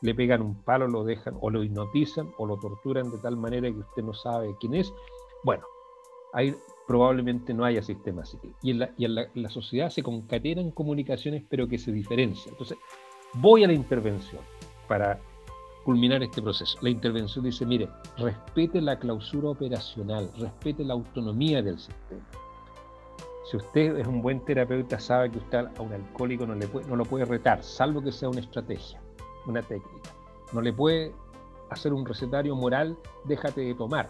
le 0.02 0.14
pegan 0.14 0.44
un 0.44 0.62
palo, 0.64 0.88
lo 0.88 1.04
dejan 1.04 1.36
o 1.42 1.50
lo 1.50 1.64
hipnotizan 1.64 2.32
o 2.38 2.46
lo 2.46 2.58
torturan 2.58 3.10
de 3.10 3.18
tal 3.18 3.38
manera 3.38 3.72
que 3.72 3.80
usted 3.80 4.04
no 4.04 4.14
sabe 4.14 4.56
quién 4.60 4.76
es. 4.76 4.94
Bueno, 5.44 5.66
ahí 6.34 6.56
probablemente 6.88 7.54
no 7.54 7.66
haya 7.66 7.82
sistema 7.82 8.24
así. 8.24 8.38
Y 8.62 8.72
en 8.72 8.80
la, 8.80 8.92
y 8.98 9.06
en 9.06 9.16
la, 9.16 9.50
sociedad 9.50 9.90
se 9.90 10.04
concatenan 10.04 10.72
comunicaciones 10.72 11.44
pero 11.50 11.68
que 11.68 11.78
se 11.78 11.92
diferencian. 11.92 12.54
Entonces, 12.54 12.78
voy 13.34 13.64
a 13.64 13.68
la 13.68 13.74
intervención 13.74 14.42
para 14.88 15.20
culminar 15.84 16.24
este 16.24 16.42
proceso. 16.42 16.78
La 16.82 16.90
intervención 16.90 17.46
dice, 17.46 17.66
mire, 17.66 17.90
respete 18.18 18.82
la 18.82 18.98
clausura 18.98 19.50
operacional, 19.50 20.30
respete 20.38 20.84
la 20.84 20.94
autonomía 20.94 21.62
del 21.62 21.78
sistema. 21.78 22.26
Si 23.50 23.58
usted 23.58 23.98
es 23.98 24.08
un 24.08 24.22
buen 24.22 24.44
terapeuta, 24.44 25.00
sabe 25.00 25.30
que 25.30 25.38
usted 25.38 25.68
a 25.78 25.82
un 25.82 25.94
alcohólico 25.94 26.48
no, 26.48 26.56
le 26.56 26.68
puede, 26.68 26.88
no 26.88 26.96
lo 26.96 27.06
puede 27.06 27.26
retar, 27.26 27.64
salvo 27.64 28.02
que 28.02 28.12
sea 28.12 28.30
una 28.30 28.40
estrategia 28.40 29.00
una 29.48 29.62
técnica. 29.62 30.12
No 30.54 30.62
le 30.62 30.74
puede 30.74 31.14
hacer 31.70 31.94
un 31.94 32.06
recetario 32.06 32.56
moral, 32.56 32.98
déjate 33.26 33.62
de 33.62 33.76
tomar 33.76 34.10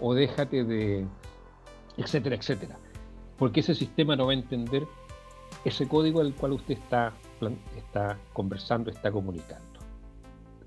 o 0.00 0.14
déjate 0.14 0.64
de, 0.64 1.06
etcétera, 1.96 2.36
etcétera. 2.36 2.78
Porque 3.38 3.60
ese 3.60 3.74
sistema 3.74 4.16
no 4.16 4.26
va 4.26 4.32
a 4.32 4.36
entender 4.36 4.86
ese 5.64 5.88
código 5.88 6.20
al 6.20 6.34
cual 6.34 6.52
usted 6.52 6.74
está 6.74 7.12
está 7.76 8.18
conversando, 8.32 8.90
está 8.90 9.10
comunicando. 9.10 9.64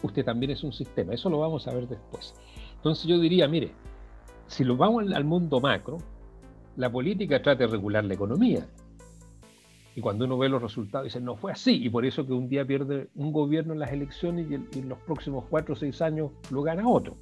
Usted 0.04 0.24
también 0.24 0.52
es 0.52 0.64
un 0.64 0.74
sistema, 0.74 1.14
eso 1.14 1.30
lo 1.30 1.40
vamos 1.40 1.68
a 1.68 1.74
ver 1.74 1.88
después. 1.88 2.36
Entonces 2.76 3.06
yo 3.06 3.20
diría, 3.20 3.48
mire, 3.48 3.72
si 4.48 4.64
lo 4.64 4.78
vamos 4.78 5.12
al 5.12 5.24
mundo 5.24 5.60
macro, 5.60 5.98
la 6.76 6.92
política 6.92 7.42
trata 7.42 7.64
de 7.64 7.68
regular 7.68 8.04
la 8.06 8.14
economía. 8.14 8.68
Y 9.96 10.02
cuando 10.02 10.26
uno 10.26 10.38
ve 10.38 10.48
los 10.48 10.62
resultados, 10.62 11.06
dice, 11.06 11.20
no 11.20 11.36
fue 11.36 11.52
así. 11.52 11.84
Y 11.84 11.90
por 11.90 12.06
eso 12.06 12.26
que 12.28 12.34
un 12.34 12.48
día 12.48 12.64
pierde 12.66 13.10
un 13.16 13.32
gobierno 13.34 13.74
en 13.74 13.80
las 13.80 13.92
elecciones 13.92 14.46
y, 14.50 14.80
en 14.80 14.90
los 14.90 15.00
próximos 15.00 15.46
cuatro 15.50 15.74
o 15.74 15.76
seis 15.76 16.02
años 16.04 16.32
lo 16.52 16.62
gana 16.62 16.88
otro. 16.88 17.18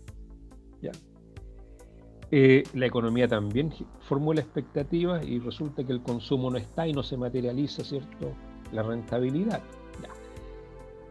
Eh, 2.32 2.64
la 2.74 2.86
economía 2.88 3.28
también 3.28 3.72
formula 4.02 4.42
expectativas 4.42 5.26
y 5.26 5.40
resulta 5.40 5.84
que 5.84 5.94
el 5.94 6.02
consumo 6.02 6.50
no 6.50 6.58
está 6.58 6.88
y 6.88 6.94
no 6.94 7.04
se 7.04 7.18
materializa, 7.18 7.84
¿cierto? 7.84 8.34
La 8.72 8.84
rentabilidad. 8.84 9.62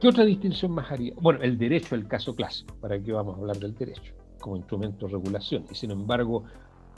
¿Qué 0.05 0.09
otra 0.09 0.27
distinción 0.27 0.73
más 0.73 0.93
haría? 0.93 1.15
Bueno, 1.17 1.41
el 1.43 1.57
derecho, 1.57 1.95
el 1.95 2.07
caso 2.07 2.35
clásico. 2.35 2.75
¿Para 2.79 3.01
qué 3.01 3.11
vamos 3.11 3.37
a 3.37 3.41
hablar 3.41 3.57
del 3.57 3.75
derecho? 3.75 4.12
Como 4.39 4.59
instrumento 4.59 5.07
de 5.07 5.12
regulación. 5.12 5.65
Y 5.71 5.75
sin 5.75 5.93
embargo, 5.93 6.45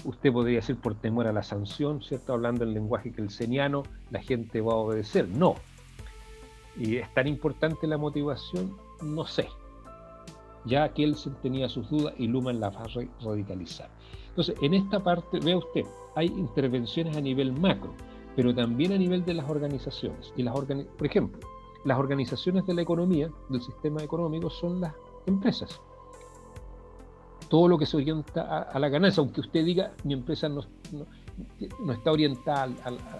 usted 0.04 0.32
podría 0.32 0.56
decir 0.56 0.74
por 0.74 0.96
temor 0.96 1.28
a 1.28 1.32
la 1.32 1.44
sanción, 1.44 2.02
¿cierto? 2.02 2.32
Hablando 2.32 2.64
el 2.64 2.74
lenguaje 2.74 3.12
que 3.12 3.22
el 3.22 3.30
seniano, 3.30 3.84
la 4.10 4.20
gente 4.20 4.60
va 4.60 4.72
a 4.72 4.76
obedecer. 4.78 5.28
No. 5.28 5.54
¿Y 6.76 6.96
es 6.96 7.14
tan 7.14 7.28
importante 7.28 7.86
la 7.86 7.96
motivación? 7.96 8.76
No 9.00 9.24
sé. 9.24 9.46
Ya 10.66 10.92
él 10.96 11.16
tenía 11.42 11.68
sus 11.68 11.88
dudas 11.88 12.14
y 12.18 12.26
Luman 12.26 12.60
la 12.60 12.70
va 12.70 12.82
a 12.82 13.24
radicalizar. 13.24 13.88
Entonces, 14.28 14.56
en 14.60 14.74
esta 14.74 15.02
parte, 15.02 15.40
vea 15.40 15.56
usted, 15.56 15.84
hay 16.14 16.26
intervenciones 16.26 17.16
a 17.16 17.20
nivel 17.20 17.52
macro, 17.52 17.94
pero 18.34 18.54
también 18.54 18.92
a 18.92 18.98
nivel 18.98 19.24
de 19.24 19.34
las 19.34 19.48
organizaciones. 19.48 20.32
Y 20.36 20.42
las 20.42 20.54
por 20.54 21.06
ejemplo, 21.06 21.40
las 21.84 21.98
organizaciones 21.98 22.66
de 22.66 22.74
la 22.74 22.82
economía, 22.82 23.30
del 23.48 23.62
sistema 23.62 24.02
económico, 24.02 24.50
son 24.50 24.80
las 24.80 24.92
empresas. 25.24 25.80
Todo 27.48 27.68
lo 27.68 27.78
que 27.78 27.86
se 27.86 27.96
orienta 27.96 28.62
a, 28.62 28.78
la 28.78 28.88
ganancia, 28.88 29.20
aunque 29.20 29.40
usted 29.40 29.64
diga, 29.64 29.94
mi 30.02 30.14
empresa 30.14 30.48
no, 30.48 30.62
no, 30.90 31.92
está 31.92 32.10
orientada 32.10 32.68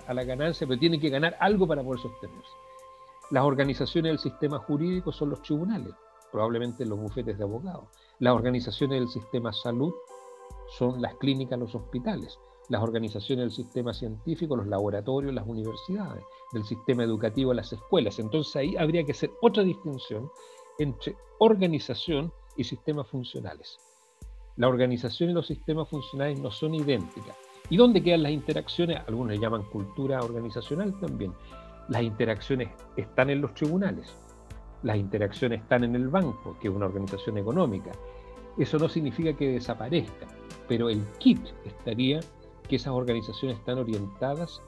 a, 0.07 0.13
la 0.13 0.25
ganancia, 0.25 0.67
pero 0.67 0.81
tiene 0.81 0.99
que 0.99 1.09
ganar 1.11 1.37
algo 1.39 1.67
para 1.67 1.83
poder 1.85 2.01
sostenerse. 2.01 2.51
Las 3.31 3.45
organizaciones 3.45 4.11
del 4.11 4.19
sistema 4.19 4.59
jurídico 4.59 5.13
son 5.13 5.31
los 5.31 5.43
tribunales, 5.43 5.95
probablemente 6.33 6.85
los 6.85 6.99
bufetes 6.99 7.39
de 7.39 7.45
abogados. 7.45 7.85
Las 8.19 8.35
organizaciones 8.35 9.01
del 9.01 9.09
sistema 9.09 9.53
salud 9.53 9.93
son 10.79 11.01
las 11.01 11.15
clínicas, 11.17 11.59
los 11.59 11.75
hospitales 11.75 12.39
las 12.69 12.83
organizaciones 12.83 13.45
del 13.45 13.53
sistema 13.53 13.93
científico, 13.95 14.57
los 14.57 14.67
laboratorios, 14.67 15.35
las 15.35 15.47
universidades, 15.47 16.25
del 16.53 16.65
sistema 16.65 17.05
educativo, 17.05 17.55
las 17.55 17.73
escuelas. 17.73 18.19
Entonces 18.19 18.57
ahí 18.57 18.77
habría 18.77 19.05
que 19.05 19.13
hacer 19.13 19.31
otra 19.41 19.63
distinción 19.63 20.31
entre 20.79 21.17
organización 21.39 22.33
y 22.57 22.65
sistemas 22.65 23.07
funcionales. 23.09 23.79
La 24.57 24.69
organización 24.69 25.31
y 25.31 25.33
los 25.35 25.47
sistemas 25.47 25.89
funcionales 25.89 26.41
no 26.41 26.51
son 26.51 26.75
idénticas. 26.75 27.37
¿Y 27.69 27.77
dónde 27.77 28.03
quedan 28.03 28.23
las 28.23 28.33
interacciones? 28.33 29.01
Algunos 29.07 29.33
le 29.33 29.39
llaman 29.39 29.65
cultura 29.65 30.21
organizacional 30.21 30.99
también. 31.01 31.35
Las 31.89 32.03
interacciones 32.03 32.71
están 32.97 33.31
en 33.31 33.43
los 33.43 33.55
tribunales, 33.55 34.17
las 34.83 34.97
interacciones 34.97 35.63
están 35.63 35.85
en 35.85 35.95
el 35.95 36.09
banco, 36.09 36.57
que 36.61 36.69
es 36.69 36.75
una 36.75 36.87
organización 36.87 37.39
económica. 37.39 37.93
Eso 38.59 38.79
no 38.79 38.89
significa 38.89 39.35
que 39.35 39.53
desaparezcan, 39.53 40.29
pero 40.69 40.89
el 40.89 41.05
kit 41.19 41.41
estaría 41.65 42.21
que 42.69 42.77
esas 42.77 42.93
organizaciones 42.93 43.59
están 43.59 43.79
orientadas 43.79 44.63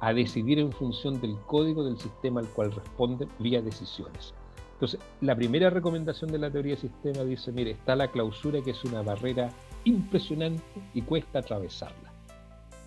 a 0.00 0.12
decidir 0.12 0.58
en 0.58 0.72
función 0.72 1.20
del 1.20 1.36
código 1.46 1.84
del 1.84 1.98
sistema 1.98 2.40
al 2.40 2.48
cual 2.48 2.72
responden 2.72 3.28
vía 3.38 3.60
decisiones. 3.60 4.34
Entonces, 4.72 4.98
la 5.20 5.36
primera 5.36 5.68
recomendación 5.68 6.32
de 6.32 6.38
la 6.38 6.50
teoría 6.50 6.74
de 6.74 6.80
sistema 6.80 7.22
dice, 7.22 7.52
mire, 7.52 7.72
está 7.72 7.94
la 7.94 8.08
clausura 8.08 8.62
que 8.62 8.70
es 8.70 8.82
una 8.84 9.02
barrera 9.02 9.50
impresionante 9.84 10.62
y 10.94 11.02
cuesta 11.02 11.40
atravesarla. 11.40 12.10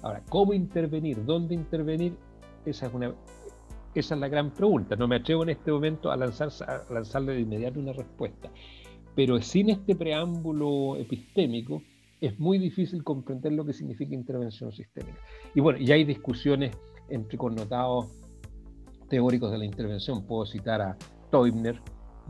Ahora, 0.01 0.23
¿cómo 0.27 0.53
intervenir? 0.53 1.23
¿Dónde 1.23 1.53
intervenir? 1.53 2.17
Esa 2.65 2.87
es, 2.87 2.93
una, 2.93 3.13
esa 3.95 4.15
es 4.15 4.21
la 4.21 4.27
gran 4.27 4.51
pregunta. 4.51 4.95
No 4.95 5.07
me 5.07 5.17
atrevo 5.17 5.43
en 5.43 5.49
este 5.49 5.71
momento 5.71 6.11
a, 6.11 6.17
lanzar, 6.17 6.49
a 6.67 6.93
lanzarle 6.93 7.33
de 7.33 7.41
inmediato 7.41 7.79
una 7.79 7.93
respuesta. 7.93 8.51
Pero 9.15 9.41
sin 9.41 9.69
este 9.69 9.95
preámbulo 9.95 10.95
epistémico, 10.97 11.81
es 12.19 12.39
muy 12.39 12.57
difícil 12.57 13.03
comprender 13.03 13.51
lo 13.51 13.65
que 13.65 13.73
significa 13.73 14.15
intervención 14.15 14.71
sistémica. 14.71 15.17
Y 15.53 15.59
bueno, 15.59 15.79
ya 15.79 15.95
hay 15.95 16.05
discusiones 16.05 16.75
entre 17.09 17.37
connotados 17.37 18.07
teóricos 19.09 19.51
de 19.51 19.57
la 19.57 19.65
intervención. 19.65 20.25
Puedo 20.25 20.45
citar 20.45 20.81
a 20.81 20.97
Teubner, 21.29 21.81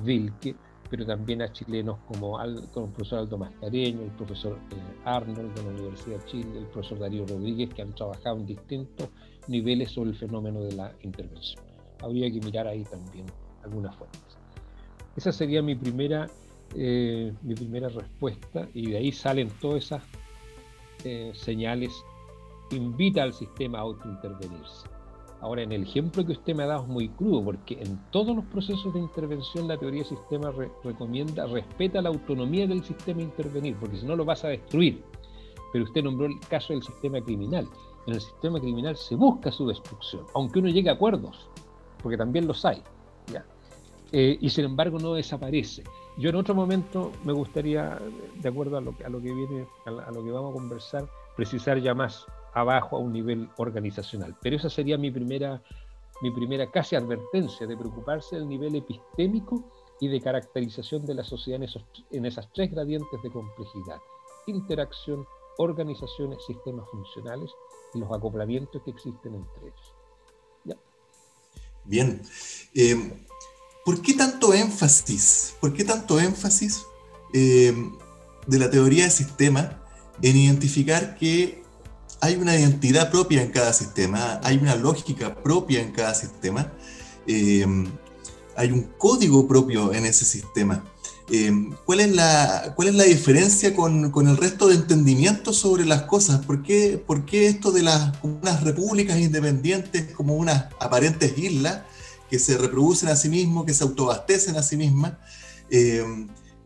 Wilke, 0.03 0.55
pero 0.89 1.05
también 1.05 1.41
a 1.43 1.51
chilenos 1.51 1.99
como, 2.07 2.41
el 2.41 2.64
profesor 2.74 3.20
Aldo 3.20 3.38
Mascareño, 3.38 4.01
el 4.01 4.11
profesor 4.11 4.57
eh, 4.72 4.76
Arnold 5.05 5.53
de 5.53 5.64
la 5.64 5.70
Universidad 5.70 6.18
de 6.18 6.26
Chile, 6.26 6.57
el 6.57 6.66
profesor 6.66 6.99
Darío 6.99 7.26
Rodríguez, 7.26 7.74
que 7.74 7.84
han 7.84 7.93
trabajado 7.93 8.38
en 8.38 8.47
distintos 8.47 9.09
niveles 9.48 9.91
sobre 9.91 10.12
el 10.12 10.16
fenómeno 10.16 10.62
de 10.62 10.74
la 10.74 10.94
intervención. 11.02 11.64
Habría 12.02 12.32
que 12.32 12.39
mirar 12.39 12.68
ahí 12.68 12.84
también 12.84 13.26
algunas 13.64 13.96
fuentes. 13.96 14.22
Esa 15.16 15.32
sería 15.32 15.62
mi 15.62 15.76
primera 15.76 16.28
eh, 16.76 17.32
mi 17.44 17.54
primera 17.54 17.88
respuesta 17.89 18.68
y 18.74 18.89
de 18.89 18.98
ahí 18.98 19.12
salen 19.12 19.50
todas 19.62 19.86
esas 19.86 20.04
eh, 21.04 21.32
señales. 21.36 21.91
Invita 22.72 23.24
al 23.24 23.34
sistema 23.34 23.80
a 23.80 23.82
autointervenirse. 23.82 24.88
Ahora, 25.41 25.62
en 25.62 25.74
el 25.74 25.84
ejemplo 25.84 26.26
que 26.26 26.32
usted 26.32 26.56
me 26.56 26.64
ha 26.64 26.68
dado 26.68 26.84
es 26.84 26.88
muy 26.88 27.10
crudo, 27.10 27.44
porque 27.44 27.78
en 27.82 28.00
todos 28.12 28.34
los 28.34 28.46
procesos 28.46 28.94
de 28.94 29.02
intervención 29.02 29.68
la 29.68 29.78
teoría 29.78 30.02
del 30.02 30.18
sistema 30.18 30.54
recomienda, 30.84 31.46
respeta 31.46 32.02
la 32.02 32.10
autonomía 32.10 32.66
del 32.66 32.84
sistema 32.84 33.20
a 33.20 33.24
intervenir, 33.24 33.76
porque 33.78 33.98
si 33.98 34.06
no 34.06 34.16
lo 34.16 34.24
vas 34.24 34.46
a 34.46 34.48
destruir. 34.48 35.04
Pero 35.74 35.84
usted 35.84 36.02
nombró 36.02 36.28
el 36.28 36.39
caso 36.48 36.72
del 36.72 36.82
sistema 36.82 37.20
criminal. 37.22 37.68
En 38.06 38.14
el 38.16 38.22
sistema 38.22 38.60
criminal 38.60 38.97
se 38.97 39.16
busca 39.16 39.51
su 39.51 39.68
destrucción, 39.68 40.26
aunque 40.34 40.60
uno 40.60 40.70
llegue 40.70 40.89
a 40.89 40.93
acuerdos, 40.93 41.47
porque 42.01 42.18
también 42.18 42.47
los 42.47 42.66
hay. 42.66 42.84
Eh, 44.16 44.38
y 44.39 44.49
sin 44.49 44.66
embargo 44.66 44.99
no 44.99 45.16
desaparece. 45.16 45.84
Yo 46.18 46.30
en 46.30 46.36
otro 46.36 46.54
momento 46.54 47.12
me 47.24 47.34
gustaría, 47.34 47.99
de 48.36 48.47
acuerdo 48.47 48.78
a 48.78 48.82
lo, 48.82 48.95
a 49.04 49.10
lo 49.10 49.20
que 49.20 49.34
viene, 49.34 49.66
a, 49.88 50.12
lo 50.12 50.24
que 50.24 50.30
vamos 50.30 50.51
a 50.51 50.54
conversar, 50.54 51.10
precisar 51.36 51.80
ya 51.80 51.95
más 51.95 52.28
abajo 52.54 52.97
a 52.97 52.99
un 52.99 53.12
nivel 53.12 53.49
organizacional. 53.58 54.36
Pero 54.39 54.56
esa 54.58 54.70
sería 54.70 54.99
mi 54.99 55.10
primera, 55.10 55.64
mi 56.22 56.30
primera 56.30 56.70
casi 56.70 56.95
advertencia 56.95 57.66
de 57.66 57.76
preocuparse 57.76 58.36
del 58.36 58.47
nivel 58.47 58.76
epistémico 58.76 59.64
y 59.99 60.10
de 60.10 60.22
caracterización 60.22 61.08
de 61.08 61.16
la 61.16 61.24
sociedad 61.24 61.56
en, 61.56 61.64
esos, 61.64 61.84
en 62.12 62.28
esas 62.28 62.47
tres 62.54 62.70
gradientes 62.70 63.20
de 63.24 63.32
complejidad. 63.32 63.97
Interacción, 64.45 65.26
organizaciones, 65.58 66.45
sistemas 66.45 66.88
funcionales 66.91 67.49
y 67.94 68.00
los 68.00 68.12
acoplamientos 68.12 68.82
que 68.84 68.91
existen 68.91 69.36
entre 69.36 69.62
ellos. 69.68 69.96
¿Ya? 70.66 70.76
Bien. 71.86 72.22
Eh, 72.74 73.14
¿Por 73.86 74.02
qué 74.02 74.14
tanto 74.14 74.54
énfasis? 74.54 75.56
¿Por 75.60 75.74
qué 75.74 75.84
tanto 75.84 76.20
énfasis 76.20 76.86
eh, 77.34 77.76
de 78.48 78.60
la 78.60 78.70
teoría 78.70 79.06
de 79.06 79.12
sistema 79.12 79.84
en 80.22 80.38
identificar 80.38 81.16
que 81.16 81.64
hay 82.22 82.36
una 82.36 82.56
identidad 82.58 83.12
propia 83.12 83.41
en 83.41 83.52
cada 83.52 83.74
sistema, 83.74 84.39
hay 84.44 84.58
una 84.58 84.76
lógica 84.76 85.36
propia 85.44 85.82
en 85.82 85.91
cada 85.91 86.14
sistema, 86.14 86.72
eh, 87.28 87.66
hay 88.56 88.72
un 88.72 88.84
código 88.98 89.46
propio 89.48 89.94
en 89.94 90.06
ese 90.06 90.24
sistema? 90.24 90.86
Eh, 91.32 91.52
¿cuál, 91.86 92.02
es 92.02 92.14
la, 92.14 92.74
¿Cuál 92.76 92.90
es 92.90 92.96
la 92.96 93.06
diferencia 93.06 93.74
con, 93.74 94.12
con, 94.12 94.28
el 94.28 94.36
resto 94.36 94.68
de 94.68 94.76
entendimiento 94.76 95.54
sobre 95.54 95.86
las 95.86 96.04
cosas? 96.04 96.46
¿Por 96.46 96.64
qué, 96.64 96.98
por 96.98 97.26
qué 97.26 97.48
esto 97.48 97.72
de 97.72 97.84
las 97.84 98.14
unas 98.24 98.64
repúblicas 98.64 99.18
independientes 99.18 100.12
como 100.14 100.36
unas 100.36 100.66
aparentes 100.80 101.38
islas 101.38 101.84
que 102.30 102.40
se 102.40 102.58
reproducen 102.58 103.10
a 103.10 103.16
sí 103.16 103.30
mismos, 103.30 103.66
que 103.66 103.74
se 103.74 103.84
autoabastecen 103.84 104.58
a 104.58 104.64
sí 104.64 104.76
mismas, 104.76 105.14
eh, 105.70 106.04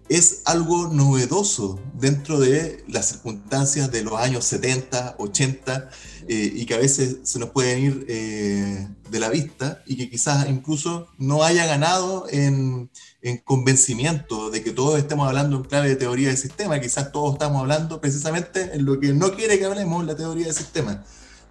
es 0.10 0.42
algo 0.46 0.88
novedoso 0.88 1.80
dentro 1.94 2.40
de 2.40 2.84
las 2.88 3.10
circunstancias 3.10 3.92
de 3.92 4.04
los 4.04 4.14
años 4.14 4.46
70, 4.46 5.16
80, 5.18 5.90
eh, 6.28 6.52
y 6.56 6.66
que 6.66 6.74
a 6.74 6.78
veces 6.78 7.18
se 7.24 7.40
nos 7.40 7.50
pueden 7.50 7.80
ir 7.84 8.06
eh, 8.08 8.88
de 9.10 9.20
la 9.20 9.30
vista 9.30 9.84
y 9.86 9.98
que 9.98 10.10
quizás 10.10 10.50
incluso 10.50 11.08
no 11.18 11.44
haya 11.44 11.66
ganado 11.66 12.26
en, 12.30 12.90
en, 13.22 13.38
convencimiento 13.38 14.50
de 14.50 14.64
que 14.64 14.72
todos 14.72 14.98
estemos 14.98 15.28
hablando 15.28 15.58
en 15.58 15.64
clave 15.64 15.90
de 15.90 15.96
teoría 15.96 16.30
de 16.30 16.38
sistema, 16.38 16.80
quizás 16.80 17.12
todos 17.12 17.34
estamos 17.34 17.62
hablando 17.62 18.00
precisamente 18.00 18.76
en 18.76 18.86
lo 18.86 19.00
que 19.00 19.14
no 19.14 19.32
quiere 19.32 19.58
que 19.58 19.66
hablemos, 19.66 20.06
la 20.06 20.16
teoría 20.16 20.48
de 20.48 20.54
sistema. 20.54 21.04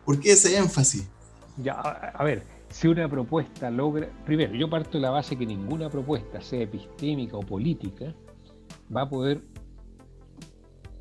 ¿Por 0.04 0.20
qué 0.20 0.32
ese 0.32 0.56
énfasis? 0.56 1.08
Ya, 1.58 1.72
a 1.72 2.24
ver, 2.24 2.44
si 2.68 2.88
una 2.88 3.08
propuesta 3.08 3.70
logra, 3.70 4.08
primero, 4.24 4.54
yo 4.54 4.68
parto 4.68 4.98
de 4.98 5.00
la 5.00 5.10
base 5.10 5.36
que 5.36 5.46
ninguna 5.46 5.88
propuesta, 5.88 6.40
sea 6.40 6.62
epistémica 6.62 7.36
o 7.36 7.40
política, 7.40 8.14
va 8.94 9.02
a 9.02 9.08
poder 9.08 9.42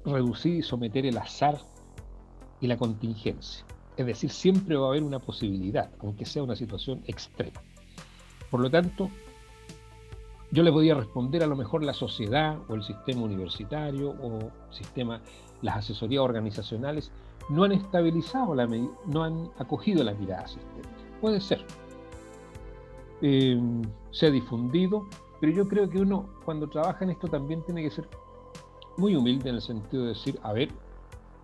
reducir 0.05 0.55
y 0.55 0.61
someter 0.61 1.05
el 1.05 1.17
azar 1.17 1.59
y 2.61 2.67
la 2.67 2.77
contingencia. 2.77 3.65
Es 3.97 4.05
decir, 4.05 4.29
siempre 4.29 4.75
va 4.75 4.87
a 4.87 4.89
haber 4.89 5.03
una 5.03 5.19
posibilidad, 5.19 5.89
aunque 5.99 6.25
sea 6.25 6.43
una 6.43 6.55
situación 6.55 7.03
extrema. 7.07 7.61
Por 8.49 8.59
lo 8.59 8.69
tanto, 8.69 9.09
yo 10.51 10.63
le 10.63 10.71
podía 10.71 10.95
responder 10.95 11.43
a 11.43 11.47
lo 11.47 11.55
mejor 11.55 11.83
la 11.83 11.93
sociedad 11.93 12.57
o 12.67 12.75
el 12.75 12.83
sistema 12.83 13.21
universitario 13.23 14.09
o 14.09 14.51
sistema, 14.71 15.21
las 15.61 15.77
asesorías 15.77 16.21
organizacionales 16.21 17.11
no 17.49 17.63
han 17.63 17.71
estabilizado, 17.71 18.55
la, 18.55 18.67
no 18.67 19.23
han 19.23 19.49
acogido 19.57 20.03
la 20.03 20.13
mirada 20.13 20.47
sistémica. 20.47 20.89
Puede 21.21 21.41
ser. 21.41 21.63
Eh, 23.21 23.59
se 24.11 24.27
ha 24.27 24.31
difundido, 24.31 25.07
pero 25.39 25.51
yo 25.51 25.67
creo 25.67 25.89
que 25.89 25.99
uno 25.99 26.27
cuando 26.43 26.67
trabaja 26.67 27.03
en 27.03 27.11
esto 27.11 27.27
también 27.27 27.61
tiene 27.63 27.83
que 27.83 27.91
ser 27.91 28.07
muy 28.97 29.15
humilde 29.15 29.49
en 29.49 29.55
el 29.55 29.61
sentido 29.61 30.03
de 30.03 30.09
decir, 30.09 30.39
a 30.43 30.53
ver, 30.53 30.69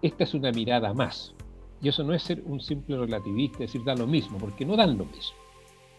esta 0.02 0.24
es 0.24 0.34
una 0.34 0.52
mirada 0.52 0.94
más. 0.94 1.34
Y 1.82 1.90
eso 1.90 2.04
no 2.04 2.14
es 2.14 2.24
ser 2.24 2.44
un 2.46 2.60
simple 2.60 2.98
relativista, 2.98 3.60
decir, 3.60 3.84
da 3.84 3.96
lo 3.96 4.08
mismo, 4.08 4.38
porque 4.38 4.66
no 4.66 4.76
dan 4.76 4.98
lo 4.98 5.06
mismo. 5.06 5.38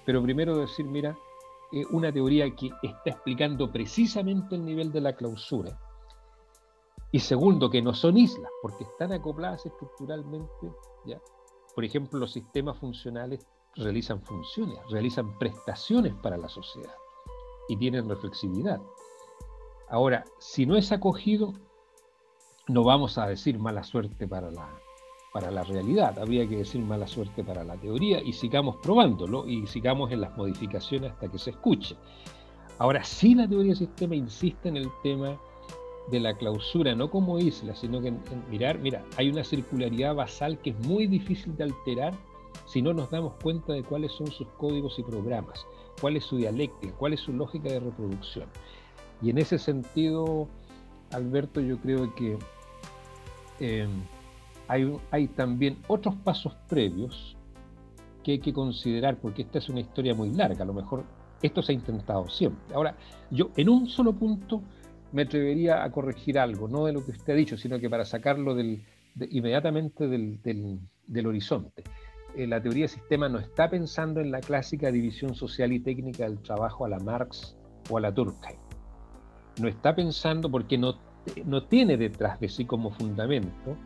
Pero 0.04 0.22
primero 0.22 0.56
decir, 0.56 0.86
mira, 0.86 1.16
eh, 1.72 1.84
una 1.90 2.12
teoría 2.12 2.54
que 2.54 2.70
está 2.82 3.10
explicando 3.10 3.70
precisamente 3.72 4.54
el 4.54 4.64
nivel 4.64 4.92
de 4.92 5.00
la 5.00 5.14
clausura. 5.14 5.78
Y 7.10 7.20
segundo, 7.20 7.70
que 7.70 7.82
no 7.82 7.94
son 7.94 8.16
islas, 8.16 8.50
porque 8.62 8.84
están 8.84 9.12
acopladas 9.12 9.66
estructuralmente. 9.66 10.72
¿ya? 11.04 11.20
Por 11.74 11.84
ejemplo, 11.84 12.18
los 12.18 12.32
sistemas 12.32 12.78
funcionales 12.78 13.46
realizan 13.76 14.22
funciones, 14.22 14.78
realizan 14.90 15.38
prestaciones 15.38 16.14
para 16.22 16.36
la 16.36 16.48
sociedad 16.48 16.94
y 17.68 17.76
tienen 17.76 18.08
reflexividad. 18.08 18.80
Ahora, 19.88 20.24
si 20.38 20.66
no 20.66 20.76
es 20.76 20.92
acogido, 20.92 21.52
no 22.68 22.84
vamos 22.84 23.18
a 23.18 23.26
decir 23.26 23.58
mala 23.58 23.82
suerte 23.82 24.26
para 24.26 24.50
la, 24.50 24.81
para 25.32 25.50
la 25.50 25.64
realidad, 25.64 26.18
habría 26.18 26.46
que 26.46 26.58
decir 26.58 26.82
mala 26.82 27.06
suerte 27.06 27.42
para 27.42 27.64
la 27.64 27.76
teoría 27.76 28.22
y 28.22 28.34
sigamos 28.34 28.76
probándolo 28.76 29.48
y 29.48 29.66
sigamos 29.66 30.12
en 30.12 30.20
las 30.20 30.36
modificaciones 30.36 31.12
hasta 31.12 31.28
que 31.28 31.38
se 31.38 31.50
escuche. 31.50 31.96
Ahora, 32.78 33.02
si 33.02 33.34
la 33.34 33.48
teoría 33.48 33.70
del 33.70 33.78
sistema 33.78 34.14
insiste 34.14 34.68
en 34.68 34.76
el 34.76 34.90
tema 35.02 35.38
de 36.10 36.20
la 36.20 36.36
clausura, 36.36 36.94
no 36.94 37.10
como 37.10 37.38
isla, 37.38 37.74
sino 37.74 38.00
que 38.02 38.08
en, 38.08 38.20
mirar, 38.50 38.78
mira, 38.78 39.04
hay 39.16 39.30
una 39.30 39.42
circularidad 39.42 40.14
basal 40.14 40.58
que 40.60 40.70
es 40.70 40.78
muy 40.86 41.06
difícil 41.06 41.56
de 41.56 41.64
alterar 41.64 42.12
si 42.66 42.82
no 42.82 42.92
nos 42.92 43.10
damos 43.10 43.32
cuenta 43.42 43.72
de 43.72 43.82
cuáles 43.82 44.12
son 44.12 44.26
sus 44.26 44.46
códigos 44.58 44.98
y 44.98 45.02
programas, 45.02 45.64
cuál 46.00 46.16
es 46.16 46.24
su 46.24 46.36
dialéctica, 46.36 46.92
cuál 46.98 47.14
es 47.14 47.20
su 47.20 47.32
lógica 47.32 47.70
de 47.70 47.80
reproducción. 47.80 48.48
Y 49.22 49.30
en 49.30 49.38
ese 49.38 49.58
sentido, 49.58 50.48
Alberto, 51.10 51.60
yo 51.60 51.78
creo 51.78 52.14
que 52.14 52.38
eh, 53.60 53.88
hay, 54.68 54.92
hay 55.10 55.28
también 55.28 55.78
otros 55.88 56.14
pasos 56.16 56.54
previos 56.68 57.36
que 58.22 58.32
hay 58.32 58.38
que 58.38 58.52
considerar, 58.52 59.16
porque 59.16 59.42
esta 59.42 59.58
es 59.58 59.68
una 59.68 59.80
historia 59.80 60.14
muy 60.14 60.30
larga, 60.30 60.62
a 60.62 60.66
lo 60.66 60.74
mejor 60.74 61.04
esto 61.42 61.62
se 61.62 61.72
ha 61.72 61.74
intentado 61.74 62.28
siempre. 62.28 62.74
Ahora, 62.74 62.96
yo 63.30 63.50
en 63.56 63.68
un 63.68 63.88
solo 63.88 64.12
punto 64.12 64.62
me 65.12 65.22
atrevería 65.22 65.82
a 65.82 65.90
corregir 65.90 66.38
algo, 66.38 66.68
no 66.68 66.86
de 66.86 66.92
lo 66.92 67.04
que 67.04 67.10
usted 67.10 67.32
ha 67.32 67.36
dicho, 67.36 67.56
sino 67.56 67.80
que 67.80 67.90
para 67.90 68.04
sacarlo 68.04 68.54
del, 68.54 68.84
inmediatamente 69.30 70.06
del, 70.06 70.40
del, 70.42 71.26
horizonte. 71.26 71.82
Eh, 72.36 72.46
la 72.46 72.62
teoría 72.62 72.84
del 72.84 72.90
sistema 72.90 73.28
no 73.28 73.38
está 73.38 73.68
pensando 73.68 74.20
en 74.20 74.30
la 74.30 74.40
clásica 74.40 74.90
división 74.90 75.34
social 75.34 75.72
y 75.72 75.80
técnica 75.80 76.24
del 76.24 76.38
trabajo 76.38 76.84
a 76.84 76.88
la 76.88 76.98
Marx 76.98 77.56
o 77.90 77.98
a 77.98 78.00
la 78.00 78.10
Durkheim 78.10 78.58
no 79.60 79.68
está 79.68 79.94
pensando 79.94 80.50
porque 80.50 80.78
no, 80.78 80.94
no 81.44 81.64
tiene 81.64 81.96
detrás 81.96 82.40
de 82.40 82.48
sí 82.48 82.64
como 82.64 82.90
fundamento 82.90 83.76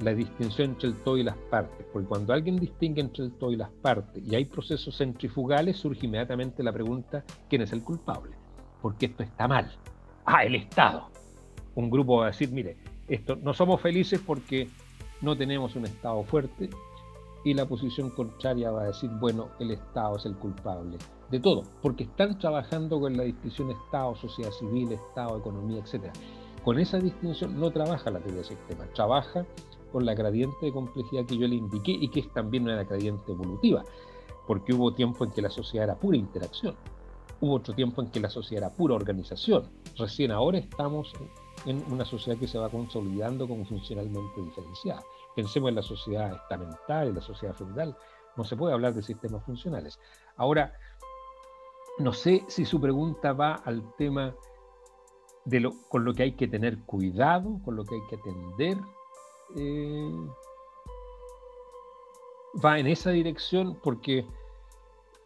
la 0.00 0.14
distinción 0.14 0.70
entre 0.70 0.88
el 0.88 0.96
todo 1.02 1.16
y 1.16 1.22
las 1.22 1.36
partes, 1.36 1.86
porque 1.92 2.08
cuando 2.08 2.32
alguien 2.32 2.56
distingue 2.56 3.00
entre 3.00 3.24
el 3.24 3.32
todo 3.32 3.52
y 3.52 3.56
las 3.56 3.70
partes 3.70 4.22
y 4.24 4.34
hay 4.34 4.44
procesos 4.44 4.96
centrifugales, 4.96 5.76
surge 5.76 6.06
inmediatamente 6.06 6.62
la 6.62 6.72
pregunta, 6.72 7.24
¿quién 7.48 7.62
es 7.62 7.72
el 7.72 7.82
culpable? 7.82 8.32
Porque 8.82 9.06
esto 9.06 9.22
está 9.22 9.46
mal. 9.48 9.70
Ah, 10.24 10.44
el 10.44 10.54
Estado. 10.56 11.08
Un 11.74 11.90
grupo 11.90 12.18
va 12.18 12.24
a 12.24 12.28
decir, 12.28 12.50
mire, 12.50 12.76
esto, 13.08 13.36
no 13.36 13.54
somos 13.54 13.80
felices 13.80 14.20
porque 14.24 14.68
no 15.20 15.36
tenemos 15.36 15.76
un 15.76 15.84
Estado 15.84 16.22
fuerte 16.24 16.70
y 17.44 17.54
la 17.54 17.66
posición 17.66 18.10
contraria 18.10 18.70
va 18.70 18.82
a 18.82 18.86
decir, 18.86 19.10
bueno, 19.20 19.50
el 19.60 19.70
Estado 19.70 20.16
es 20.16 20.26
el 20.26 20.34
culpable 20.36 20.98
de 21.30 21.40
todo, 21.40 21.62
porque 21.82 22.04
están 22.04 22.38
trabajando 22.38 23.00
con 23.00 23.16
la 23.16 23.24
distinción 23.24 23.70
Estado, 23.70 24.14
sociedad 24.16 24.50
civil, 24.52 24.92
Estado, 24.92 25.38
economía, 25.38 25.82
etc. 25.82 26.06
Con 26.64 26.78
esa 26.78 26.98
distinción 26.98 27.58
no 27.58 27.70
trabaja 27.70 28.10
la 28.10 28.20
teoría 28.20 28.36
del 28.36 28.44
sistema, 28.44 28.84
trabaja 28.94 29.44
con 29.94 30.04
la 30.04 30.14
gradiente 30.14 30.66
de 30.66 30.72
complejidad 30.72 31.24
que 31.24 31.38
yo 31.38 31.46
le 31.46 31.54
indiqué 31.54 31.92
y 31.92 32.08
que 32.08 32.18
es 32.18 32.32
también 32.32 32.64
una 32.64 32.82
gradiente 32.82 33.30
evolutiva, 33.30 33.84
porque 34.44 34.74
hubo 34.74 34.92
tiempo 34.92 35.24
en 35.24 35.30
que 35.30 35.40
la 35.40 35.50
sociedad 35.50 35.84
era 35.84 35.94
pura 35.94 36.16
interacción, 36.16 36.74
hubo 37.40 37.54
otro 37.54 37.72
tiempo 37.76 38.02
en 38.02 38.10
que 38.10 38.18
la 38.18 38.28
sociedad 38.28 38.64
era 38.64 38.74
pura 38.74 38.96
organización, 38.96 39.70
recién 39.96 40.32
ahora 40.32 40.58
estamos 40.58 41.12
en 41.64 41.80
una 41.92 42.04
sociedad 42.04 42.36
que 42.40 42.48
se 42.48 42.58
va 42.58 42.70
consolidando 42.70 43.46
como 43.46 43.64
funcionalmente 43.64 44.42
diferenciada. 44.42 45.04
Pensemos 45.36 45.68
en 45.68 45.76
la 45.76 45.82
sociedad 45.82 46.34
estamental, 46.42 47.06
en 47.06 47.14
la 47.14 47.22
sociedad 47.22 47.54
feudal, 47.54 47.96
no 48.36 48.42
se 48.42 48.56
puede 48.56 48.74
hablar 48.74 48.94
de 48.94 49.02
sistemas 49.04 49.44
funcionales. 49.44 50.00
Ahora, 50.36 50.74
no 52.00 52.12
sé 52.12 52.44
si 52.48 52.64
su 52.64 52.80
pregunta 52.80 53.32
va 53.32 53.54
al 53.54 53.94
tema 53.94 54.34
de 55.44 55.60
lo, 55.60 55.70
con 55.88 56.04
lo 56.04 56.14
que 56.14 56.24
hay 56.24 56.32
que 56.32 56.48
tener 56.48 56.80
cuidado, 56.80 57.60
con 57.64 57.76
lo 57.76 57.84
que 57.84 57.94
hay 57.94 58.00
que 58.10 58.16
atender. 58.16 58.76
Eh, 59.56 60.28
va 62.64 62.78
en 62.78 62.86
esa 62.86 63.10
dirección 63.10 63.78
porque 63.82 64.26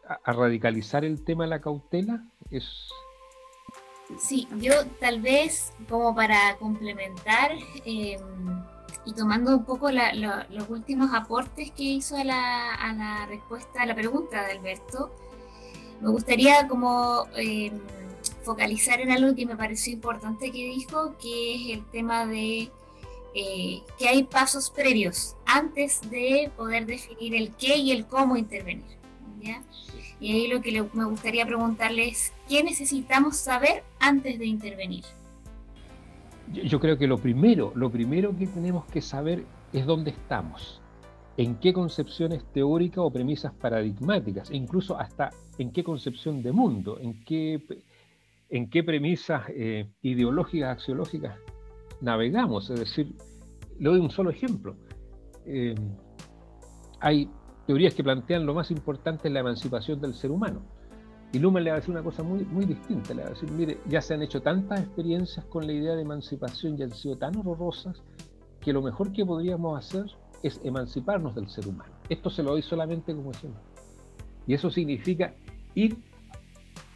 a, 0.06 0.32
radicalizar 0.32 1.04
el 1.04 1.24
tema 1.24 1.44
de 1.44 1.50
la 1.50 1.60
cautela 1.60 2.24
es... 2.50 2.88
Sí, 4.18 4.48
yo 4.56 4.72
tal 5.00 5.20
vez 5.20 5.72
como 5.88 6.14
para 6.14 6.56
complementar 6.56 7.52
em, 7.84 8.20
y 9.04 9.12
tomando 9.12 9.54
un 9.54 9.64
poco 9.66 9.90
los 9.90 10.70
últimos 10.70 11.12
aportes 11.12 11.70
que 11.72 11.82
hizo 11.82 12.16
a 12.16 12.24
la, 12.24 12.74
a 12.74 12.94
la 12.94 13.26
respuesta 13.26 13.82
a 13.82 13.86
la 13.86 13.94
pregunta 13.94 14.46
de 14.46 14.52
Alberto, 14.52 15.14
me 16.00 16.08
gustaría 16.08 16.66
como 16.68 17.26
eh, 17.36 17.72
focalizar 18.44 19.00
en 19.00 19.10
algo 19.10 19.34
que 19.34 19.44
me 19.44 19.56
pareció 19.56 19.92
importante 19.92 20.50
que 20.50 20.64
dijo, 20.64 21.14
que 21.18 21.54
es 21.54 21.78
el 21.78 21.84
tema 21.90 22.24
de 22.24 22.70
eh, 23.40 23.82
que 23.96 24.08
hay 24.08 24.24
pasos 24.24 24.68
previos 24.68 25.36
antes 25.46 26.00
de 26.10 26.50
poder 26.56 26.86
definir 26.86 27.36
el 27.36 27.54
qué 27.54 27.76
y 27.76 27.92
el 27.92 28.04
cómo 28.04 28.36
intervenir. 28.36 28.98
Y 30.18 30.32
ahí 30.32 30.48
lo 30.48 30.60
que 30.60 30.84
me 30.92 31.04
gustaría 31.04 31.46
preguntarle 31.46 32.08
es, 32.08 32.32
¿qué 32.48 32.64
necesitamos 32.64 33.36
saber 33.36 33.84
antes 34.00 34.40
de 34.40 34.46
intervenir? 34.46 35.04
Yo 36.52 36.80
creo 36.80 36.98
que 36.98 37.06
lo 37.06 37.18
primero, 37.18 37.70
lo 37.76 37.90
primero 37.90 38.36
que 38.36 38.48
tenemos 38.48 38.84
que 38.86 39.00
saber 39.00 39.44
es 39.72 39.86
dónde 39.86 40.10
estamos 40.10 40.80
en 41.36 41.54
qué 41.60 41.72
concepciones 41.72 42.42
teóricas 42.52 42.98
o 42.98 43.12
premisas 43.12 43.52
paradigmáticas, 43.52 44.50
e 44.50 44.56
incluso 44.56 44.98
hasta 44.98 45.30
en 45.58 45.70
qué 45.70 45.84
concepción 45.84 46.42
de 46.42 46.50
mundo, 46.50 46.98
en 47.00 47.22
qué, 47.24 47.62
en 48.48 48.68
qué 48.68 48.82
premisas 48.82 49.44
eh, 49.50 49.86
ideológicas, 50.02 50.78
axiológicas 50.78 51.36
navegamos. 52.00 52.70
Es 52.70 52.80
decir, 52.80 53.12
le 53.78 53.88
doy 53.88 54.00
un 54.00 54.10
solo 54.10 54.30
ejemplo. 54.30 54.76
Eh, 55.46 55.74
hay 57.00 57.30
teorías 57.66 57.94
que 57.94 58.02
plantean 58.02 58.46
lo 58.46 58.54
más 58.54 58.70
importante 58.70 59.28
en 59.28 59.34
la 59.34 59.40
emancipación 59.40 60.00
del 60.00 60.14
ser 60.14 60.30
humano. 60.30 60.62
Y 61.32 61.38
Lumen 61.38 61.62
le 61.62 61.70
va 61.70 61.76
a 61.76 61.80
decir 61.80 61.94
una 61.94 62.02
cosa 62.02 62.22
muy, 62.22 62.44
muy 62.44 62.64
distinta. 62.64 63.12
Le 63.12 63.22
va 63.22 63.28
a 63.28 63.32
decir, 63.32 63.50
mire, 63.50 63.78
ya 63.86 64.00
se 64.00 64.14
han 64.14 64.22
hecho 64.22 64.40
tantas 64.40 64.80
experiencias 64.80 65.44
con 65.46 65.66
la 65.66 65.72
idea 65.72 65.94
de 65.94 66.02
emancipación 66.02 66.78
y 66.78 66.82
han 66.82 66.92
sido 66.92 67.16
tan 67.18 67.36
horrorosas 67.36 68.02
que 68.60 68.72
lo 68.72 68.82
mejor 68.82 69.12
que 69.12 69.24
podríamos 69.24 69.78
hacer 69.78 70.06
es 70.42 70.60
emanciparnos 70.64 71.34
del 71.34 71.48
ser 71.48 71.68
humano. 71.68 71.92
Esto 72.08 72.30
se 72.30 72.42
lo 72.42 72.52
doy 72.52 72.62
solamente 72.62 73.14
como 73.14 73.30
ejemplo. 73.30 73.60
Y 74.46 74.54
eso 74.54 74.70
significa 74.70 75.34
ir 75.74 75.98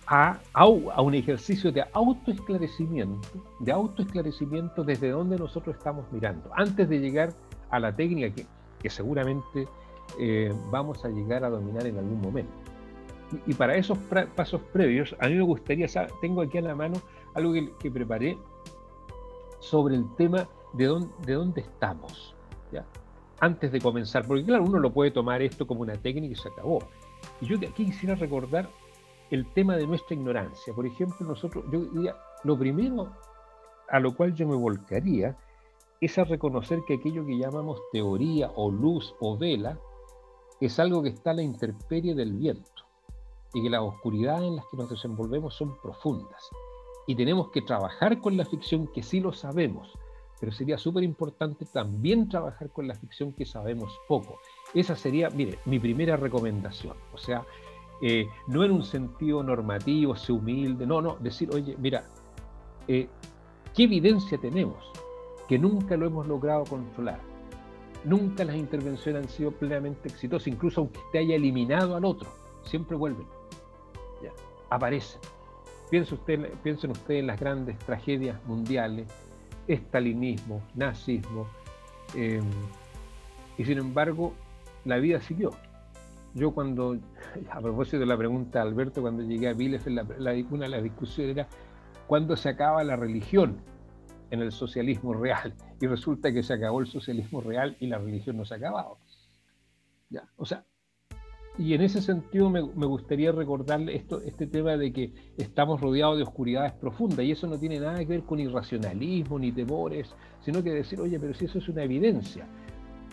a, 0.07 0.39
a, 0.53 0.67
un 0.67 1.15
ejercicio 1.15 1.73
de 1.73 1.85
autoesclarecimiento, 1.93 3.29
de 3.61 3.73
autoesclarecimiento 3.73 4.85
desde 4.85 5.11
donde 5.11 5.39
nosotros 5.39 5.77
estamos 5.77 6.05
mirando, 6.13 6.51
antes 6.57 6.89
de 6.89 6.99
llegar 6.99 7.33
a 7.71 7.79
la 7.79 7.95
técnica 7.95 8.35
que, 8.35 8.47
que 8.81 8.91
seguramente 8.91 9.69
eh, 10.19 10.53
vamos 10.71 11.05
a 11.05 11.09
llegar 11.09 11.45
a 11.45 11.51
dominar 11.51 11.87
en 11.87 11.99
algún 11.99 12.21
momento. 12.21 12.53
Y, 13.47 13.55
para 13.55 13.77
esos 13.77 13.97
pasos 14.37 14.61
previos, 14.75 15.17
a 15.19 15.29
mí 15.29 15.35
me 15.35 15.43
gustaría, 15.43 15.87
tengo 16.21 16.43
aquí 16.43 16.59
a 16.59 16.63
la 16.63 16.75
mano 16.75 17.01
algo 17.35 17.55
que, 17.81 17.91
preparé 17.91 18.37
sobre 19.59 19.97
el 19.97 20.05
tema 20.17 20.47
de 20.75 21.35
dónde 21.35 21.63
estamos. 21.63 22.35
¿ya? 22.71 22.85
antes 23.43 23.73
de 23.73 23.81
comenzar, 23.81 24.25
porque 24.25 24.45
claro, 24.45 24.63
uno 24.63 24.79
lo 24.79 24.93
puede 24.93 25.11
tomar 25.11 25.43
esto 25.43 25.67
como 25.67 25.81
una 25.81 25.95
técnica 25.95 26.33
y 26.33 26.37
se 26.37 26.49
acabó. 26.49 26.79
Y 27.41 27.47
yo 27.47 27.57
aquí 27.57 27.87
quisiera 27.87 28.15
recordar 28.15 28.69
el 29.33 29.51
tema 29.55 29.77
de 29.77 29.87
nuestra 29.87 30.15
ignorancia. 30.15 30.75
Por 30.75 30.87
ejemplo, 30.87 31.27
nosotros, 31.27 31.65
yo 31.73 31.81
diría, 31.87 32.15
lo 32.45 32.59
primero 32.59 33.11
a 33.89 33.99
lo 33.99 34.15
cual 34.15 34.35
yo 34.35 34.47
me 34.47 34.55
volcaría 34.55 35.37
es 36.03 36.19
a 36.19 36.25
reconocer 36.25 36.81
que 36.87 36.95
aquello 36.95 37.25
que 37.25 37.39
llamamos 37.39 37.81
teoría 37.93 38.51
o 38.55 38.71
luz 38.71 39.15
o 39.21 39.39
vela 39.39 39.79
es 40.61 40.79
algo 40.79 41.03
que 41.03 41.09
está 41.09 41.31
a 41.31 41.35
la 41.35 41.43
intemperie 41.43 42.15
del 42.15 42.35
viento. 42.35 42.71
y 43.55 43.63
que 43.63 43.69
las 43.69 43.83
oscuridades 43.83 44.45
en 44.45 44.57
las 44.57 44.65
que 44.67 44.79
nos 44.79 44.89
desenvolvemos 44.89 45.55
son 45.55 45.77
profundas. 45.83 46.49
Y 47.07 47.15
tenemos 47.15 47.51
que 47.51 47.61
trabajar 47.61 48.19
con 48.19 48.37
la 48.39 48.47
ficción 48.47 48.87
que 48.87 49.03
sí 49.03 49.21
lo 49.21 49.35
sabemos, 49.35 49.93
pero 50.41 50.53
sería 50.53 50.79
súper 50.79 51.05
importante 51.05 51.67
también 51.67 52.31
trabajar 52.31 52.71
con 52.71 52.89
la 52.89 52.95
ficción 52.95 53.35
que 53.35 53.45
sabemos 53.45 53.93
poco. 54.09 54.41
Esa 54.73 54.97
sería, 54.97 55.29
mire, 55.29 55.59
mi 55.67 55.79
primera 55.79 56.17
recomendación. 56.17 56.97
O 57.13 57.19
sea, 57.19 57.45
eh, 58.03 58.27
no 58.49 58.65
en 58.65 58.73
un 58.73 58.83
sentido 58.83 59.45
normativo, 59.45 60.17
ser 60.17 60.33
humilde, 60.33 60.85
no, 60.87 61.01
no, 61.01 61.17
decir, 61.21 61.49
oye, 61.55 61.77
mira, 61.79 62.05
eh, 62.89 63.09
¿qué 63.75 63.85
evidencia 63.85 64.37
tenemos? 64.39 64.91
Que 65.49 65.57
nunca 65.57 65.97
lo 65.97 66.07
hemos 66.07 66.27
logrado 66.27 66.65
controlar. 66.65 67.21
Nunca 68.05 68.45
las 68.45 68.57
intervenciones 68.57 69.23
han 69.23 69.29
sido 69.29 69.53
plenamente 69.53 70.09
exitosas, 70.09 70.49
incluso 70.49 70.81
aunque 70.81 70.99
te 71.13 71.19
haya 71.19 71.37
eliminado 71.37 71.95
al 71.95 72.05
otro, 72.05 72.29
siempre 72.65 72.97
vuelven. 72.97 73.27
Ya, 74.21 74.33
aparecen. 74.69 75.21
Piensen 75.89 76.19
usted, 76.19 76.55
ustedes 76.55 77.21
en 77.21 77.27
las 77.29 77.39
grandes 77.39 77.79
tragedias 77.79 78.45
mundiales, 78.47 79.07
estalinismo, 79.69 80.61
nazismo, 80.75 81.47
em, 82.17 82.43
y 83.57 83.65
sin 83.65 83.79
embargo 83.79 84.33
la 84.85 84.97
vida 84.97 85.21
siguió. 85.21 85.51
Yo 86.35 86.53
cuando, 86.53 86.99
a 87.51 87.61
propósito 87.61 87.99
de 87.99 88.07
la 88.07 88.17
pregunta 88.17 88.63
de 88.63 88.69
Alberto, 88.69 89.03
cuando 89.03 89.23
llegué 89.23 89.49
a 89.49 89.53
Bielefeld, 89.53 90.47
una 90.51 90.65
de 90.65 90.71
las 90.71 90.83
discusiones 90.83 91.37
era 91.37 91.49
cuándo 92.07 92.37
se 92.37 92.49
acaba 92.49 92.83
la 92.85 92.97
religión 92.97 93.59
en 94.31 94.41
el 94.41 94.53
socialismo 94.53 95.15
real. 95.15 95.55
Y 95.81 95.87
resulta 95.87 96.33
que 96.33 96.43
se 96.43 96.55
acabó 96.55 96.81
el 96.81 96.87
socialismo 96.87 97.41
real 97.41 97.77
y 97.81 97.87
la 97.87 97.99
religión 97.99 98.37
no 98.37 98.45
se 98.45 98.55
ha 98.55 98.57
acabado. 98.57 98.99
Ya, 100.09 100.29
o 100.37 100.45
sea, 100.45 100.65
y 101.59 101.75
en 101.75 101.83
ese 101.83 102.01
sentido 102.01 102.49
me, 102.49 102.61
gustaría 102.61 103.31
recordarle 103.31 103.95
esto, 103.95 104.23
este 104.23 104.47
tema 104.47 104.77
de 104.79 104.91
que 104.91 105.13
estamos 105.37 105.81
rodeados 105.83 106.17
de 106.17 106.23
oscuridades 106.23 106.73
profundas 106.73 107.27
y 107.27 107.33
eso 107.33 107.47
no 107.47 107.59
tiene 107.59 107.79
nada 107.79 107.99
que 107.99 108.07
ver 108.07 108.23
con 108.23 108.41
irracionalismo 108.41 109.39
ni 109.39 109.53
temores, 109.53 110.15
sino 110.41 110.63
que 110.63 110.71
decir, 110.71 110.99
oye, 110.99 111.21
pero 111.21 111.35
si 111.35 111.45
eso 111.45 111.59
es 111.59 111.69
una 111.69 111.83
evidencia. 111.83 112.47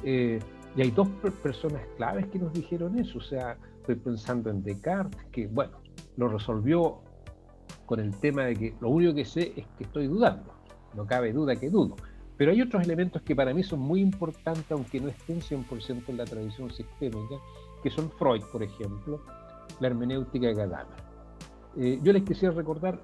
Eh, 0.04 0.40
y 0.76 0.82
hay 0.82 0.92
dos 0.92 1.08
personas 1.44 1.82
claves 1.98 2.28
que 2.28 2.40
nos 2.40 2.54
dijeron 2.54 2.98
eso. 3.00 3.18
O 3.18 3.22
sea, 3.22 3.58
estoy 3.80 3.96
pensando 3.96 4.50
en 4.50 4.64
Descartes, 4.64 5.24
que 5.32 5.48
bueno, 5.48 5.80
lo 6.18 6.28
resolvió 6.28 7.00
con 7.86 8.00
el 8.00 8.16
tema 8.20 8.44
de 8.44 8.56
que 8.56 8.76
lo 8.80 8.90
único 8.90 9.14
que 9.14 9.26
sé 9.26 9.54
es 9.56 9.66
que 9.78 9.84
estoy 9.84 10.08
dudando. 10.08 10.54
No 10.96 11.06
cabe 11.06 11.34
duda 11.34 11.56
que 11.56 11.70
dudo. 11.70 11.96
Pero 12.38 12.52
hay 12.52 12.62
otros 12.62 12.84
elementos 12.84 13.22
que 13.22 13.36
para 13.36 13.54
mí 13.54 13.64
son 13.64 13.80
muy 13.80 14.00
importantes, 14.00 14.72
aunque 14.72 15.02
no 15.02 15.10
estén 15.10 15.42
100% 15.42 16.04
en 16.08 16.18
la 16.18 16.26
tradición 16.26 16.72
sistémica, 16.72 17.36
que 17.84 17.90
son 17.90 18.10
Freud, 18.12 18.44
por 18.52 18.64
ejemplo, 18.64 19.22
la 19.80 19.88
hermenéutica 19.88 20.48
de 20.48 20.54
Gadamer. 20.54 21.10
Eh, 21.78 22.00
yo 22.02 22.14
les 22.14 22.24
quisiera 22.24 22.54
recordar, 22.54 23.00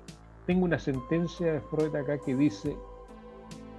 tengo 0.46 0.66
una 0.66 0.80
sentencia 0.80 1.54
de 1.54 1.62
Freud 1.62 1.96
acá 1.96 2.18
que 2.20 2.36
dice, 2.36 2.78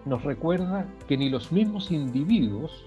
nos 0.04 0.22
recuerda 0.24 0.86
que 1.08 1.16
ni 1.16 1.30
los 1.30 1.50
mismos 1.52 1.90
individuos 1.90 2.86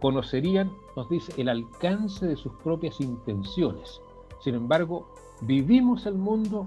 conocerían, 0.00 0.72
nos 0.96 1.08
dice, 1.08 1.32
el 1.36 1.48
alcance 1.48 2.26
de 2.26 2.36
sus 2.36 2.52
propias 2.64 3.00
intenciones. 3.00 4.00
Sin 4.42 4.54
embargo, 4.54 5.08
vivimos 5.42 6.06
el 6.06 6.14
mundo 6.14 6.66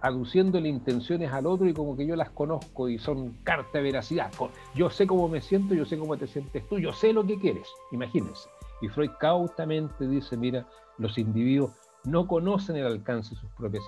aduciéndole 0.00 0.68
intenciones 0.68 1.32
al 1.32 1.46
otro 1.46 1.66
y 1.66 1.72
como 1.72 1.96
que 1.96 2.06
yo 2.06 2.14
las 2.14 2.28
conozco 2.28 2.90
y 2.90 2.98
son 2.98 3.38
carta 3.42 3.78
de 3.78 3.84
veracidad. 3.84 4.30
Yo 4.74 4.90
sé 4.90 5.06
cómo 5.06 5.28
me 5.28 5.40
siento, 5.40 5.74
yo 5.74 5.86
sé 5.86 5.98
cómo 5.98 6.16
te 6.18 6.26
sientes 6.26 6.68
tú, 6.68 6.78
yo 6.78 6.92
sé 6.92 7.14
lo 7.14 7.24
que 7.24 7.38
quieres, 7.38 7.66
imagínense. 7.90 8.48
Y 8.82 8.88
Freud 8.88 9.12
cautamente 9.18 10.06
dice, 10.06 10.36
mira, 10.36 10.68
los 10.98 11.16
individuos 11.16 11.70
no 12.04 12.26
conocen 12.26 12.76
el 12.76 12.86
alcance 12.86 13.34
de 13.34 13.40
sus 13.40 13.50
propias 13.52 13.82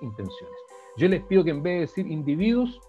intenciones. 0.00 0.56
Yo 0.96 1.06
les 1.08 1.22
pido 1.24 1.44
que 1.44 1.50
en 1.50 1.62
vez 1.62 1.74
de 1.74 1.80
decir 1.80 2.06
individuos, 2.10 2.80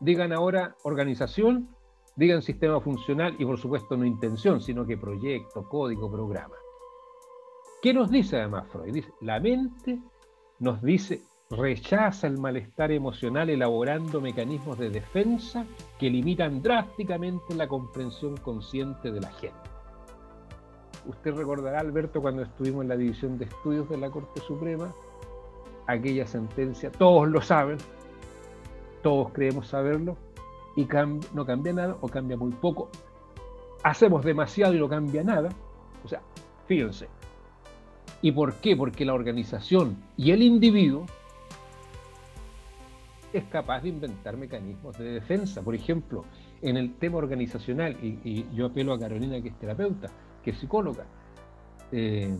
digan 0.00 0.34
ahora 0.34 0.76
organización, 0.82 1.74
digan 2.16 2.42
sistema 2.42 2.80
funcional 2.80 3.36
y 3.38 3.44
por 3.44 3.58
supuesto 3.58 3.96
no 3.96 4.04
intención, 4.04 4.60
sino 4.60 4.86
que 4.86 4.96
proyecto, 4.96 5.68
código, 5.68 6.10
programa. 6.10 6.56
¿Qué 7.82 7.92
nos 7.92 8.10
dice 8.10 8.38
además 8.38 8.66
Freud? 8.68 8.92
Dice, 8.92 9.12
la 9.20 9.38
mente 9.38 10.00
nos 10.58 10.82
dice, 10.82 11.22
rechaza 11.50 12.26
el 12.26 12.38
malestar 12.38 12.90
emocional 12.90 13.50
elaborando 13.50 14.20
mecanismos 14.20 14.78
de 14.78 14.90
defensa 14.90 15.66
que 15.98 16.10
limitan 16.10 16.62
drásticamente 16.62 17.54
la 17.54 17.68
comprensión 17.68 18.36
consciente 18.38 19.12
de 19.12 19.20
la 19.20 19.30
gente. 19.32 19.70
Usted 21.06 21.34
recordará, 21.34 21.80
Alberto, 21.80 22.20
cuando 22.20 22.42
estuvimos 22.42 22.82
en 22.82 22.88
la 22.88 22.96
División 22.96 23.38
de 23.38 23.44
Estudios 23.44 23.88
de 23.88 23.98
la 23.98 24.10
Corte 24.10 24.40
Suprema, 24.40 24.92
aquella 25.86 26.26
sentencia, 26.26 26.90
todos 26.90 27.28
lo 27.28 27.40
saben, 27.40 27.78
todos 29.02 29.32
creemos 29.32 29.68
saberlo, 29.68 30.16
y 30.76 30.86
no 31.32 31.46
cambia 31.46 31.72
nada 31.72 31.96
o 32.00 32.08
cambia 32.08 32.36
muy 32.36 32.52
poco. 32.52 32.90
Hacemos 33.82 34.24
demasiado 34.24 34.74
y 34.74 34.78
no 34.78 34.88
cambia 34.88 35.24
nada. 35.24 35.48
O 36.04 36.08
sea, 36.08 36.20
fíjense. 36.66 37.08
¿Y 38.22 38.32
por 38.32 38.54
qué? 38.56 38.76
Porque 38.76 39.04
la 39.04 39.14
organización 39.14 39.96
y 40.16 40.30
el 40.30 40.42
individuo 40.42 41.06
es 43.32 43.44
capaz 43.44 43.82
de 43.82 43.90
inventar 43.90 44.36
mecanismos 44.36 44.96
de 44.98 45.12
defensa. 45.12 45.62
Por 45.62 45.74
ejemplo, 45.74 46.24
en 46.62 46.76
el 46.76 46.94
tema 46.94 47.18
organizacional, 47.18 47.96
y, 48.02 48.46
yo 48.54 48.66
apelo 48.66 48.92
a 48.92 48.98
Carolina 48.98 49.40
que 49.40 49.48
es 49.48 49.58
terapeuta, 49.58 50.08
que 50.42 50.50
es 50.50 50.58
psicóloga, 50.58 51.06
eh, 51.92 52.34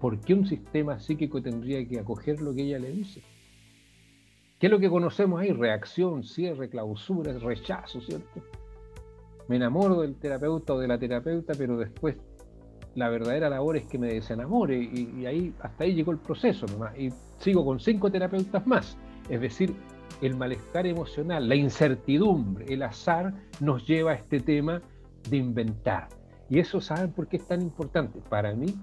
¿por 0.00 0.20
qué 0.20 0.34
un 0.34 0.46
sistema 0.46 0.98
psíquico 0.98 1.42
tendría 1.42 1.86
que 1.86 1.98
acoger 1.98 2.40
lo 2.40 2.54
que 2.54 2.62
ella 2.62 2.78
le 2.78 2.90
dice? 2.90 3.22
¿Qué 4.58 4.66
es 4.66 4.70
lo 4.72 4.80
que 4.80 4.90
conocemos 4.90 5.40
ahí? 5.40 5.52
Reacción, 5.52 6.24
cierre, 6.24 6.68
clausura, 6.68 7.32
rechazo, 7.38 8.00
¿cierto? 8.00 8.42
Me 9.46 9.56
enamoro 9.56 10.00
del 10.00 10.16
terapeuta 10.16 10.74
o 10.74 10.78
de 10.78 10.88
la 10.88 10.98
terapeuta, 10.98 11.54
pero 11.56 11.76
después 11.76 12.16
la 12.94 13.08
verdadera 13.08 13.48
labor 13.48 13.76
es 13.76 13.86
que 13.86 13.98
me 13.98 14.12
desenamore 14.12 14.76
y, 14.76 15.24
ahí 15.26 15.54
hasta 15.60 15.84
ahí 15.84 15.94
llegó 15.94 16.10
el 16.10 16.18
proceso 16.18 16.66
nomás. 16.66 16.98
Y 16.98 17.10
sigo 17.38 17.64
con 17.64 17.78
cinco 17.78 18.10
terapeutas 18.10 18.66
más. 18.66 18.98
Es 19.28 19.40
decir, 19.40 19.74
el 20.20 20.34
malestar 20.36 20.86
emocional, 20.86 21.48
la 21.48 21.54
incertidumbre, 21.54 22.66
el 22.68 22.82
azar 22.82 23.34
nos 23.60 23.86
lleva 23.86 24.12
a 24.12 24.14
este 24.14 24.40
tema 24.40 24.82
de 25.30 25.36
inventar. 25.36 26.08
Y 26.50 26.58
eso, 26.58 26.80
¿saben 26.80 27.12
por 27.12 27.28
qué 27.28 27.36
es 27.36 27.46
tan 27.46 27.62
importante? 27.62 28.20
Para 28.28 28.54
mí, 28.54 28.74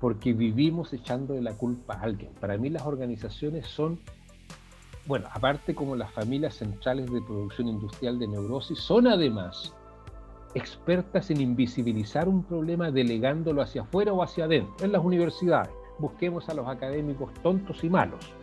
porque 0.00 0.32
vivimos 0.32 0.92
echando 0.92 1.34
de 1.34 1.42
la 1.42 1.54
culpa 1.54 1.94
a 1.94 2.02
alguien. 2.02 2.30
Para 2.40 2.56
mí 2.58 2.70
las 2.70 2.86
organizaciones 2.86 3.66
son, 3.66 3.98
bueno, 5.06 5.28
aparte 5.32 5.74
como 5.74 5.96
las 5.96 6.12
familias 6.12 6.54
centrales 6.54 7.10
de 7.10 7.22
producción 7.22 7.68
industrial 7.68 8.18
de 8.18 8.28
neurosis, 8.28 8.78
son 8.78 9.06
además 9.06 9.74
expertas 10.54 11.30
en 11.30 11.40
invisibilizar 11.40 12.28
un 12.28 12.42
problema 12.42 12.90
delegándolo 12.90 13.62
hacia 13.62 13.82
afuera 13.82 14.12
o 14.12 14.22
hacia 14.22 14.44
adentro. 14.44 14.84
En 14.84 14.92
las 14.92 15.04
universidades, 15.04 15.70
busquemos 15.98 16.48
a 16.48 16.54
los 16.54 16.66
académicos 16.66 17.32
tontos 17.42 17.84
y 17.84 17.90
malos 17.90 18.34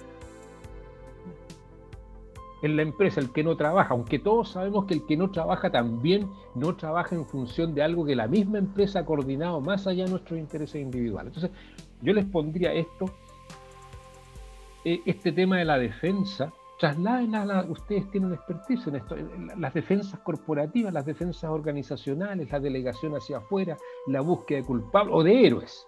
en 2.63 2.77
la 2.77 2.81
empresa, 2.81 3.19
el 3.19 3.31
que 3.31 3.43
no 3.43 3.57
trabaja, 3.57 3.93
aunque 3.93 4.19
todos 4.19 4.51
sabemos 4.51 4.85
que 4.85 4.93
el 4.93 5.05
que 5.05 5.17
no 5.17 5.29
trabaja 5.29 5.69
también 5.69 6.29
no 6.55 6.75
trabaja 6.77 7.13
en 7.13 7.25
función 7.25 7.75
de 7.75 7.83
algo 7.83 8.05
que 8.05 8.15
la 8.15 8.27
misma 8.27 8.57
empresa 8.57 8.99
ha 8.99 9.05
coordinado 9.05 9.59
más 9.59 9.85
allá 9.85 10.05
de 10.05 10.11
nuestros 10.11 10.39
intereses 10.39 10.81
individuales. 10.81 11.33
Entonces, 11.35 11.51
yo 12.01 12.13
les 12.13 12.23
pondría 12.23 12.71
esto, 12.71 13.13
eh, 14.85 15.01
este 15.05 15.31
tema 15.31 15.57
de 15.57 15.65
la 15.65 15.77
defensa, 15.77 16.51
trasladen 16.79 17.35
a 17.35 17.45
la, 17.45 17.61
ustedes 17.63 18.09
tienen 18.11 18.33
expertise 18.33 18.87
en 18.87 18.95
esto, 18.95 19.15
las 19.57 19.73
defensas 19.73 20.19
corporativas, 20.19 20.93
las 20.93 21.05
defensas 21.05 21.49
organizacionales, 21.49 22.51
la 22.51 22.59
delegación 22.59 23.13
hacia 23.15 23.37
afuera, 23.37 23.77
la 24.07 24.21
búsqueda 24.21 24.59
de 24.59 24.65
culpables 24.65 25.15
o 25.15 25.23
de 25.23 25.45
héroes 25.45 25.87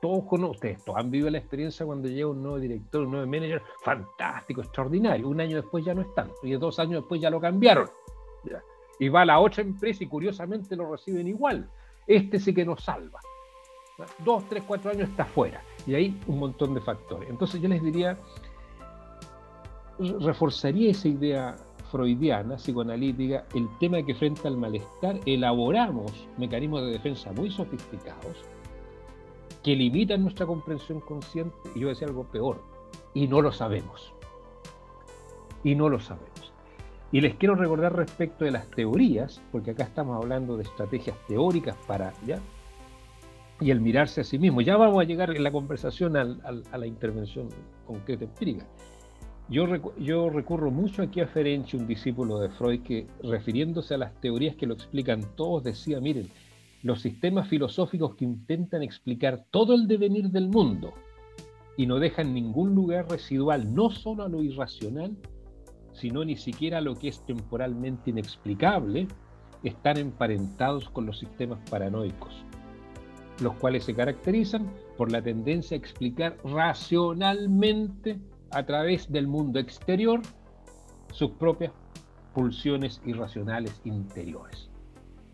todos 0.00 0.24
conocen, 0.24 0.50
ustedes 0.50 0.84
todos 0.84 0.98
han 0.98 1.10
vivido 1.10 1.30
la 1.30 1.38
experiencia 1.38 1.84
cuando 1.84 2.08
llega 2.08 2.28
un 2.28 2.42
nuevo 2.42 2.58
director, 2.58 3.04
un 3.04 3.12
nuevo 3.12 3.26
manager, 3.26 3.62
fantástico, 3.82 4.60
extraordinario. 4.60 5.28
Un 5.28 5.40
año 5.40 5.56
después 5.56 5.84
ya 5.84 5.94
no 5.94 6.02
es 6.02 6.14
tanto, 6.14 6.34
y 6.42 6.52
dos 6.52 6.78
años 6.78 7.02
después 7.02 7.20
ya 7.20 7.30
lo 7.30 7.40
cambiaron. 7.40 7.88
Y 8.98 9.08
va 9.08 9.22
a 9.22 9.26
la 9.26 9.40
otra 9.40 9.62
empresa 9.62 10.04
y 10.04 10.06
curiosamente 10.06 10.76
lo 10.76 10.90
reciben 10.90 11.26
igual. 11.28 11.68
Este 12.06 12.38
sí 12.38 12.54
que 12.54 12.64
nos 12.64 12.82
salva. 12.82 13.20
Dos, 14.24 14.44
tres, 14.48 14.62
cuatro 14.66 14.90
años 14.90 15.08
está 15.08 15.24
fuera. 15.24 15.62
Y 15.86 15.94
ahí 15.94 16.20
un 16.26 16.38
montón 16.38 16.74
de 16.74 16.80
factores. 16.80 17.28
Entonces 17.28 17.60
yo 17.60 17.68
les 17.68 17.82
diría, 17.82 18.16
reforzaría 20.20 20.90
esa 20.90 21.08
idea 21.08 21.56
freudiana, 21.90 22.56
psicoanalítica, 22.56 23.46
el 23.54 23.68
tema 23.78 24.02
que 24.02 24.14
frente 24.14 24.46
al 24.46 24.56
malestar 24.56 25.18
elaboramos 25.26 26.12
mecanismos 26.36 26.82
de 26.82 26.92
defensa 26.92 27.32
muy 27.32 27.50
sofisticados 27.50 28.36
que 29.62 29.74
limitan 29.74 30.22
nuestra 30.22 30.46
comprensión 30.46 31.00
consciente, 31.00 31.56
y 31.74 31.80
yo 31.80 31.88
decía 31.88 32.06
algo 32.06 32.24
peor, 32.24 32.62
y 33.14 33.26
no 33.26 33.42
lo 33.42 33.50
sabemos. 33.50 34.12
Y 35.64 35.74
no 35.74 35.88
lo 35.88 35.98
sabemos. 35.98 36.52
Y 37.10 37.20
les 37.20 37.34
quiero 37.34 37.54
recordar 37.54 37.96
respecto 37.96 38.44
de 38.44 38.52
las 38.52 38.70
teorías, 38.70 39.42
porque 39.50 39.72
acá 39.72 39.84
estamos 39.84 40.16
hablando 40.16 40.56
de 40.56 40.62
estrategias 40.62 41.16
teóricas 41.26 41.76
para. 41.86 42.12
Y 43.60 43.70
el 43.70 43.80
mirarse 43.80 44.20
a 44.20 44.24
sí 44.24 44.38
mismo. 44.38 44.60
Ya 44.60 44.76
vamos 44.76 45.00
a 45.00 45.04
llegar 45.04 45.34
en 45.34 45.42
la 45.42 45.50
conversación 45.50 46.16
a 46.16 46.78
la 46.78 46.86
intervención 46.86 47.48
concreta 47.86 48.24
empírica. 48.24 48.66
Yo, 49.48 49.66
yo 49.98 50.28
recurro 50.28 50.70
mucho 50.70 51.02
aquí 51.02 51.20
a 51.20 51.26
Ferenczi, 51.26 51.78
un 51.78 51.86
discípulo 51.86 52.38
de 52.38 52.50
Freud, 52.50 52.82
que 52.82 53.06
refiriéndose 53.22 53.94
a 53.94 53.98
las 53.98 54.20
teorías 54.20 54.56
que 54.56 54.66
lo 54.66 54.74
explican 54.74 55.22
todos, 55.36 55.64
decía, 55.64 56.00
miren, 56.00 56.28
los 56.82 57.00
sistemas 57.00 57.48
filosóficos 57.48 58.14
que 58.14 58.26
intentan 58.26 58.82
explicar 58.82 59.46
todo 59.50 59.74
el 59.74 59.88
devenir 59.88 60.30
del 60.30 60.48
mundo 60.48 60.92
y 61.78 61.86
no 61.86 61.98
dejan 61.98 62.34
ningún 62.34 62.74
lugar 62.74 63.08
residual, 63.08 63.74
no 63.74 63.90
solo 63.90 64.24
a 64.24 64.28
lo 64.28 64.42
irracional, 64.42 65.16
sino 65.92 66.24
ni 66.24 66.36
siquiera 66.36 66.78
a 66.78 66.82
lo 66.82 66.94
que 66.94 67.08
es 67.08 67.24
temporalmente 67.24 68.10
inexplicable, 68.10 69.08
están 69.62 69.96
emparentados 69.96 70.90
con 70.90 71.06
los 71.06 71.18
sistemas 71.18 71.58
paranoicos, 71.70 72.44
los 73.40 73.54
cuales 73.54 73.84
se 73.84 73.94
caracterizan 73.94 74.70
por 74.96 75.12
la 75.12 75.22
tendencia 75.22 75.76
a 75.76 75.78
explicar 75.78 76.36
racionalmente 76.44 78.18
a 78.50 78.64
través 78.64 79.10
del 79.10 79.26
mundo 79.26 79.58
exterior 79.58 80.20
sus 81.12 81.30
propias 81.32 81.72
pulsiones 82.34 83.00
irracionales 83.04 83.80
interiores. 83.84 84.70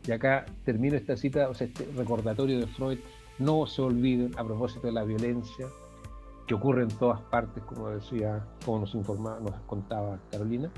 Y 0.06 0.12
acá 0.12 0.44
termino 0.64 0.96
esta 0.96 1.16
cita, 1.16 1.48
o 1.48 1.54
sea, 1.54 1.66
este 1.66 1.88
recordatorio 1.96 2.58
de 2.58 2.66
Freud, 2.66 2.98
no 3.38 3.66
se 3.66 3.82
olviden 3.82 4.32
a 4.36 4.44
propósito 4.44 4.86
de 4.86 4.92
la 4.92 5.04
violencia 5.04 5.66
que 6.46 6.54
ocurre 6.54 6.82
en 6.82 6.88
todas 6.88 7.20
partes, 7.22 7.62
como 7.64 7.88
decía, 7.88 8.44
como 8.64 8.80
nos 8.80 8.94
informaba, 8.94 9.40
nos 9.40 9.54
contaba 9.66 10.18
Carolina, 10.30 10.70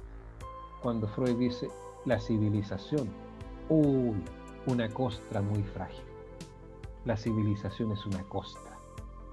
cuando 0.80 1.08
Freud 1.08 1.36
dice 1.38 1.68
la 2.04 2.20
civilización, 2.20 3.08
uy, 3.68 4.14
una 4.66 4.88
costra 4.88 5.42
muy 5.42 5.62
frágil. 5.62 6.04
La 7.06 7.16
civilización 7.16 7.92
es 7.92 8.04
una 8.04 8.22
costra. 8.24 8.76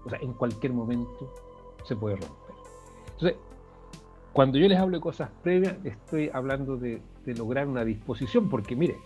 O 0.06 0.10
sea, 0.10 0.20
en 0.20 0.34
cualquier 0.34 0.74
momento 0.74 1.34
se 1.84 1.96
puede 1.96 2.16
romper. 2.16 2.56
Entonces, 3.12 3.38
cuando 4.32 4.58
yo 4.58 4.68
les 4.68 4.80
hablo 4.80 4.98
de 4.98 5.02
cosas 5.02 5.30
previas, 5.44 5.76
estoy 5.84 6.30
hablando 6.34 6.78
de, 6.78 7.02
de 7.26 7.36
lograr 7.36 7.68
una 7.68 7.84
disposición, 7.84 8.50
porque 8.50 8.76
mire, 8.76 8.98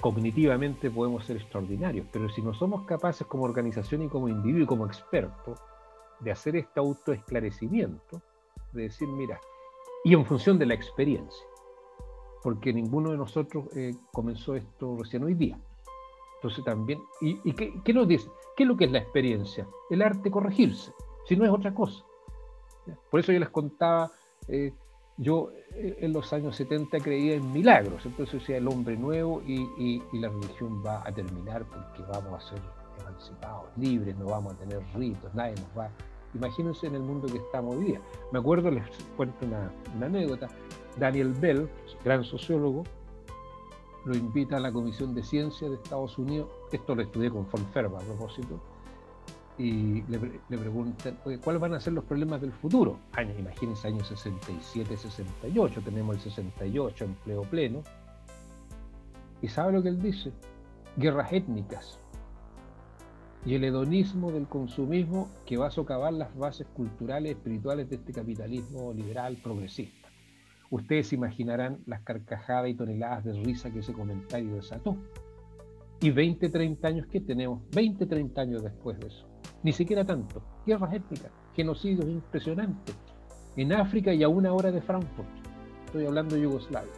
cognitivamente 0.00 0.90
podemos 0.90 1.24
ser 1.24 1.36
extraordinarios, 1.36 2.06
pero 2.12 2.28
si 2.28 2.42
no 2.42 2.54
somos 2.54 2.84
capaces 2.86 3.26
como 3.26 3.44
organización 3.44 4.02
y 4.02 4.08
como 4.08 4.28
individuo 4.28 4.64
y 4.64 4.66
como 4.66 4.86
experto 4.86 5.54
de 6.18 6.32
hacer 6.32 6.56
este 6.56 6.80
autoesclarecimiento, 6.80 8.20
de 8.72 8.82
decir, 8.82 9.08
mira, 9.08 9.40
y 10.04 10.14
en 10.14 10.24
función 10.26 10.58
de 10.58 10.66
la 10.66 10.74
experiencia, 10.74 11.46
porque 12.42 12.72
ninguno 12.72 13.12
de 13.12 13.16
nosotros 13.16 13.66
eh, 13.76 13.94
comenzó 14.12 14.56
esto 14.56 14.96
recién 14.98 15.22
hoy 15.22 15.34
día. 15.34 15.58
Entonces 16.42 16.64
también, 16.64 17.00
¿y, 17.20 17.52
qué, 17.52 17.92
nos 17.92 18.08
dice? 18.08 18.28
¿Qué 18.56 18.64
es 18.64 18.68
lo 18.68 18.76
que 18.76 18.86
es 18.86 18.90
la 18.90 18.98
experiencia? 18.98 19.64
El 19.90 20.02
arte 20.02 20.28
corregirse, 20.28 20.92
si 21.24 21.36
no 21.36 21.44
es 21.44 21.52
otra 21.52 21.72
cosa. 21.72 22.04
Por 23.10 23.20
eso 23.20 23.30
yo 23.30 23.38
les 23.38 23.50
contaba 23.50 24.10
eh, 24.48 24.72
yo 25.18 25.50
eh, 25.76 25.98
en 26.00 26.12
los 26.12 26.32
años 26.32 26.56
70 26.56 26.98
creía 26.98 27.34
en 27.34 27.52
milagros, 27.52 28.04
entonces 28.04 28.40
decía 28.40 28.56
el 28.56 28.66
hombre 28.66 28.96
nuevo 28.96 29.40
y, 29.46 30.02
la 30.14 30.28
religión 30.30 30.82
va 30.84 31.06
a 31.06 31.12
terminar 31.12 31.64
porque 31.64 32.02
vamos 32.10 32.42
a 32.44 32.48
ser 32.48 32.60
emancipados, 33.00 33.66
libres, 33.76 34.16
no 34.16 34.26
vamos 34.26 34.54
a 34.54 34.56
tener 34.56 34.82
ritos, 34.96 35.32
nadie 35.34 35.54
nos 35.54 35.78
va. 35.78 35.90
Imagínense 36.34 36.88
en 36.88 36.96
el 36.96 37.02
mundo 37.02 37.28
que 37.28 37.38
estamos 37.38 37.76
hoy 37.76 37.84
día. 37.84 38.00
Me 38.32 38.40
acuerdo, 38.40 38.68
les 38.70 38.84
cuento 39.16 39.46
una, 39.46 39.70
una 39.94 40.06
anécdota, 40.06 40.48
Daniel 40.98 41.34
Bell, 41.34 41.68
gran 42.04 42.24
sociólogo, 42.24 42.82
lo 44.04 44.14
invita 44.14 44.56
a 44.56 44.60
la 44.60 44.72
Comisión 44.72 45.14
de 45.14 45.22
Ciencia 45.22 45.68
de 45.68 45.76
Estados 45.76 46.18
Unidos, 46.18 46.48
esto 46.72 46.94
lo 46.94 47.02
estudié 47.02 47.30
con 47.30 47.48
von 47.50 47.66
Ferber 47.72 48.00
a 48.00 48.04
propósito, 48.04 48.60
y 49.58 50.02
le, 50.02 50.18
preguntan, 50.58 51.18
¿cuáles 51.42 51.60
van 51.60 51.74
a 51.74 51.80
ser 51.80 51.92
los 51.92 52.04
problemas 52.04 52.40
del 52.40 52.52
futuro? 52.52 52.98
Años, 53.12 53.38
imagínense, 53.38 53.86
años 53.86 54.08
67, 54.08 54.96
68, 54.96 55.82
tenemos 55.84 56.16
el 56.16 56.22
68, 56.22 57.04
empleo 57.04 57.42
pleno. 57.42 57.82
¿Y 59.42 59.48
sabe 59.48 59.72
lo 59.72 59.82
que 59.82 59.90
él 59.90 60.00
dice? 60.00 60.32
Guerras 60.96 61.32
étnicas 61.32 61.98
y 63.44 63.54
el 63.54 63.64
hedonismo 63.64 64.30
del 64.30 64.46
consumismo 64.46 65.28
que 65.44 65.56
va 65.56 65.66
a 65.66 65.70
socavar 65.70 66.12
las 66.12 66.36
bases 66.36 66.66
culturales, 66.68 67.32
espirituales 67.32 67.90
de 67.90 67.96
este 67.96 68.12
capitalismo 68.12 68.92
liberal 68.92 69.36
progresista. 69.42 70.01
Ustedes 70.72 71.12
imaginarán 71.12 71.78
las 71.86 72.00
carcajadas 72.00 72.68
y 72.68 72.74
toneladas 72.74 73.24
de 73.24 73.32
risa 73.34 73.70
que 73.70 73.78
ese 73.78 73.92
comentario 73.92 74.56
desató. 74.56 74.96
Y 76.00 76.10
20, 76.10 76.48
30 76.48 76.88
años 76.88 77.06
que 77.06 77.20
tenemos, 77.20 77.62
20, 77.70 78.06
30 78.06 78.40
años 78.40 78.64
después 78.64 78.98
de 78.98 79.06
eso 79.06 79.32
ni 79.62 79.72
siquiera 79.72 80.04
tanto. 80.04 80.42
Guerras 80.66 80.92
étnicas, 80.92 81.30
genocidios 81.54 82.06
impresionantes. 82.06 82.96
En 83.56 83.72
África 83.72 84.12
y 84.12 84.22
a 84.22 84.28
una 84.28 84.52
hora 84.52 84.70
de 84.70 84.80
Frankfurt. 84.80 85.28
Estoy 85.86 86.06
hablando 86.06 86.34
de 86.34 86.42
Yugoslavia. 86.42 86.92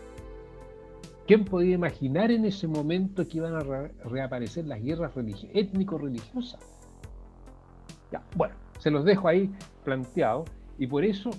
¿Quién 1.27 1.45
podía 1.45 1.75
imaginar 1.75 2.31
en 2.31 2.45
ese 2.45 2.69
momento 2.69 3.27
que 3.27 3.39
iban 3.39 3.55
a 3.55 3.61
reaparecer 4.05 4.67
las 4.67 4.83
guerras 4.83 5.13
étnico-religiosas? 5.53 6.61
bueno, 8.37 8.55
se 8.79 8.93
los 8.93 9.05
dejo 9.05 9.27
ahí 9.27 9.51
planteados 9.83 10.49
y 10.79 10.87
por 10.87 11.05
eso 11.05 11.31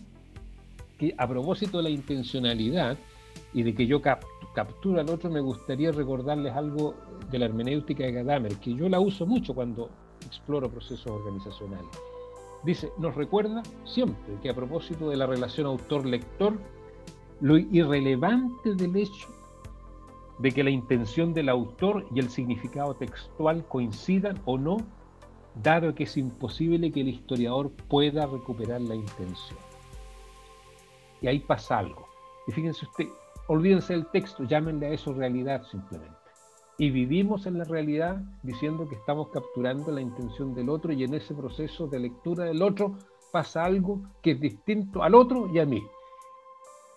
que 0.97 1.13
a 1.17 1.27
propósito 1.27 1.77
de 1.77 1.83
la 1.83 1.89
intencionalidad 1.89 2.97
y 3.53 3.63
de 3.63 3.73
que 3.73 3.85
yo 3.85 4.01
captura 4.01 5.01
al 5.01 5.09
otro, 5.09 5.29
me 5.29 5.41
gustaría 5.41 5.91
recordarles 5.91 6.53
algo 6.53 6.95
de 7.29 7.39
la 7.39 7.45
hermenéutica 7.45 8.05
de 8.05 8.13
Gadamer, 8.13 8.55
que 8.57 8.73
yo 8.73 8.87
la 8.87 8.99
uso 8.99 9.25
mucho 9.25 9.53
cuando 9.53 9.89
exploro 10.25 10.69
procesos 10.69 11.07
organizacionales. 11.07 11.89
Dice, 12.63 12.91
nos 12.97 13.15
recuerda 13.15 13.61
siempre 13.83 14.39
que 14.41 14.49
a 14.49 14.55
propósito 14.55 15.09
de 15.09 15.17
la 15.17 15.27
relación 15.27 15.67
autor-lector, 15.67 16.57
lo 17.41 17.57
irrelevante 17.57 18.75
del 18.75 18.95
hecho 18.95 19.27
de 20.39 20.51
que 20.51 20.63
la 20.63 20.69
intención 20.69 21.33
del 21.33 21.49
autor 21.49 22.05
y 22.13 22.19
el 22.19 22.29
significado 22.29 22.95
textual 22.95 23.65
coincidan 23.67 24.41
o 24.45 24.57
no, 24.57 24.77
dado 25.61 25.95
que 25.95 26.03
es 26.03 26.17
imposible 26.17 26.91
que 26.91 27.01
el 27.01 27.09
historiador 27.09 27.71
pueda 27.89 28.25
recuperar 28.25 28.81
la 28.81 28.95
intención. 28.95 29.64
Y 31.21 31.27
ahí 31.27 31.39
pasa 31.39 31.79
algo. 31.79 32.07
Y 32.47 32.51
fíjense 32.51 32.85
usted, 32.85 33.07
olvídense 33.47 33.93
del 33.93 34.05
texto, 34.07 34.43
llámenle 34.43 34.87
a 34.87 34.89
eso 34.91 35.13
realidad 35.13 35.63
simplemente 35.63 36.25
y 36.77 36.89
vivimos 36.89 37.45
en 37.45 37.57
la 37.57 37.63
realidad 37.63 38.17
diciendo 38.43 38.87
que 38.87 38.95
estamos 38.95 39.29
capturando 39.29 39.91
la 39.91 40.01
intención 40.01 40.53
del 40.53 40.69
otro 40.69 40.91
y 40.91 41.03
en 41.03 41.13
ese 41.13 41.33
proceso 41.33 41.87
de 41.87 41.99
lectura 41.99 42.45
del 42.45 42.61
otro 42.61 42.97
pasa 43.31 43.63
algo 43.63 44.01
que 44.21 44.31
es 44.31 44.39
distinto 44.39 45.01
al 45.01 45.15
otro 45.15 45.49
y 45.53 45.59
a 45.59 45.65
mí. 45.65 45.83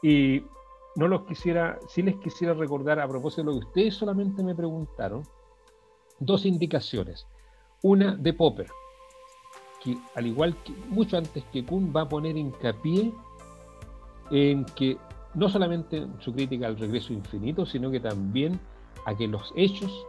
Y 0.03 0.43
no 0.97 1.07
los 1.07 1.23
quisiera, 1.23 1.79
sí 1.89 2.03
les 2.03 2.17
quisiera 2.17 2.55
recordar 2.55 2.99
a 2.99 3.09
propósito 3.09 3.43
de 3.43 3.47
lo 3.47 3.61
que 3.61 3.67
ustedes 3.67 3.95
solamente 3.95 4.43
me 4.43 4.55
preguntaron, 4.55 5.23
dos 6.19 6.45
indicaciones. 6.45 7.27
Una 7.83 8.17
de 8.17 8.33
Popper, 8.33 8.69
que 9.83 9.97
al 10.17 10.27
igual 10.27 10.57
que 10.65 10.73
mucho 10.89 11.17
antes 11.17 11.45
que 11.53 11.65
Kuhn 11.65 11.93
va 11.95 12.03
a 12.03 12.09
poner 12.09 12.37
hincapié 12.37 13.13
en 14.31 14.65
que 14.65 14.99
no 15.35 15.49
solamente 15.49 15.99
en 15.99 16.21
su 16.21 16.33
crítica 16.33 16.67
al 16.67 16.79
regreso 16.79 17.13
infinito, 17.13 17.67
sino 17.67 17.91
que 17.91 18.01
también 18.01 18.59
a 19.05 19.15
que 19.15 19.29
los 19.29 19.53
hechos, 19.57 20.07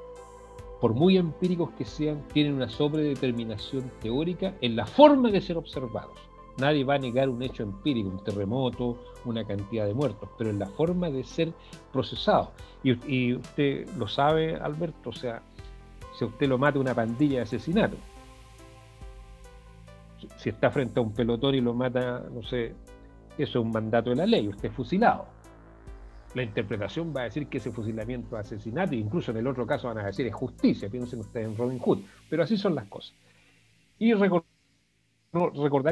por 0.82 0.93
muy 0.93 1.17
empíricos 1.17 1.72
que 1.78 1.86
sean, 1.86 2.24
tienen 2.34 2.53
una 2.53 2.70
sobredeterminación 2.70 3.91
teórica 4.01 4.55
en 4.61 4.76
la 4.76 4.86
forma 4.86 5.30
de 5.30 5.41
ser 5.41 5.57
observados. 5.57 6.17
Nadie 6.57 6.84
va 6.84 6.95
a 6.95 6.97
negar 6.97 7.30
un 7.30 7.41
hecho 7.41 7.63
empírico, 7.63 8.09
un 8.09 8.24
terremoto, 8.24 8.97
una 9.26 9.45
cantidad 9.45 9.86
de 9.86 9.93
muertos, 9.93 10.30
pero 10.38 10.49
en 10.49 10.59
la 10.59 10.67
forma 10.67 11.09
de 11.09 11.24
ser 11.24 11.53
procesados. 11.93 12.49
Y, 12.84 13.34
usted 13.34 13.88
lo 13.97 14.07
sabe, 14.07 14.55
Alberto, 14.55 15.09
o 15.09 15.13
sea, 15.13 15.41
si 16.17 16.26
usted 16.26 16.47
lo 16.47 16.57
mata 16.57 16.80
una 16.80 16.93
pandilla 16.93 17.38
de 17.38 17.43
asesinato, 17.43 17.95
si 20.38 20.49
está 20.49 20.70
frente 20.70 20.99
a 20.99 21.03
un 21.03 21.13
pelotón 21.13 21.55
y 21.55 21.61
lo 21.61 21.74
mata, 21.74 22.26
no 22.30 22.43
sé, 22.43 22.76
eso 23.44 23.60
es 23.60 23.66
un 23.66 23.72
mandato 23.72 24.10
de 24.10 24.18
la 24.18 24.26
ley, 24.26 24.48
usted 24.48 24.70
es 24.70 24.76
fusilado 24.76 25.40
la 26.36 26.44
interpretación 26.44 27.14
va 27.16 27.22
a 27.22 27.24
decir 27.26 27.48
que 27.48 27.58
ese 27.58 27.72
fusilamiento 27.72 28.38
es 28.38 28.46
asesinato, 28.46 28.96
incluso 28.96 29.32
en 29.32 29.38
el 29.38 29.48
otro 29.48 29.66
caso 29.66 29.88
van 29.88 29.98
a 30.00 30.06
decir 30.06 30.28
es 30.28 30.34
justicia, 30.34 30.90
piensen 30.90 31.20
ustedes 31.20 31.48
en 31.48 31.58
Robin 31.58 31.80
Hood, 31.80 32.00
pero 32.30 32.44
así 32.44 32.58
son 32.58 32.76
las 32.76 32.86
cosas. 32.88 33.14
Y 33.98 34.14
recordar 34.14 34.44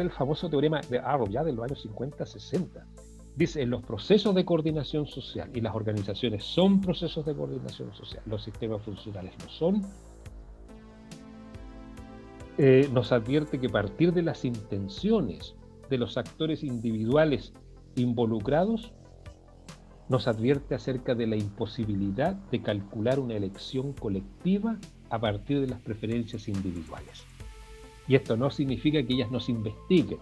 el 0.02 0.12
famoso 0.12 0.50
teorema 0.50 0.82
de 0.82 1.00
Arrow, 1.00 1.28
ya 1.28 1.44
de 1.44 1.54
los 1.54 1.66
años 1.66 1.86
50-60. 1.86 2.84
Dice, 3.36 3.62
en 3.62 3.70
los 3.70 3.84
procesos 3.84 4.34
de 4.34 4.46
coordinación 4.46 5.06
social, 5.06 5.50
y 5.54 5.62
las 5.62 5.76
organizaciones 5.76 6.44
son 6.44 6.82
procesos 6.82 7.26
de 7.26 7.36
coordinación 7.36 7.94
social, 7.94 8.24
los 8.26 8.44
sistemas 8.44 8.82
funcionales 8.82 9.34
no 9.40 9.50
son, 9.50 9.82
eh, 12.58 12.90
nos 12.92 13.12
advierte 13.12 13.60
que 13.60 13.70
partir 13.70 14.12
de 14.14 14.24
las 14.24 14.44
intenciones 14.44 15.57
de 15.90 15.98
los 15.98 16.18
actores 16.18 16.64
individuales 16.64 17.54
involucrados, 17.96 18.94
nos 20.10 20.28
advierte 20.28 20.76
acerca 20.76 21.16
de 21.16 21.28
la 21.28 21.36
imposibilidad 21.36 22.34
de 22.34 22.62
calcular 22.62 23.20
una 23.20 23.36
elección 23.36 23.94
colectiva 23.94 24.78
a 25.10 25.20
partir 25.20 25.60
de 25.60 25.68
las 25.68 25.82
preferencias 25.82 26.48
individuales. 26.48 27.26
Y 28.08 28.16
esto 28.16 28.38
no 28.38 28.50
significa 28.50 29.04
que 29.04 29.14
ellas 29.14 29.32
nos 29.32 29.50
investiguen 29.50 30.20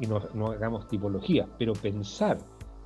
y 0.00 0.06
no, 0.06 0.46
hagamos 0.48 0.88
tipología, 0.88 1.48
pero 1.58 1.72
pensar 1.72 2.38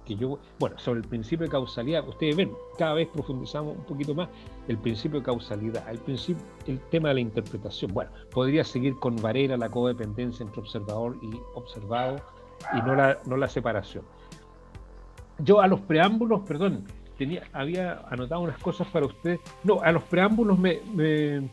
que 0.07 0.17
yo, 0.17 0.39
bueno, 0.59 0.79
sobre 0.79 1.01
el 1.01 1.07
principio 1.07 1.47
de 1.47 1.51
causalidad, 1.51 2.09
ustedes 2.09 2.37
ven, 2.37 2.53
cada 2.79 2.95
vez 2.95 3.09
profundizamos 3.09 3.77
un 3.77 3.85
poquito 3.85 4.15
más 4.15 4.29
el 4.69 4.79
principio 4.79 5.21
de 5.21 5.27
causalidad, 5.27 5.87
el, 5.91 5.99
principio, 5.99 6.43
el 6.67 6.81
tema 6.89 7.09
de 7.09 7.15
la 7.15 7.21
interpretación. 7.21 7.93
Bueno, 7.93 8.11
podría 8.31 8.65
seguir 8.65 8.95
con 8.97 9.17
Varela 9.17 9.57
la 9.57 9.69
codependencia 9.69 10.45
entre 10.45 10.61
observador 10.61 11.17
y 11.23 11.39
observado 11.55 12.17
y 12.73 12.79
no 12.83 12.95
la, 12.95 13.19
no 13.27 13.37
la 13.37 13.49
separación. 13.49 14.05
Yo 15.39 15.61
a 15.61 15.67
los 15.67 15.81
preámbulos, 15.81 16.43
perdón, 16.47 16.85
tenía, 17.19 17.43
había 17.53 18.01
anotado 18.09 18.41
unas 18.43 18.59
cosas 18.59 18.87
para 18.89 19.07
usted. 19.07 19.39
No, 19.65 19.81
a 19.83 19.93
los 19.93 20.03
preámbulos 20.05 20.59
me, 20.59 20.81
me, 20.95 21.51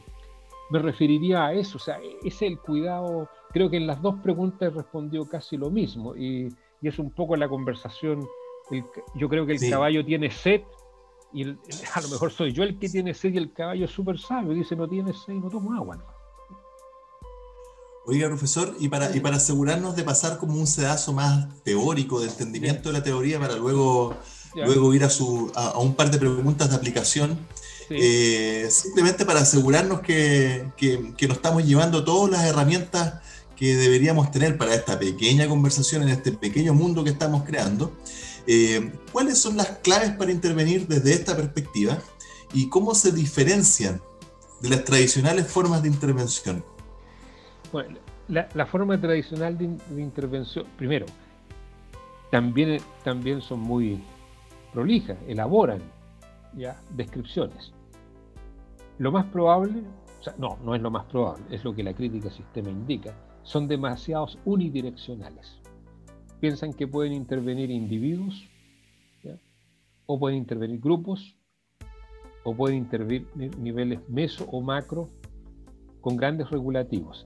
referiría 0.71 1.47
a 1.47 1.53
eso. 1.53 1.77
O 1.77 1.81
sea, 1.81 1.99
es 2.23 2.41
el 2.41 2.59
cuidado. 2.59 3.29
Creo 3.51 3.69
que 3.69 3.77
en 3.77 3.87
las 3.87 4.01
dos 4.01 4.15
preguntas 4.21 4.73
respondió 4.73 5.25
casi 5.25 5.57
lo 5.57 5.69
mismo. 5.69 6.15
Y, 6.15 6.49
y 6.81 6.87
es 6.87 6.99
un 6.99 7.11
poco 7.11 7.35
la 7.35 7.49
conversación. 7.49 8.25
Yo 9.15 9.29
creo 9.29 9.45
que 9.45 9.53
el 9.53 9.69
caballo 9.69 10.05
tiene 10.05 10.31
sed. 10.31 10.61
Y 11.33 11.43
a 11.93 12.01
lo 12.01 12.09
mejor 12.09 12.31
soy 12.31 12.53
yo 12.53 12.63
el 12.63 12.77
que 12.77 12.89
tiene 12.89 13.13
sed 13.13 13.33
y 13.33 13.37
el 13.37 13.53
caballo 13.53 13.85
es 13.85 13.91
súper 13.91 14.19
sabio. 14.19 14.53
Dice, 14.53 14.75
no 14.75 14.87
tiene 14.87 15.13
sed 15.13 15.33
y 15.33 15.39
no 15.39 15.49
tomo 15.49 15.73
agua. 15.73 15.97
¿no? 15.97 16.03
Oiga, 18.05 18.27
profesor, 18.27 18.75
y 18.79 18.89
para, 18.89 19.15
y 19.15 19.21
para 19.21 19.37
asegurarnos 19.37 19.95
de 19.95 20.03
pasar 20.03 20.37
como 20.37 20.59
un 20.59 20.67
sedazo 20.67 21.13
más 21.13 21.63
teórico, 21.63 22.19
de 22.19 22.27
entendimiento 22.27 22.89
de 22.89 22.93
la 22.93 23.03
teoría, 23.03 23.39
para 23.39 23.55
luego 23.55 24.17
luego 24.55 24.93
ir 24.93 25.03
a, 25.03 25.09
su, 25.09 25.51
a, 25.55 25.79
un 25.79 25.95
par 25.95 26.11
de 26.11 26.17
preguntas 26.17 26.69
de 26.69 26.75
aplicación. 26.75 27.37
Eh, 27.89 28.67
simplemente 28.71 29.25
para 29.25 29.41
asegurarnos 29.41 30.01
que, 30.01 30.71
que, 30.77 31.27
nos 31.27 31.37
estamos 31.37 31.65
llevando 31.65 32.03
todas 32.03 32.31
las 32.31 32.45
herramientas 32.45 33.21
que 33.55 33.75
deberíamos 33.75 34.31
tener 34.31 34.57
para 34.57 34.73
esta 34.73 34.97
pequeña 34.97 35.47
conversación 35.47 36.01
en 36.03 36.09
este 36.09 36.31
pequeño 36.31 36.73
mundo 36.73 37.03
que 37.03 37.11
estamos 37.11 37.43
creando. 37.43 37.91
Eh, 38.47 38.91
¿Cuáles 39.11 39.39
son 39.39 39.55
las 39.55 39.67
claves 39.79 40.11
para 40.11 40.31
intervenir 40.31 40.87
desde 40.87 41.13
esta 41.13 41.35
perspectiva 41.35 41.97
y 42.53 42.69
cómo 42.69 42.93
se 42.93 43.11
diferencian 43.11 44.01
de 44.61 44.69
las 44.69 44.83
tradicionales 44.83 45.47
formas 45.47 45.81
de 45.81 45.89
intervención? 45.89 46.63
Bueno, 47.71 47.97
la, 48.27 48.65
forma 48.65 48.99
tradicional 48.99 49.57
de, 49.57 49.77
de, 49.89 50.01
intervención, 50.01 50.65
primero, 50.77 51.05
también, 52.31 52.81
también 53.03 53.41
son 53.41 53.59
muy 53.59 54.03
prolijas, 54.73 55.17
elaboran 55.27 55.81
ya 56.55 56.79
descripciones. 56.89 57.71
Lo 58.99 59.11
más 59.11 59.25
probable, 59.25 59.83
o 60.19 60.23
sea, 60.23 60.35
no, 60.37 60.57
no 60.63 60.75
es 60.75 60.81
lo 60.81 60.91
más 60.91 61.05
probable, 61.05 61.43
es 61.49 61.63
lo 61.63 61.73
que 61.73 61.83
la 61.83 61.93
crítica 61.93 62.29
sistema 62.29 62.69
indica, 62.69 63.13
son 63.43 63.67
demasiados 63.67 64.37
unidireccionales. 64.45 65.62
Piensan 66.43 66.73
que 66.73 66.89
pueden 66.89 67.13
intervenir 67.13 67.71
individuos, 67.71 68.49
o 70.05 70.19
pueden 70.19 70.37
intervenir 70.37 70.81
grupos, 70.81 71.37
o 72.43 72.53
pueden 72.53 72.79
intervenir 72.79 73.25
niveles 73.57 74.01
meso 74.09 74.45
o 74.51 74.59
macro 74.59 75.09
con 76.01 76.17
grandes 76.17 76.49
regulativos. 76.49 77.25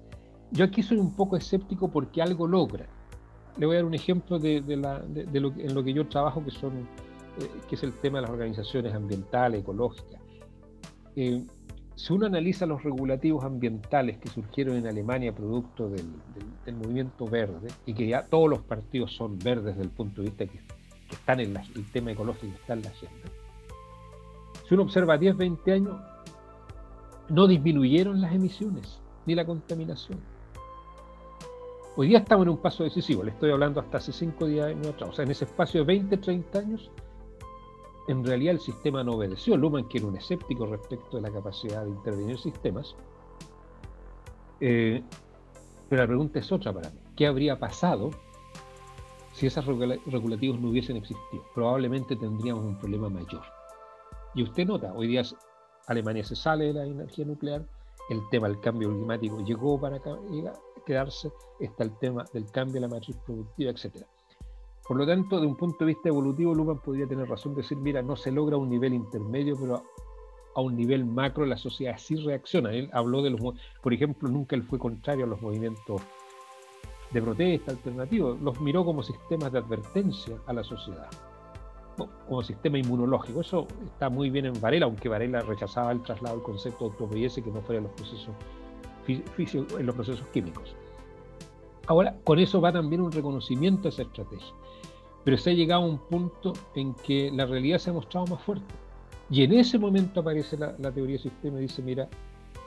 Yo 0.52 0.66
aquí 0.66 0.84
soy 0.84 0.98
un 0.98 1.16
poco 1.16 1.36
escéptico 1.36 1.90
porque 1.90 2.22
algo 2.22 2.46
logra. 2.46 2.86
Le 3.58 3.66
voy 3.66 3.78
a 3.78 3.80
dar 3.80 3.86
un 3.86 3.96
ejemplo 3.96 4.38
de, 4.38 4.62
lo, 4.78 5.52
en 5.58 5.74
lo 5.74 5.84
que 5.84 5.94
yo 5.94 6.08
trabajo, 6.08 6.46
que 6.46 6.52
son 6.52 6.74
eh, 6.78 7.50
que 7.68 7.74
es 7.74 7.82
el 7.82 7.94
tema 7.94 8.20
de 8.20 8.22
las 8.22 8.30
organizaciones 8.30 8.94
ambientales, 8.94 9.62
ecológicas. 9.62 10.22
Eh, 11.16 11.44
si 11.98 12.14
uno 12.14 12.28
analiza 12.28 12.68
los 12.68 12.84
regulativos 12.84 13.44
ambientales 13.44 14.20
que 14.20 14.30
surgieron 14.30 14.78
en 14.78 14.86
Alemania 14.86 15.34
producto 15.34 15.90
del, 15.90 16.06
movimiento 16.76 17.26
verde, 17.26 17.70
y 17.88 17.96
que 17.96 18.08
ya 18.08 18.24
todos 18.28 18.48
los 18.48 18.60
partidos 18.60 19.14
son 19.16 19.40
verdes 19.40 19.76
desde 19.76 19.82
el 19.82 19.90
punto 19.90 20.22
de 20.22 20.30
vista 20.30 20.46
que, 20.46 20.60
están 21.10 21.40
en 21.40 21.56
el 21.58 21.92
tema 21.92 22.12
ecológico 22.12 22.54
está 22.54 22.74
en 22.74 22.84
la 22.84 22.90
agenda, 22.90 23.30
si 24.68 24.74
uno 24.76 24.84
observa 24.84 25.18
10, 25.18 25.38
20 25.38 25.72
años, 25.72 25.98
no 27.30 27.48
disminuyeron 27.48 28.22
las 28.22 28.34
emisiones 28.34 29.00
ni 29.26 29.34
la 29.34 29.46
contaminación. 29.46 30.20
Hoy 31.96 32.10
día 32.10 32.20
estamos 32.20 32.46
en 32.46 32.50
un 32.50 32.58
paso 32.58 32.84
decisivo, 32.84 33.24
le 33.24 33.32
estoy 33.32 33.50
hablando 33.50 33.80
hasta 33.80 33.98
hace 33.98 34.12
5 34.12 34.46
días 34.46 34.76
atrás, 34.88 35.10
o 35.10 35.14
sea, 35.14 35.26
en 35.26 35.32
ese 35.32 35.46
espacio 35.46 35.80
de 35.80 35.88
20, 35.88 36.18
30 36.18 36.60
años, 36.60 36.92
en 38.08 38.26
realidad 38.26 38.56
el 38.56 38.60
sistema 38.60 39.04
no 39.04 39.14
obedeció. 39.14 39.58
Luhmann, 39.58 39.88
que 39.88 39.98
era 39.98 40.08
un 40.08 40.16
escéptico 40.16 40.66
respecto 40.66 41.18
de 41.18 41.24
la 41.24 41.32
capacidad 41.32 41.84
de 41.84 41.90
intervenir 41.90 42.38
sistemas, 42.40 42.96
eh, 44.60 45.04
pero 45.90 46.02
la 46.02 46.08
pregunta 46.08 46.40
es 46.40 46.52
otra 46.52 46.74
para 46.74 46.90
mí. 46.90 47.00
¿Qué 47.16 47.28
habría 47.28 47.60
pasado 47.60 48.12
si 49.34 49.48
esos 49.48 49.66
regulativos 49.66 50.60
no 50.60 50.70
hubiesen 50.70 50.98
existido? 50.98 51.44
Probablemente 51.54 52.16
tendríamos 52.16 52.66
un 52.66 52.78
problema 52.78 53.10
mayor. 53.10 53.44
Y 54.36 54.44
usted 54.44 54.66
nota, 54.66 54.94
hoy 54.94 55.08
día 55.08 55.24
Alemania 55.88 56.24
se 56.24 56.36
sale 56.36 56.66
de 56.66 56.74
la 56.74 56.86
energía 56.86 57.26
nuclear, 57.26 57.66
el 58.10 58.22
tema 58.30 58.48
del 58.48 58.60
cambio 58.62 58.90
climático 58.90 59.44
llegó 59.44 59.80
para 59.80 60.00
quedarse, 60.86 61.32
está 61.60 61.84
el 61.84 61.98
tema 61.98 62.26
del 62.34 62.50
cambio 62.52 62.76
de 62.76 62.82
la 62.82 62.88
matriz 62.88 63.18
productiva, 63.26 63.72
etcétera. 63.72 64.08
Por 64.88 64.96
lo 64.96 65.06
tanto, 65.06 65.40
de 65.40 65.46
un 65.46 65.56
punto 65.56 65.80
de 65.80 65.86
vista 65.88 66.08
evolutivo, 66.08 66.56
Luhmann 66.56 66.80
podría 66.80 67.06
tener 67.06 67.28
razón 67.28 67.54
de 67.54 67.62
decir, 67.62 67.78
mira, 67.78 68.02
no 68.02 68.16
se 68.16 68.32
logra 68.32 68.56
un 68.56 68.70
nivel 68.70 68.94
intermedio, 68.94 69.56
pero 69.60 69.84
a 70.56 70.62
un 70.62 70.76
nivel 70.78 71.06
macro 71.06 71.46
la 71.46 71.58
sociedad 71.58 71.96
sí 71.98 72.16
reacciona. 72.16 72.72
Él 72.72 72.90
habló 72.94 73.22
de 73.22 73.32
los, 73.32 73.42
por 73.82 73.94
ejemplo, 73.94 74.30
nunca 74.30 74.56
él 74.56 74.64
fue 74.64 74.80
contrario 74.80 75.26
a 75.26 75.28
los 75.28 75.42
movimientos 75.42 76.02
de 77.12 77.22
protesta 77.22 77.72
alternativos, 77.72 78.40
los 78.42 78.60
miró 78.60 78.84
como 78.84 79.02
sistemas 79.04 79.52
de 79.52 79.60
advertencia 79.60 80.36
a 80.46 80.54
la 80.54 80.64
sociedad, 80.64 81.10
como 82.28 82.42
sistema 82.42 82.78
inmunológico. 82.78 83.42
Eso 83.42 83.68
está 83.86 84.10
muy 84.10 84.30
bien 84.30 84.46
en 84.46 84.60
Varela, 84.60 84.86
aunque 84.86 85.10
Varela 85.10 85.42
rechazaba 85.42 85.92
el 85.92 86.02
traslado 86.02 86.36
del 86.36 86.44
concepto 86.44 86.90
de 86.90 87.20
y 87.20 87.30
que 87.42 87.52
no 87.52 87.62
fuera 87.62 87.80
en 87.80 87.84
los 87.86 87.94
procesos 87.94 88.36
en 89.08 89.86
los 89.86 89.96
procesos 89.96 90.28
químicos. 90.34 90.76
Ahora, 91.88 92.18
con 92.26 92.40
eso 92.40 92.60
va 92.60 92.74
también 92.74 93.02
un 93.02 93.12
reconocimiento 93.12 93.88
a 93.88 93.90
esa 93.90 94.02
estrategia 94.02 94.54
pero 95.28 95.38
se 95.38 95.50
ha 95.50 95.54
llegado 95.54 95.84
a 95.84 95.86
un 95.86 95.98
punto 95.98 96.54
en 96.74 96.94
que 96.94 97.30
la 97.30 97.46
realidad 97.46 97.80
se 97.80 97.90
ha 97.90 97.94
mostrado 97.94 98.28
más 98.28 98.42
fuerte. 98.44 98.74
Y 99.30 99.44
en 99.44 99.52
ese 99.52 99.78
momento 99.78 100.22
aparece 100.22 100.56
la, 100.56 100.74
teoría 100.78 101.18
del 101.18 101.20
sistema 101.20 101.58
y 101.58 101.64
dice, 101.64 101.82
mira, 101.82 102.08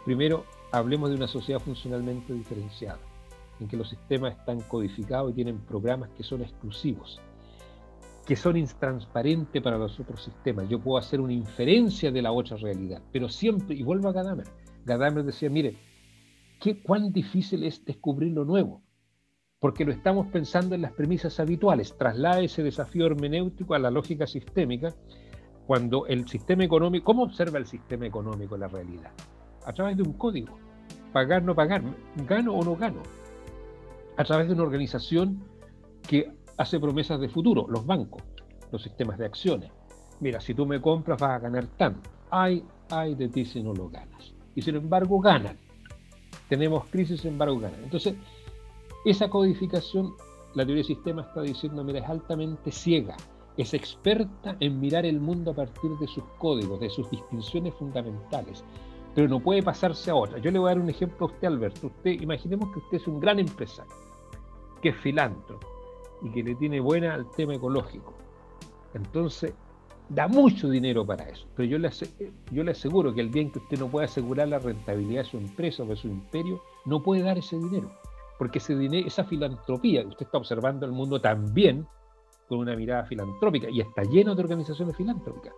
primero 0.05 0.45
hablemos 0.71 1.09
de 1.09 1.17
una 1.17 1.27
sociedad 1.27 1.59
funcionalmente 1.59 2.35
diferenciada, 2.35 2.99
en 3.61 3.67
que 3.67 3.79
los 3.79 3.89
sistemas 3.89 4.37
están 4.37 4.61
codificados 4.61 5.31
y 5.31 5.37
tienen 5.37 5.59
programas 5.61 6.11
que 6.11 6.23
son 6.23 6.43
exclusivos, 6.43 7.19
que 8.27 8.37
son 8.37 8.59
intransparentes 8.59 9.63
para 9.63 9.79
los 9.79 9.99
otros 9.99 10.23
sistemas. 10.23 10.69
Yo 10.69 10.81
puedo 10.81 10.99
hacer 10.99 11.23
una 11.23 11.33
inferencia 11.33 12.13
de 12.13 12.21
la 12.21 12.31
otra 12.31 12.59
realidad, 12.59 13.01
pero 13.11 13.31
siempre, 13.31 13.75
y 13.75 13.83
vuelvo 13.83 14.11
a 14.11 14.13
Gadamer, 14.13 14.49
Gadamer 14.85 15.25
decía, 15.25 15.49
mire, 15.49 15.79
¿qué, 16.61 16.83
¿cuán 16.83 17.11
difícil 17.11 17.65
es 17.65 17.83
descubrir 17.87 18.35
lo 18.35 18.45
nuevo? 18.45 18.83
Porque 19.61 19.85
lo 19.85 19.93
estamos 19.93 20.27
pensando 20.29 20.75
en 20.75 20.83
las 20.83 20.93
premisas 20.93 21.39
habituales. 21.39 21.95
Traslada 21.97 22.41
ese 22.41 22.63
desafío 22.63 23.07
hermenéutico 23.07 23.75
a 23.75 23.79
la 23.79 23.91
lógica 23.91 24.27
sistémica, 24.27 24.95
cuando 25.67 26.07
el 26.07 26.27
sistema 26.27 26.65
económico, 26.65 27.05
¿cómo 27.05 27.23
observa 27.23 27.59
el 27.59 27.67
sistema 27.67 28.07
económico 28.07 28.57
la 28.57 28.69
realidad? 28.69 29.13
A 29.67 29.73
través 29.73 29.99
de 29.99 30.03
un 30.03 30.15
código. 30.15 30.59
Pagar, 31.13 31.43
no 31.43 31.55
pagar, 31.55 31.83
gano 32.27 32.55
o 32.55 32.65
no 32.65 32.75
gano. 32.75 33.03
A 34.17 34.25
través 34.25 34.49
de 34.49 34.55
una 34.55 34.63
organización 34.63 35.45
que 36.09 36.33
hace 36.57 36.81
promesas 36.81 37.21
de 37.21 37.29
futuro, 37.29 37.67
los 37.69 37.85
bancos, 37.85 38.23
los 38.73 38.83
sistemas 38.83 39.19
de 39.19 39.27
acciones. 39.27 39.71
Mira, 40.21 40.41
si 40.41 40.55
tú 40.55 40.65
me 40.67 40.81
compras 40.81 41.21
vas 41.21 41.33
a 41.33 41.39
ganar 41.39 41.67
tanto. 41.77 42.09
Ay, 42.31 42.65
ay 42.91 43.15
de 43.15 43.29
ti 43.29 43.45
si 43.45 43.63
no 43.63 43.75
lo 43.75 43.91
ganas. 43.91 44.33
Y 44.55 44.63
sin 44.63 44.77
embargo 44.77 45.21
ganan. 45.21 45.59
Tenemos 46.49 46.89
crisis, 46.89 47.21
sin 47.21 47.33
embargo 47.33 47.61
ganan. 47.61 47.83
Entonces, 47.85 48.15
esa 49.05 49.31
codificación, 49.31 50.15
la 50.55 50.65
teoría 50.65 50.83
del 50.83 50.97
sistema 50.97 51.23
está 51.23 51.41
diciendo, 51.43 51.83
mira, 51.83 52.01
es 52.01 52.09
altamente 52.09 52.71
ciega, 52.71 53.17
es 53.57 53.73
experta 53.73 54.57
en 54.61 54.79
mirar 54.79 55.07
el 55.07 55.21
mundo 55.21 55.53
a 55.53 55.55
partir 55.55 55.91
de 55.99 56.07
sus 56.07 56.25
códigos, 56.39 56.81
de 56.81 56.91
sus 56.91 57.11
distinciones 57.11 57.75
fundamentales, 57.75 58.63
pero 59.15 59.27
no 59.27 59.41
puede 59.41 59.63
pasarse 59.63 60.11
a 60.11 60.15
otra. 60.15 60.39
Yo 60.39 60.51
le 60.51 60.59
voy 60.59 60.69
a 60.71 60.75
dar 60.75 60.83
un 60.83 60.91
ejemplo 60.91 61.27
a 61.27 61.31
usted, 61.31 61.49
Alberto. 61.49 61.87
Usted, 61.87 62.21
imaginemos 62.21 62.71
que 62.73 62.79
usted 62.79 62.99
es 62.99 63.09
un 63.09 63.21
gran 63.21 63.39
empresario, 63.39 63.93
que 64.83 64.91
es 64.91 64.97
filántropo 64.97 65.67
y 66.23 66.31
que 66.31 66.43
le 66.43 66.55
tiene 66.55 66.79
buena 66.81 67.15
al 67.15 67.31
tema 67.31 67.55
ecológico. 67.55 68.13
Entonces, 68.93 69.55
da 70.11 70.29
mucho 70.29 70.69
dinero 70.69 71.07
para 71.07 71.25
eso. 71.25 71.47
Pero 71.57 71.69
yo 71.69 71.79
le, 71.79 71.91
yo 72.53 72.65
le 72.65 72.73
aseguro 72.73 73.15
que 73.15 73.23
el 73.23 73.31
día 73.31 73.43
en 73.43 73.51
que 73.51 73.61
usted 73.61 73.79
no 73.79 73.89
puede 73.89 74.07
asegurar 74.07 74.49
la 74.49 74.59
rentabilidad 74.59 75.23
de 75.23 75.31
su 75.31 75.39
empresa 75.39 75.85
o 75.85 75.87
de 75.87 75.97
su 75.97 76.09
imperio, 76.09 76.61
no 76.85 77.03
puede 77.03 77.23
dar 77.23 77.39
ese 77.39 77.57
dinero 77.57 77.91
porque 78.41 78.57
ese 78.57 78.75
dinero, 78.75 79.07
esa 79.07 79.23
filantropía, 79.25 80.01
usted 80.07 80.25
está 80.25 80.39
observando 80.39 80.87
el 80.87 80.93
mundo 80.93 81.21
también 81.21 81.87
con 82.49 82.61
una 82.61 82.75
mirada 82.75 83.05
filantrópica 83.05 83.69
y 83.69 83.83
está 83.83 84.03
lleno 84.03 84.35
de 84.35 84.41
organizaciones 84.41 84.97
filantrópicas, 84.97 85.53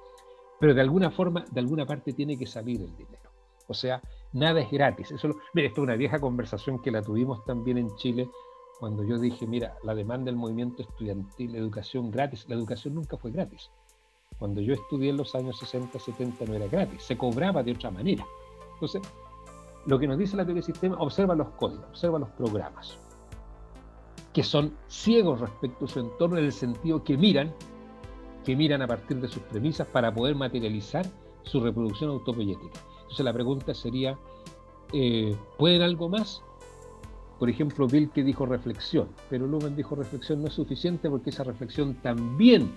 pero 0.59 0.75
de 0.75 0.81
alguna 0.81 1.13
forma, 1.13 1.45
de 1.49 1.61
alguna 1.61 1.87
parte 1.87 2.13
tiene 2.13 2.37
que 2.37 2.45
salir 2.45 2.81
el 2.81 2.91
dinero. 2.97 3.31
O 3.69 3.73
sea, 3.73 4.03
nada 4.33 4.61
es 4.63 4.69
gratis. 4.69 5.13
Eso, 5.13 5.29
mira, 5.55 5.69
esto 5.69 5.81
es 5.81 5.85
una 5.85 5.95
vieja 5.95 6.19
conversación 6.19 6.83
que 6.83 6.91
la 6.91 7.03
tuvimos 7.03 7.45
también 7.45 7.79
en 7.79 7.95
Chile 7.95 8.29
cuando 8.81 9.05
yo 9.05 9.17
dije, 9.17 9.47
mira, 9.47 9.77
la 9.85 9.95
demanda 9.95 10.25
del 10.25 10.37
movimiento 10.37 10.83
estudiantil, 10.83 11.55
educación 11.55 12.11
gratis, 12.11 12.49
la 12.49 12.57
educación 12.57 12.95
nunca 12.95 13.17
fue 13.17 13.31
gratis. 13.31 13.71
Cuando 14.41 14.61
yo 14.61 14.75
estudié 14.75 15.11
en 15.11 15.19
los 15.19 15.37
años 15.37 15.57
60, 15.61 16.01
70 16.01 16.47
no 16.47 16.55
era 16.55 16.67
gratis, 16.67 17.05
se 17.05 17.17
cobraba 17.17 17.63
de 17.63 17.75
otra 17.75 17.93
manera. 17.93 18.27
Entonces, 18.75 19.03
lo 19.87 19.99
que 19.99 20.07
nos 20.07 20.19
dice 20.19 20.37
la 20.37 20.45
teoría 20.45 20.63
del 20.63 20.73
sistema, 20.73 20.97
observa 20.99 21.35
los 21.35 21.49
códigos, 21.51 21.85
observa 21.91 22.19
los 22.19 22.29
programas, 22.31 22.99
que 24.33 24.43
son 24.43 24.77
ciegos 24.89 25.41
respecto 25.41 25.85
a 25.85 25.89
su 25.89 26.01
entorno 26.01 26.39
en 26.39 26.45
el 26.45 26.53
sentido 26.53 27.03
que 27.03 27.17
miran, 27.17 27.53
que 28.45 28.57
miran 28.57 28.83
a 28.83 28.87
partir 28.87 29.21
de 29.21 29.29
sus 29.29 29.43
premisas 29.43 29.87
para 29.87 30.13
poder 30.13 30.35
materializar 30.35 31.07
su 31.43 31.61
reproducción 31.61 32.11
autopoyética. 32.11 32.81
Entonces 33.03 33.25
la 33.25 33.33
pregunta 33.33 33.75
sería, 33.75 34.19
eh, 34.93 35.37
¿pueden 35.59 35.83
algo 35.83 36.09
más? 36.09 36.43
Por 37.39 37.51
ejemplo, 37.51 37.89
Bill 37.89 38.11
que 38.11 38.23
dijo 38.23 38.47
reflexión, 38.47 39.09
pero 39.29 39.47
Lumen 39.47 39.75
dijo 39.75 39.97
reflexión 39.97 40.41
no 40.43 40.49
es 40.49 40.55
suficiente 40.55 41.11
porque 41.11 41.31
esa 41.31 41.43
reflexión 41.43 41.95
también, 41.95 42.73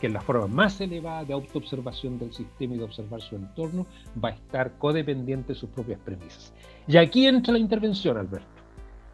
que 0.00 0.06
es 0.08 0.12
la 0.12 0.20
forma 0.20 0.46
más 0.46 0.80
elevada 0.80 1.24
de 1.24 1.32
autoobservación 1.32 2.18
del 2.18 2.32
sistema 2.32 2.74
y 2.74 2.78
de 2.78 2.84
observar 2.84 3.20
su 3.20 3.36
entorno, 3.36 3.86
va 4.22 4.30
a 4.30 4.32
estar 4.32 4.78
codependiente 4.78 5.52
de 5.52 5.58
sus 5.58 5.70
propias 5.70 6.00
premisas. 6.00 6.52
Y 6.86 6.96
aquí 6.96 7.26
entra 7.26 7.52
la 7.52 7.58
intervención, 7.58 8.16
Alberto, 8.16 8.62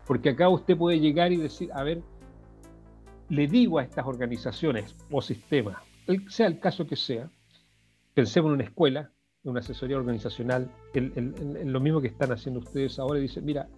porque 0.06 0.30
acá 0.30 0.48
usted 0.48 0.76
puede 0.76 1.00
llegar 1.00 1.32
y 1.32 1.36
decir, 1.36 1.70
a 1.72 1.82
ver, 1.82 2.02
le 3.28 3.46
digo 3.46 3.78
a 3.78 3.82
estas 3.82 4.06
organizaciones 4.06 4.94
o 5.10 5.22
sistemas, 5.22 5.76
sea 6.28 6.46
el 6.46 6.58
caso 6.58 6.86
que 6.86 6.96
sea, 6.96 7.30
pensemos 8.14 8.48
en 8.48 8.54
una 8.54 8.64
escuela, 8.64 9.10
en 9.44 9.50
una 9.50 9.60
asesoría 9.60 9.96
organizacional, 9.96 10.70
en, 10.94 11.72
lo 11.72 11.80
mismo 11.80 12.00
que 12.00 12.08
están 12.08 12.32
haciendo 12.32 12.60
ustedes 12.60 12.98
ahora, 12.98 13.18
y 13.18 13.22
dice, 13.22 13.40
mira, 13.40 13.68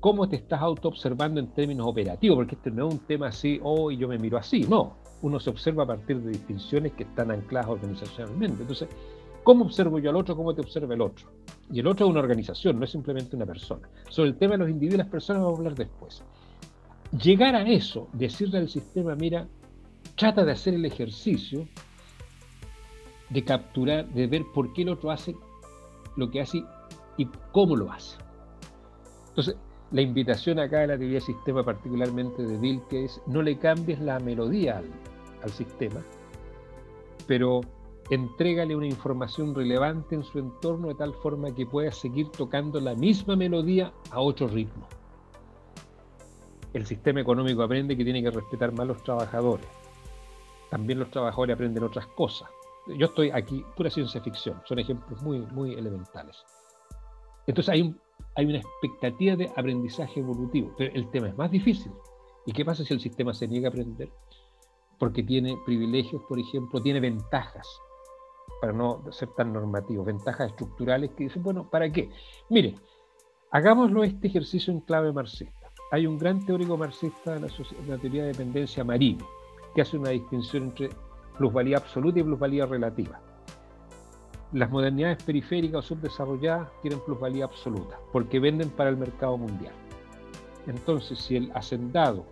¿cómo 0.00 0.28
te 0.28 0.36
estás 0.36 0.60
auto-observando 0.60 1.40
en 1.40 1.48
términos 1.48 1.86
operativos? 1.86 2.36
Porque 2.36 2.54
este 2.54 2.70
no 2.70 2.88
es 2.88 2.94
un 2.94 3.00
tema 3.00 3.28
así, 3.28 3.60
oh, 3.62 3.90
y 3.90 3.96
yo 3.96 4.08
me 4.08 4.18
miro 4.18 4.38
así, 4.38 4.60
no. 4.60 4.96
Uno 5.22 5.40
se 5.40 5.50
observa 5.50 5.84
a 5.84 5.86
partir 5.86 6.20
de 6.20 6.30
distinciones 6.30 6.92
que 6.92 7.04
están 7.04 7.30
ancladas 7.30 7.70
organizacionalmente. 7.70 8.62
Entonces, 8.62 8.88
¿cómo 9.42 9.64
observo 9.64 9.98
yo 9.98 10.10
al 10.10 10.16
otro? 10.16 10.36
¿Cómo 10.36 10.54
te 10.54 10.60
observa 10.60 10.94
el 10.94 11.00
otro? 11.00 11.28
Y 11.70 11.80
el 11.80 11.86
otro 11.86 12.06
es 12.06 12.10
una 12.10 12.20
organización, 12.20 12.78
no 12.78 12.84
es 12.84 12.90
simplemente 12.90 13.34
una 13.34 13.46
persona. 13.46 13.88
Sobre 14.08 14.30
el 14.30 14.36
tema 14.36 14.52
de 14.52 14.58
los 14.58 14.70
individuos 14.70 14.94
y 14.94 14.98
las 14.98 15.08
personas 15.08 15.42
vamos 15.42 15.58
a 15.58 15.60
hablar 15.60 15.74
después. 15.74 16.22
Llegar 17.22 17.54
a 17.54 17.62
eso, 17.68 18.08
decirle 18.12 18.58
al 18.58 18.68
sistema, 18.68 19.14
mira, 19.14 19.46
trata 20.16 20.44
de 20.44 20.52
hacer 20.52 20.74
el 20.74 20.84
ejercicio 20.84 21.66
de 23.30 23.44
capturar, 23.44 24.08
de 24.08 24.26
ver 24.26 24.44
por 24.54 24.72
qué 24.72 24.82
el 24.82 24.90
otro 24.90 25.10
hace 25.10 25.34
lo 26.16 26.30
que 26.30 26.40
hace 26.40 26.64
y 27.16 27.26
cómo 27.52 27.76
lo 27.76 27.90
hace. 27.90 28.18
Entonces, 29.28 29.56
la 29.90 30.00
invitación 30.00 30.58
acá 30.58 30.80
de 30.80 30.88
la 30.88 30.98
teoría 30.98 31.14
del 31.14 31.22
sistema, 31.22 31.62
particularmente 31.62 32.42
de 32.42 32.80
que 32.88 33.04
es 33.04 33.20
no 33.26 33.42
le 33.42 33.58
cambies 33.58 34.00
la 34.00 34.18
melodía 34.18 34.82
al, 35.42 35.50
sistema, 35.50 36.00
pero 37.28 37.60
entrégale 38.10 38.74
una 38.74 38.86
información 38.86 39.54
relevante 39.54 40.16
en 40.16 40.24
su 40.24 40.40
entorno 40.40 40.88
de 40.88 40.96
tal 40.96 41.14
forma 41.14 41.54
que 41.54 41.64
pueda 41.66 41.92
seguir 41.92 42.30
tocando 42.30 42.80
la 42.80 42.96
misma 42.96 43.36
melodía 43.36 43.92
a 44.10 44.20
otro 44.20 44.48
ritmo. 44.48 44.88
El 46.72 46.84
sistema 46.84 47.20
económico 47.20 47.62
aprende 47.62 47.96
que 47.96 48.02
tiene 48.02 48.24
que 48.24 48.30
respetar 48.32 48.72
más 48.72 48.88
los 48.88 49.02
trabajadores. 49.04 49.66
También 50.68 50.98
los 50.98 51.12
trabajadores 51.12 51.54
aprenden 51.54 51.84
otras 51.84 52.08
cosas 52.08 52.48
yo 52.86 53.06
estoy 53.06 53.30
aquí, 53.30 53.64
pura 53.76 53.90
ciencia 53.90 54.20
ficción, 54.20 54.60
son 54.64 54.78
ejemplos 54.78 55.20
muy, 55.22 55.40
muy 55.40 55.74
elementales. 55.74 56.44
Entonces 57.46 57.72
hay, 57.72 57.82
un, 57.82 58.00
hay 58.36 58.46
una 58.46 58.58
expectativa 58.58 59.34
de 59.34 59.50
aprendizaje 59.56 60.20
evolutivo, 60.20 60.72
pero 60.76 60.94
el 60.94 61.10
tema 61.10 61.28
es 61.28 61.36
más 61.36 61.50
difícil. 61.50 61.92
¿Y 62.44 62.52
qué 62.52 62.64
pasa 62.64 62.84
si 62.84 62.92
el 62.92 63.00
sistema 63.00 63.32
se 63.32 63.48
niega 63.48 63.68
a 63.68 63.70
aprender? 63.70 64.10
Porque 64.98 65.22
tiene 65.22 65.56
privilegios, 65.64 66.22
por 66.28 66.38
ejemplo, 66.38 66.80
tiene 66.80 67.00
ventajas, 67.00 67.66
para 68.60 68.72
no 68.72 69.02
ser 69.10 69.28
tan 69.30 69.52
normativo, 69.52 70.04
ventajas 70.04 70.50
estructurales 70.50 71.10
que 71.12 71.24
dicen, 71.24 71.42
bueno, 71.42 71.68
¿para 71.68 71.90
qué? 71.90 72.10
Mire, 72.50 72.76
hagámoslo 73.50 74.04
este 74.04 74.28
ejercicio 74.28 74.72
en 74.72 74.80
clave 74.80 75.12
marxista. 75.12 75.70
Hay 75.90 76.06
un 76.06 76.18
gran 76.18 76.44
teórico 76.44 76.76
marxista 76.76 77.34
de 77.34 77.40
la, 77.40 77.46
de 77.46 77.88
la 77.88 77.98
teoría 77.98 78.22
de 78.22 78.28
dependencia, 78.28 78.84
Marini, 78.84 79.18
que 79.74 79.82
hace 79.82 79.96
una 79.96 80.10
distinción 80.10 80.64
entre 80.64 80.90
plusvalía 81.38 81.78
absoluta 81.78 82.20
y 82.20 82.22
plusvalía 82.22 82.66
relativa. 82.66 83.20
Las 84.52 84.70
modernidades 84.70 85.22
periféricas 85.22 85.84
o 85.84 85.94
subdesarrolladas 85.94 86.70
tienen 86.80 87.00
plusvalía 87.00 87.44
absoluta 87.44 87.98
porque 88.12 88.38
venden 88.38 88.70
para 88.70 88.90
el 88.90 88.96
mercado 88.96 89.36
mundial. 89.36 89.74
Entonces, 90.66 91.18
si 91.18 91.36
el 91.36 91.50
hacendado 91.52 92.24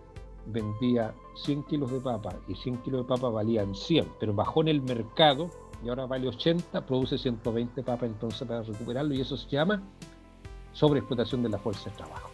vendía 0.47 1.15
100 1.37 1.65
kilos 1.65 1.91
de 1.91 2.01
papa 2.01 2.37
y 2.49 2.55
100 2.55 2.79
kilos 2.79 3.03
de 3.03 3.09
papa 3.09 3.29
valían 3.31 3.75
100, 3.75 4.09
pero 4.21 4.33
bajó 4.35 4.63
en 4.63 4.69
el 4.69 4.83
mercado 4.83 5.51
y 5.85 5.89
ahora 5.89 6.07
vale 6.07 6.29
80, 6.29 6.87
produce 6.87 7.19
120 7.19 7.83
papas 7.83 8.09
entonces 8.09 8.47
para 8.47 8.63
recuperarlo 8.63 9.15
y 9.15 9.21
eso 9.21 9.37
se 9.37 9.49
llama 9.49 9.83
sobreexplotación 10.73 11.43
de 11.43 11.49
la 11.49 11.59
fuerza 11.59 11.91
de 11.91 11.97
trabajo. 11.97 12.31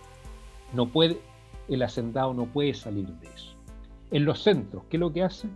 No 0.73 0.87
puede, 0.87 1.21
el 1.69 1.83
hacendado 1.83 2.35
no 2.35 2.47
puede 2.47 2.75
salir 2.75 3.07
de 3.07 3.29
eso. 3.29 3.55
En 4.11 4.25
los 4.25 4.43
centros, 4.43 4.85
¿qué 4.89 4.97
es 4.97 5.01
lo 5.01 5.13
que 5.13 5.23
hace? 5.23 5.49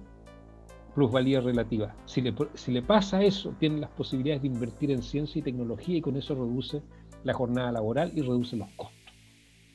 Plusvalía 0.94 1.40
relativa. 1.40 1.94
Si 2.06 2.22
le, 2.22 2.82
pasa 2.82 3.22
eso, 3.22 3.54
tiene 3.58 3.80
las 3.80 3.90
posibilidades 3.90 4.42
de 4.42 4.48
invertir 4.48 4.90
en 4.92 5.02
ciencia 5.02 5.40
y 5.40 5.42
tecnología 5.42 5.96
y 5.96 6.00
con 6.00 6.16
eso 6.16 6.34
reduce 6.34 6.82
la 7.24 7.34
jornada 7.34 7.72
laboral 7.72 8.12
y 8.14 8.22
reduce 8.22 8.56
los 8.56 8.68
costos. 8.76 9.00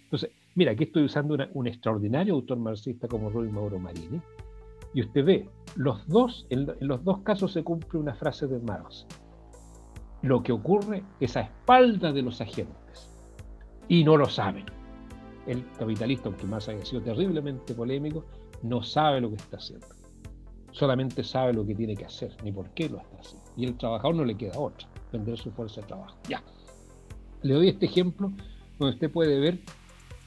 Entonces, 0.03 0.31
mira, 0.55 0.71
aquí 0.71 0.85
estoy 0.85 1.03
usando 1.03 1.37
un 1.53 1.67
extraordinario 1.67 2.33
autor 2.33 2.57
marxista 2.57 3.07
como 3.07 3.29
Roy 3.29 3.49
Mauro 3.49 3.79
Marini, 3.79 4.21
y 4.93 5.01
usted 5.01 5.23
ve, 5.23 5.49
los 5.75 6.07
dos, 6.07 6.47
en, 6.49 6.67
los 6.79 7.03
dos 7.03 7.19
casos 7.19 7.51
se 7.51 7.63
cumple 7.63 7.99
una 7.99 8.15
frase 8.15 8.47
de 8.47 8.59
Marx. 8.59 9.05
Lo 10.23 10.41
que 10.41 10.51
ocurre 10.51 11.03
es 11.19 11.37
a 11.37 11.41
espalda 11.41 12.11
de 12.11 12.23
los 12.23 12.41
agentes, 12.41 13.15
y 13.87 14.03
no 14.03 14.17
lo 14.17 14.25
saben. 14.25 14.65
El 15.45 15.63
capitalista, 15.77 16.29
aunque 16.29 16.47
más 16.47 16.69
haya 16.69 16.83
sido 16.85 17.01
terriblemente 17.01 17.73
polémico, 17.73 18.25
no 18.63 18.81
sabe 18.81 19.21
lo 19.21 19.29
que 19.29 19.35
está 19.35 19.57
haciendo 19.57 19.98
solamente 20.71 21.23
sabe 21.23 21.53
lo 21.53 21.65
que 21.65 21.75
tiene 21.75 21.95
que 21.95 22.05
hacer, 22.05 22.35
ni 22.43 22.51
por 22.51 22.69
qué 22.69 22.89
lo 22.89 22.97
está 22.97 23.17
haciendo. 23.19 23.51
Y 23.55 23.65
el 23.65 23.77
trabajador 23.77 24.15
no 24.15 24.25
le 24.25 24.35
queda 24.35 24.59
otra, 24.59 24.87
vender 25.11 25.37
su 25.37 25.51
fuerza 25.51 25.81
de 25.81 25.87
trabajo. 25.87 26.17
Ya. 26.27 26.43
Le 27.41 27.53
doy 27.53 27.69
este 27.69 27.85
ejemplo 27.85 28.31
donde 28.77 28.95
usted 28.95 29.11
puede 29.11 29.39
ver, 29.39 29.59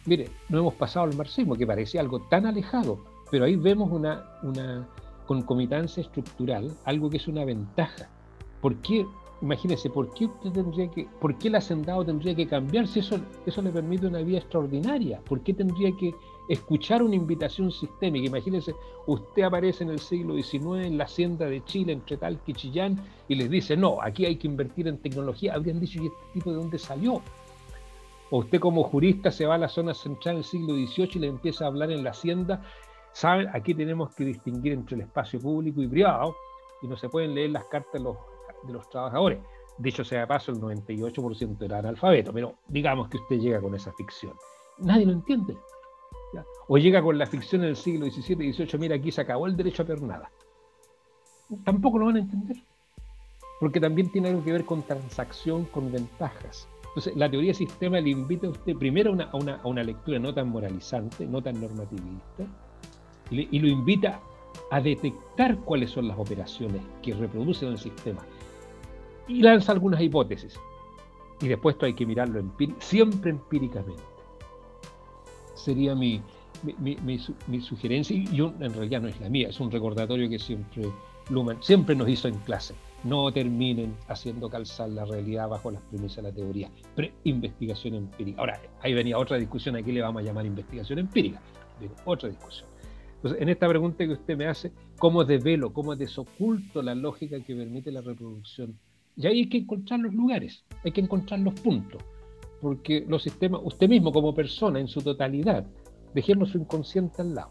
mire, 0.07 0.29
no 0.49 0.59
hemos 0.59 0.75
pasado 0.75 1.07
al 1.07 1.17
marxismo, 1.17 1.55
que 1.57 1.67
parecía 1.67 2.01
algo 2.01 2.21
tan 2.29 2.47
alejado, 2.47 3.05
pero 3.31 3.45
ahí 3.45 3.57
vemos 3.57 3.91
una, 3.91 4.25
una 4.43 4.87
concomitancia 5.27 6.03
estructural, 6.03 6.71
algo 6.85 7.09
que 7.09 7.17
es 7.17 7.29
una 7.29 7.45
ventaja. 7.45 8.11
¿Por 8.61 8.77
qué? 8.77 9.07
Imagínese, 9.41 9.91
¿por 9.91 10.13
qué 10.15 10.27
usted 10.27 10.53
tendría 10.53 10.89
que, 10.89 11.09
por 11.21 11.37
qué 11.39 11.49
el 11.49 11.57
hacendado 11.57 12.05
tendría 12.05 12.35
que 12.35 12.47
cambiar 12.47 12.87
si 12.87 13.01
eso, 13.01 13.19
eso 13.45 13.63
le 13.63 13.71
permite 13.71 14.07
una 14.07 14.21
vida 14.21 14.39
extraordinaria? 14.39 15.21
¿Por 15.21 15.41
qué 15.41 15.53
tendría 15.53 15.91
que 15.97 16.15
escuchar 16.53 17.03
una 17.03 17.15
invitación 17.15 17.73
sistémica. 17.73 18.27
Imagínense, 18.27 18.75
usted 19.07 19.43
aparece 19.43 19.85
en 19.85 19.91
el 19.91 19.99
siglo 19.99 20.35
XIX 20.35 20.87
en 20.87 20.99
la 20.99 21.05
hacienda 21.05 21.47
de 21.47 21.65
Chile, 21.65 21.93
entre 21.95 22.17
tal 22.19 22.39
y 22.47 22.53
Chillán, 22.53 23.03
y 23.29 23.35
les 23.35 23.49
dice, 23.49 23.77
no, 23.77 24.03
aquí 24.03 24.27
hay 24.27 24.37
que 24.37 24.49
invertir 24.49 24.87
en 24.87 24.99
tecnología. 24.99 25.55
Habrían 25.55 25.81
dicho, 25.81 26.03
¿y 26.03 26.07
este 26.07 26.19
tipo 26.35 26.51
de 26.51 26.57
dónde 26.57 26.79
salió? 26.79 27.23
O 28.31 28.39
usted 28.39 28.61
como 28.61 28.85
jurista 28.85 29.31
se 29.31 29.47
va 29.47 29.55
a 29.55 29.59
la 29.59 29.69
zona 29.69 29.95
central 29.95 30.37
del 30.37 30.45
siglo 30.45 30.75
XVIII 30.75 31.11
y 31.15 31.19
le 31.21 31.27
empieza 31.29 31.65
a 31.65 31.69
hablar 31.69 31.91
en 31.91 32.05
la 32.05 32.11
hacienda. 32.11 32.63
Saben, 33.13 33.49
aquí 33.53 33.75
tenemos 33.75 34.15
que 34.15 34.25
distinguir 34.25 34.75
entre 34.75 34.97
el 34.97 35.03
espacio 35.03 35.41
público 35.41 35.83
y 35.83 35.89
privado, 35.89 36.35
y 36.83 36.87
no 36.87 36.97
se 36.97 37.09
pueden 37.09 37.35
leer 37.35 37.51
las 37.51 37.65
cartas 37.65 37.93
de 37.95 38.01
los, 38.01 38.17
de 38.67 38.73
los 38.73 38.89
trabajadores. 38.91 39.39
De 39.79 39.89
hecho, 39.89 40.05
sea 40.05 40.21
de 40.21 40.27
paso, 40.27 40.53
el 40.53 40.61
98% 40.61 41.63
era 41.63 41.79
analfabeto, 41.79 42.33
pero 42.33 42.55
digamos 42.69 43.09
que 43.09 43.17
usted 43.17 43.37
llega 43.37 43.61
con 43.61 43.75
esa 43.75 43.93
ficción. 43.93 44.35
Nadie 44.79 45.07
lo 45.07 45.13
entiende. 45.13 45.57
O 46.69 46.79
llega 46.79 47.03
con 47.03 47.19
la 47.19 47.27
ficción 47.27 47.63
en 47.63 47.71
el 47.71 47.77
siglo 47.77 48.07
XVII 48.07 48.47
y 48.47 48.53
XVIII, 48.53 48.79
mira, 48.79 48.97
aquí 48.97 49.11
se 49.11 49.21
acabó 49.21 49.47
el 49.47 49.57
derecho 49.57 49.83
a 49.83 49.87
pernada. 49.87 50.31
Tampoco 51.65 51.99
lo 51.99 52.07
van 52.07 52.17
a 52.17 52.21
entender, 52.21 52.57
porque 53.61 53.81
también 53.81 54.11
tiene 54.11 54.31
algo 54.31 54.43
que 54.43 54.53
ver 54.53 54.65
con 54.65 54.83
transacción, 54.83 55.67
con 55.67 55.93
ventajas. 55.93 56.69
Entonces, 56.89 57.17
la 57.17 57.31
teoría 57.31 57.49
del 57.49 57.57
sistema 57.57 58.01
le 58.01 58.11
invita 58.11 58.47
a 58.47 58.51
usted 58.51 58.77
primero 58.77 59.15
a 59.21 59.67
una 59.67 59.83
lectura 59.83 60.19
no 60.19 60.33
tan 60.33 60.49
moralizante, 60.49 61.27
no 61.27 61.43
tan 61.43 61.61
normativista, 61.61 62.47
y, 63.31 63.59
lo 63.59 63.69
invita 63.69 64.21
a 64.71 64.81
detectar 64.81 65.57
cuáles 65.61 65.91
son 65.91 66.09
las 66.09 66.19
operaciones 66.19 66.83
que 67.03 67.15
reproducen 67.15 67.71
el 67.71 67.79
sistema 67.79 68.21
y 69.27 69.41
lanza 69.41 69.73
algunas 69.73 70.01
hipótesis. 70.01 70.59
Y 71.41 71.49
después 71.49 71.75
esto 71.75 71.87
hay 71.87 71.95
que 71.95 72.07
mirarlo 72.07 72.43
siempre 72.79 73.31
empíricamente 73.31 74.12
sería 75.65 75.95
mi, 75.95 76.21
mi, 76.79 77.61
sugerencia, 77.61 78.17
y 78.17 78.27
yo, 78.27 78.53
en 78.61 78.73
realidad 78.75 79.03
no 79.03 79.09
es 79.09 79.21
la 79.21 79.29
mía, 79.29 79.49
es 79.49 79.61
un 79.61 79.71
recordatorio 79.71 80.29
que 80.29 80.39
siempre 80.39 80.85
Luhmann 81.31 81.63
siempre 81.63 81.95
nos 81.95 82.09
hizo 82.09 82.29
en 82.29 82.39
clase. 82.39 82.75
no 83.05 83.33
terminen 83.33 83.97
haciendo 84.07 84.49
calzar 84.49 84.89
la 84.89 85.05
realidad 85.05 85.49
bajo 85.49 85.73
las 85.73 85.83
premisas 85.83 86.17
de 86.17 86.23
la 86.23 86.33
teoría. 86.33 86.71
Pre-investigación 86.95 87.95
empírica. 87.95 88.39
Ahora, 88.41 88.61
ahí 88.81 88.95
venía 88.95 89.19
otra 89.19 89.39
discusión, 89.39 89.75
aquí 89.75 89.91
le 89.91 90.03
vamos 90.03 90.23
a 90.23 90.25
llamar 90.25 90.47
investigación 90.47 91.01
empírica, 91.01 91.41
otra 92.05 92.29
discusión. 92.29 92.69
Entonces, 93.17 93.43
en 93.43 93.49
esta 93.49 93.69
pregunta 93.69 94.05
que 94.05 94.13
usted 94.13 94.37
me 94.37 94.47
hace, 94.47 94.73
¿cómo 94.99 95.25
desvelo, 95.25 95.73
cómo 95.73 95.97
desoculto 95.97 96.83
la 96.83 96.95
lógica 96.95 97.41
que 97.41 97.55
permite 97.55 97.91
la 97.91 98.03
reproducción? 98.03 98.79
Y 99.17 99.27
ahí 99.27 99.39
hay 99.41 99.49
que 99.49 99.59
encontrar 99.59 100.01
los 100.01 100.15
lugares, 100.15 100.65
hay 100.85 100.93
que 100.93 101.01
encontrar 101.01 101.41
los 101.41 101.55
puntos, 101.55 102.03
porque 102.63 103.05
los 103.07 103.23
sistemas, 103.23 103.61
usted 103.65 103.89
mismo 103.89 104.13
como 104.13 104.35
persona 104.35 104.81
en 104.81 104.89
su 104.89 105.03
totalidad, 105.03 105.67
dejemos 106.15 106.51
su 106.51 106.59
inconsciente 106.59 107.21
al 107.21 107.35
lado 107.35 107.51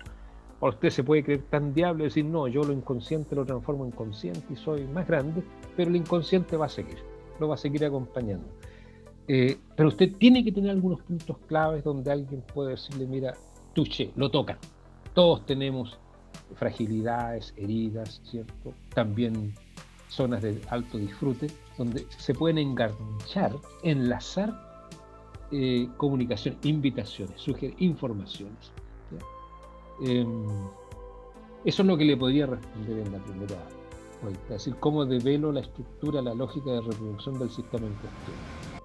o 0.62 0.70
usted 0.70 0.89
se 0.89 1.03
puede 1.03 1.24
creer 1.24 1.43
tan 1.49 1.74
diablo 1.74 2.03
y 2.03 2.07
decir, 2.07 2.24
no, 2.24 2.47
yo 2.47 2.64
lo 2.64 2.72
inconsciente 2.72 3.36
lo 3.36 3.45
transformo 3.45 3.84
en 3.84 3.91
consciente 3.91 4.45
y 4.53 4.55
soy 4.55 4.86
más 4.86 5.07
grande, 5.07 5.43
pero 5.76 5.89
el 5.89 5.95
inconsciente 5.95 6.55
va 6.55 6.68
a 6.68 6.70
seguir, 6.70 6.99
lo 7.39 7.47
va 7.47 7.55
a 7.55 7.57
seguir 7.57 7.84
acompañando. 7.84 8.47
Eh, 9.28 9.57
pero 9.76 9.89
usted 9.89 10.14
tiene 10.18 10.43
que 10.43 10.51
tener 10.51 10.70
algunos 10.70 11.01
puntos 11.01 11.38
claves 11.47 11.84
donde 11.84 12.12
alguien 12.12 12.43
puede 12.53 12.72
decirle, 12.72 13.07
mira, 13.07 13.34
tuche, 13.74 14.12
lo 14.16 14.30
tocan. 14.30 14.57
Todos 15.16 15.45
tenemos 15.47 15.97
fragilidades, 16.55 17.55
heridas, 17.57 18.22
¿cierto? 18.24 18.74
También 18.93 19.55
zonas 20.09 20.43
de 20.43 20.62
alto 20.70 20.99
disfrute, 20.99 21.47
donde 21.78 22.05
se 22.09 22.36
pueden 22.36 22.59
enganchar, 22.59 23.55
enlazar 23.82 24.70
eh, 25.52 25.89
comunicación, 25.97 26.58
invitaciones, 26.64 27.39
sugerir 27.39 27.76
informaciones. 27.80 28.72
Em, 30.04 30.45
eso 31.64 31.82
es 31.84 31.88
lo 31.88 31.97
que 31.97 32.06
le 32.06 32.18
podría 32.18 32.47
responder 32.47 32.99
en 32.99 33.12
la 33.12 33.20
primera 33.20 33.68
vuelta, 34.22 34.41
es 34.43 34.49
decir, 34.49 34.76
cómo 34.80 35.06
develo 35.06 35.52
la 35.52 35.60
estructura, 35.60 36.22
la 36.22 36.34
lógica 36.34 36.72
de 36.72 36.82
reproducción 36.82 37.38
del 37.38 37.49
sistema 37.49 37.86
en 37.86 37.93
cuestión. 37.93 38.82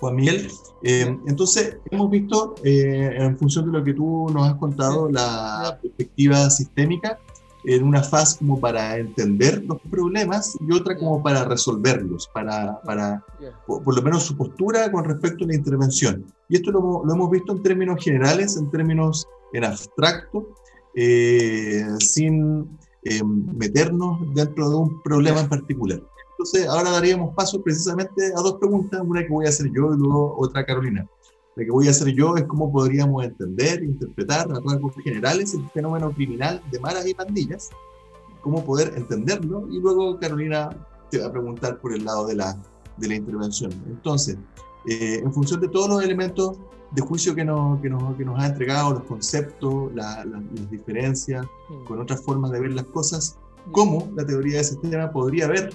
Juan 0.00 0.16
Miguel, 0.16 0.48
em, 0.82 1.20
entonces 1.26 1.78
hemos 1.90 2.10
visto, 2.10 2.56
eh, 2.64 3.14
en 3.16 3.38
función 3.38 3.66
de 3.66 3.78
lo 3.78 3.84
que 3.84 3.94
tú 3.94 4.26
nos 4.34 4.48
has 4.48 4.56
contado, 4.56 5.08
la 5.08 5.78
perspectiva 5.80 6.50
sistémica 6.50 7.20
en 7.64 7.84
una 7.84 8.02
fase 8.02 8.38
como 8.38 8.60
para 8.60 8.96
entender 8.96 9.64
los 9.64 9.80
problemas 9.90 10.56
y 10.60 10.72
otra 10.72 10.96
como 10.96 11.22
para 11.22 11.44
resolverlos, 11.44 12.28
para, 12.34 12.80
para 12.82 13.24
por, 13.66 13.94
lo 13.94 14.02
menos 14.02 14.24
su 14.24 14.36
postura 14.36 14.90
con 14.90 15.04
respecto 15.04 15.44
a 15.44 15.48
la 15.48 15.54
intervención. 15.54 16.24
Y 16.48 16.56
esto 16.56 16.70
lo, 16.70 17.04
lo 17.04 17.14
hemos 17.14 17.30
visto 17.30 17.52
en 17.52 17.62
términos 17.62 18.02
generales, 18.02 18.56
en 18.56 18.70
términos 18.70 19.26
en 19.52 19.64
abstracto, 19.64 20.48
eh, 20.94 21.84
sin 21.98 22.78
eh, 23.04 23.22
meternos 23.24 24.20
dentro 24.34 24.68
de 24.68 24.76
un 24.76 25.02
problema 25.02 25.40
en 25.40 25.48
particular. 25.48 26.00
Entonces, 26.32 26.68
ahora 26.68 26.90
daríamos 26.90 27.34
paso 27.34 27.62
precisamente 27.62 28.32
a 28.36 28.40
dos 28.40 28.54
preguntas, 28.58 29.00
una 29.04 29.22
que 29.22 29.28
voy 29.28 29.46
a 29.46 29.50
hacer 29.50 29.66
yo 29.66 29.94
y 29.94 29.98
luego 29.98 30.34
otra 30.38 30.64
Carolina. 30.64 31.06
La 31.54 31.64
que 31.64 31.70
voy 31.70 31.86
a 31.86 31.90
hacer 31.90 32.08
yo 32.14 32.36
es 32.36 32.44
cómo 32.44 32.72
podríamos 32.72 33.24
entender, 33.24 33.82
interpretar 33.82 34.50
a 34.50 34.60
rasgos 34.60 34.94
generales 35.04 35.52
el 35.54 35.68
fenómeno 35.70 36.10
criminal 36.10 36.62
de 36.70 36.80
maras 36.80 37.06
y 37.06 37.14
pandillas, 37.14 37.70
cómo 38.40 38.64
poder 38.64 38.94
entenderlo, 38.96 39.68
y 39.70 39.78
luego 39.78 40.18
Carolina 40.18 40.70
te 41.10 41.18
va 41.18 41.26
a 41.26 41.32
preguntar 41.32 41.78
por 41.78 41.92
el 41.94 42.04
lado 42.04 42.26
de 42.26 42.36
la, 42.36 42.56
de 42.96 43.08
la 43.08 43.14
intervención. 43.16 43.70
Entonces, 43.86 44.38
eh, 44.88 45.20
en 45.22 45.32
función 45.32 45.60
de 45.60 45.68
todos 45.68 45.88
los 45.88 46.02
elementos 46.02 46.56
de 46.90 47.02
juicio 47.02 47.34
que 47.34 47.44
nos, 47.44 47.80
que 47.80 47.88
nos, 47.88 48.16
que 48.16 48.24
nos 48.24 48.38
ha 48.40 48.46
entregado, 48.46 48.94
los 48.94 49.04
conceptos, 49.04 49.92
las 49.94 50.26
diferencias 50.70 51.46
mm. 51.68 51.84
con 51.84 52.00
otras 52.00 52.22
formas 52.22 52.50
de 52.50 52.60
ver 52.60 52.72
las 52.72 52.84
cosas, 52.86 53.38
mm. 53.66 53.72
cómo 53.72 54.10
la 54.14 54.24
teoría 54.26 54.58
de 54.58 54.64
sistema 54.64 55.10
podría 55.10 55.48
ver, 55.48 55.72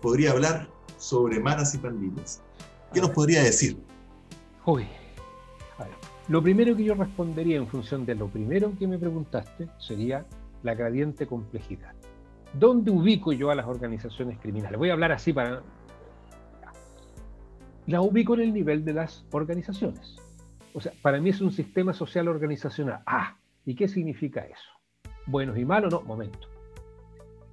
podría 0.00 0.32
hablar 0.32 0.68
sobre 0.98 1.40
maras 1.40 1.74
y 1.74 1.78
pandillas. 1.78 2.40
¿Qué 2.92 3.00
nos 3.00 3.10
podría 3.10 3.42
decir? 3.42 3.78
Uy, 4.70 4.86
lo 6.28 6.42
primero 6.42 6.76
que 6.76 6.84
yo 6.84 6.94
respondería 6.94 7.56
en 7.56 7.66
función 7.66 8.04
de 8.04 8.14
lo 8.14 8.28
primero 8.28 8.70
que 8.78 8.86
me 8.86 8.98
preguntaste 8.98 9.66
sería 9.78 10.26
la 10.62 10.74
gradiente 10.74 11.26
complejidad. 11.26 11.94
¿Dónde 12.52 12.90
ubico 12.90 13.32
yo 13.32 13.50
a 13.50 13.54
las 13.54 13.66
organizaciones 13.66 14.38
criminales? 14.38 14.78
Voy 14.78 14.90
a 14.90 14.92
hablar 14.92 15.12
así 15.12 15.32
para... 15.32 15.62
La 17.86 18.02
ubico 18.02 18.34
en 18.34 18.40
el 18.40 18.52
nivel 18.52 18.84
de 18.84 18.92
las 18.92 19.24
organizaciones. 19.32 20.16
O 20.74 20.82
sea, 20.82 20.92
para 21.00 21.18
mí 21.18 21.30
es 21.30 21.40
un 21.40 21.50
sistema 21.50 21.94
social 21.94 22.28
organizacional. 22.28 23.00
Ah, 23.06 23.38
¿y 23.64 23.74
qué 23.74 23.88
significa 23.88 24.42
eso? 24.42 24.70
¿Buenos 25.24 25.56
y 25.56 25.64
malos? 25.64 25.90
No, 25.90 26.02
momento. 26.02 26.46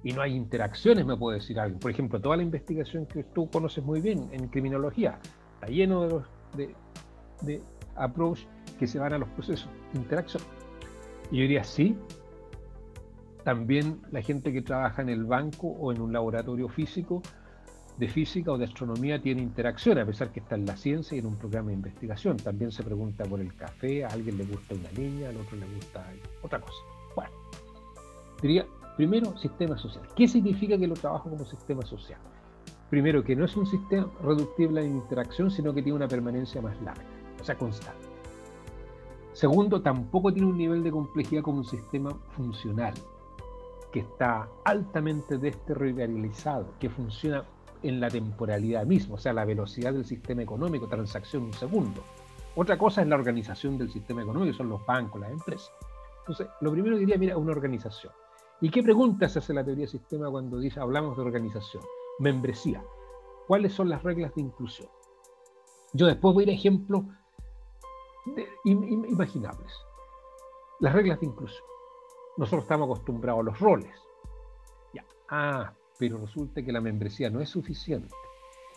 Y 0.04 0.12
no 0.12 0.20
hay 0.20 0.34
interacciones, 0.34 1.06
me 1.06 1.16
puede 1.16 1.38
decir 1.38 1.58
alguien. 1.58 1.80
Por 1.80 1.90
ejemplo, 1.90 2.20
toda 2.20 2.36
la 2.36 2.42
investigación 2.42 3.06
que 3.06 3.24
tú 3.24 3.48
conoces 3.48 3.82
muy 3.82 4.02
bien 4.02 4.28
en 4.32 4.48
criminología 4.48 5.18
está 5.54 5.68
lleno 5.68 6.02
de, 6.02 6.10
los, 6.10 6.24
de, 6.54 6.74
approach 7.96 8.40
que 8.78 8.86
se 8.86 8.98
van 8.98 9.12
a 9.12 9.18
los 9.18 9.28
procesos 9.30 9.68
de 9.92 10.00
interacción. 10.00 10.42
Y 11.30 11.36
yo 11.36 11.42
diría, 11.42 11.64
sí, 11.64 11.96
también 13.44 14.00
la 14.10 14.22
gente 14.22 14.52
que 14.52 14.62
trabaja 14.62 15.02
en 15.02 15.08
el 15.08 15.24
banco 15.24 15.68
o 15.68 15.92
en 15.92 16.00
un 16.00 16.12
laboratorio 16.12 16.68
físico 16.68 17.22
de 17.98 18.08
física 18.08 18.52
o 18.52 18.58
de 18.58 18.64
astronomía 18.64 19.20
tiene 19.20 19.42
interacción, 19.42 19.98
a 19.98 20.04
pesar 20.04 20.30
que 20.30 20.40
está 20.40 20.54
en 20.54 20.66
la 20.66 20.76
ciencia 20.76 21.16
y 21.16 21.20
en 21.20 21.26
un 21.26 21.36
programa 21.36 21.68
de 21.68 21.74
investigación. 21.74 22.36
También 22.36 22.70
se 22.70 22.82
pregunta 22.82 23.24
por 23.24 23.40
el 23.40 23.54
café, 23.54 24.04
a 24.04 24.08
alguien 24.08 24.36
le 24.36 24.44
gusta 24.44 24.74
una 24.74 24.90
niña, 24.92 25.30
al 25.30 25.36
otro 25.36 25.56
le 25.56 25.66
gusta 25.74 26.06
otra 26.42 26.60
cosa. 26.60 26.82
Bueno, 27.14 27.30
diría, 28.42 28.66
primero, 28.96 29.36
sistema 29.38 29.78
social. 29.78 30.06
¿Qué 30.14 30.28
significa 30.28 30.76
que 30.76 30.86
lo 30.86 30.94
trabajo 30.94 31.30
como 31.30 31.46
sistema 31.46 31.82
social? 31.82 32.20
Primero, 32.90 33.24
que 33.24 33.34
no 33.34 33.44
es 33.46 33.56
un 33.56 33.66
sistema 33.66 34.08
reductible 34.22 34.84
en 34.84 34.96
interacción, 34.96 35.50
sino 35.50 35.74
que 35.74 35.82
tiene 35.82 35.96
una 35.96 36.08
permanencia 36.08 36.60
más 36.60 36.80
larga, 36.82 37.04
sea, 37.46 37.56
constante. 37.56 38.06
Segundo, 39.32 39.82
tampoco 39.82 40.32
tiene 40.32 40.48
un 40.48 40.56
nivel 40.56 40.82
de 40.82 40.90
complejidad 40.90 41.42
como 41.42 41.58
un 41.58 41.64
sistema 41.64 42.10
funcional, 42.30 42.94
que 43.92 44.00
está 44.00 44.48
altamente 44.64 45.38
desterritorializado, 45.38 46.66
que 46.78 46.88
funciona 46.88 47.44
en 47.82 48.00
la 48.00 48.08
temporalidad 48.08 48.86
misma, 48.86 49.16
o 49.16 49.18
sea, 49.18 49.32
la 49.32 49.44
velocidad 49.44 49.92
del 49.92 50.04
sistema 50.04 50.42
económico, 50.42 50.88
transacción 50.88 51.44
un 51.44 51.52
segundo. 51.52 52.02
Otra 52.54 52.78
cosa 52.78 53.02
es 53.02 53.08
la 53.08 53.16
organización 53.16 53.76
del 53.76 53.90
sistema 53.90 54.22
económico, 54.22 54.56
son 54.56 54.70
los 54.70 54.84
bancos, 54.86 55.20
las 55.20 55.30
empresas. 55.30 55.70
Entonces, 56.20 56.48
lo 56.62 56.72
primero 56.72 56.96
que 56.96 57.00
diría, 57.00 57.18
mira, 57.18 57.36
una 57.36 57.52
organización. 57.52 58.12
¿Y 58.62 58.70
qué 58.70 58.82
preguntas 58.82 59.36
hace 59.36 59.52
la 59.52 59.62
teoría 59.62 59.82
del 59.82 59.90
sistema 59.90 60.30
cuando 60.30 60.58
dice, 60.58 60.80
hablamos 60.80 61.16
de 61.16 61.22
organización? 61.22 61.82
Membresía. 62.18 62.82
¿Cuáles 63.46 63.74
son 63.74 63.90
las 63.90 64.02
reglas 64.02 64.34
de 64.34 64.40
inclusión? 64.40 64.88
Yo 65.92 66.06
después 66.06 66.32
voy 66.32 66.44
a 66.44 66.46
ir 66.46 66.50
a 66.50 66.54
ejemplos 66.54 67.02
imaginables. 68.64 69.72
Las 70.80 70.92
reglas 70.92 71.20
de 71.20 71.26
inclusión. 71.26 71.64
Nosotros 72.36 72.64
estamos 72.64 72.86
acostumbrados 72.86 73.40
a 73.40 73.44
los 73.44 73.58
roles. 73.58 73.94
Ya. 74.92 75.04
Ah, 75.28 75.72
pero 75.98 76.18
resulta 76.18 76.62
que 76.62 76.72
la 76.72 76.80
membresía 76.80 77.30
no 77.30 77.40
es 77.40 77.48
suficiente. 77.48 78.14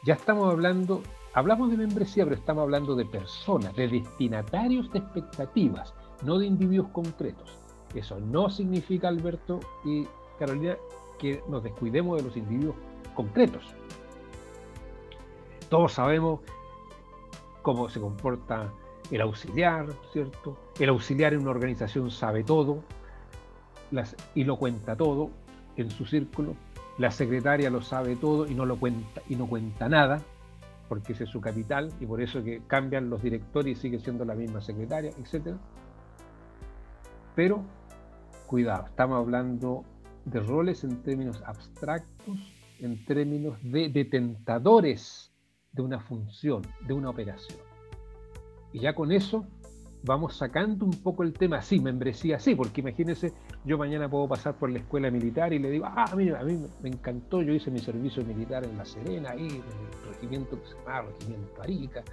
Ya 0.03 0.13
estamos 0.13 0.49
hablando, 0.49 1.01
hablamos 1.33 1.69
de 1.69 1.77
membresía, 1.77 2.23
pero 2.23 2.37
estamos 2.37 2.63
hablando 2.63 2.95
de 2.95 3.05
personas, 3.05 3.75
de 3.75 3.89
destinatarios 3.89 4.91
de 4.93 4.99
expectativas, 4.99 5.93
no 6.23 6.39
de 6.39 6.45
individuos 6.45 6.87
concretos. 6.91 7.59
Eso 7.93 8.19
no 8.19 8.49
significa, 8.49 9.09
Alberto 9.09 9.59
y 9.83 10.07
Carolina, 10.37 10.77
que 11.17 11.43
nos 11.49 11.63
descuidemos 11.63 12.17
de 12.17 12.23
los 12.23 12.37
individuos 12.37 12.75
concretos. 13.13 13.75
Todos 15.69 15.93
sabemos 15.93 16.39
cómo 17.61 17.89
se 17.89 17.99
comporta 17.99 18.71
el 19.11 19.21
auxiliar, 19.21 19.87
¿cierto? 20.11 20.57
El 20.79 20.89
auxiliar 20.89 21.33
en 21.33 21.41
una 21.41 21.51
organización 21.51 22.11
sabe 22.11 22.43
todo 22.43 22.83
y 24.35 24.43
lo 24.43 24.57
cuenta 24.57 24.95
todo 24.95 25.31
en 25.75 25.89
su 25.89 26.05
círculo, 26.05 26.55
la 26.97 27.11
secretaria 27.11 27.69
lo 27.69 27.81
sabe 27.81 28.15
todo 28.15 28.45
y 28.45 28.53
no 28.53 28.65
lo 28.65 28.77
cuenta 28.77 29.21
y 29.29 29.35
no 29.35 29.47
cuenta 29.47 29.87
nada, 29.87 30.21
porque 30.89 31.13
ese 31.13 31.23
es 31.23 31.29
su 31.29 31.39
capital 31.39 31.91
y 31.99 32.05
por 32.05 32.21
eso 32.21 32.43
que 32.43 32.61
cambian 32.67 33.09
los 33.09 33.23
directores 33.23 33.77
y 33.77 33.81
sigue 33.81 33.99
siendo 33.99 34.25
la 34.25 34.35
misma 34.35 34.61
secretaria, 34.61 35.11
etc. 35.11 35.55
Pero 37.35 37.63
cuidado, 38.47 38.87
estamos 38.87 39.17
hablando 39.17 39.85
de 40.25 40.39
roles 40.41 40.83
en 40.83 41.01
términos 41.01 41.41
abstractos, 41.45 42.37
en 42.79 43.05
términos 43.05 43.57
de 43.63 43.89
detentadores 43.89 45.31
de 45.71 45.81
una 45.81 45.99
función, 45.99 46.63
de 46.85 46.93
una 46.93 47.09
operación. 47.09 47.68
Y 48.73 48.79
ya 48.79 48.93
con 48.93 49.11
eso 49.11 49.45
vamos 50.03 50.37
sacando 50.37 50.85
un 50.85 51.01
poco 51.01 51.23
el 51.23 51.33
tema, 51.33 51.61
sí, 51.61 51.79
membresía, 51.79 52.39
sí, 52.39 52.55
porque 52.55 52.81
imagínense, 52.81 53.33
yo 53.65 53.77
mañana 53.77 54.09
puedo 54.09 54.27
pasar 54.27 54.55
por 54.55 54.69
la 54.69 54.79
escuela 54.79 55.11
militar 55.11 55.51
y 55.51 55.59
le 55.59 55.69
digo, 55.71 55.85
ah, 55.85 56.11
mira, 56.15 56.39
a 56.39 56.43
mí 56.43 56.57
me 56.81 56.89
encantó, 56.89 57.41
yo 57.41 57.53
hice 57.53 57.69
mi 57.69 57.79
servicio 57.79 58.23
militar 58.23 58.63
en 58.63 58.77
La 58.77 58.85
Serena, 58.85 59.31
ahí, 59.31 59.47
en 59.47 59.55
el 59.55 60.13
regimiento 60.13 60.61
que 60.61 60.67
se 60.67 60.75
llama 60.75 61.01
Regimiento 61.01 61.61
Arica, 61.61 62.03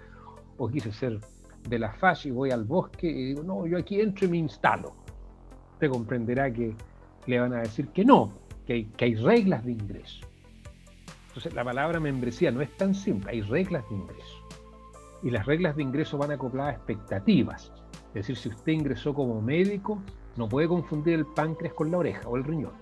o 0.58 0.68
quise 0.68 0.92
ser 0.92 1.20
de 1.68 1.78
la 1.78 1.92
FASH 1.92 2.26
y 2.26 2.30
voy 2.30 2.50
al 2.50 2.64
bosque 2.64 3.08
y 3.08 3.24
digo, 3.26 3.42
no, 3.42 3.66
yo 3.66 3.78
aquí 3.78 4.00
entro 4.00 4.26
y 4.26 4.30
me 4.30 4.38
instalo. 4.38 4.94
Usted 5.74 5.90
comprenderá 5.90 6.50
que 6.52 6.74
le 7.26 7.40
van 7.40 7.52
a 7.52 7.58
decir 7.60 7.88
que 7.88 8.04
no, 8.04 8.32
que 8.66 8.72
hay, 8.72 8.84
que 8.84 9.04
hay 9.04 9.14
reglas 9.14 9.64
de 9.64 9.72
ingreso. 9.72 10.26
Entonces, 11.28 11.52
la 11.54 11.64
palabra 11.64 12.00
membresía 12.00 12.50
no 12.50 12.62
es 12.62 12.74
tan 12.76 12.94
simple, 12.94 13.30
hay 13.30 13.42
reglas 13.42 13.86
de 13.90 13.94
ingreso. 13.94 14.48
Y 15.22 15.30
las 15.30 15.46
reglas 15.46 15.76
de 15.76 15.82
ingreso 15.82 16.18
van 16.18 16.30
acopladas 16.30 16.74
a 16.74 16.76
expectativas. 16.76 17.72
Es 18.08 18.26
decir, 18.26 18.36
si 18.36 18.48
usted 18.48 18.72
ingresó 18.72 19.14
como 19.14 19.40
médico, 19.40 20.00
no 20.36 20.48
puede 20.48 20.68
confundir 20.68 21.14
el 21.14 21.26
páncreas 21.26 21.74
con 21.74 21.90
la 21.90 21.98
oreja 21.98 22.28
o 22.28 22.36
el 22.36 22.44
riñón. 22.44 22.72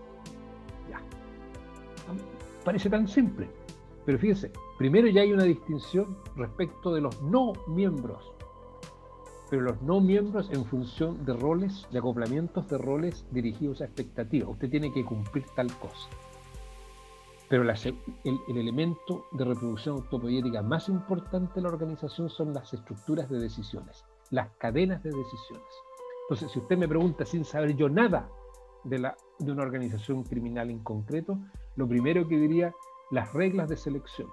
Ya. 0.90 1.00
Parece 2.64 2.90
tan 2.90 3.08
simple. 3.08 3.48
Pero 4.04 4.18
fíjese, 4.18 4.52
primero 4.76 5.08
ya 5.08 5.22
hay 5.22 5.32
una 5.32 5.44
distinción 5.44 6.16
respecto 6.36 6.92
de 6.92 7.00
los 7.00 7.22
no 7.22 7.52
miembros. 7.68 8.32
Pero 9.48 9.62
los 9.62 9.80
no 9.82 10.00
miembros 10.00 10.50
en 10.50 10.64
función 10.64 11.24
de 11.24 11.32
roles, 11.34 11.86
de 11.90 11.98
acoplamientos 11.98 12.68
de 12.68 12.78
roles 12.78 13.24
dirigidos 13.30 13.80
a 13.80 13.84
expectativas. 13.84 14.50
Usted 14.50 14.70
tiene 14.70 14.92
que 14.92 15.04
cumplir 15.04 15.44
tal 15.54 15.72
cosa. 15.78 16.08
Pero 17.48 17.62
el, 17.62 18.40
elemento 18.48 19.26
de 19.32 19.44
reproducción 19.44 19.96
autopoética 19.96 20.62
más 20.62 20.88
importante 20.88 21.54
de 21.56 21.62
la 21.62 21.68
organización 21.68 22.30
son 22.30 22.54
las 22.54 22.72
estructuras 22.72 23.28
de 23.28 23.38
decisiones, 23.38 24.04
las 24.30 24.48
cadenas 24.58 25.02
de 25.02 25.10
decisiones. 25.10 25.68
Entonces, 26.22 26.50
si 26.50 26.58
usted 26.58 26.78
me 26.78 26.88
pregunta 26.88 27.24
sin 27.26 27.44
saber 27.44 27.76
yo 27.76 27.88
nada 27.88 28.28
de, 28.84 29.10
de 29.38 29.52
una 29.52 29.62
organización 29.62 30.24
criminal 30.24 30.70
en 30.70 30.78
concreto, 30.78 31.38
lo 31.76 31.86
primero 31.86 32.26
que 32.26 32.38
diría, 32.38 32.74
las 33.10 33.32
reglas 33.34 33.68
de 33.68 33.76
selección, 33.76 34.28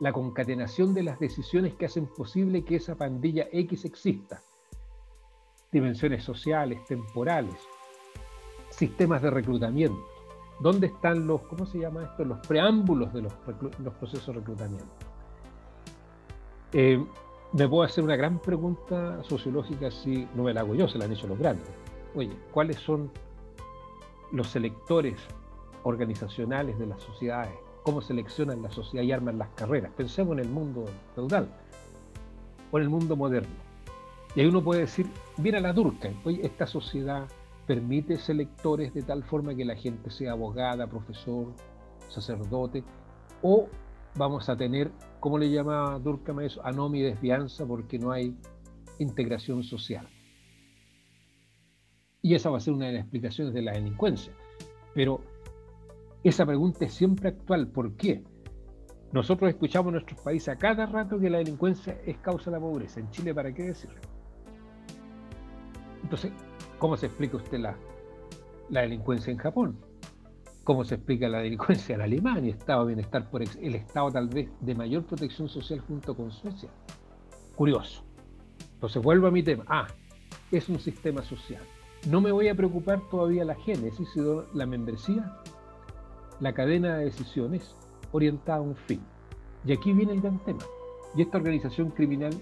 la 0.00 0.12
concatenación 0.12 0.94
de 0.94 1.04
las 1.04 1.20
decisiones 1.20 1.74
que 1.74 1.86
hacen 1.86 2.06
posible 2.06 2.64
que 2.64 2.76
esa 2.76 2.96
pandilla 2.96 3.46
X 3.52 3.84
exista, 3.84 4.42
dimensiones 5.70 6.24
sociales, 6.24 6.84
temporales, 6.86 7.54
sistemas 8.70 9.22
de 9.22 9.30
reclutamiento, 9.30 10.11
¿Dónde 10.62 10.86
están 10.86 11.26
los, 11.26 11.42
¿cómo 11.42 11.66
se 11.66 11.80
llama 11.80 12.04
esto? 12.04 12.24
Los 12.24 12.38
preámbulos 12.46 13.12
de 13.12 13.22
los, 13.22 13.32
procesos 13.98 14.28
de 14.28 14.32
reclutamiento. 14.34 14.86
Eh, 16.72 17.04
me 17.52 17.68
puedo 17.68 17.82
hacer 17.82 18.04
una 18.04 18.14
gran 18.14 18.38
pregunta 18.38 19.24
sociológica 19.24 19.90
si 19.90 20.28
no 20.36 20.44
me 20.44 20.54
la 20.54 20.60
hago 20.60 20.76
yo, 20.76 20.86
se 20.86 20.98
la 20.98 21.06
han 21.06 21.12
hecho 21.12 21.26
los 21.26 21.36
grandes. 21.36 21.68
Oye, 22.14 22.30
¿cuáles 22.52 22.76
son 22.76 23.10
los 24.30 24.46
selectores 24.46 25.20
organizacionales 25.82 26.78
de 26.78 26.86
las 26.86 27.02
sociedades? 27.02 27.54
¿Cómo 27.82 28.00
seleccionan 28.00 28.62
la 28.62 28.70
sociedad 28.70 29.04
y 29.04 29.10
arman 29.10 29.38
las 29.38 29.48
carreras? 29.56 29.90
Pensemos 29.96 30.34
en 30.34 30.44
el 30.44 30.48
mundo 30.48 30.84
feudal 31.16 31.48
o 32.70 32.78
en 32.78 32.84
el 32.84 32.88
mundo 32.88 33.16
moderno. 33.16 33.54
Y 34.36 34.40
ahí 34.40 34.46
uno 34.46 34.62
puede 34.62 34.82
decir, 34.82 35.06
mira 35.38 35.58
la 35.58 35.72
Durkheim, 35.72 36.18
oye, 36.24 36.46
esta 36.46 36.68
sociedad 36.68 37.26
permite 37.66 38.18
selectores 38.18 38.92
de 38.94 39.02
tal 39.02 39.22
forma 39.24 39.54
que 39.54 39.64
la 39.64 39.76
gente 39.76 40.10
sea 40.10 40.32
abogada, 40.32 40.86
profesor, 40.86 41.54
sacerdote, 42.08 42.84
o 43.42 43.68
vamos 44.14 44.48
a 44.48 44.56
tener, 44.56 44.90
como 45.20 45.38
le 45.38 45.50
llama 45.50 45.98
Durkheim 45.98 46.40
eso, 46.40 46.64
anomia 46.64 47.00
y 47.00 47.10
desvianza 47.10 47.64
porque 47.66 47.98
no 47.98 48.10
hay 48.10 48.36
integración 48.98 49.62
social. 49.62 50.08
Y 52.20 52.34
esa 52.34 52.50
va 52.50 52.58
a 52.58 52.60
ser 52.60 52.74
una 52.74 52.86
de 52.86 52.92
las 52.92 53.02
explicaciones 53.02 53.52
de 53.52 53.62
la 53.62 53.72
delincuencia. 53.72 54.32
Pero 54.94 55.20
esa 56.22 56.46
pregunta 56.46 56.84
es 56.84 56.94
siempre 56.94 57.30
actual. 57.30 57.66
¿Por 57.68 57.96
qué? 57.96 58.22
Nosotros 59.12 59.50
escuchamos 59.50 59.88
en 59.88 59.94
nuestros 59.94 60.20
países 60.20 60.48
a 60.48 60.56
cada 60.56 60.86
rato 60.86 61.18
que 61.18 61.28
la 61.28 61.38
delincuencia 61.38 62.00
es 62.06 62.16
causa 62.18 62.50
de 62.50 62.56
la 62.56 62.60
pobreza. 62.60 63.00
En 63.00 63.10
Chile, 63.10 63.34
¿para 63.34 63.52
qué 63.52 63.64
decirlo? 63.64 64.00
Entonces, 66.02 66.32
¿Cómo 66.82 66.96
se 66.96 67.06
explica 67.06 67.36
usted 67.36 67.60
la, 67.60 67.76
delincuencia 68.68 69.30
en 69.30 69.36
Japón? 69.36 69.78
¿Cómo 70.64 70.82
se 70.82 70.96
explica 70.96 71.28
la 71.28 71.38
delincuencia 71.38 71.94
en 71.94 72.00
Alemania? 72.00 72.50
Estado 72.50 72.80
de 72.80 72.94
bienestar 72.94 73.30
por 73.30 73.40
el 73.40 73.76
estado 73.76 74.10
tal 74.10 74.26
vez 74.26 74.50
de 74.60 74.74
mayor 74.74 75.04
protección 75.04 75.48
social 75.48 75.78
junto 75.78 76.16
con 76.16 76.32
Suecia. 76.32 76.70
Curioso. 77.54 78.02
Entonces 78.74 79.00
vuelvo 79.00 79.28
a 79.28 79.30
mi 79.30 79.44
tema. 79.44 79.62
Ah, 79.68 79.86
es 80.50 80.68
un 80.68 80.80
sistema 80.80 81.22
social. 81.22 81.62
No 82.10 82.20
me 82.20 82.32
voy 82.32 82.48
a 82.48 82.56
preocupar 82.56 83.00
todavía 83.08 83.44
la 83.44 83.54
génesis, 83.54 84.08
sino 84.12 84.46
la 84.52 84.66
membresía, 84.66 85.38
la 86.40 86.52
cadena 86.52 86.96
de 86.96 87.04
decisiones 87.04 87.76
orientada 88.10 88.58
a 88.58 88.62
un 88.62 88.74
fin. 88.74 89.00
Y 89.64 89.72
aquí 89.72 89.92
viene 89.92 90.14
el 90.14 90.20
gran 90.20 90.40
tema. 90.40 90.64
Y 91.14 91.22
esta 91.22 91.38
organización 91.38 91.90
criminal 91.90 92.32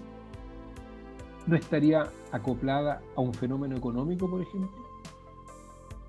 no 1.47 1.55
estaría 1.55 2.07
acoplada 2.31 3.01
a 3.15 3.21
un 3.21 3.33
fenómeno 3.33 3.75
económico, 3.75 4.29
por 4.29 4.41
ejemplo? 4.41 4.71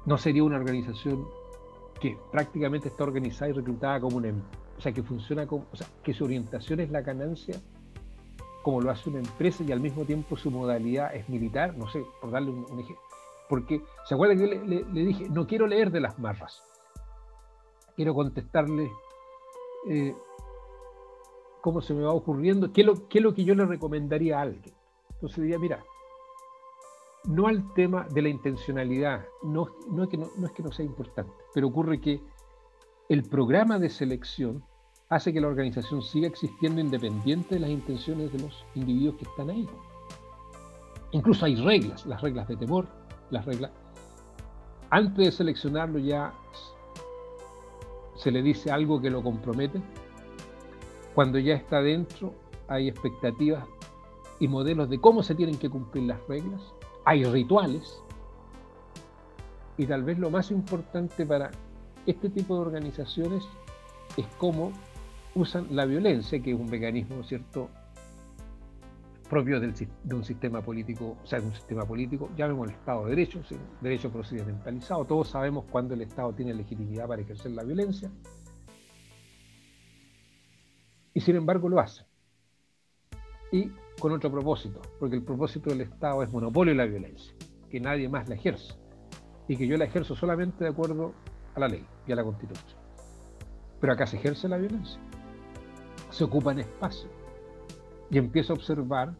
¿No 0.04 0.18
sería 0.18 0.44
una 0.44 0.56
organización 0.56 1.26
que 2.00 2.18
prácticamente 2.30 2.88
está 2.88 3.04
organizada 3.04 3.50
y 3.50 3.54
reclutada 3.54 4.00
como 4.00 4.16
una, 4.16 4.28
em-, 4.28 4.42
o 4.76 4.80
sea, 4.80 4.92
que 4.92 5.02
funciona 5.02 5.46
como, 5.46 5.66
o 5.72 5.76
sea, 5.76 5.86
que 6.02 6.12
su 6.12 6.24
orientación 6.24 6.80
es 6.80 6.90
la 6.90 7.00
ganancia, 7.00 7.56
como 8.62 8.80
lo 8.80 8.90
hace 8.90 9.10
una 9.10 9.20
empresa 9.20 9.62
y 9.62 9.72
al 9.72 9.80
mismo 9.80 10.04
tiempo 10.04 10.36
su 10.36 10.50
modalidad 10.50 11.14
es 11.14 11.28
militar, 11.28 11.76
no 11.76 11.88
sé, 11.88 12.04
por 12.20 12.30
darle 12.30 12.50
un, 12.50 12.64
ejemplo. 12.78 13.02
Porque, 13.48 13.82
¿se 14.06 14.14
acuerdan 14.14 14.38
que 14.38 14.46
le, 14.46 15.04
dije, 15.04 15.28
no 15.28 15.46
quiero 15.46 15.66
leer 15.66 15.90
de 15.90 16.00
las 16.00 16.18
marras? 16.18 16.62
Quiero 17.94 18.14
contestarle 18.14 18.90
eh, 19.88 20.14
cómo 21.60 21.82
se 21.82 21.94
me 21.94 22.02
va 22.02 22.12
ocurriendo, 22.12 22.72
qué 22.72 22.84
qué 23.08 23.18
es 23.18 23.24
lo 23.24 23.34
que 23.34 23.44
yo 23.44 23.54
le 23.54 23.66
recomendaría 23.66 24.38
a 24.38 24.42
alguien. 24.42 24.74
Entonces 25.22 25.44
diría, 25.44 25.58
mira, 25.60 25.84
no 27.28 27.46
al 27.46 27.72
tema 27.74 28.08
de 28.10 28.22
la 28.22 28.28
intencionalidad, 28.28 29.24
no, 29.44 29.68
es 30.02 30.08
que 30.08 30.16
no, 30.16 30.26
es 30.26 30.50
que 30.50 30.64
no 30.64 30.72
sea 30.72 30.84
importante, 30.84 31.32
pero 31.54 31.68
ocurre 31.68 32.00
que 32.00 32.20
el 33.08 33.22
programa 33.22 33.78
de 33.78 33.88
selección 33.88 34.64
hace 35.10 35.32
que 35.32 35.40
la 35.40 35.46
organización 35.46 36.02
siga 36.02 36.26
existiendo 36.26 36.80
independiente 36.80 37.54
de 37.54 37.60
las 37.60 37.70
intenciones 37.70 38.32
de 38.32 38.40
los 38.40 38.64
individuos 38.74 39.14
que 39.14 39.22
están 39.22 39.50
ahí. 39.50 39.68
Incluso 41.12 41.44
hay 41.44 41.54
reglas, 41.54 42.04
las 42.04 42.20
reglas 42.20 42.48
de 42.48 42.56
temor, 42.56 42.88
las 43.30 43.44
reglas... 43.44 43.70
Antes 44.90 45.26
de 45.26 45.30
seleccionarlo 45.30 46.00
ya 46.00 46.34
se 48.16 48.32
le 48.32 48.42
dice 48.42 48.72
algo 48.72 49.00
que 49.00 49.08
lo 49.08 49.22
compromete. 49.22 49.80
Cuando 51.14 51.38
ya 51.38 51.54
está 51.54 51.80
dentro 51.80 52.34
hay 52.66 52.88
expectativas 52.88 53.64
y 54.42 54.48
modelos 54.48 54.90
de 54.90 55.00
cómo 55.00 55.22
se 55.22 55.36
tienen 55.36 55.56
que 55.56 55.70
cumplir 55.70 56.02
las 56.02 56.18
reglas, 56.26 56.60
hay 57.04 57.22
rituales, 57.22 58.02
y 59.78 59.86
tal 59.86 60.02
vez 60.02 60.18
lo 60.18 60.30
más 60.30 60.50
importante 60.50 61.24
para 61.24 61.52
este 62.06 62.28
tipo 62.28 62.56
de 62.56 62.62
organizaciones 62.62 63.44
es 64.16 64.26
cómo 64.38 64.72
usan 65.36 65.68
la 65.70 65.84
violencia, 65.84 66.42
que 66.42 66.50
es 66.50 66.58
un 66.58 66.68
mecanismo, 66.68 67.22
¿cierto?, 67.22 67.68
propio 69.30 69.60
de 69.60 69.72
un 70.12 70.24
sistema 70.24 70.60
político, 70.60 71.16
o 71.22 71.26
sea, 71.26 71.38
de 71.38 71.46
un 71.46 71.54
sistema 71.54 71.84
político, 71.84 72.28
llamemos 72.36 72.66
el 72.66 72.74
Estado 72.74 73.04
de 73.04 73.10
Derecho, 73.10 73.42
derecho 73.80 74.10
procedimentalizado, 74.10 75.04
todos 75.04 75.28
sabemos 75.28 75.66
cuándo 75.70 75.94
el 75.94 76.02
Estado 76.02 76.32
tiene 76.32 76.52
legitimidad 76.52 77.06
para 77.06 77.22
ejercer 77.22 77.52
la 77.52 77.62
violencia, 77.62 78.10
y 81.14 81.20
sin 81.20 81.36
embargo 81.36 81.68
lo 81.68 81.78
hace. 81.78 82.04
Y 83.52 83.70
con 84.02 84.10
otro 84.10 84.32
propósito, 84.32 84.80
porque 84.98 85.14
el 85.14 85.22
propósito 85.22 85.70
del 85.70 85.82
Estado 85.82 86.24
es 86.24 86.32
monopolio 86.32 86.72
de 86.72 86.76
la 86.76 86.86
violencia, 86.86 87.32
que 87.70 87.78
nadie 87.78 88.08
más 88.08 88.28
la 88.28 88.34
ejerce, 88.34 88.74
y 89.46 89.56
que 89.56 89.64
yo 89.64 89.76
la 89.76 89.84
ejerzo 89.84 90.16
solamente 90.16 90.64
de 90.64 90.70
acuerdo 90.70 91.12
a 91.54 91.60
la 91.60 91.68
ley 91.68 91.86
y 92.08 92.10
a 92.10 92.16
la 92.16 92.24
Constitución. 92.24 92.80
Pero 93.80 93.92
acá 93.92 94.08
se 94.08 94.16
ejerce 94.16 94.48
la 94.48 94.56
violencia, 94.56 95.00
se 96.10 96.24
ocupa 96.24 96.50
en 96.50 96.58
espacio, 96.58 97.08
y 98.10 98.18
empiezo 98.18 98.52
a 98.52 98.56
observar 98.56 99.14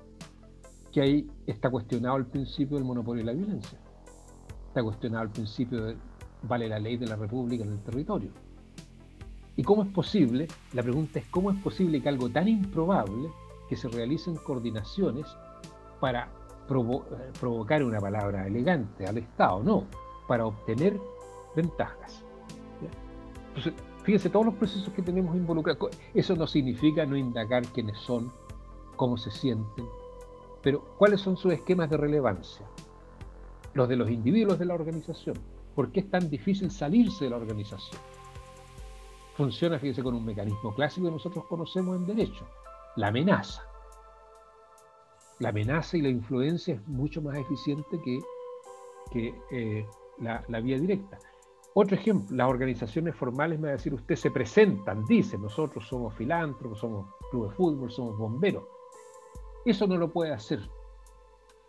que 0.91 1.01
ahí 1.01 1.31
está 1.47 1.71
cuestionado 1.71 2.17
el 2.17 2.27
principio 2.27 2.77
del 2.77 2.85
monopolio 2.85 3.25
de 3.25 3.33
la 3.33 3.39
violencia, 3.39 3.79
está 4.67 4.83
cuestionado 4.83 5.23
el 5.23 5.31
principio 5.31 5.85
de 5.85 5.97
vale 6.43 6.69
la 6.69 6.81
ley 6.81 6.97
de 6.97 7.07
la 7.07 7.15
República 7.15 7.63
en 7.63 7.71
el 7.71 7.85
territorio. 7.85 8.33
¿Y 9.55 9.63
cómo 9.63 9.85
es 9.85 9.91
posible? 9.91 10.49
La 10.73 10.83
pregunta 10.83 11.21
es, 11.21 11.27
¿cómo 11.29 11.53
es 11.53 11.63
posible 11.63 12.03
que 12.03 12.09
algo 12.09 12.29
tan 12.31 12.49
improbable 12.49 13.29
que 13.73 13.77
se 13.79 13.89
realicen 13.89 14.37
coordinaciones 14.37 15.35
para 15.99 16.25
eh, 16.25 17.33
provocar 17.41 17.83
una 17.83 18.01
palabra 18.01 18.47
elegante 18.47 19.07
al 19.07 19.17
Estado, 19.17 19.63
no, 19.63 19.87
para 20.29 20.45
obtener 20.45 21.01
ventajas. 21.57 22.23
Entonces, 23.49 23.73
fíjense, 24.03 24.29
todos 24.29 24.45
los 24.45 24.57
procesos 24.57 24.93
que 24.93 25.01
tenemos 25.01 25.35
involucrados, 25.35 25.89
eso 26.13 26.37
no 26.37 26.47
significa 26.47 27.07
no 27.07 27.17
indagar 27.17 27.65
quiénes 27.69 27.97
son, 27.97 28.31
cómo 28.97 29.17
se 29.17 29.31
sienten, 29.31 29.87
pero 30.61 30.85
cuáles 30.99 31.23
son 31.23 31.39
sus 31.39 31.55
esquemas 31.55 31.89
de 31.89 31.97
relevancia, 31.97 32.67
los 33.73 33.89
de 33.89 33.97
los 33.97 34.11
individuos 34.11 34.59
de 34.59 34.67
la 34.67 34.75
organización, 34.75 35.37
por 35.75 35.93
qué 35.93 36.01
es 36.01 36.11
tan 36.11 36.29
difícil 36.29 36.71
salirse 36.71 37.25
de 37.25 37.31
la 37.31 37.39
organización. 37.39 37.99
Funciona, 39.35 39.79
fíjense, 39.79 40.03
con 40.03 40.15
un 40.15 40.27
mecanismo 40.27 40.75
clásico 40.75 41.07
que 41.07 41.13
nosotros 41.13 41.47
conocemos 41.47 41.97
en 41.97 42.05
derecho, 42.05 42.47
la 42.97 43.09
amenaza. 43.09 43.63
La 45.39 45.49
amenaza 45.49 45.97
y 45.97 46.03
la 46.03 46.09
influencia 46.09 46.75
es 46.75 46.87
mucho 46.87 47.21
más 47.23 47.37
eficiente 47.37 48.01
que, 48.05 48.21
que 49.11 49.35
eh, 49.51 49.87
la, 50.19 50.61
vía 50.61 50.79
directa. 50.79 51.19
Otro 51.75 51.97
ejemplo, 51.97 52.37
las 52.37 52.49
organizaciones 52.49 53.17
formales 53.17 53.59
me 53.59 53.69
va 53.69 53.71
a 53.71 53.77
decir, 53.77 53.95
usted 53.95 54.15
se 54.15 54.31
presentan, 54.31 55.05
dicen, 55.07 55.41
nosotros 55.41 55.87
somos 55.89 56.15
filántropos, 56.15 56.79
somos 56.79 57.07
club 57.31 57.49
de 57.49 57.57
fútbol, 57.57 57.91
somos 57.91 58.19
bomberos. 58.19 58.65
Eso 59.65 59.87
no 59.87 59.97
lo 59.97 60.13
puede 60.13 60.33
hacer 60.33 60.61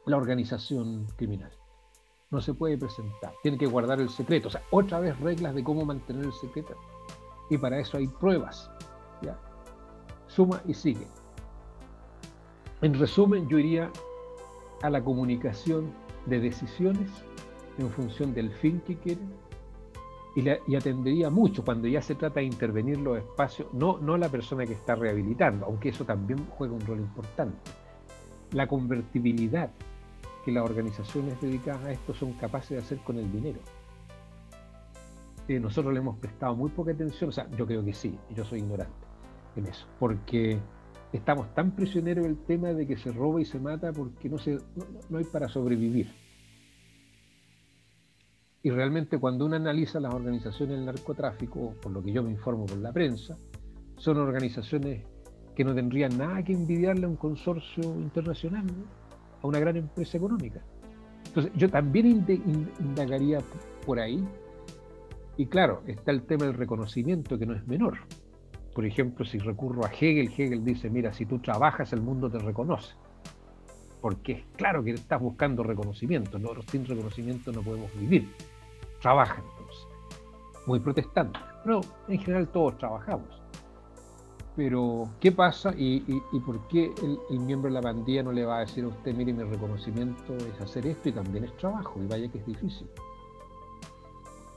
la 0.06 0.18
organización 0.18 1.08
criminal. 1.16 1.52
No 2.32 2.42
se 2.42 2.54
puede 2.54 2.78
presentar, 2.78 3.34
tiene 3.44 3.58
que 3.58 3.68
guardar 3.68 4.02
el 4.02 4.10
secreto. 4.10 4.50
O 4.50 4.52
sea, 4.52 4.64
otra 4.72 5.00
vez 5.00 5.18
reglas 5.20 5.56
de 5.56 5.64
cómo 5.64 5.86
mantener 5.86 6.26
el 6.26 6.34
secreto. 6.34 6.76
Y 7.50 7.58
para 7.58 7.80
eso 7.80 7.98
hay 7.98 8.08
pruebas. 8.08 8.70
Suma 10.36 10.62
y 10.68 10.74
sigue. 10.74 11.08
En 12.82 12.96
resumen, 12.96 13.48
yo 13.48 13.60
iría 13.60 13.92
a 14.82 14.90
la 14.90 15.04
comunicación 15.04 15.94
de 16.26 16.40
decisiones 16.40 17.10
en 17.78 17.90
función 17.90 18.34
del 18.34 18.52
fin 18.52 18.82
que 18.82 18.98
quieren 18.98 19.32
y, 20.36 20.76
atendería 20.76 21.30
mucho 21.30 21.64
cuando 21.64 21.88
ya 21.88 22.02
se 22.02 22.16
trata 22.16 22.40
de 22.40 22.48
intervenir 22.48 22.98
los 23.00 23.20
espacios, 23.20 23.72
no, 23.74 24.00
no 24.00 24.18
la 24.18 24.30
persona 24.30 24.66
que 24.66 24.74
está 24.74 24.96
rehabilitando, 24.96 25.68
aunque 25.68 25.90
eso 25.90 26.04
también 26.04 26.44
juega 26.58 26.74
un 26.74 26.82
rol 26.82 27.00
importante. 27.00 27.58
La 28.54 28.66
convertibilidad 28.66 29.70
que 30.44 30.52
las 30.52 30.66
organizaciones 30.66 31.40
dedicadas 31.40 31.84
a 31.86 31.92
esto 31.92 32.16
son 32.16 32.34
capaces 32.34 32.72
de 32.72 32.78
hacer 32.80 32.98
con 33.00 33.20
el 33.20 33.32
dinero. 33.32 33.60
Eh, 35.48 35.60
nosotros 35.60 35.94
le 35.94 36.00
hemos 36.00 36.18
prestado 36.18 36.56
muy 36.56 36.72
poca 36.72 36.92
atención, 36.92 37.30
o 37.30 37.34
sea, 37.34 37.48
yo 37.52 37.68
creo 37.68 37.86
que 37.86 37.94
sí, 37.94 38.18
yo 38.32 38.44
soy 38.44 38.60
ignorante 38.60 39.03
en 39.56 39.68
eso, 39.68 39.88
porque 40.00 40.60
estamos 41.12 41.54
tan 41.54 41.76
prisioneros 41.76 42.26
del 42.26 42.38
tema 42.38 42.70
de 42.74 42.88
que 42.88 42.98
se 42.98 43.12
roba 43.12 43.42
y 43.42 43.46
se 43.46 43.60
mata 43.60 43.94
porque 43.94 44.30
no, 44.30 44.38
hay 45.18 45.24
para 45.26 45.48
sobrevivir. 45.48 46.12
Y 48.64 48.70
realmente 48.70 49.20
cuando 49.20 49.46
uno 49.46 49.56
analiza 49.56 50.00
las 50.00 50.14
organizaciones 50.14 50.78
del 50.78 50.86
narcotráfico, 50.86 51.76
por 51.82 51.92
lo 51.92 52.02
que 52.02 52.14
yo 52.14 52.24
me 52.24 52.32
informo 52.32 52.66
por 52.66 52.78
la 52.78 52.94
prensa, 52.94 53.38
son 53.98 54.18
organizaciones 54.18 55.06
que 55.56 55.64
no 55.64 55.76
tendrían 55.76 56.18
nada 56.18 56.44
que 56.44 56.54
envidiarle 56.54 57.06
a 57.06 57.10
un 57.10 57.18
consorcio 57.18 57.84
internacional, 58.00 58.66
a 59.42 59.48
una 59.48 59.60
gran 59.60 59.76
empresa 59.76 60.18
económica. 60.18 60.64
Entonces 61.26 61.52
yo 61.56 61.70
también 61.70 62.26
indagaría 62.80 63.40
por 63.86 64.00
ahí. 64.00 64.26
Y 65.36 65.48
claro, 65.48 65.84
está 65.86 66.12
el 66.12 66.24
tema 66.24 66.46
del 66.46 66.54
reconocimiento 66.54 67.38
que 67.38 67.46
no 67.46 67.54
es 67.54 67.68
menor. 67.68 67.98
Por 68.74 68.86
ejemplo, 68.86 69.26
si 69.26 69.40
recurro 69.40 69.86
a 69.86 69.90
Hegel, 69.90 70.32
Hegel 70.36 70.64
dice, 70.64 70.90
mira, 70.90 71.14
si 71.14 71.26
tú 71.26 71.40
trabajas 71.40 71.94
el 71.94 72.02
mundo 72.02 72.30
te 72.30 72.40
reconoce. 72.40 72.96
Porque 74.02 74.32
es 74.34 74.44
claro 74.58 74.84
que 74.84 74.92
estás 74.92 75.22
buscando 75.22 75.64
reconocimiento, 75.64 76.40
¿no? 76.40 76.50
sin 76.70 76.86
reconocimiento 76.86 77.52
no 77.52 77.62
podemos 77.62 77.90
vivir 78.00 78.28
trabaja 79.04 79.36
entonces. 79.36 79.88
Muy 80.66 80.80
protestante. 80.80 81.40
Pero 81.64 81.82
en 82.08 82.20
general 82.20 82.48
todos 82.48 82.78
trabajamos. 82.80 83.28
Pero, 84.56 85.10
¿qué 85.20 85.32
pasa 85.32 85.74
y, 85.76 86.00
por 86.46 86.68
qué 86.68 86.92
el, 87.30 87.40
miembro 87.40 87.70
de 87.70 87.74
la 87.74 87.82
pandilla 87.82 88.24
no 88.24 88.32
le 88.32 88.46
va 88.46 88.58
a 88.58 88.60
decir 88.62 88.84
a 88.84 88.88
usted, 88.88 89.14
mire, 89.16 89.34
mi 89.34 89.44
reconocimiento 89.44 90.36
es 90.36 90.62
hacer 90.62 90.86
esto 90.86 91.10
y 91.10 91.12
también 91.12 91.46
es 91.46 91.58
trabajo? 91.58 92.00
Y 92.02 92.08
vaya 92.08 92.32
que 92.32 92.38
es 92.38 92.46
difícil. 92.46 92.88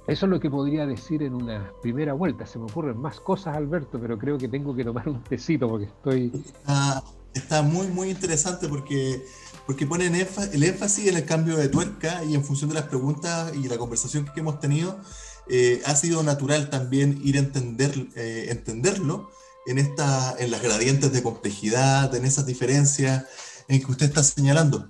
Eso 0.06 0.26
es 0.26 0.30
lo 0.30 0.40
que 0.40 0.50
podría 0.50 0.86
decir 0.86 1.22
en 1.22 1.34
una 1.34 1.72
primera 1.82 2.12
vuelta. 2.12 2.46
Se 2.46 2.58
me 2.58 2.64
ocurren 2.64 2.98
más 2.98 3.20
cosas, 3.20 3.56
Alberto, 3.56 3.98
pero 4.00 4.16
creo 4.18 4.38
que 4.38 4.48
tengo 4.48 4.74
que 4.74 4.84
tomar 4.84 5.08
un 5.08 5.22
tecito 5.24 5.68
porque 5.68 5.86
estoy... 5.86 6.30
Está, 6.46 7.02
está 7.34 7.62
muy, 7.62 7.88
muy 7.88 8.10
interesante 8.10 8.68
porque 8.68 9.22
porque 9.66 9.84
ponen 9.84 10.14
el 10.14 10.62
énfasis 10.62 11.08
en 11.08 11.16
el 11.16 11.24
cambio 11.24 11.56
de 11.56 11.68
tuerca 11.68 12.22
y 12.24 12.34
en 12.34 12.44
función 12.44 12.70
de 12.70 12.76
las 12.76 12.84
preguntas 12.84 13.52
y 13.56 13.68
la 13.68 13.76
conversación 13.76 14.24
que 14.32 14.40
hemos 14.40 14.60
tenido, 14.60 15.00
eh, 15.48 15.82
ha 15.84 15.96
sido 15.96 16.22
natural 16.22 16.70
también 16.70 17.20
ir 17.24 17.36
a 17.36 17.40
entender, 17.40 17.92
eh, 18.14 18.46
entenderlo 18.50 19.30
en, 19.66 19.78
esta, 19.78 20.36
en 20.38 20.52
las 20.52 20.62
gradientes 20.62 21.12
de 21.12 21.22
complejidad, 21.22 22.14
en 22.14 22.24
esas 22.24 22.46
diferencias 22.46 23.24
en 23.66 23.82
que 23.82 23.90
usted 23.90 24.06
está 24.06 24.22
señalando. 24.22 24.88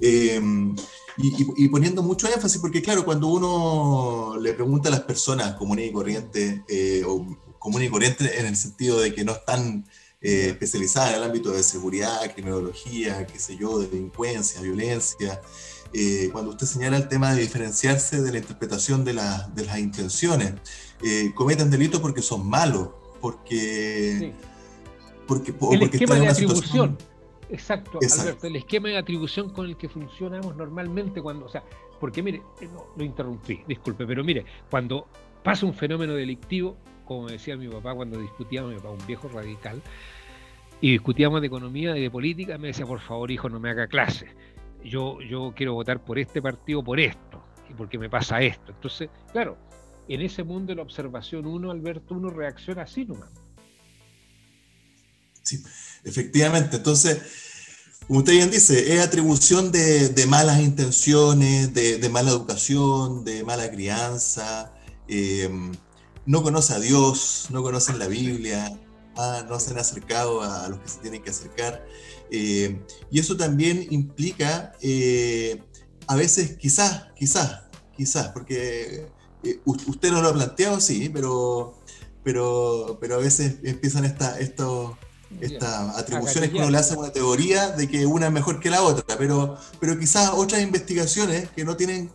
Eh, 0.00 0.40
y, 1.18 1.68
poniendo 1.68 2.02
mucho 2.02 2.28
énfasis, 2.28 2.60
porque 2.60 2.82
claro, 2.82 3.04
cuando 3.04 3.28
uno 3.28 4.38
le 4.40 4.52
pregunta 4.52 4.88
a 4.88 4.92
las 4.92 5.00
personas 5.02 5.54
comunes 5.54 5.88
y 5.88 5.92
corrientes, 5.92 6.60
o 7.06 7.26
comunes 7.58 7.88
y 7.88 7.90
corrientes 7.90 8.38
en 8.38 8.46
el 8.46 8.56
sentido 8.56 9.00
de 9.00 9.14
que 9.14 9.24
no 9.24 9.32
están 9.32 9.84
eh, 10.22 10.48
especializada 10.48 11.10
en 11.10 11.16
el 11.16 11.24
ámbito 11.24 11.50
de 11.50 11.62
seguridad, 11.62 12.20
criminología, 12.32 13.26
qué 13.26 13.38
sé 13.38 13.56
yo, 13.56 13.78
delincuencia, 13.78 14.60
violencia. 14.60 15.40
Eh, 15.92 16.30
cuando 16.32 16.50
usted 16.52 16.66
señala 16.66 16.96
el 16.96 17.08
tema 17.08 17.34
de 17.34 17.42
diferenciarse 17.42 18.22
de 18.22 18.32
la 18.32 18.38
interpretación 18.38 19.04
de, 19.04 19.12
de 19.12 19.64
las 19.64 19.78
intenciones, 19.78 20.54
eh, 21.04 21.32
cometen 21.34 21.70
delitos 21.70 22.00
porque 22.00 22.22
son 22.22 22.48
malos, 22.48 22.88
porque... 23.20 24.34
porque, 25.26 25.54
el 25.72 25.82
esquema 25.82 26.14
de 26.16 26.28
atribución. 26.28 26.98
Exacto, 27.48 27.98
Alberto, 28.02 28.46
el 28.46 28.56
esquema 28.56 28.88
de 28.88 28.96
atribución 28.96 29.50
con 29.50 29.66
el 29.66 29.76
que 29.76 29.88
funcionamos 29.88 30.56
normalmente 30.56 31.22
cuando, 31.22 31.46
o 31.46 31.48
sea, 31.48 31.62
porque 32.00 32.22
mire, 32.22 32.42
no, 32.72 32.86
lo 32.96 33.04
interrumpí, 33.04 33.62
disculpe, 33.66 34.06
pero 34.06 34.24
mire, 34.24 34.44
cuando 34.70 35.06
pasa 35.42 35.64
un 35.64 35.74
fenómeno 35.74 36.14
delictivo, 36.14 36.76
como 37.04 37.28
decía 37.28 37.56
mi 37.56 37.68
papá 37.68 37.94
cuando 37.94 38.18
discutíamos, 38.18 38.72
mi 38.72 38.76
papá, 38.78 38.90
un 38.90 39.06
viejo 39.06 39.28
radical, 39.28 39.80
y 40.80 40.90
discutíamos 40.90 41.40
de 41.40 41.46
economía 41.46 41.96
y 41.96 42.02
de 42.02 42.10
política, 42.10 42.58
me 42.58 42.68
decía, 42.68 42.84
por 42.84 43.00
favor, 43.00 43.30
hijo, 43.30 43.48
no 43.48 43.60
me 43.60 43.70
haga 43.70 43.86
clase. 43.86 44.26
Yo, 44.84 45.20
yo 45.20 45.52
quiero 45.56 45.72
votar 45.74 46.04
por 46.04 46.18
este 46.18 46.42
partido 46.42 46.82
por 46.82 47.00
esto, 47.00 47.42
y 47.70 47.74
porque 47.74 47.98
me 47.98 48.10
pasa 48.10 48.40
esto. 48.40 48.72
Entonces, 48.72 49.08
claro, 49.32 49.56
en 50.08 50.20
ese 50.20 50.42
mundo 50.42 50.72
de 50.72 50.76
la 50.76 50.82
observación, 50.82 51.46
uno, 51.46 51.70
Alberto, 51.70 52.14
uno 52.14 52.30
reacciona 52.30 52.82
así 52.82 53.04
nomás. 53.04 53.30
Sí, 55.46 55.62
efectivamente. 56.02 56.76
Entonces, 56.76 57.18
como 58.08 58.18
usted 58.18 58.32
bien 58.32 58.50
dice, 58.50 58.94
es 58.94 59.00
atribución 59.00 59.70
de, 59.70 60.26
malas 60.28 60.60
intenciones, 60.60 61.72
de, 61.72 62.08
mala 62.08 62.30
educación, 62.30 63.24
de 63.24 63.44
mala 63.44 63.70
crianza. 63.70 64.72
Eh, 65.06 65.48
no 66.26 66.42
conoce 66.42 66.74
a 66.74 66.80
Dios, 66.80 67.46
no 67.50 67.62
conocen 67.62 68.00
la 68.00 68.08
Biblia, 68.08 68.76
ah, 69.16 69.44
no 69.48 69.60
se 69.60 69.70
han 69.70 69.78
acercado 69.78 70.42
a, 70.42 70.68
los 70.68 70.80
que 70.80 70.88
se 70.88 70.98
tienen 70.98 71.22
que 71.22 71.30
acercar. 71.30 71.86
Eh, 72.32 72.80
y 73.12 73.20
eso 73.20 73.36
también 73.36 73.86
implica, 73.90 74.72
eh, 74.80 75.62
a 76.08 76.16
veces, 76.16 76.56
quizás, 76.58 77.06
quizás, 77.16 77.62
quizás, 77.96 78.28
porque 78.28 79.06
usted 79.64 80.10
no 80.10 80.22
lo 80.22 80.28
ha 80.30 80.34
planteado, 80.34 80.80
sí, 80.80 81.08
pero, 81.08 81.80
pero, 82.24 82.98
pero 83.00 83.14
a 83.14 83.18
veces 83.18 83.58
empiezan 83.62 84.04
esta, 84.04 84.40
estos, 84.40 84.96
estas 85.40 85.96
atribuciones 85.96 86.50
que 86.50 86.56
uno 86.56 86.70
le 86.70 86.78
hace 86.78 86.94
a 86.94 86.98
una 86.98 87.10
teoría 87.10 87.70
de 87.70 87.88
que 87.88 88.06
una 88.06 88.26
es 88.26 88.32
mejor 88.32 88.60
que 88.60 88.70
la 88.70 88.82
otra, 88.82 89.16
pero, 89.18 89.56
pero 89.80 89.98
quizás 89.98 90.30
otras 90.34 90.62
investigaciones 90.62 91.50
que 91.50 91.64
no 91.64 91.76
tienen 91.76 92.10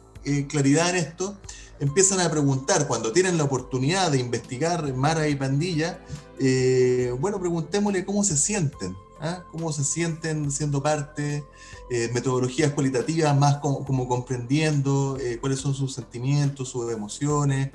claridad 0.47 0.89
en 0.91 0.95
esto, 0.97 1.37
empiezan 1.81 2.19
a 2.19 2.29
preguntar, 2.29 2.87
cuando 2.87 3.11
tienen 3.11 3.37
la 3.37 3.43
oportunidad 3.43 4.11
de 4.11 4.19
investigar 4.19 4.93
Mara 4.93 5.27
y 5.27 5.35
Pandilla, 5.35 5.99
eh, 6.39 7.13
bueno, 7.19 7.39
preguntémosle 7.39 8.05
cómo 8.05 8.23
se 8.23 8.37
sienten, 8.37 8.95
¿ah? 9.19 9.43
cómo 9.51 9.73
se 9.73 9.83
sienten 9.83 10.51
siendo 10.51 10.83
parte, 10.83 11.43
eh, 11.89 12.09
metodologías 12.13 12.71
cualitativas 12.73 13.35
más 13.35 13.57
como, 13.57 14.07
comprendiendo 14.07 15.17
eh, 15.19 15.39
cuáles 15.41 15.59
son 15.59 15.73
sus 15.73 15.93
sentimientos, 15.95 16.69
sus 16.69 16.91
emociones. 16.91 17.71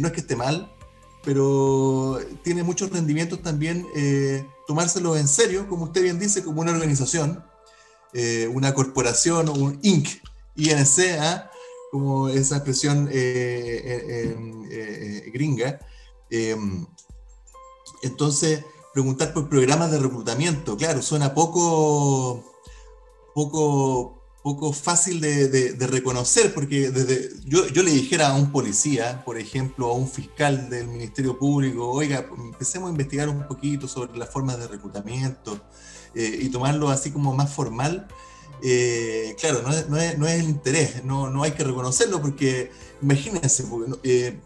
no 0.00 0.06
es 0.06 0.12
que 0.12 0.20
esté 0.20 0.36
mal, 0.36 0.72
pero 1.28 2.18
tiene 2.42 2.62
muchos 2.62 2.88
rendimientos 2.88 3.42
también 3.42 3.86
tomárselo 4.66 5.14
en 5.14 5.28
serio, 5.28 5.68
como 5.68 5.84
usted 5.84 6.02
bien 6.02 6.18
dice, 6.18 6.42
como 6.42 6.62
una 6.62 6.70
organización, 6.70 7.44
una 8.54 8.72
corporación, 8.72 9.50
un 9.50 9.78
INC, 9.82 10.22
INC, 10.56 11.18
¿ah? 11.20 11.50
como 11.90 12.30
esa 12.30 12.56
expresión 12.56 13.10
eh, 13.12 13.80
eh, 13.84 14.36
eh, 14.70 15.30
gringa. 15.32 15.78
Em, 16.30 16.86
entonces, 18.02 18.64
preguntar 18.92 19.32
por 19.34 19.50
programas 19.50 19.90
de 19.90 19.98
reclutamiento, 19.98 20.76
claro, 20.76 21.02
suena 21.02 21.34
poco, 21.34 22.42
poco, 23.34 24.17
poco 24.48 24.72
fácil 24.72 25.20
de, 25.20 25.76
reconocer, 25.78 26.54
porque 26.54 26.90
desde, 26.90 27.30
yo, 27.44 27.82
le 27.82 27.90
dijera 27.90 28.28
a 28.28 28.34
un 28.34 28.50
policía, 28.50 29.22
por 29.24 29.36
ejemplo, 29.36 29.90
a 29.90 29.92
un 29.92 30.08
fiscal 30.08 30.70
del 30.70 30.88
Ministerio 30.88 31.38
Público, 31.38 31.90
oiga, 31.90 32.26
empecemos 32.36 32.88
a 32.88 32.90
investigar 32.92 33.28
un 33.28 33.46
poquito 33.46 33.86
sobre 33.86 34.16
las 34.16 34.30
formas 34.30 34.58
de 34.58 34.66
reclutamiento 34.68 35.60
y 36.14 36.48
tomarlo 36.48 36.88
así 36.88 37.10
como 37.10 37.34
más 37.34 37.52
formal, 37.52 38.08
eh, 38.62 39.36
claro, 39.38 39.62
no 39.62 39.70
es, 39.70 40.18
no, 40.18 40.26
es, 40.26 40.40
el 40.40 40.48
interés, 40.48 41.04
no, 41.04 41.28
no, 41.30 41.42
hay 41.42 41.52
que 41.52 41.62
reconocerlo 41.62 42.20
porque 42.20 42.72
imagínense, 43.02 43.64
eh, 44.02 44.40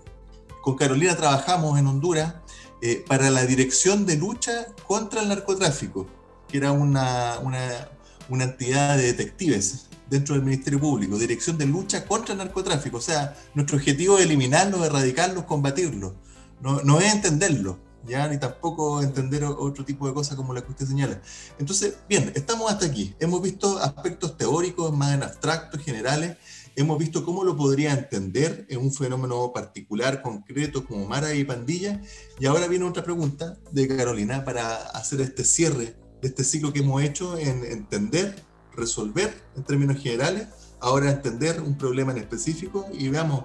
con 0.63 0.77
Carolina 0.77 1.17
trabajamos 1.17 1.79
en 1.79 1.87
Honduras 1.87 2.35
eh, 2.83 3.05
para 3.07 3.31
la 3.31 3.47
Dirección 3.47 4.05
de 4.05 4.17
Lucha 4.17 4.67
contra 4.87 5.23
el 5.23 5.29
Narcotráfico, 5.29 6.07
que 6.49 6.59
era 6.59 6.73
una, 6.73 7.39
una, 7.43 7.89
una 8.29 8.45
entidad 8.45 8.97
de 8.99 9.05
detectives 9.05 9.87
dentro 10.13 10.35
del 10.35 10.45
Ministerio 10.45 10.79
Público, 10.79 11.17
Dirección 11.17 11.57
de 11.57 11.65
Lucha 11.65 12.05
contra 12.05 12.33
el 12.35 12.39
Narcotráfico. 12.39 12.99
O 12.99 13.01
sea, 13.01 13.35
nuestro 13.55 13.79
objetivo 13.79 14.19
es 14.19 14.27
eliminarlo, 14.27 14.85
erradicarlo, 14.85 15.47
combatirlo. 15.47 16.15
No, 16.61 16.83
no 16.83 17.01
es 17.01 17.15
entenderlo, 17.15 17.79
ya 18.07 18.29
ni 18.29 18.39
tampoco 18.39 19.03
entender 19.03 19.43
otro 19.45 19.87
tipo 19.87 20.07
de 20.07 20.13
cosas 20.13 20.37
como 20.37 20.53
la 20.53 20.61
que 20.61 20.71
usted 20.71 20.87
señala. 20.87 21.21
Entonces, 21.59 21.97
bien, 22.11 22.31
estamos 22.35 22.71
hasta 22.71 22.85
aquí. 22.85 23.15
Hemos 23.21 23.41
visto 23.41 23.79
aspectos 23.79 24.37
teóricos 24.37 24.95
más 24.95 25.15
en 25.15 25.23
abstractos, 25.23 25.83
generales, 25.83 26.37
hemos 26.77 26.99
visto 26.99 27.25
cómo 27.25 27.43
lo 27.43 27.57
podría 27.57 27.95
entender 27.95 28.67
en 28.69 28.81
un 28.81 28.93
fenómeno 28.93 29.51
particular, 29.53 30.21
concreto, 30.21 30.85
como 30.85 31.07
Mara 31.07 31.33
y 31.33 31.43
Pandilla. 31.45 32.03
Y 32.39 32.45
ahora 32.45 32.69
viene 32.69 32.85
otra 32.85 33.03
pregunta 33.03 33.57
de 33.71 33.89
Carolina 33.89 34.45
para 34.45 34.77
hacer 34.91 35.23
este 35.23 35.43
cierre 35.43 35.97
de 36.21 36.29
este 36.29 36.45
ciclo 36.45 36.73
que 36.73 36.81
hemos 36.81 37.03
hecho 37.03 37.39
en 37.39 37.65
entender, 37.65 38.52
resolver 38.77 39.35
en 39.57 39.63
términos 39.63 40.01
generales, 40.03 40.49
ahora 40.81 41.11
entender 41.11 41.61
un 41.61 41.77
problema 41.77 42.13
en 42.13 42.19
específico 42.19 42.87
y 42.93 43.09
veamos 43.09 43.45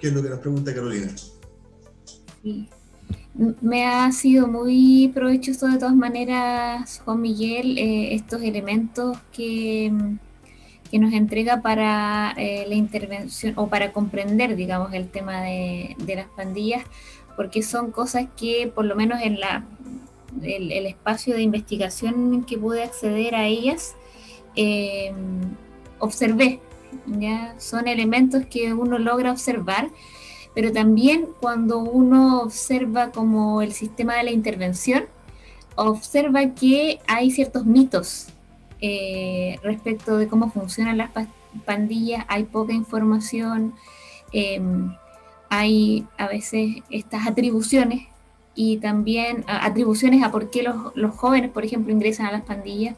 qué 0.00 0.08
es 0.08 0.14
lo 0.14 0.22
que 0.22 0.30
nos 0.30 0.38
pregunta 0.38 0.74
Carolina. 0.74 1.12
Me 3.60 3.86
ha 3.86 4.10
sido 4.12 4.46
muy 4.46 5.10
provechoso 5.14 5.66
de 5.66 5.78
todas 5.78 5.94
maneras, 5.94 7.02
Juan 7.04 7.20
Miguel, 7.20 7.76
eh, 7.78 8.14
estos 8.14 8.42
elementos 8.42 9.18
que 9.32 9.92
que 10.90 10.98
nos 10.98 11.12
entrega 11.12 11.62
para 11.62 12.32
eh, 12.36 12.64
la 12.68 12.74
intervención 12.74 13.54
o 13.56 13.68
para 13.68 13.92
comprender, 13.92 14.56
digamos, 14.56 14.92
el 14.92 15.08
tema 15.08 15.42
de, 15.42 15.96
las 16.06 16.28
pandillas, 16.28 16.84
porque 17.36 17.62
son 17.62 17.90
cosas 17.90 18.26
que 18.36 18.70
por 18.72 18.84
lo 18.84 18.96
menos 18.96 19.20
en 19.22 19.40
la, 19.40 19.64
el, 20.42 20.86
espacio 20.86 21.34
de 21.34 21.42
investigación 21.42 22.34
en 22.34 22.44
que 22.44 22.58
pude 22.58 22.82
acceder 22.82 23.34
a 23.34 23.46
ellas, 23.46 23.94
eh, 24.54 25.12
observé, 25.98 26.60
¿ya? 27.06 27.54
Son 27.58 27.88
elementos 27.88 28.46
que 28.46 28.72
uno 28.74 28.98
logra 28.98 29.32
observar, 29.32 29.90
pero 30.54 30.72
también 30.72 31.28
cuando 31.40 31.78
uno 31.78 32.40
observa 32.42 33.10
como 33.10 33.62
el 33.62 33.72
sistema 33.72 34.14
de 34.16 34.24
la 34.24 34.30
intervención, 34.30 35.04
observa 35.74 36.54
que 36.54 36.98
hay 37.06 37.30
ciertos 37.30 37.66
mitos 37.66 38.28
eh, 38.80 39.58
respecto 39.62 40.16
de 40.16 40.28
cómo 40.28 40.50
funcionan 40.50 40.98
las 40.98 41.10
pandillas, 41.64 42.24
hay 42.28 42.44
poca 42.44 42.72
información, 42.72 43.74
em, 44.32 44.94
hay 45.48 46.06
a 46.18 46.26
veces 46.28 46.82
estas 46.90 47.26
atribuciones 47.26 48.08
y 48.56 48.78
también 48.78 49.44
atribuciones 49.46 50.24
a 50.24 50.32
por 50.32 50.50
qué 50.50 50.64
los, 50.64 50.76
los, 50.96 51.14
jóvenes, 51.14 51.50
por 51.50 51.64
ejemplo, 51.64 51.92
ingresan 51.92 52.26
a 52.26 52.32
las 52.32 52.42
pandillas 52.42 52.96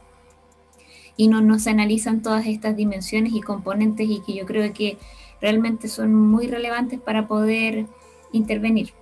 y 1.16 1.28
no, 1.28 1.42
no 1.42 1.58
se 1.58 1.70
analizan 1.70 2.22
todas 2.22 2.46
estas 2.46 2.76
dimensiones 2.76 3.34
y 3.34 3.40
componentes 3.40 4.08
y 4.08 4.22
que 4.24 4.34
yo 4.34 4.46
creo 4.46 4.72
que 4.72 4.96
realmente 5.42 5.88
son 5.88 6.14
muy 6.14 6.46
relevantes 6.46 7.00
para 7.00 7.26
poder 7.26 7.86
intervenir. 8.32 8.92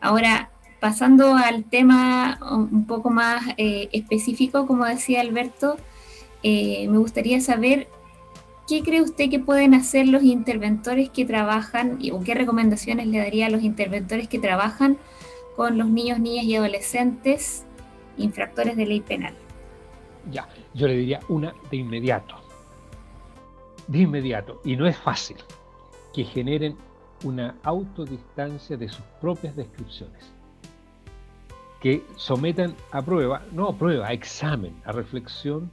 Ahora, 0.00 0.50
pasando 0.80 1.34
al 1.34 1.64
tema 1.64 2.38
un 2.50 2.86
poco 2.86 3.10
más 3.10 3.42
eh, 3.56 3.88
específico, 3.92 4.66
como 4.66 4.84
decía 4.84 5.20
Alberto, 5.20 5.76
eh, 6.44 6.86
me 6.88 6.98
gustaría 6.98 7.40
saber 7.40 7.88
qué 8.68 8.82
cree 8.82 9.02
usted 9.02 9.28
que 9.28 9.40
pueden 9.40 9.74
hacer 9.74 10.06
los 10.06 10.22
interventores 10.22 11.10
que 11.10 11.24
trabajan 11.24 11.98
o 12.12 12.20
qué 12.20 12.34
recomendaciones 12.34 13.08
le 13.08 13.18
daría 13.18 13.46
a 13.46 13.50
los 13.50 13.62
interventores 13.62 14.28
que 14.28 14.38
trabajan 14.38 14.98
con 15.56 15.78
los 15.78 15.88
niños, 15.88 16.20
niñas 16.20 16.44
y 16.44 16.54
adolescentes 16.54 17.64
infractores 18.18 18.76
de 18.76 18.86
ley 18.86 19.00
penal. 19.00 19.34
Ya, 20.30 20.48
yo 20.74 20.86
le 20.86 20.96
diría 20.96 21.20
una 21.28 21.54
de 21.70 21.78
inmediato. 21.78 22.36
De 23.88 24.00
inmediato, 24.00 24.60
y 24.64 24.76
no 24.76 24.86
es 24.86 24.96
fácil, 24.96 25.36
que 26.12 26.24
generen 26.24 26.76
una 27.24 27.56
autodistancia 27.62 28.76
de 28.76 28.88
sus 28.88 29.04
propias 29.20 29.56
descripciones. 29.56 30.32
Que 31.80 32.02
sometan 32.16 32.74
a 32.90 33.00
prueba, 33.02 33.42
no 33.52 33.68
a 33.68 33.76
prueba, 33.76 34.08
a 34.08 34.12
examen, 34.12 34.74
a 34.84 34.92
reflexión 34.92 35.70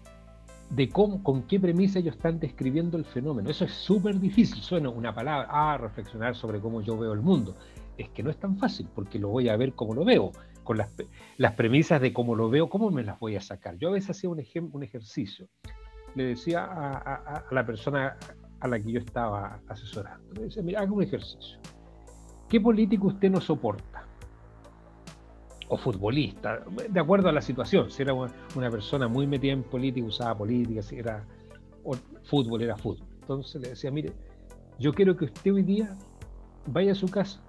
de 0.70 0.90
cómo, 0.90 1.24
con 1.24 1.44
qué 1.44 1.60
premisa 1.60 2.00
ellos 2.00 2.16
están 2.16 2.40
describiendo 2.40 2.98
el 2.98 3.06
fenómeno. 3.06 3.50
Eso 3.50 3.66
es 3.66 3.74
súper 3.74 4.20
difícil, 4.20 4.62
suena 4.62 4.90
una 4.90 5.14
palabra, 5.14 5.48
ah, 5.50 5.78
reflexionar 5.78 6.36
sobre 6.36 6.60
cómo 6.60 6.82
yo 6.82 6.98
veo 6.98 7.14
el 7.14 7.22
mundo. 7.22 7.56
Es 7.98 8.10
que 8.10 8.24
no 8.24 8.30
es 8.30 8.38
tan 8.38 8.58
fácil, 8.58 8.88
porque 8.94 9.20
lo 9.20 9.30
voy 9.30 9.50
a 9.50 9.58
ver 9.58 9.74
como 9.74 9.94
lo 9.94 10.04
veo, 10.04 10.32
con 10.64 10.78
las, 10.78 10.90
las 11.38 11.54
premisas 11.54 12.02
de 12.02 12.14
cómo 12.14 12.36
lo 12.36 12.50
veo, 12.50 12.70
cómo 12.70 12.90
me 12.90 13.04
las 13.04 13.20
voy 13.20 13.36
a 13.36 13.42
sacar. 13.42 13.78
Yo 13.78 13.90
a 13.90 13.92
veces 13.92 14.12
hacía 14.12 14.30
un, 14.30 14.40
ejemplo, 14.40 14.78
un 14.78 14.84
ejercicio. 14.84 15.48
Le 16.16 16.26
decía 16.26 16.64
a, 16.64 17.44
la 17.52 17.66
persona 17.66 18.18
a 18.60 18.68
la 18.68 18.80
que 18.80 18.92
yo 18.92 19.00
estaba 19.00 19.60
asesorando, 19.68 20.34
le 20.34 20.44
decía, 20.44 20.64
mira, 20.64 20.82
haga 20.82 20.92
un 20.92 21.04
ejercicio. 21.04 21.60
¿Qué 22.48 22.62
político 22.62 23.08
usted 23.08 23.30
no 23.30 23.42
soporta? 23.42 24.08
o 25.70 25.78
futbolista, 25.78 26.64
de 26.90 27.00
acuerdo 27.00 27.30
a 27.30 27.32
la 27.32 27.42
situación. 27.42 27.90
Si 27.90 28.04
era 28.04 28.14
una, 28.14 28.70
persona 28.70 29.08
muy 29.08 29.26
metida 29.26 29.54
en 29.54 29.64
política, 29.64 30.06
usaba 30.06 30.38
política, 30.38 30.84
si 30.84 30.98
era 30.98 31.26
fútbol, 32.24 32.62
era 32.62 32.78
fútbol. 32.78 33.08
Entonces 33.22 33.62
le 33.62 33.70
decía, 33.70 33.90
mire, 33.90 34.14
yo 34.78 34.94
quiero 34.94 35.16
que 35.16 35.26
usted 35.26 35.52
hoy 35.52 35.64
día 35.64 35.98
vaya 36.68 36.92
a 36.92 36.96
su 36.96 37.08
casa, 37.08 37.42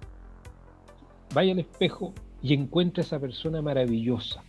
vaya 1.35 1.51
al 1.51 1.59
espejo 1.59 2.13
y 2.41 2.53
encuentre 2.53 3.03
a 3.03 3.05
esa 3.05 3.19
persona 3.19 3.61
maravillosa. 3.61 4.41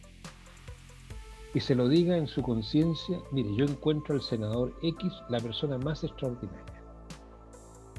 Y 1.52 1.60
se 1.60 1.74
lo 1.74 1.88
diga 1.88 2.16
en 2.16 2.28
su 2.28 2.42
conciencia, 2.42 3.18
mire, 3.32 3.54
yo 3.56 3.64
encuentro 3.64 4.14
al 4.14 4.22
senador 4.22 4.72
X 4.82 5.12
la 5.28 5.40
persona 5.40 5.78
más 5.78 6.04
extraordinaria. 6.04 6.64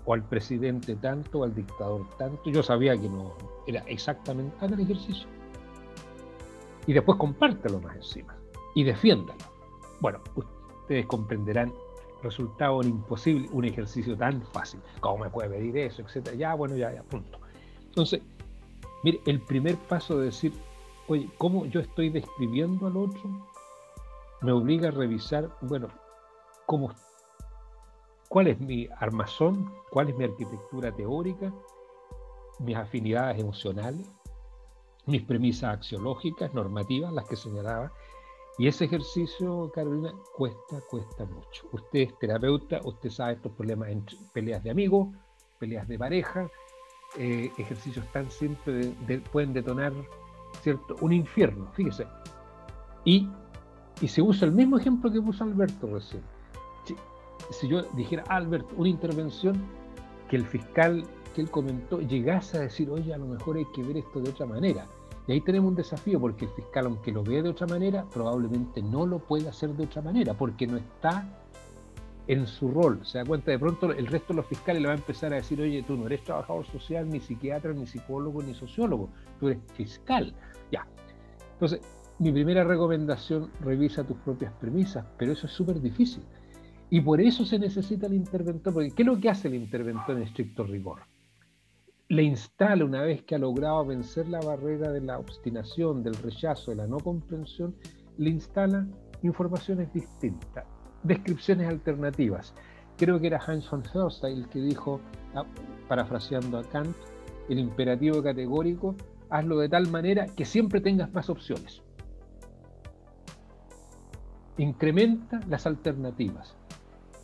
O 0.05 0.13
al 0.13 0.23
presidente 0.23 0.95
tanto, 0.95 1.39
o 1.39 1.43
al 1.43 1.53
dictador 1.53 2.07
tanto. 2.17 2.49
Yo 2.49 2.63
sabía 2.63 2.97
que 2.97 3.09
no 3.09 3.35
era 3.67 3.81
exactamente. 3.87 4.55
Haga 4.61 4.75
el 4.75 4.81
ejercicio 4.81 5.27
y 6.85 6.93
después 6.93 7.17
compártelo 7.17 7.81
más 7.81 7.97
encima 7.97 8.35
y 8.73 8.83
defiéndalo. 8.83 9.37
Bueno, 9.99 10.19
ustedes 10.35 11.05
comprenderán, 11.05 11.73
resultado 12.23 12.81
imposible 12.81 13.49
un 13.51 13.65
ejercicio 13.65 14.15
tan 14.15 14.41
fácil. 14.53 14.79
¿Cómo 15.01 15.25
me 15.25 15.29
puede 15.29 15.49
pedir 15.49 15.77
eso? 15.77 16.01
Etcétera. 16.01 16.37
Ya, 16.37 16.53
bueno, 16.53 16.77
ya, 16.77 16.93
ya, 16.93 17.03
punto. 17.03 17.39
Entonces, 17.83 18.21
mire, 19.03 19.21
el 19.25 19.41
primer 19.41 19.75
paso 19.75 20.17
de 20.17 20.25
decir, 20.25 20.53
oye, 21.07 21.29
¿cómo 21.37 21.65
yo 21.65 21.79
estoy 21.79 22.09
describiendo 22.09 22.87
al 22.87 22.97
otro? 22.97 23.21
Me 24.41 24.51
obliga 24.51 24.89
a 24.89 24.91
revisar, 24.91 25.49
bueno, 25.61 25.87
cómo, 26.65 26.93
cuál 28.29 28.47
es 28.47 28.59
mi 28.59 28.87
armazón, 28.99 29.73
cuál 29.91 30.09
es 30.09 30.17
mi 30.17 30.25
arquitectura 30.25 30.91
teórica, 30.91 31.51
mis 32.59 32.75
afinidades 32.75 33.39
emocionales, 33.39 34.09
mis 35.05 35.23
premisas 35.23 35.77
axiológicas, 35.77 36.53
normativas, 36.53 37.13
las 37.13 37.27
que 37.27 37.35
señalaba. 37.35 37.91
Y 38.59 38.67
ese 38.67 38.85
ejercicio, 38.85 39.71
Carolina, 39.73 40.13
cuesta, 40.35 40.81
cuesta 40.89 41.25
mucho. 41.25 41.69
Usted 41.71 41.99
es 41.99 42.19
terapeuta, 42.19 42.81
usted 42.83 43.09
sabe 43.09 43.33
estos 43.33 43.51
problemas 43.53 43.89
entre 43.89 44.17
peleas 44.33 44.63
de 44.63 44.71
amigos, 44.71 45.09
peleas 45.59 45.87
de 45.87 45.97
pareja, 45.97 46.49
eh, 47.17 47.51
ejercicios 47.57 48.05
tan 48.11 48.29
simples 48.29 48.93
pueden 49.31 49.53
detonar 49.53 49.93
¿cierto? 50.61 50.95
un 51.01 51.13
infierno, 51.13 51.67
fíjese. 51.73 52.07
Y, 53.05 53.29
y 54.01 54.07
se 54.07 54.21
usa 54.21 54.47
el 54.47 54.53
mismo 54.53 54.77
ejemplo 54.77 55.11
que 55.11 55.21
puso 55.21 55.43
Alberto 55.43 55.87
recién. 55.87 56.23
Si, 56.85 56.95
si 57.51 57.67
yo 57.67 57.83
dijera, 57.93 58.23
Alberto, 58.27 58.73
una 58.77 58.89
intervención 58.89 59.55
que 60.29 60.35
el 60.35 60.45
fiscal 60.45 61.03
que 61.33 61.41
él 61.41 61.49
comentó 61.49 62.01
llegase 62.01 62.57
a 62.57 62.61
decir, 62.61 62.89
oye, 62.89 63.13
a 63.13 63.17
lo 63.17 63.27
mejor 63.27 63.57
hay 63.57 63.65
que 63.73 63.83
ver 63.83 63.97
esto 63.97 64.19
de 64.19 64.29
otra 64.29 64.45
manera 64.45 64.87
y 65.27 65.33
ahí 65.33 65.41
tenemos 65.41 65.69
un 65.69 65.75
desafío 65.75 66.19
porque 66.19 66.45
el 66.45 66.51
fiscal, 66.51 66.85
aunque 66.85 67.11
lo 67.11 67.21
ve 67.21 67.41
de 67.41 67.49
otra 67.49 67.67
manera, 67.67 68.05
probablemente 68.05 68.81
no 68.81 69.05
lo 69.05 69.19
puede 69.19 69.49
hacer 69.49 69.71
de 69.71 69.83
otra 69.83 70.01
manera 70.01 70.33
porque 70.33 70.65
no 70.65 70.77
está 70.77 71.27
en 72.27 72.47
su 72.47 72.69
rol. 72.69 72.99
Se 73.03 73.17
da 73.17 73.25
cuenta, 73.25 73.51
de 73.51 73.59
pronto 73.59 73.91
el 73.91 74.07
resto 74.07 74.33
de 74.33 74.37
los 74.37 74.47
fiscales 74.47 74.81
le 74.81 74.87
va 74.87 74.93
a 74.93 74.97
empezar 74.97 75.33
a 75.33 75.37
decir, 75.37 75.61
oye, 75.61 75.83
tú 75.83 75.95
no 75.95 76.07
eres 76.07 76.23
trabajador 76.23 76.65
social, 76.65 77.09
ni 77.09 77.19
psiquiatra, 77.19 77.73
ni 77.73 77.87
psicólogo, 77.87 78.41
ni 78.43 78.53
sociólogo, 78.53 79.09
tú 79.39 79.49
eres 79.49 79.59
fiscal. 79.73 80.33
Ya. 80.71 80.87
Entonces, 81.53 81.81
mi 82.19 82.31
primera 82.31 82.63
recomendación, 82.63 83.51
revisa 83.61 84.03
tus 84.03 84.17
propias 84.17 84.53
premisas, 84.53 85.05
pero 85.17 85.31
eso 85.31 85.47
es 85.47 85.53
súper 85.53 85.79
difícil. 85.81 86.23
Y 86.89 87.01
por 87.01 87.19
eso 87.21 87.45
se 87.45 87.59
necesita 87.59 88.07
el 88.07 88.13
interventor, 88.13 88.73
porque 88.73 88.91
¿qué 88.91 89.03
es 89.03 89.07
lo 89.07 89.19
que 89.19 89.29
hace 89.29 89.47
el 89.47 89.55
interventor 89.55 90.17
en 90.17 90.23
estricto 90.23 90.63
rigor? 90.63 91.01
le 92.09 92.23
instala, 92.23 92.85
una 92.85 93.01
vez 93.01 93.23
que 93.23 93.35
ha 93.35 93.37
logrado 93.37 93.85
vencer 93.85 94.27
la 94.29 94.39
barrera 94.39 94.91
de 94.91 95.01
la 95.01 95.19
obstinación, 95.19 96.03
del 96.03 96.15
rechazo, 96.15 96.71
de 96.71 96.77
la 96.77 96.87
no 96.87 96.99
comprensión, 96.99 97.75
le 98.17 98.29
instala 98.29 98.87
informaciones 99.23 99.91
distintas, 99.93 100.65
descripciones 101.07 101.67
alternativas. 101.67 102.53
Creo 102.97 103.19
que 103.19 103.27
era 103.27 103.39
Hans 103.45 103.69
von 103.69 103.83
Hörstein 103.93 104.37
el 104.39 104.49
que 104.49 104.59
dijo, 104.59 104.99
ah, 105.35 105.45
parafraseando 105.87 106.57
a 106.57 106.63
Kant, 106.63 106.95
el 107.49 107.59
imperativo 107.59 108.21
categórico, 108.21 108.95
hazlo 109.29 109.59
de 109.59 109.69
tal 109.69 109.87
manera 109.89 110.25
que 110.25 110.45
siempre 110.45 110.81
tengas 110.81 111.13
más 111.13 111.29
opciones. 111.29 111.81
Incrementa 114.57 115.39
las 115.47 115.65
alternativas. 115.65 116.55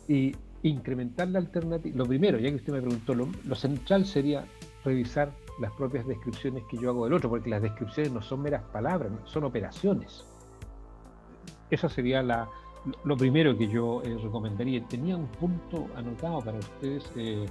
y 0.06 0.34
incrementar 0.62 1.28
la 1.28 1.38
alternativa. 1.38 1.96
Lo 1.96 2.06
primero, 2.06 2.38
ya 2.38 2.50
que 2.50 2.56
usted 2.56 2.72
me 2.72 2.80
preguntó, 2.80 3.14
lo, 3.14 3.54
central 3.54 4.06
sería 4.06 4.44
revisar 4.84 5.32
las 5.60 5.72
propias 5.72 6.06
descripciones 6.06 6.64
que 6.70 6.76
yo 6.78 6.90
hago 6.90 7.04
del 7.04 7.14
otro, 7.14 7.30
porque 7.30 7.50
las 7.50 7.62
descripciones 7.62 8.12
no 8.12 8.22
son 8.22 8.42
meras 8.42 8.62
palabras, 8.72 9.12
son 9.24 9.44
operaciones. 9.44 10.24
Eso 11.70 11.88
sería 11.88 12.22
la, 12.22 12.48
lo 13.04 13.16
primero 13.16 13.56
que 13.56 13.68
yo 13.68 14.02
eh, 14.02 14.16
recomendaría. 14.22 14.84
Tenía 14.86 15.16
un 15.16 15.26
punto 15.26 15.86
anotado 15.96 16.40
para 16.40 16.58
ustedes. 16.58 17.10
Eh, 17.16 17.46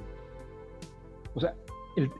o 1.33 1.39
sea, 1.39 1.55
el, 1.95 2.11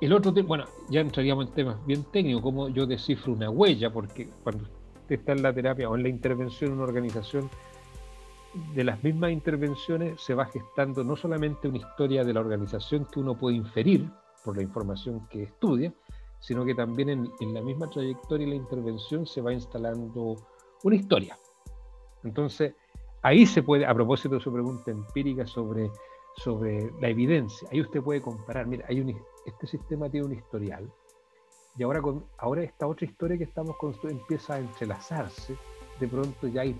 el 0.00 0.12
otro 0.12 0.32
tema, 0.32 0.48
bueno, 0.48 0.64
ya 0.88 1.00
entraríamos 1.00 1.46
en 1.48 1.52
temas 1.52 1.86
bien 1.86 2.04
técnicos, 2.04 2.42
como 2.42 2.68
yo 2.68 2.86
descifro 2.86 3.32
una 3.32 3.50
huella, 3.50 3.92
porque 3.92 4.28
cuando 4.42 4.64
usted 4.64 5.16
está 5.16 5.32
en 5.32 5.42
la 5.42 5.52
terapia 5.52 5.88
o 5.90 5.96
en 5.96 6.02
la 6.02 6.08
intervención 6.08 6.70
en 6.70 6.76
una 6.78 6.84
organización, 6.84 7.50
de 8.74 8.82
las 8.82 9.02
mismas 9.04 9.30
intervenciones 9.30 10.20
se 10.20 10.34
va 10.34 10.46
gestando 10.46 11.04
no 11.04 11.14
solamente 11.14 11.68
una 11.68 11.78
historia 11.78 12.24
de 12.24 12.32
la 12.32 12.40
organización 12.40 13.06
que 13.06 13.20
uno 13.20 13.36
puede 13.36 13.56
inferir 13.56 14.10
por 14.44 14.56
la 14.56 14.62
información 14.62 15.26
que 15.28 15.44
estudia, 15.44 15.92
sino 16.40 16.64
que 16.64 16.74
también 16.74 17.10
en, 17.10 17.54
la 17.54 17.60
misma 17.60 17.88
trayectoria 17.88 18.46
y 18.46 18.50
la 18.50 18.56
intervención 18.56 19.26
se 19.26 19.40
va 19.40 19.52
instalando 19.52 20.36
una 20.82 20.96
historia. 20.96 21.38
Entonces, 22.24 22.74
ahí 23.22 23.46
se 23.46 23.62
puede, 23.62 23.86
a 23.86 23.94
propósito 23.94 24.36
de 24.36 24.40
su 24.40 24.52
pregunta 24.52 24.90
empírica 24.90 25.46
sobre, 25.46 25.90
sobre 26.36 26.90
la 27.00 27.08
evidencia, 27.08 27.68
ahí 27.70 27.80
usted 27.80 28.02
puede 28.02 28.20
comparar, 28.22 28.66
mira, 28.66 28.84
hay 28.88 29.00
un, 29.00 29.16
este 29.46 29.66
sistema 29.66 30.08
tiene 30.08 30.26
un 30.26 30.34
historial, 30.34 30.90
y 31.76 31.82
ahora, 31.82 32.02
con, 32.02 32.24
ahora 32.38 32.62
esta 32.62 32.86
otra 32.86 33.06
historia 33.06 33.38
que 33.38 33.44
estamos 33.44 33.76
construyendo 33.76 34.22
empieza 34.22 34.54
a 34.54 34.58
entrelazarse, 34.58 35.56
de 36.00 36.08
pronto 36.08 36.48
ya 36.48 36.62
hay, 36.62 36.76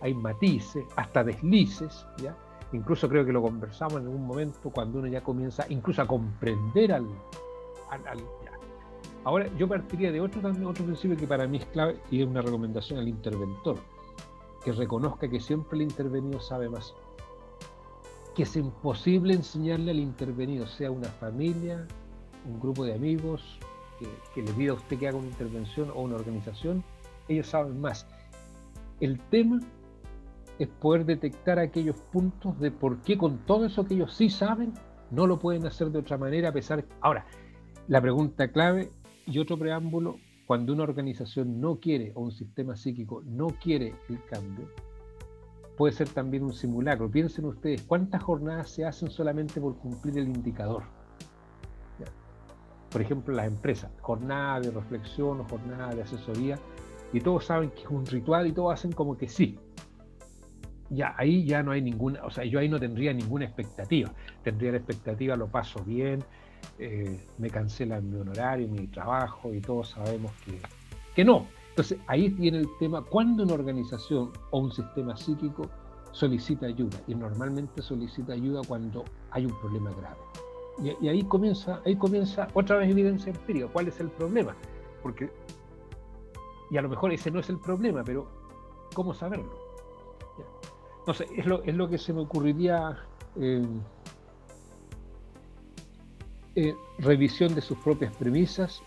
hay 0.00 0.14
matices, 0.14 0.84
hasta 0.96 1.24
deslices, 1.24 2.06
¿ya? 2.18 2.36
incluso 2.72 3.08
creo 3.08 3.24
que 3.24 3.32
lo 3.32 3.42
conversamos 3.42 4.00
en 4.00 4.06
algún 4.06 4.26
momento 4.26 4.70
cuando 4.70 4.98
uno 4.98 5.08
ya 5.08 5.22
comienza 5.22 5.66
incluso 5.68 6.02
a 6.02 6.06
comprender 6.06 6.92
al, 6.92 7.06
al 7.90 8.20
Ahora, 9.24 9.46
yo 9.56 9.68
partiría 9.68 10.10
de 10.10 10.20
otro, 10.20 10.40
también, 10.40 10.66
otro 10.66 10.84
principio 10.84 11.16
que 11.16 11.26
para 11.26 11.46
mí 11.46 11.58
es 11.58 11.66
clave 11.66 11.96
y 12.10 12.22
es 12.22 12.26
una 12.26 12.42
recomendación 12.42 12.98
al 12.98 13.06
interventor, 13.06 13.76
que 14.64 14.72
reconozca 14.72 15.28
que 15.28 15.38
siempre 15.38 15.76
el 15.76 15.82
intervenido 15.82 16.40
sabe 16.40 16.68
más. 16.68 16.92
Que 18.34 18.42
es 18.42 18.56
imposible 18.56 19.34
enseñarle 19.34 19.92
al 19.92 20.00
intervenido, 20.00 20.66
sea 20.66 20.90
una 20.90 21.08
familia, 21.08 21.86
un 22.46 22.58
grupo 22.58 22.84
de 22.84 22.94
amigos, 22.94 23.58
que, 24.34 24.42
le 24.42 24.52
pida 24.52 24.72
a 24.72 24.74
usted 24.74 24.98
que 24.98 25.06
haga 25.06 25.18
una 25.18 25.28
intervención 25.28 25.90
o 25.94 26.02
una 26.02 26.16
organización, 26.16 26.82
ellos 27.28 27.46
saben 27.46 27.80
más. 27.80 28.06
El 28.98 29.20
tema 29.20 29.60
es 30.58 30.68
poder 30.68 31.04
detectar 31.04 31.60
aquellos 31.60 31.96
puntos 32.12 32.58
de 32.58 32.72
por 32.72 32.98
qué 33.02 33.16
con 33.16 33.38
todo 33.38 33.66
eso 33.66 33.84
que 33.84 33.94
ellos 33.94 34.14
sí 34.14 34.28
saben, 34.30 34.72
no 35.12 35.28
lo 35.28 35.38
pueden 35.38 35.64
hacer 35.66 35.90
de 35.90 36.00
otra 36.00 36.18
manera 36.18 36.48
a 36.48 36.52
pesar... 36.52 36.84
Ahora, 37.00 37.26
la 37.86 38.00
pregunta 38.00 38.48
clave 38.48 38.90
y 39.26 39.38
otro 39.38 39.58
preámbulo, 39.58 40.18
cuando 40.46 40.72
una 40.72 40.82
organización 40.82 41.60
no 41.60 41.78
quiere 41.78 42.12
o 42.14 42.22
un 42.22 42.32
sistema 42.32 42.76
psíquico 42.76 43.22
no 43.24 43.48
quiere 43.48 43.94
el 44.08 44.22
cambio, 44.24 44.68
puede 45.76 45.92
ser 45.92 46.08
también 46.08 46.42
un 46.42 46.52
simulacro. 46.52 47.10
Piensen 47.10 47.44
ustedes, 47.46 47.82
¿cuántas 47.82 48.22
jornadas 48.22 48.70
se 48.70 48.84
hacen 48.84 49.10
solamente 49.10 49.60
por 49.60 49.76
cumplir 49.76 50.18
el 50.18 50.28
indicador? 50.28 50.82
Por 52.90 53.00
ejemplo, 53.00 53.34
las 53.34 53.46
empresas, 53.46 53.90
jornada 54.02 54.60
de 54.60 54.70
reflexión 54.70 55.40
o 55.40 55.44
jornada 55.44 55.94
de 55.94 56.02
asesoría, 56.02 56.58
y 57.14 57.20
todos 57.20 57.46
saben 57.46 57.70
que 57.70 57.80
es 57.80 57.88
un 57.88 58.04
ritual 58.04 58.46
y 58.46 58.52
todos 58.52 58.74
hacen 58.74 58.92
como 58.92 59.16
que 59.16 59.28
sí. 59.28 59.58
Ya, 60.90 61.14
ahí 61.16 61.46
ya 61.46 61.62
no 61.62 61.70
hay 61.70 61.80
ninguna, 61.80 62.22
o 62.22 62.30
sea, 62.30 62.44
yo 62.44 62.58
ahí 62.58 62.68
no 62.68 62.78
tendría 62.78 63.14
ninguna 63.14 63.46
expectativa. 63.46 64.12
Tendría 64.42 64.72
la 64.72 64.76
expectativa, 64.76 65.36
lo 65.36 65.46
paso 65.46 65.82
bien, 65.84 66.22
eh, 66.78 67.20
me 67.38 67.50
cancelan 67.50 68.10
mi 68.10 68.20
honorario, 68.20 68.68
mi 68.68 68.86
trabajo 68.88 69.52
y 69.52 69.60
todos 69.60 69.90
sabemos 69.90 70.32
que, 70.44 70.60
que 71.14 71.24
no. 71.24 71.46
Entonces 71.70 71.98
ahí 72.06 72.28
viene 72.28 72.58
el 72.58 72.68
tema, 72.78 73.02
cuando 73.02 73.44
una 73.44 73.54
organización 73.54 74.30
o 74.50 74.58
un 74.58 74.72
sistema 74.72 75.16
psíquico 75.16 75.68
solicita 76.12 76.66
ayuda 76.66 76.98
y 77.06 77.14
normalmente 77.14 77.80
solicita 77.82 78.34
ayuda 78.34 78.60
cuando 78.66 79.04
hay 79.30 79.46
un 79.46 79.58
problema 79.60 79.90
grave. 79.92 80.20
Y, 81.00 81.08
ahí, 81.08 81.22
comienza, 81.24 81.80
ahí 81.84 81.96
comienza 81.96 82.48
otra 82.54 82.78
vez 82.78 82.90
evidencia 82.90 83.30
empírica. 83.30 83.68
¿Cuál 83.68 83.88
es 83.88 84.00
el 84.00 84.08
problema? 84.08 84.56
Porque, 85.02 85.30
y 86.70 86.76
a 86.78 86.82
lo 86.82 86.88
mejor 86.88 87.12
ese 87.12 87.30
no 87.30 87.40
es 87.40 87.48
el 87.50 87.58
problema, 87.58 88.02
pero 88.04 88.26
¿cómo 88.94 89.12
saberlo? 89.12 89.52
No 91.06 91.14
sé, 91.14 91.26
es 91.36 91.46
lo, 91.46 91.62
es 91.64 91.74
lo 91.74 91.88
que 91.88 91.98
se 91.98 92.12
me 92.12 92.20
ocurriría 92.20 92.96
eh, 93.36 93.66
eh, 96.54 96.76
revisión 96.98 97.54
de 97.54 97.62
sus 97.62 97.78
propias 97.78 98.14
premisas, 98.16 98.82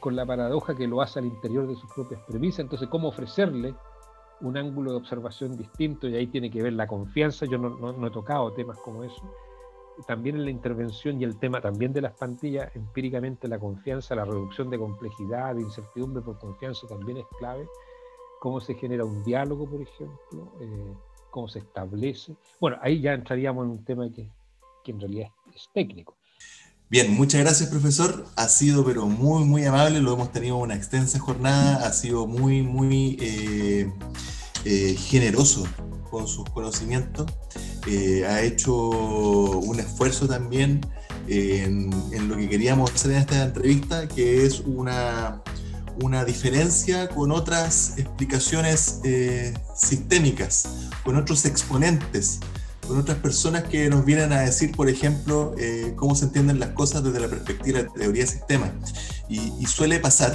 con 0.00 0.16
la 0.16 0.26
paradoja 0.26 0.74
que 0.74 0.86
lo 0.86 1.00
hace 1.00 1.20
al 1.20 1.26
interior 1.26 1.66
de 1.66 1.76
sus 1.76 1.90
propias 1.92 2.20
premisas. 2.22 2.60
Entonces, 2.60 2.88
¿cómo 2.88 3.08
ofrecerle 3.08 3.74
un 4.40 4.56
ángulo 4.56 4.90
de 4.90 4.96
observación 4.98 5.56
distinto? 5.56 6.08
Y 6.08 6.16
ahí 6.16 6.26
tiene 6.26 6.50
que 6.50 6.62
ver 6.62 6.72
la 6.72 6.86
confianza. 6.86 7.46
Yo 7.46 7.58
no, 7.58 8.06
he 8.06 8.10
tocado 8.10 8.52
temas 8.52 8.78
como 8.78 9.04
eso. 9.04 9.22
También 10.06 10.36
en 10.36 10.44
la 10.44 10.50
intervención 10.50 11.20
y 11.20 11.24
el 11.24 11.38
tema 11.38 11.60
también 11.60 11.92
de 11.92 12.02
las 12.02 12.12
plantillas, 12.12 12.74
empíricamente 12.76 13.48
la 13.48 13.58
confianza, 13.58 14.14
la 14.14 14.24
reducción 14.24 14.68
de 14.68 14.78
complejidad, 14.78 15.54
de 15.54 15.62
incertidumbre 15.62 16.22
por 16.22 16.38
confianza 16.38 16.86
también 16.86 17.18
es 17.18 17.26
clave. 17.38 17.66
Cómo 18.40 18.60
se 18.60 18.74
genera 18.74 19.04
un 19.04 19.24
diálogo, 19.24 19.68
por 19.68 19.80
ejemplo, 19.80 20.52
eh, 20.60 20.94
cómo 21.30 21.48
se 21.48 21.60
establece. 21.60 22.36
Bueno, 22.60 22.76
ahí 22.82 23.00
ya 23.00 23.14
entraríamos 23.14 23.64
en 23.64 23.70
un 23.70 23.84
tema 23.84 24.10
que, 24.10 24.28
que 24.84 24.90
en 24.90 25.00
realidad 25.00 25.30
es 25.54 25.68
técnico. 25.72 26.16
Bien, 26.88 27.12
muchas 27.12 27.40
gracias 27.40 27.68
profesor. 27.68 28.26
Ha 28.36 28.48
sido 28.48 28.84
pero 28.84 29.06
muy, 29.06 29.44
muy 29.44 29.64
amable. 29.64 30.00
Lo 30.00 30.12
hemos 30.12 30.30
tenido 30.30 30.56
una 30.56 30.76
extensa 30.76 31.18
jornada. 31.18 31.84
Ha 31.84 31.92
sido 31.92 32.28
muy, 32.28 32.62
muy 32.62 33.16
eh, 33.20 33.92
eh, 34.64 34.94
generoso 34.96 35.66
con 36.08 36.28
sus 36.28 36.48
conocimientos. 36.50 37.26
Eh, 37.88 38.24
ha 38.24 38.40
hecho 38.42 38.72
un 38.72 39.80
esfuerzo 39.80 40.28
también 40.28 40.80
en, 41.26 41.90
lo 42.28 42.36
que 42.36 42.48
queríamos 42.48 42.92
hacer 42.92 43.10
en 43.10 43.16
esta 43.16 43.42
entrevista, 43.42 44.06
que 44.06 44.46
es 44.46 44.60
una, 44.60 45.42
una 46.00 46.24
diferencia 46.24 47.08
con 47.08 47.32
otras 47.32 47.94
explicaciones 47.98 49.00
sistémicas, 49.74 50.68
con 51.02 51.16
otros 51.16 51.46
exponentes 51.46 52.38
con 52.86 52.98
otras 52.98 53.18
personas 53.18 53.64
que 53.64 53.88
nos 53.88 54.04
vienen 54.04 54.32
a 54.32 54.40
decir, 54.40 54.72
por 54.72 54.88
ejemplo, 54.88 55.54
eh, 55.58 55.92
cómo 55.96 56.14
se 56.14 56.26
entienden 56.26 56.60
las 56.60 56.70
cosas 56.70 57.02
desde 57.02 57.20
la 57.20 57.28
perspectiva 57.28 57.82
de 57.82 57.88
teoría 57.90 58.24
de 58.24 58.30
sistemas. 58.30 58.70
Y, 59.28 59.66
suele 59.66 59.98
pasar 59.98 60.34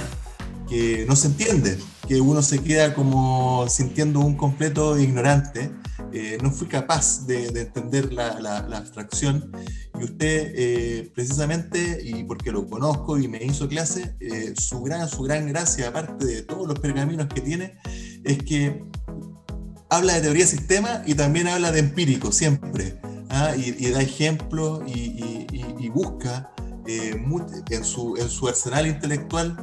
que 0.68 1.04
no 1.08 1.16
se 1.16 1.28
entiende, 1.28 1.78
que 2.06 2.20
uno 2.20 2.42
se 2.42 2.62
queda 2.62 2.94
como 2.94 3.66
sintiendo 3.68 4.20
un 4.20 4.36
completo 4.36 4.98
ignorante. 4.98 5.70
Eh, 6.12 6.36
no 6.42 6.50
fui 6.50 6.68
capaz 6.68 7.26
de, 7.26 7.46
entender 7.46 8.12
la, 8.12 8.58
abstracción 8.76 9.50
y 9.98 10.04
usted 10.04 10.52
eh, 10.54 11.10
precisamente, 11.14 12.00
y 12.04 12.24
porque 12.24 12.52
lo 12.52 12.66
conozco 12.68 13.18
y 13.18 13.28
me 13.28 13.42
hizo 13.42 13.66
clase, 13.68 14.14
su, 14.58 14.82
gran, 14.82 15.08
su 15.08 15.22
gran 15.22 15.48
gracia, 15.48 15.88
aparte 15.88 16.26
de 16.26 16.42
todos 16.42 16.68
los 16.68 16.78
pergaminos 16.78 17.28
que 17.28 17.40
tiene, 17.40 17.78
es 18.24 18.38
que 18.38 18.84
habla 19.92 20.14
de 20.14 20.22
teoría 20.22 20.44
de 20.44 20.50
sistema 20.50 21.02
y 21.06 21.14
también 21.14 21.48
habla 21.48 21.70
de 21.70 21.80
empírico, 21.80 22.32
siempre. 22.32 22.98
¿ah? 23.28 23.54
Y, 23.56 23.90
da 23.90 24.00
ejemplos 24.00 24.82
y, 24.86 25.88
busca 25.90 26.51
eh, 26.86 27.16
en, 27.70 27.84
su, 27.84 28.16
en 28.16 28.28
su 28.28 28.48
arsenal 28.48 28.86
intelectual 28.86 29.56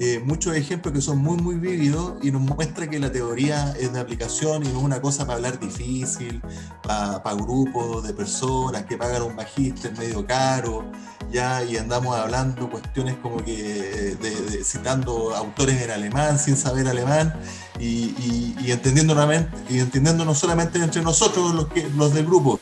eh, 0.00 0.20
muchos 0.24 0.56
ejemplos 0.56 0.94
que 0.94 1.00
son 1.00 1.18
muy, 1.18 1.36
muy 1.36 1.56
vívidos 1.56 2.14
y 2.22 2.30
nos 2.30 2.40
muestra 2.40 2.88
que 2.88 2.98
la 2.98 3.12
teoría 3.12 3.72
es 3.78 3.92
de 3.92 4.00
aplicación 4.00 4.64
y 4.64 4.68
no 4.68 4.78
es 4.78 4.84
una 4.84 5.00
cosa 5.00 5.26
para 5.26 5.36
hablar 5.36 5.60
difícil, 5.60 6.42
para 6.82 7.34
grupos 7.34 8.02
de 8.02 8.14
personas 8.14 8.84
que 8.84 8.96
pagan 8.96 9.22
un 9.22 9.36
magíster 9.36 9.96
medio 9.96 10.26
caro, 10.26 10.90
ya, 11.30 11.62
y 11.62 11.76
andamos 11.76 12.16
hablando 12.16 12.68
cuestiones 12.70 13.16
como 13.22 13.36
que 13.44 14.16
de, 14.20 14.64
citando 14.64 15.34
autores 15.34 15.80
en 15.80 15.90
alemán 15.90 16.38
sin 16.38 16.56
saber 16.56 16.88
alemán 16.88 17.34
y, 17.78 17.86
y, 17.86 18.56
y, 18.60 18.72
entendiendo, 18.72 19.14
y 19.68 19.78
entendiéndonos 19.78 20.38
solamente 20.38 20.78
entre 20.78 21.02
nosotros 21.02 21.54
los, 21.54 21.68
que, 21.68 21.88
los 21.90 22.12
del 22.14 22.26
grupo. 22.26 22.58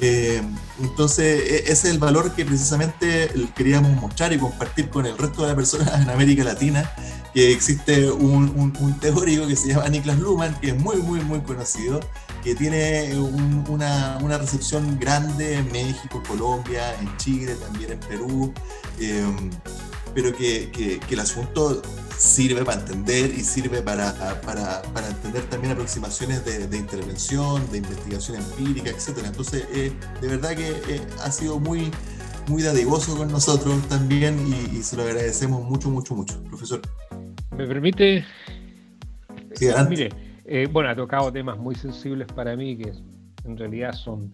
Eh, 0.00 0.42
entonces, 0.80 1.50
e, 1.50 1.56
ese 1.64 1.72
es 1.72 1.84
el 1.86 1.98
valor 1.98 2.32
que 2.34 2.44
precisamente 2.44 3.30
queríamos 3.54 3.92
mostrar 4.00 4.32
y 4.32 4.38
compartir 4.38 4.90
con 4.90 5.06
el 5.06 5.16
resto 5.16 5.42
de 5.42 5.48
las 5.48 5.56
personas 5.56 6.00
en 6.00 6.10
América 6.10 6.44
Latina, 6.44 6.90
que 7.32 7.52
existe 7.52 8.10
un, 8.10 8.74
un, 8.80 9.00
teórico 9.00 9.46
que 9.46 9.56
se 9.56 9.68
llama 9.68 9.88
Niklas 9.88 10.18
Luhmann, 10.18 10.58
que 10.60 10.68
es 10.68 10.78
muy, 10.78 10.96
muy, 10.96 11.20
muy 11.20 11.40
conocido, 11.40 12.00
que 12.42 12.54
tiene 12.54 13.14
una, 13.68 14.18
una, 14.22 14.38
recepción 14.38 14.98
grande 14.98 15.54
en 15.54 15.70
México, 15.72 16.22
Colombia, 16.26 16.94
en 17.00 17.14
Chile, 17.16 17.56
también 17.56 17.92
en 17.92 18.00
Perú, 18.00 18.54
eh, 19.00 19.24
pero 20.14 20.34
que, 20.34 20.70
que, 20.70 20.98
que, 20.98 21.14
el 21.14 21.20
asunto 21.20 21.82
sirve 22.16 22.64
para 22.64 22.80
entender 22.80 23.30
y 23.30 23.40
sirve 23.40 23.82
para, 23.82 24.14
para, 24.42 24.82
para 24.94 25.08
entender 25.08 25.44
también 25.44 25.72
aproximaciones 25.72 26.44
de, 26.44 26.66
de, 26.66 26.76
intervención, 26.76 27.70
de 27.70 27.78
investigación 27.78 28.38
empírica, 28.38 28.90
etc. 28.90 29.18
Entonces, 29.24 29.66
eh, 29.72 29.92
de 30.20 30.28
verdad 30.28 30.56
que 30.56 30.70
eh, 30.70 31.00
ha 31.22 31.30
sido 31.30 31.60
muy, 31.60 31.90
muy 32.48 32.62
dadivoso 32.62 33.16
con 33.16 33.30
nosotros 33.30 33.86
también 33.88 34.38
y, 34.46 34.78
y, 34.78 34.82
se 34.82 34.96
lo 34.96 35.02
agradecemos 35.02 35.62
mucho, 35.64 35.90
mucho, 35.90 36.14
mucho, 36.14 36.42
profesor. 36.44 36.80
¿Me 37.56 37.66
permite? 37.66 38.24
Sí. 39.54 39.68
Mire, 39.88 40.10
eh, 40.44 40.68
bueno, 40.70 40.90
ha 40.90 40.96
tocado 40.96 41.32
temas 41.32 41.58
muy 41.58 41.74
sensibles 41.74 42.26
para 42.28 42.56
mí 42.56 42.76
que 42.76 42.92
en 43.44 43.56
realidad 43.56 43.92
son... 43.92 44.32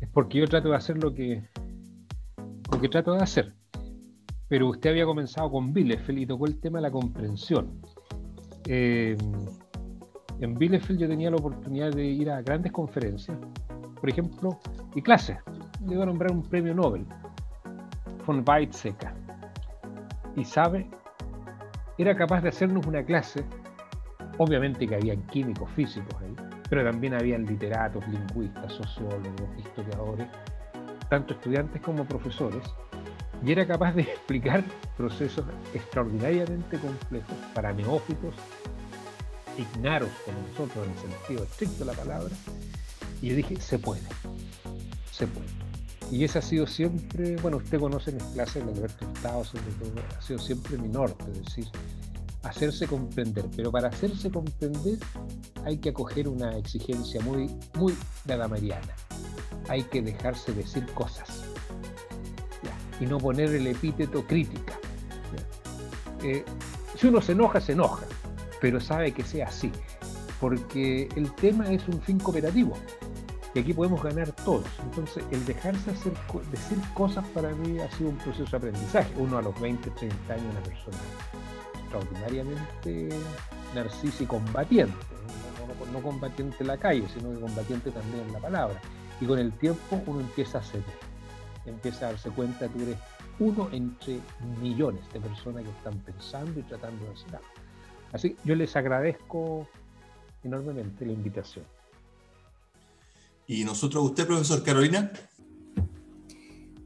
Es 0.00 0.08
porque 0.08 0.38
yo 0.38 0.48
trato 0.48 0.70
de 0.70 0.76
hacer 0.76 1.02
lo 1.02 1.14
que, 1.14 1.42
lo 2.70 2.80
que 2.80 2.88
trato 2.88 3.12
de 3.12 3.22
hacer 3.22 3.54
pero 4.52 4.68
usted 4.68 4.90
había 4.90 5.06
comenzado 5.06 5.50
con 5.50 5.72
Bielefeld 5.72 6.18
y 6.18 6.26
tocó 6.26 6.44
el 6.44 6.60
tema 6.60 6.76
de 6.76 6.82
la 6.82 6.90
comprensión. 6.90 7.70
Eh, 8.66 9.16
en 10.40 10.54
Bielefeld 10.58 10.98
yo 10.98 11.08
tenía 11.08 11.30
la 11.30 11.36
oportunidad 11.36 11.90
de 11.90 12.04
ir 12.04 12.30
a 12.30 12.42
grandes 12.42 12.70
conferencias, 12.70 13.34
por 13.98 14.10
ejemplo, 14.10 14.60
y 14.94 15.00
clases. 15.00 15.38
Le 15.86 15.94
iba 15.94 16.02
a 16.02 16.06
nombrar 16.06 16.32
un 16.32 16.42
premio 16.42 16.74
Nobel, 16.74 17.06
von 18.26 18.44
Weizsäcker. 18.46 19.14
Y 20.36 20.44
sabe, 20.44 20.86
era 21.96 22.14
capaz 22.14 22.42
de 22.42 22.50
hacernos 22.50 22.86
una 22.86 23.02
clase, 23.02 23.46
obviamente 24.36 24.86
que 24.86 24.96
había 24.96 25.16
químicos, 25.28 25.70
físicos 25.70 26.14
ahí, 26.20 26.36
pero 26.68 26.84
también 26.84 27.14
había 27.14 27.38
literatos, 27.38 28.06
lingüistas, 28.06 28.70
sociólogos, 28.70 29.48
historiadores, 29.58 30.26
tanto 31.08 31.32
estudiantes 31.32 31.80
como 31.80 32.04
profesores, 32.04 32.62
y 33.44 33.52
era 33.52 33.66
capaz 33.66 33.92
de 33.92 34.02
explicar 34.02 34.64
procesos 34.96 35.44
extraordinariamente 35.74 36.78
complejos 36.78 37.36
para 37.54 37.72
neófitos, 37.72 38.34
ignaros 39.58 40.10
como 40.24 40.38
nosotros 40.48 40.86
en 40.86 40.92
el 40.92 40.98
sentido 40.98 41.44
estricto 41.44 41.78
de 41.80 41.84
la 41.86 41.92
palabra, 41.92 42.34
y 43.20 43.30
dije, 43.30 43.60
se 43.60 43.78
puede, 43.78 44.02
se 45.10 45.26
puede. 45.26 45.46
Y 46.10 46.24
ese 46.24 46.38
ha 46.38 46.42
sido 46.42 46.66
siempre, 46.66 47.36
bueno, 47.36 47.56
usted 47.56 47.80
conoce 47.80 48.12
mis 48.12 48.22
clases 48.24 48.64
de 48.64 48.72
Alberto 48.72 49.06
Hurtado, 49.06 49.44
sobre 49.44 49.72
todo, 49.80 49.92
ha 50.18 50.22
sido 50.22 50.38
siempre 50.38 50.76
mi 50.76 50.88
norte, 50.88 51.24
es 51.32 51.44
decir, 51.44 51.66
hacerse 52.42 52.86
comprender. 52.86 53.46
Pero 53.56 53.72
para 53.72 53.88
hacerse 53.88 54.30
comprender 54.30 54.98
hay 55.64 55.78
que 55.78 55.88
acoger 55.88 56.28
una 56.28 56.58
exigencia 56.58 57.20
muy, 57.22 57.50
muy 57.74 57.94
mariana. 58.26 58.94
Hay 59.68 59.84
que 59.84 60.02
dejarse 60.02 60.52
decir 60.52 60.84
cosas 60.92 61.51
y 63.02 63.06
no 63.06 63.18
poner 63.18 63.52
el 63.52 63.66
epíteto 63.66 64.24
crítica. 64.24 64.74
Eh, 66.22 66.44
si 66.96 67.08
uno 67.08 67.20
se 67.20 67.32
enoja, 67.32 67.60
se 67.60 67.72
enoja, 67.72 68.06
pero 68.60 68.80
sabe 68.80 69.12
que 69.12 69.24
sea 69.24 69.48
así, 69.48 69.72
porque 70.40 71.08
el 71.16 71.32
tema 71.32 71.72
es 71.72 71.86
un 71.88 72.00
fin 72.00 72.20
cooperativo 72.20 72.74
y 73.54 73.58
aquí 73.58 73.74
podemos 73.74 74.00
ganar 74.04 74.30
todos. 74.30 74.68
Entonces, 74.84 75.24
el 75.32 75.44
dejarse 75.44 75.90
decir 75.90 76.78
cosas 76.94 77.26
para 77.30 77.50
mí 77.50 77.80
ha 77.80 77.90
sido 77.90 78.10
un 78.10 78.16
proceso 78.18 78.52
de 78.52 78.56
aprendizaje. 78.56 79.12
Uno 79.18 79.38
a 79.38 79.42
los 79.42 79.60
20, 79.60 79.90
30 79.90 80.32
años, 80.32 80.46
una 80.52 80.62
persona 80.62 80.96
extraordinariamente 81.80 83.08
narcisa 83.74 84.22
y 84.22 84.26
combatiente. 84.26 84.94
No, 85.58 85.92
no 85.92 86.02
combatiente 86.02 86.58
en 86.60 86.66
la 86.68 86.78
calle, 86.78 87.04
sino 87.12 87.34
que 87.34 87.40
combatiente 87.40 87.90
también 87.90 88.26
en 88.28 88.32
la 88.32 88.38
palabra. 88.38 88.80
Y 89.20 89.26
con 89.26 89.40
el 89.40 89.52
tiempo 89.52 90.00
uno 90.06 90.20
empieza 90.20 90.58
a 90.58 90.62
ceder 90.62 91.11
empieza 91.66 92.06
a 92.06 92.12
darse 92.12 92.30
cuenta 92.30 92.68
que 92.68 92.82
eres 92.82 92.96
uno 93.38 93.68
entre 93.72 94.18
millones 94.60 95.02
de 95.12 95.20
personas 95.20 95.64
que 95.64 95.70
están 95.70 95.98
pensando 96.00 96.60
y 96.60 96.62
tratando 96.64 97.04
de 97.04 97.12
hacer 97.12 97.36
algo. 97.36 97.48
Así 98.12 98.36
yo 98.44 98.54
les 98.54 98.76
agradezco 98.76 99.66
enormemente 100.44 101.06
la 101.06 101.12
invitación. 101.12 101.64
¿Y 103.46 103.64
nosotros, 103.64 104.04
usted, 104.04 104.26
profesor 104.26 104.62
Carolina? 104.62 105.10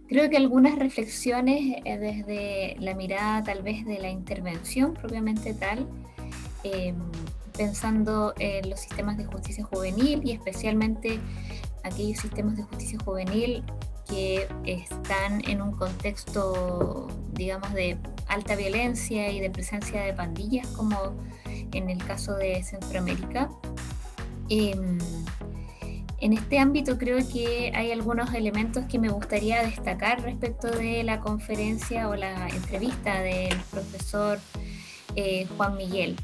Creo 0.08 0.30
que 0.30 0.36
algunas 0.36 0.78
reflexiones 0.78 1.82
eh, 1.84 1.98
desde 1.98 2.76
la 2.78 2.94
mirada 2.94 3.42
tal 3.42 3.62
vez 3.62 3.84
de 3.84 3.98
la 3.98 4.08
intervención 4.08 4.94
propiamente 4.94 5.52
tal, 5.52 5.88
em, 6.62 6.96
pensando 7.56 8.32
en 8.38 8.70
los 8.70 8.80
sistemas 8.80 9.16
de 9.16 9.24
justicia 9.24 9.64
juvenil 9.64 10.20
y 10.24 10.32
especialmente 10.32 11.18
aquellos 11.82 12.20
sistemas 12.20 12.56
de 12.56 12.62
justicia 12.62 12.98
juvenil 13.04 13.64
que 14.08 14.48
están 14.64 15.42
en 15.48 15.60
un 15.62 15.72
contexto, 15.72 17.08
digamos, 17.32 17.72
de 17.72 17.98
alta 18.28 18.56
violencia 18.56 19.30
y 19.30 19.40
de 19.40 19.50
presencia 19.50 20.02
de 20.02 20.12
pandillas, 20.12 20.66
como 20.68 21.14
en 21.72 21.90
el 21.90 22.04
caso 22.04 22.34
de 22.34 22.62
Centroamérica. 22.62 23.50
Em, 24.48 24.98
en 26.18 26.32
este 26.32 26.58
ámbito 26.58 26.96
creo 26.98 27.18
que 27.30 27.72
hay 27.74 27.92
algunos 27.92 28.32
elementos 28.32 28.84
que 28.86 28.98
me 28.98 29.08
gustaría 29.08 29.62
destacar 29.62 30.22
respecto 30.22 30.68
de 30.70 31.02
la 31.02 31.20
conferencia 31.20 32.08
o 32.08 32.16
la 32.16 32.48
entrevista 32.48 33.20
del 33.20 33.58
profesor 33.70 34.38
eh, 35.14 35.46
Juan 35.56 35.76
Miguel. 35.76 36.16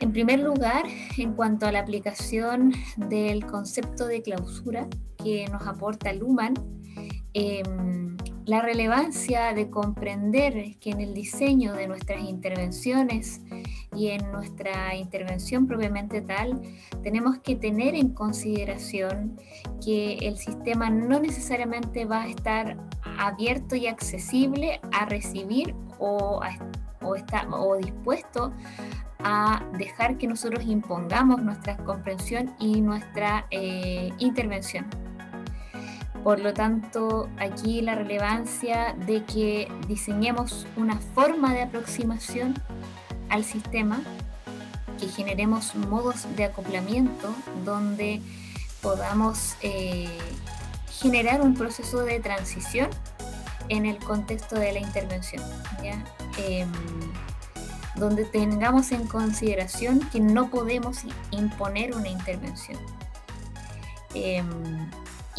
En 0.00 0.12
primer 0.12 0.40
lugar, 0.40 0.84
en 1.18 1.34
cuanto 1.34 1.66
a 1.66 1.72
la 1.72 1.80
aplicación 1.80 2.72
del 2.96 3.44
concepto 3.46 4.06
de 4.06 4.22
clausura 4.22 4.88
que 5.22 5.46
nos 5.48 5.66
aporta 5.66 6.12
Luhmann, 6.12 6.54
em, 7.34 8.16
la 8.46 8.62
relevancia 8.62 9.52
de 9.54 9.70
comprender 9.70 10.76
que 10.80 10.90
en 10.90 11.00
el 11.00 11.14
diseño 11.14 11.72
de 11.74 11.86
nuestras 11.86 12.22
intervenciones 12.22 13.40
y 13.94 14.08
en 14.08 14.32
nuestra 14.32 14.94
intervención 14.96 15.66
propiamente 15.66 16.20
tal, 16.20 16.60
tenemos 17.02 17.38
que 17.38 17.54
tener 17.54 17.94
en 17.94 18.08
consideración 18.08 19.38
que 19.84 20.14
el 20.22 20.36
sistema 20.36 20.90
no 20.90 21.20
necesariamente 21.20 22.04
va 22.06 22.22
a 22.22 22.28
estar 22.28 22.76
abierto 23.18 23.76
y 23.76 23.86
accesible 23.86 24.80
a 24.92 25.06
recibir 25.06 25.74
o, 25.98 26.40
o, 27.02 27.14
está, 27.14 27.48
o 27.50 27.76
dispuesto 27.76 28.52
a 29.22 29.62
dejar 29.76 30.18
que 30.18 30.26
nosotros 30.26 30.64
impongamos 30.64 31.42
nuestra 31.42 31.76
comprensión 31.78 32.54
y 32.58 32.80
nuestra 32.80 33.46
eh, 33.50 34.10
intervención. 34.18 34.86
Por 36.22 36.40
lo 36.40 36.52
tanto, 36.52 37.28
aquí 37.38 37.80
la 37.80 37.94
relevancia 37.94 38.94
de 39.06 39.24
que 39.24 39.72
diseñemos 39.88 40.66
una 40.76 40.98
forma 40.98 41.54
de 41.54 41.62
aproximación 41.62 42.54
al 43.30 43.44
sistema, 43.44 44.00
que 44.98 45.08
generemos 45.08 45.74
modos 45.74 46.26
de 46.36 46.44
acoplamiento 46.44 47.34
donde 47.64 48.20
podamos 48.82 49.54
eh, 49.62 50.08
generar 51.00 51.40
un 51.40 51.54
proceso 51.54 52.02
de 52.04 52.20
transición 52.20 52.90
en 53.70 53.86
el 53.86 53.96
contexto 53.98 54.56
de 54.56 54.72
la 54.72 54.80
intervención. 54.80 55.42
Em, 56.36 56.70
donde 57.96 58.24
tengamos 58.24 58.92
en 58.92 59.06
consideración 59.06 60.00
que 60.10 60.20
no 60.20 60.48
podemos 60.48 60.98
imponer 61.30 61.94
una 61.94 62.08
intervención. 62.08 62.78
Em, 64.14 64.90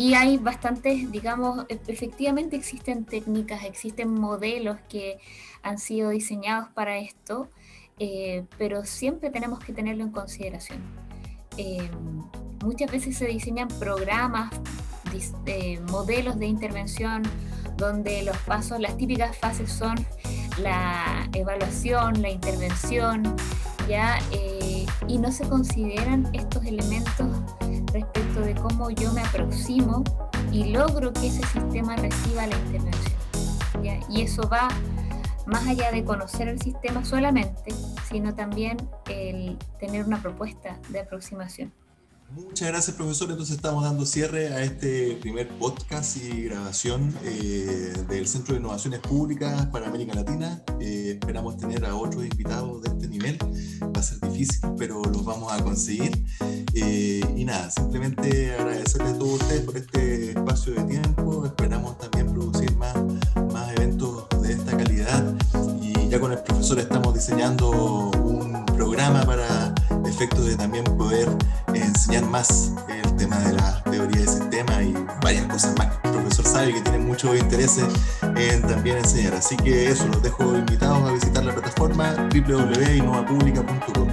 y 0.01 0.15
hay 0.15 0.37
bastantes, 0.37 1.11
digamos, 1.11 1.63
efectivamente 1.69 2.55
existen 2.55 3.05
técnicas, 3.05 3.63
existen 3.65 4.11
modelos 4.11 4.79
que 4.89 5.19
han 5.61 5.77
sido 5.77 6.09
diseñados 6.09 6.69
para 6.69 6.97
esto, 6.97 7.51
eh, 7.99 8.45
pero 8.57 8.83
siempre 8.83 9.29
tenemos 9.29 9.59
que 9.59 9.73
tenerlo 9.73 10.03
en 10.03 10.09
consideración. 10.09 10.79
Em, 11.55 11.91
muchas 12.63 12.91
veces 12.91 13.15
se 13.15 13.27
diseñan 13.27 13.67
programas, 13.67 14.51
eh, 15.45 15.79
modelos 15.91 16.39
de 16.39 16.47
intervención 16.47 17.21
donde 17.77 18.23
los 18.23 18.37
pasos, 18.37 18.79
las 18.79 18.97
típicas 18.97 19.37
fases 19.37 19.71
son 19.71 20.03
la 20.57 21.29
evaluación, 21.33 22.23
la 22.23 22.31
intervención, 22.31 23.35
¿ya? 23.87 24.17
Eh, 24.31 24.87
y 25.07 25.19
no 25.19 25.31
se 25.31 25.47
consideran 25.47 26.27
estos 26.33 26.65
elementos 26.65 27.27
de 28.39 28.55
cómo 28.55 28.89
yo 28.89 29.11
me 29.11 29.21
aproximo 29.21 30.03
y 30.51 30.71
logro 30.71 31.11
que 31.11 31.27
ese 31.27 31.45
sistema 31.47 31.97
reciba 31.97 32.47
la 32.47 32.55
intervención. 32.55 33.19
Y 34.09 34.21
eso 34.21 34.47
va 34.47 34.69
más 35.45 35.67
allá 35.67 35.91
de 35.91 36.05
conocer 36.05 36.47
el 36.47 36.61
sistema 36.61 37.03
solamente, 37.03 37.73
sino 38.07 38.33
también 38.33 38.77
el 39.09 39.57
tener 39.79 40.05
una 40.05 40.21
propuesta 40.21 40.79
de 40.89 41.01
aproximación. 41.01 41.73
Muchas 42.33 42.69
gracias, 42.69 42.95
profesor. 42.95 43.29
Entonces 43.29 43.57
estamos 43.57 43.83
dando 43.83 44.05
cierre 44.05 44.53
a 44.53 44.63
este 44.63 45.17
primer 45.19 45.49
podcast 45.57 46.15
y 46.15 46.43
grabación 46.43 47.13
eh, 47.25 47.93
del 48.07 48.25
Centro 48.25 48.53
de 48.53 48.61
Innovaciones 48.61 49.01
Públicas 49.01 49.65
para 49.65 49.87
América 49.87 50.13
Latina. 50.13 50.63
Eh, 50.79 51.17
esperamos 51.19 51.57
tener 51.57 51.83
a 51.85 51.95
otros 51.95 52.23
invitados 52.23 52.83
de 52.83 52.89
este 52.89 53.07
nivel. 53.09 53.37
Va 53.83 53.99
a 53.99 54.03
ser 54.03 54.19
difícil, 54.21 54.61
pero 54.77 55.01
los 55.03 55.25
vamos 55.25 55.51
a 55.51 55.61
conseguir. 55.61 56.25
Eh, 56.73 57.21
y 57.35 57.43
nada, 57.43 57.69
simplemente 57.69 58.53
agradecerle 58.53 59.09
a 59.09 59.17
todos 59.17 59.41
ustedes 59.41 59.61
por 59.63 59.75
este 59.75 60.29
espacio 60.29 60.73
de 60.73 60.83
tiempo. 60.83 61.45
Esperamos 61.45 61.97
también 61.97 62.31
producir 62.31 62.73
más, 62.77 62.95
más 63.51 63.71
eventos 63.75 64.25
de 64.41 64.53
esta 64.53 64.77
calidad 64.77 65.35
y 65.81 66.07
ya 66.07 66.17
con 66.19 66.31
el 66.31 66.39
profesor 66.39 66.79
estamos 66.79 67.13
diseñando 67.13 67.69
un 67.71 68.65
programa 68.67 69.25
para 69.25 69.73
efectos 70.11 70.45
de 70.45 70.55
también 70.57 70.83
poder 70.83 71.29
enseñar 71.73 72.25
más 72.25 72.73
el 72.89 73.15
tema 73.15 73.37
de 73.39 73.53
la 73.53 73.83
teoría 73.83 74.21
de 74.21 74.27
sistema 74.27 74.83
y 74.83 74.93
varias 75.23 75.45
cosas 75.45 75.77
más. 75.77 75.87
El 76.03 76.11
profesor 76.11 76.45
sabe 76.45 76.73
que 76.73 76.81
tiene 76.81 76.99
mucho 76.99 77.35
interés 77.35 77.79
en 78.21 78.61
también 78.63 78.97
enseñar. 78.97 79.33
Así 79.33 79.55
que 79.55 79.89
eso, 79.89 80.05
los 80.07 80.21
dejo 80.21 80.55
invitados 80.57 81.09
a 81.09 81.13
visitar 81.13 81.45
la 81.45 81.53
plataforma 81.53 82.29
www.innovapublica.com. 82.29 84.07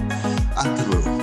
Hasta 0.55 0.83
luego. 0.85 1.18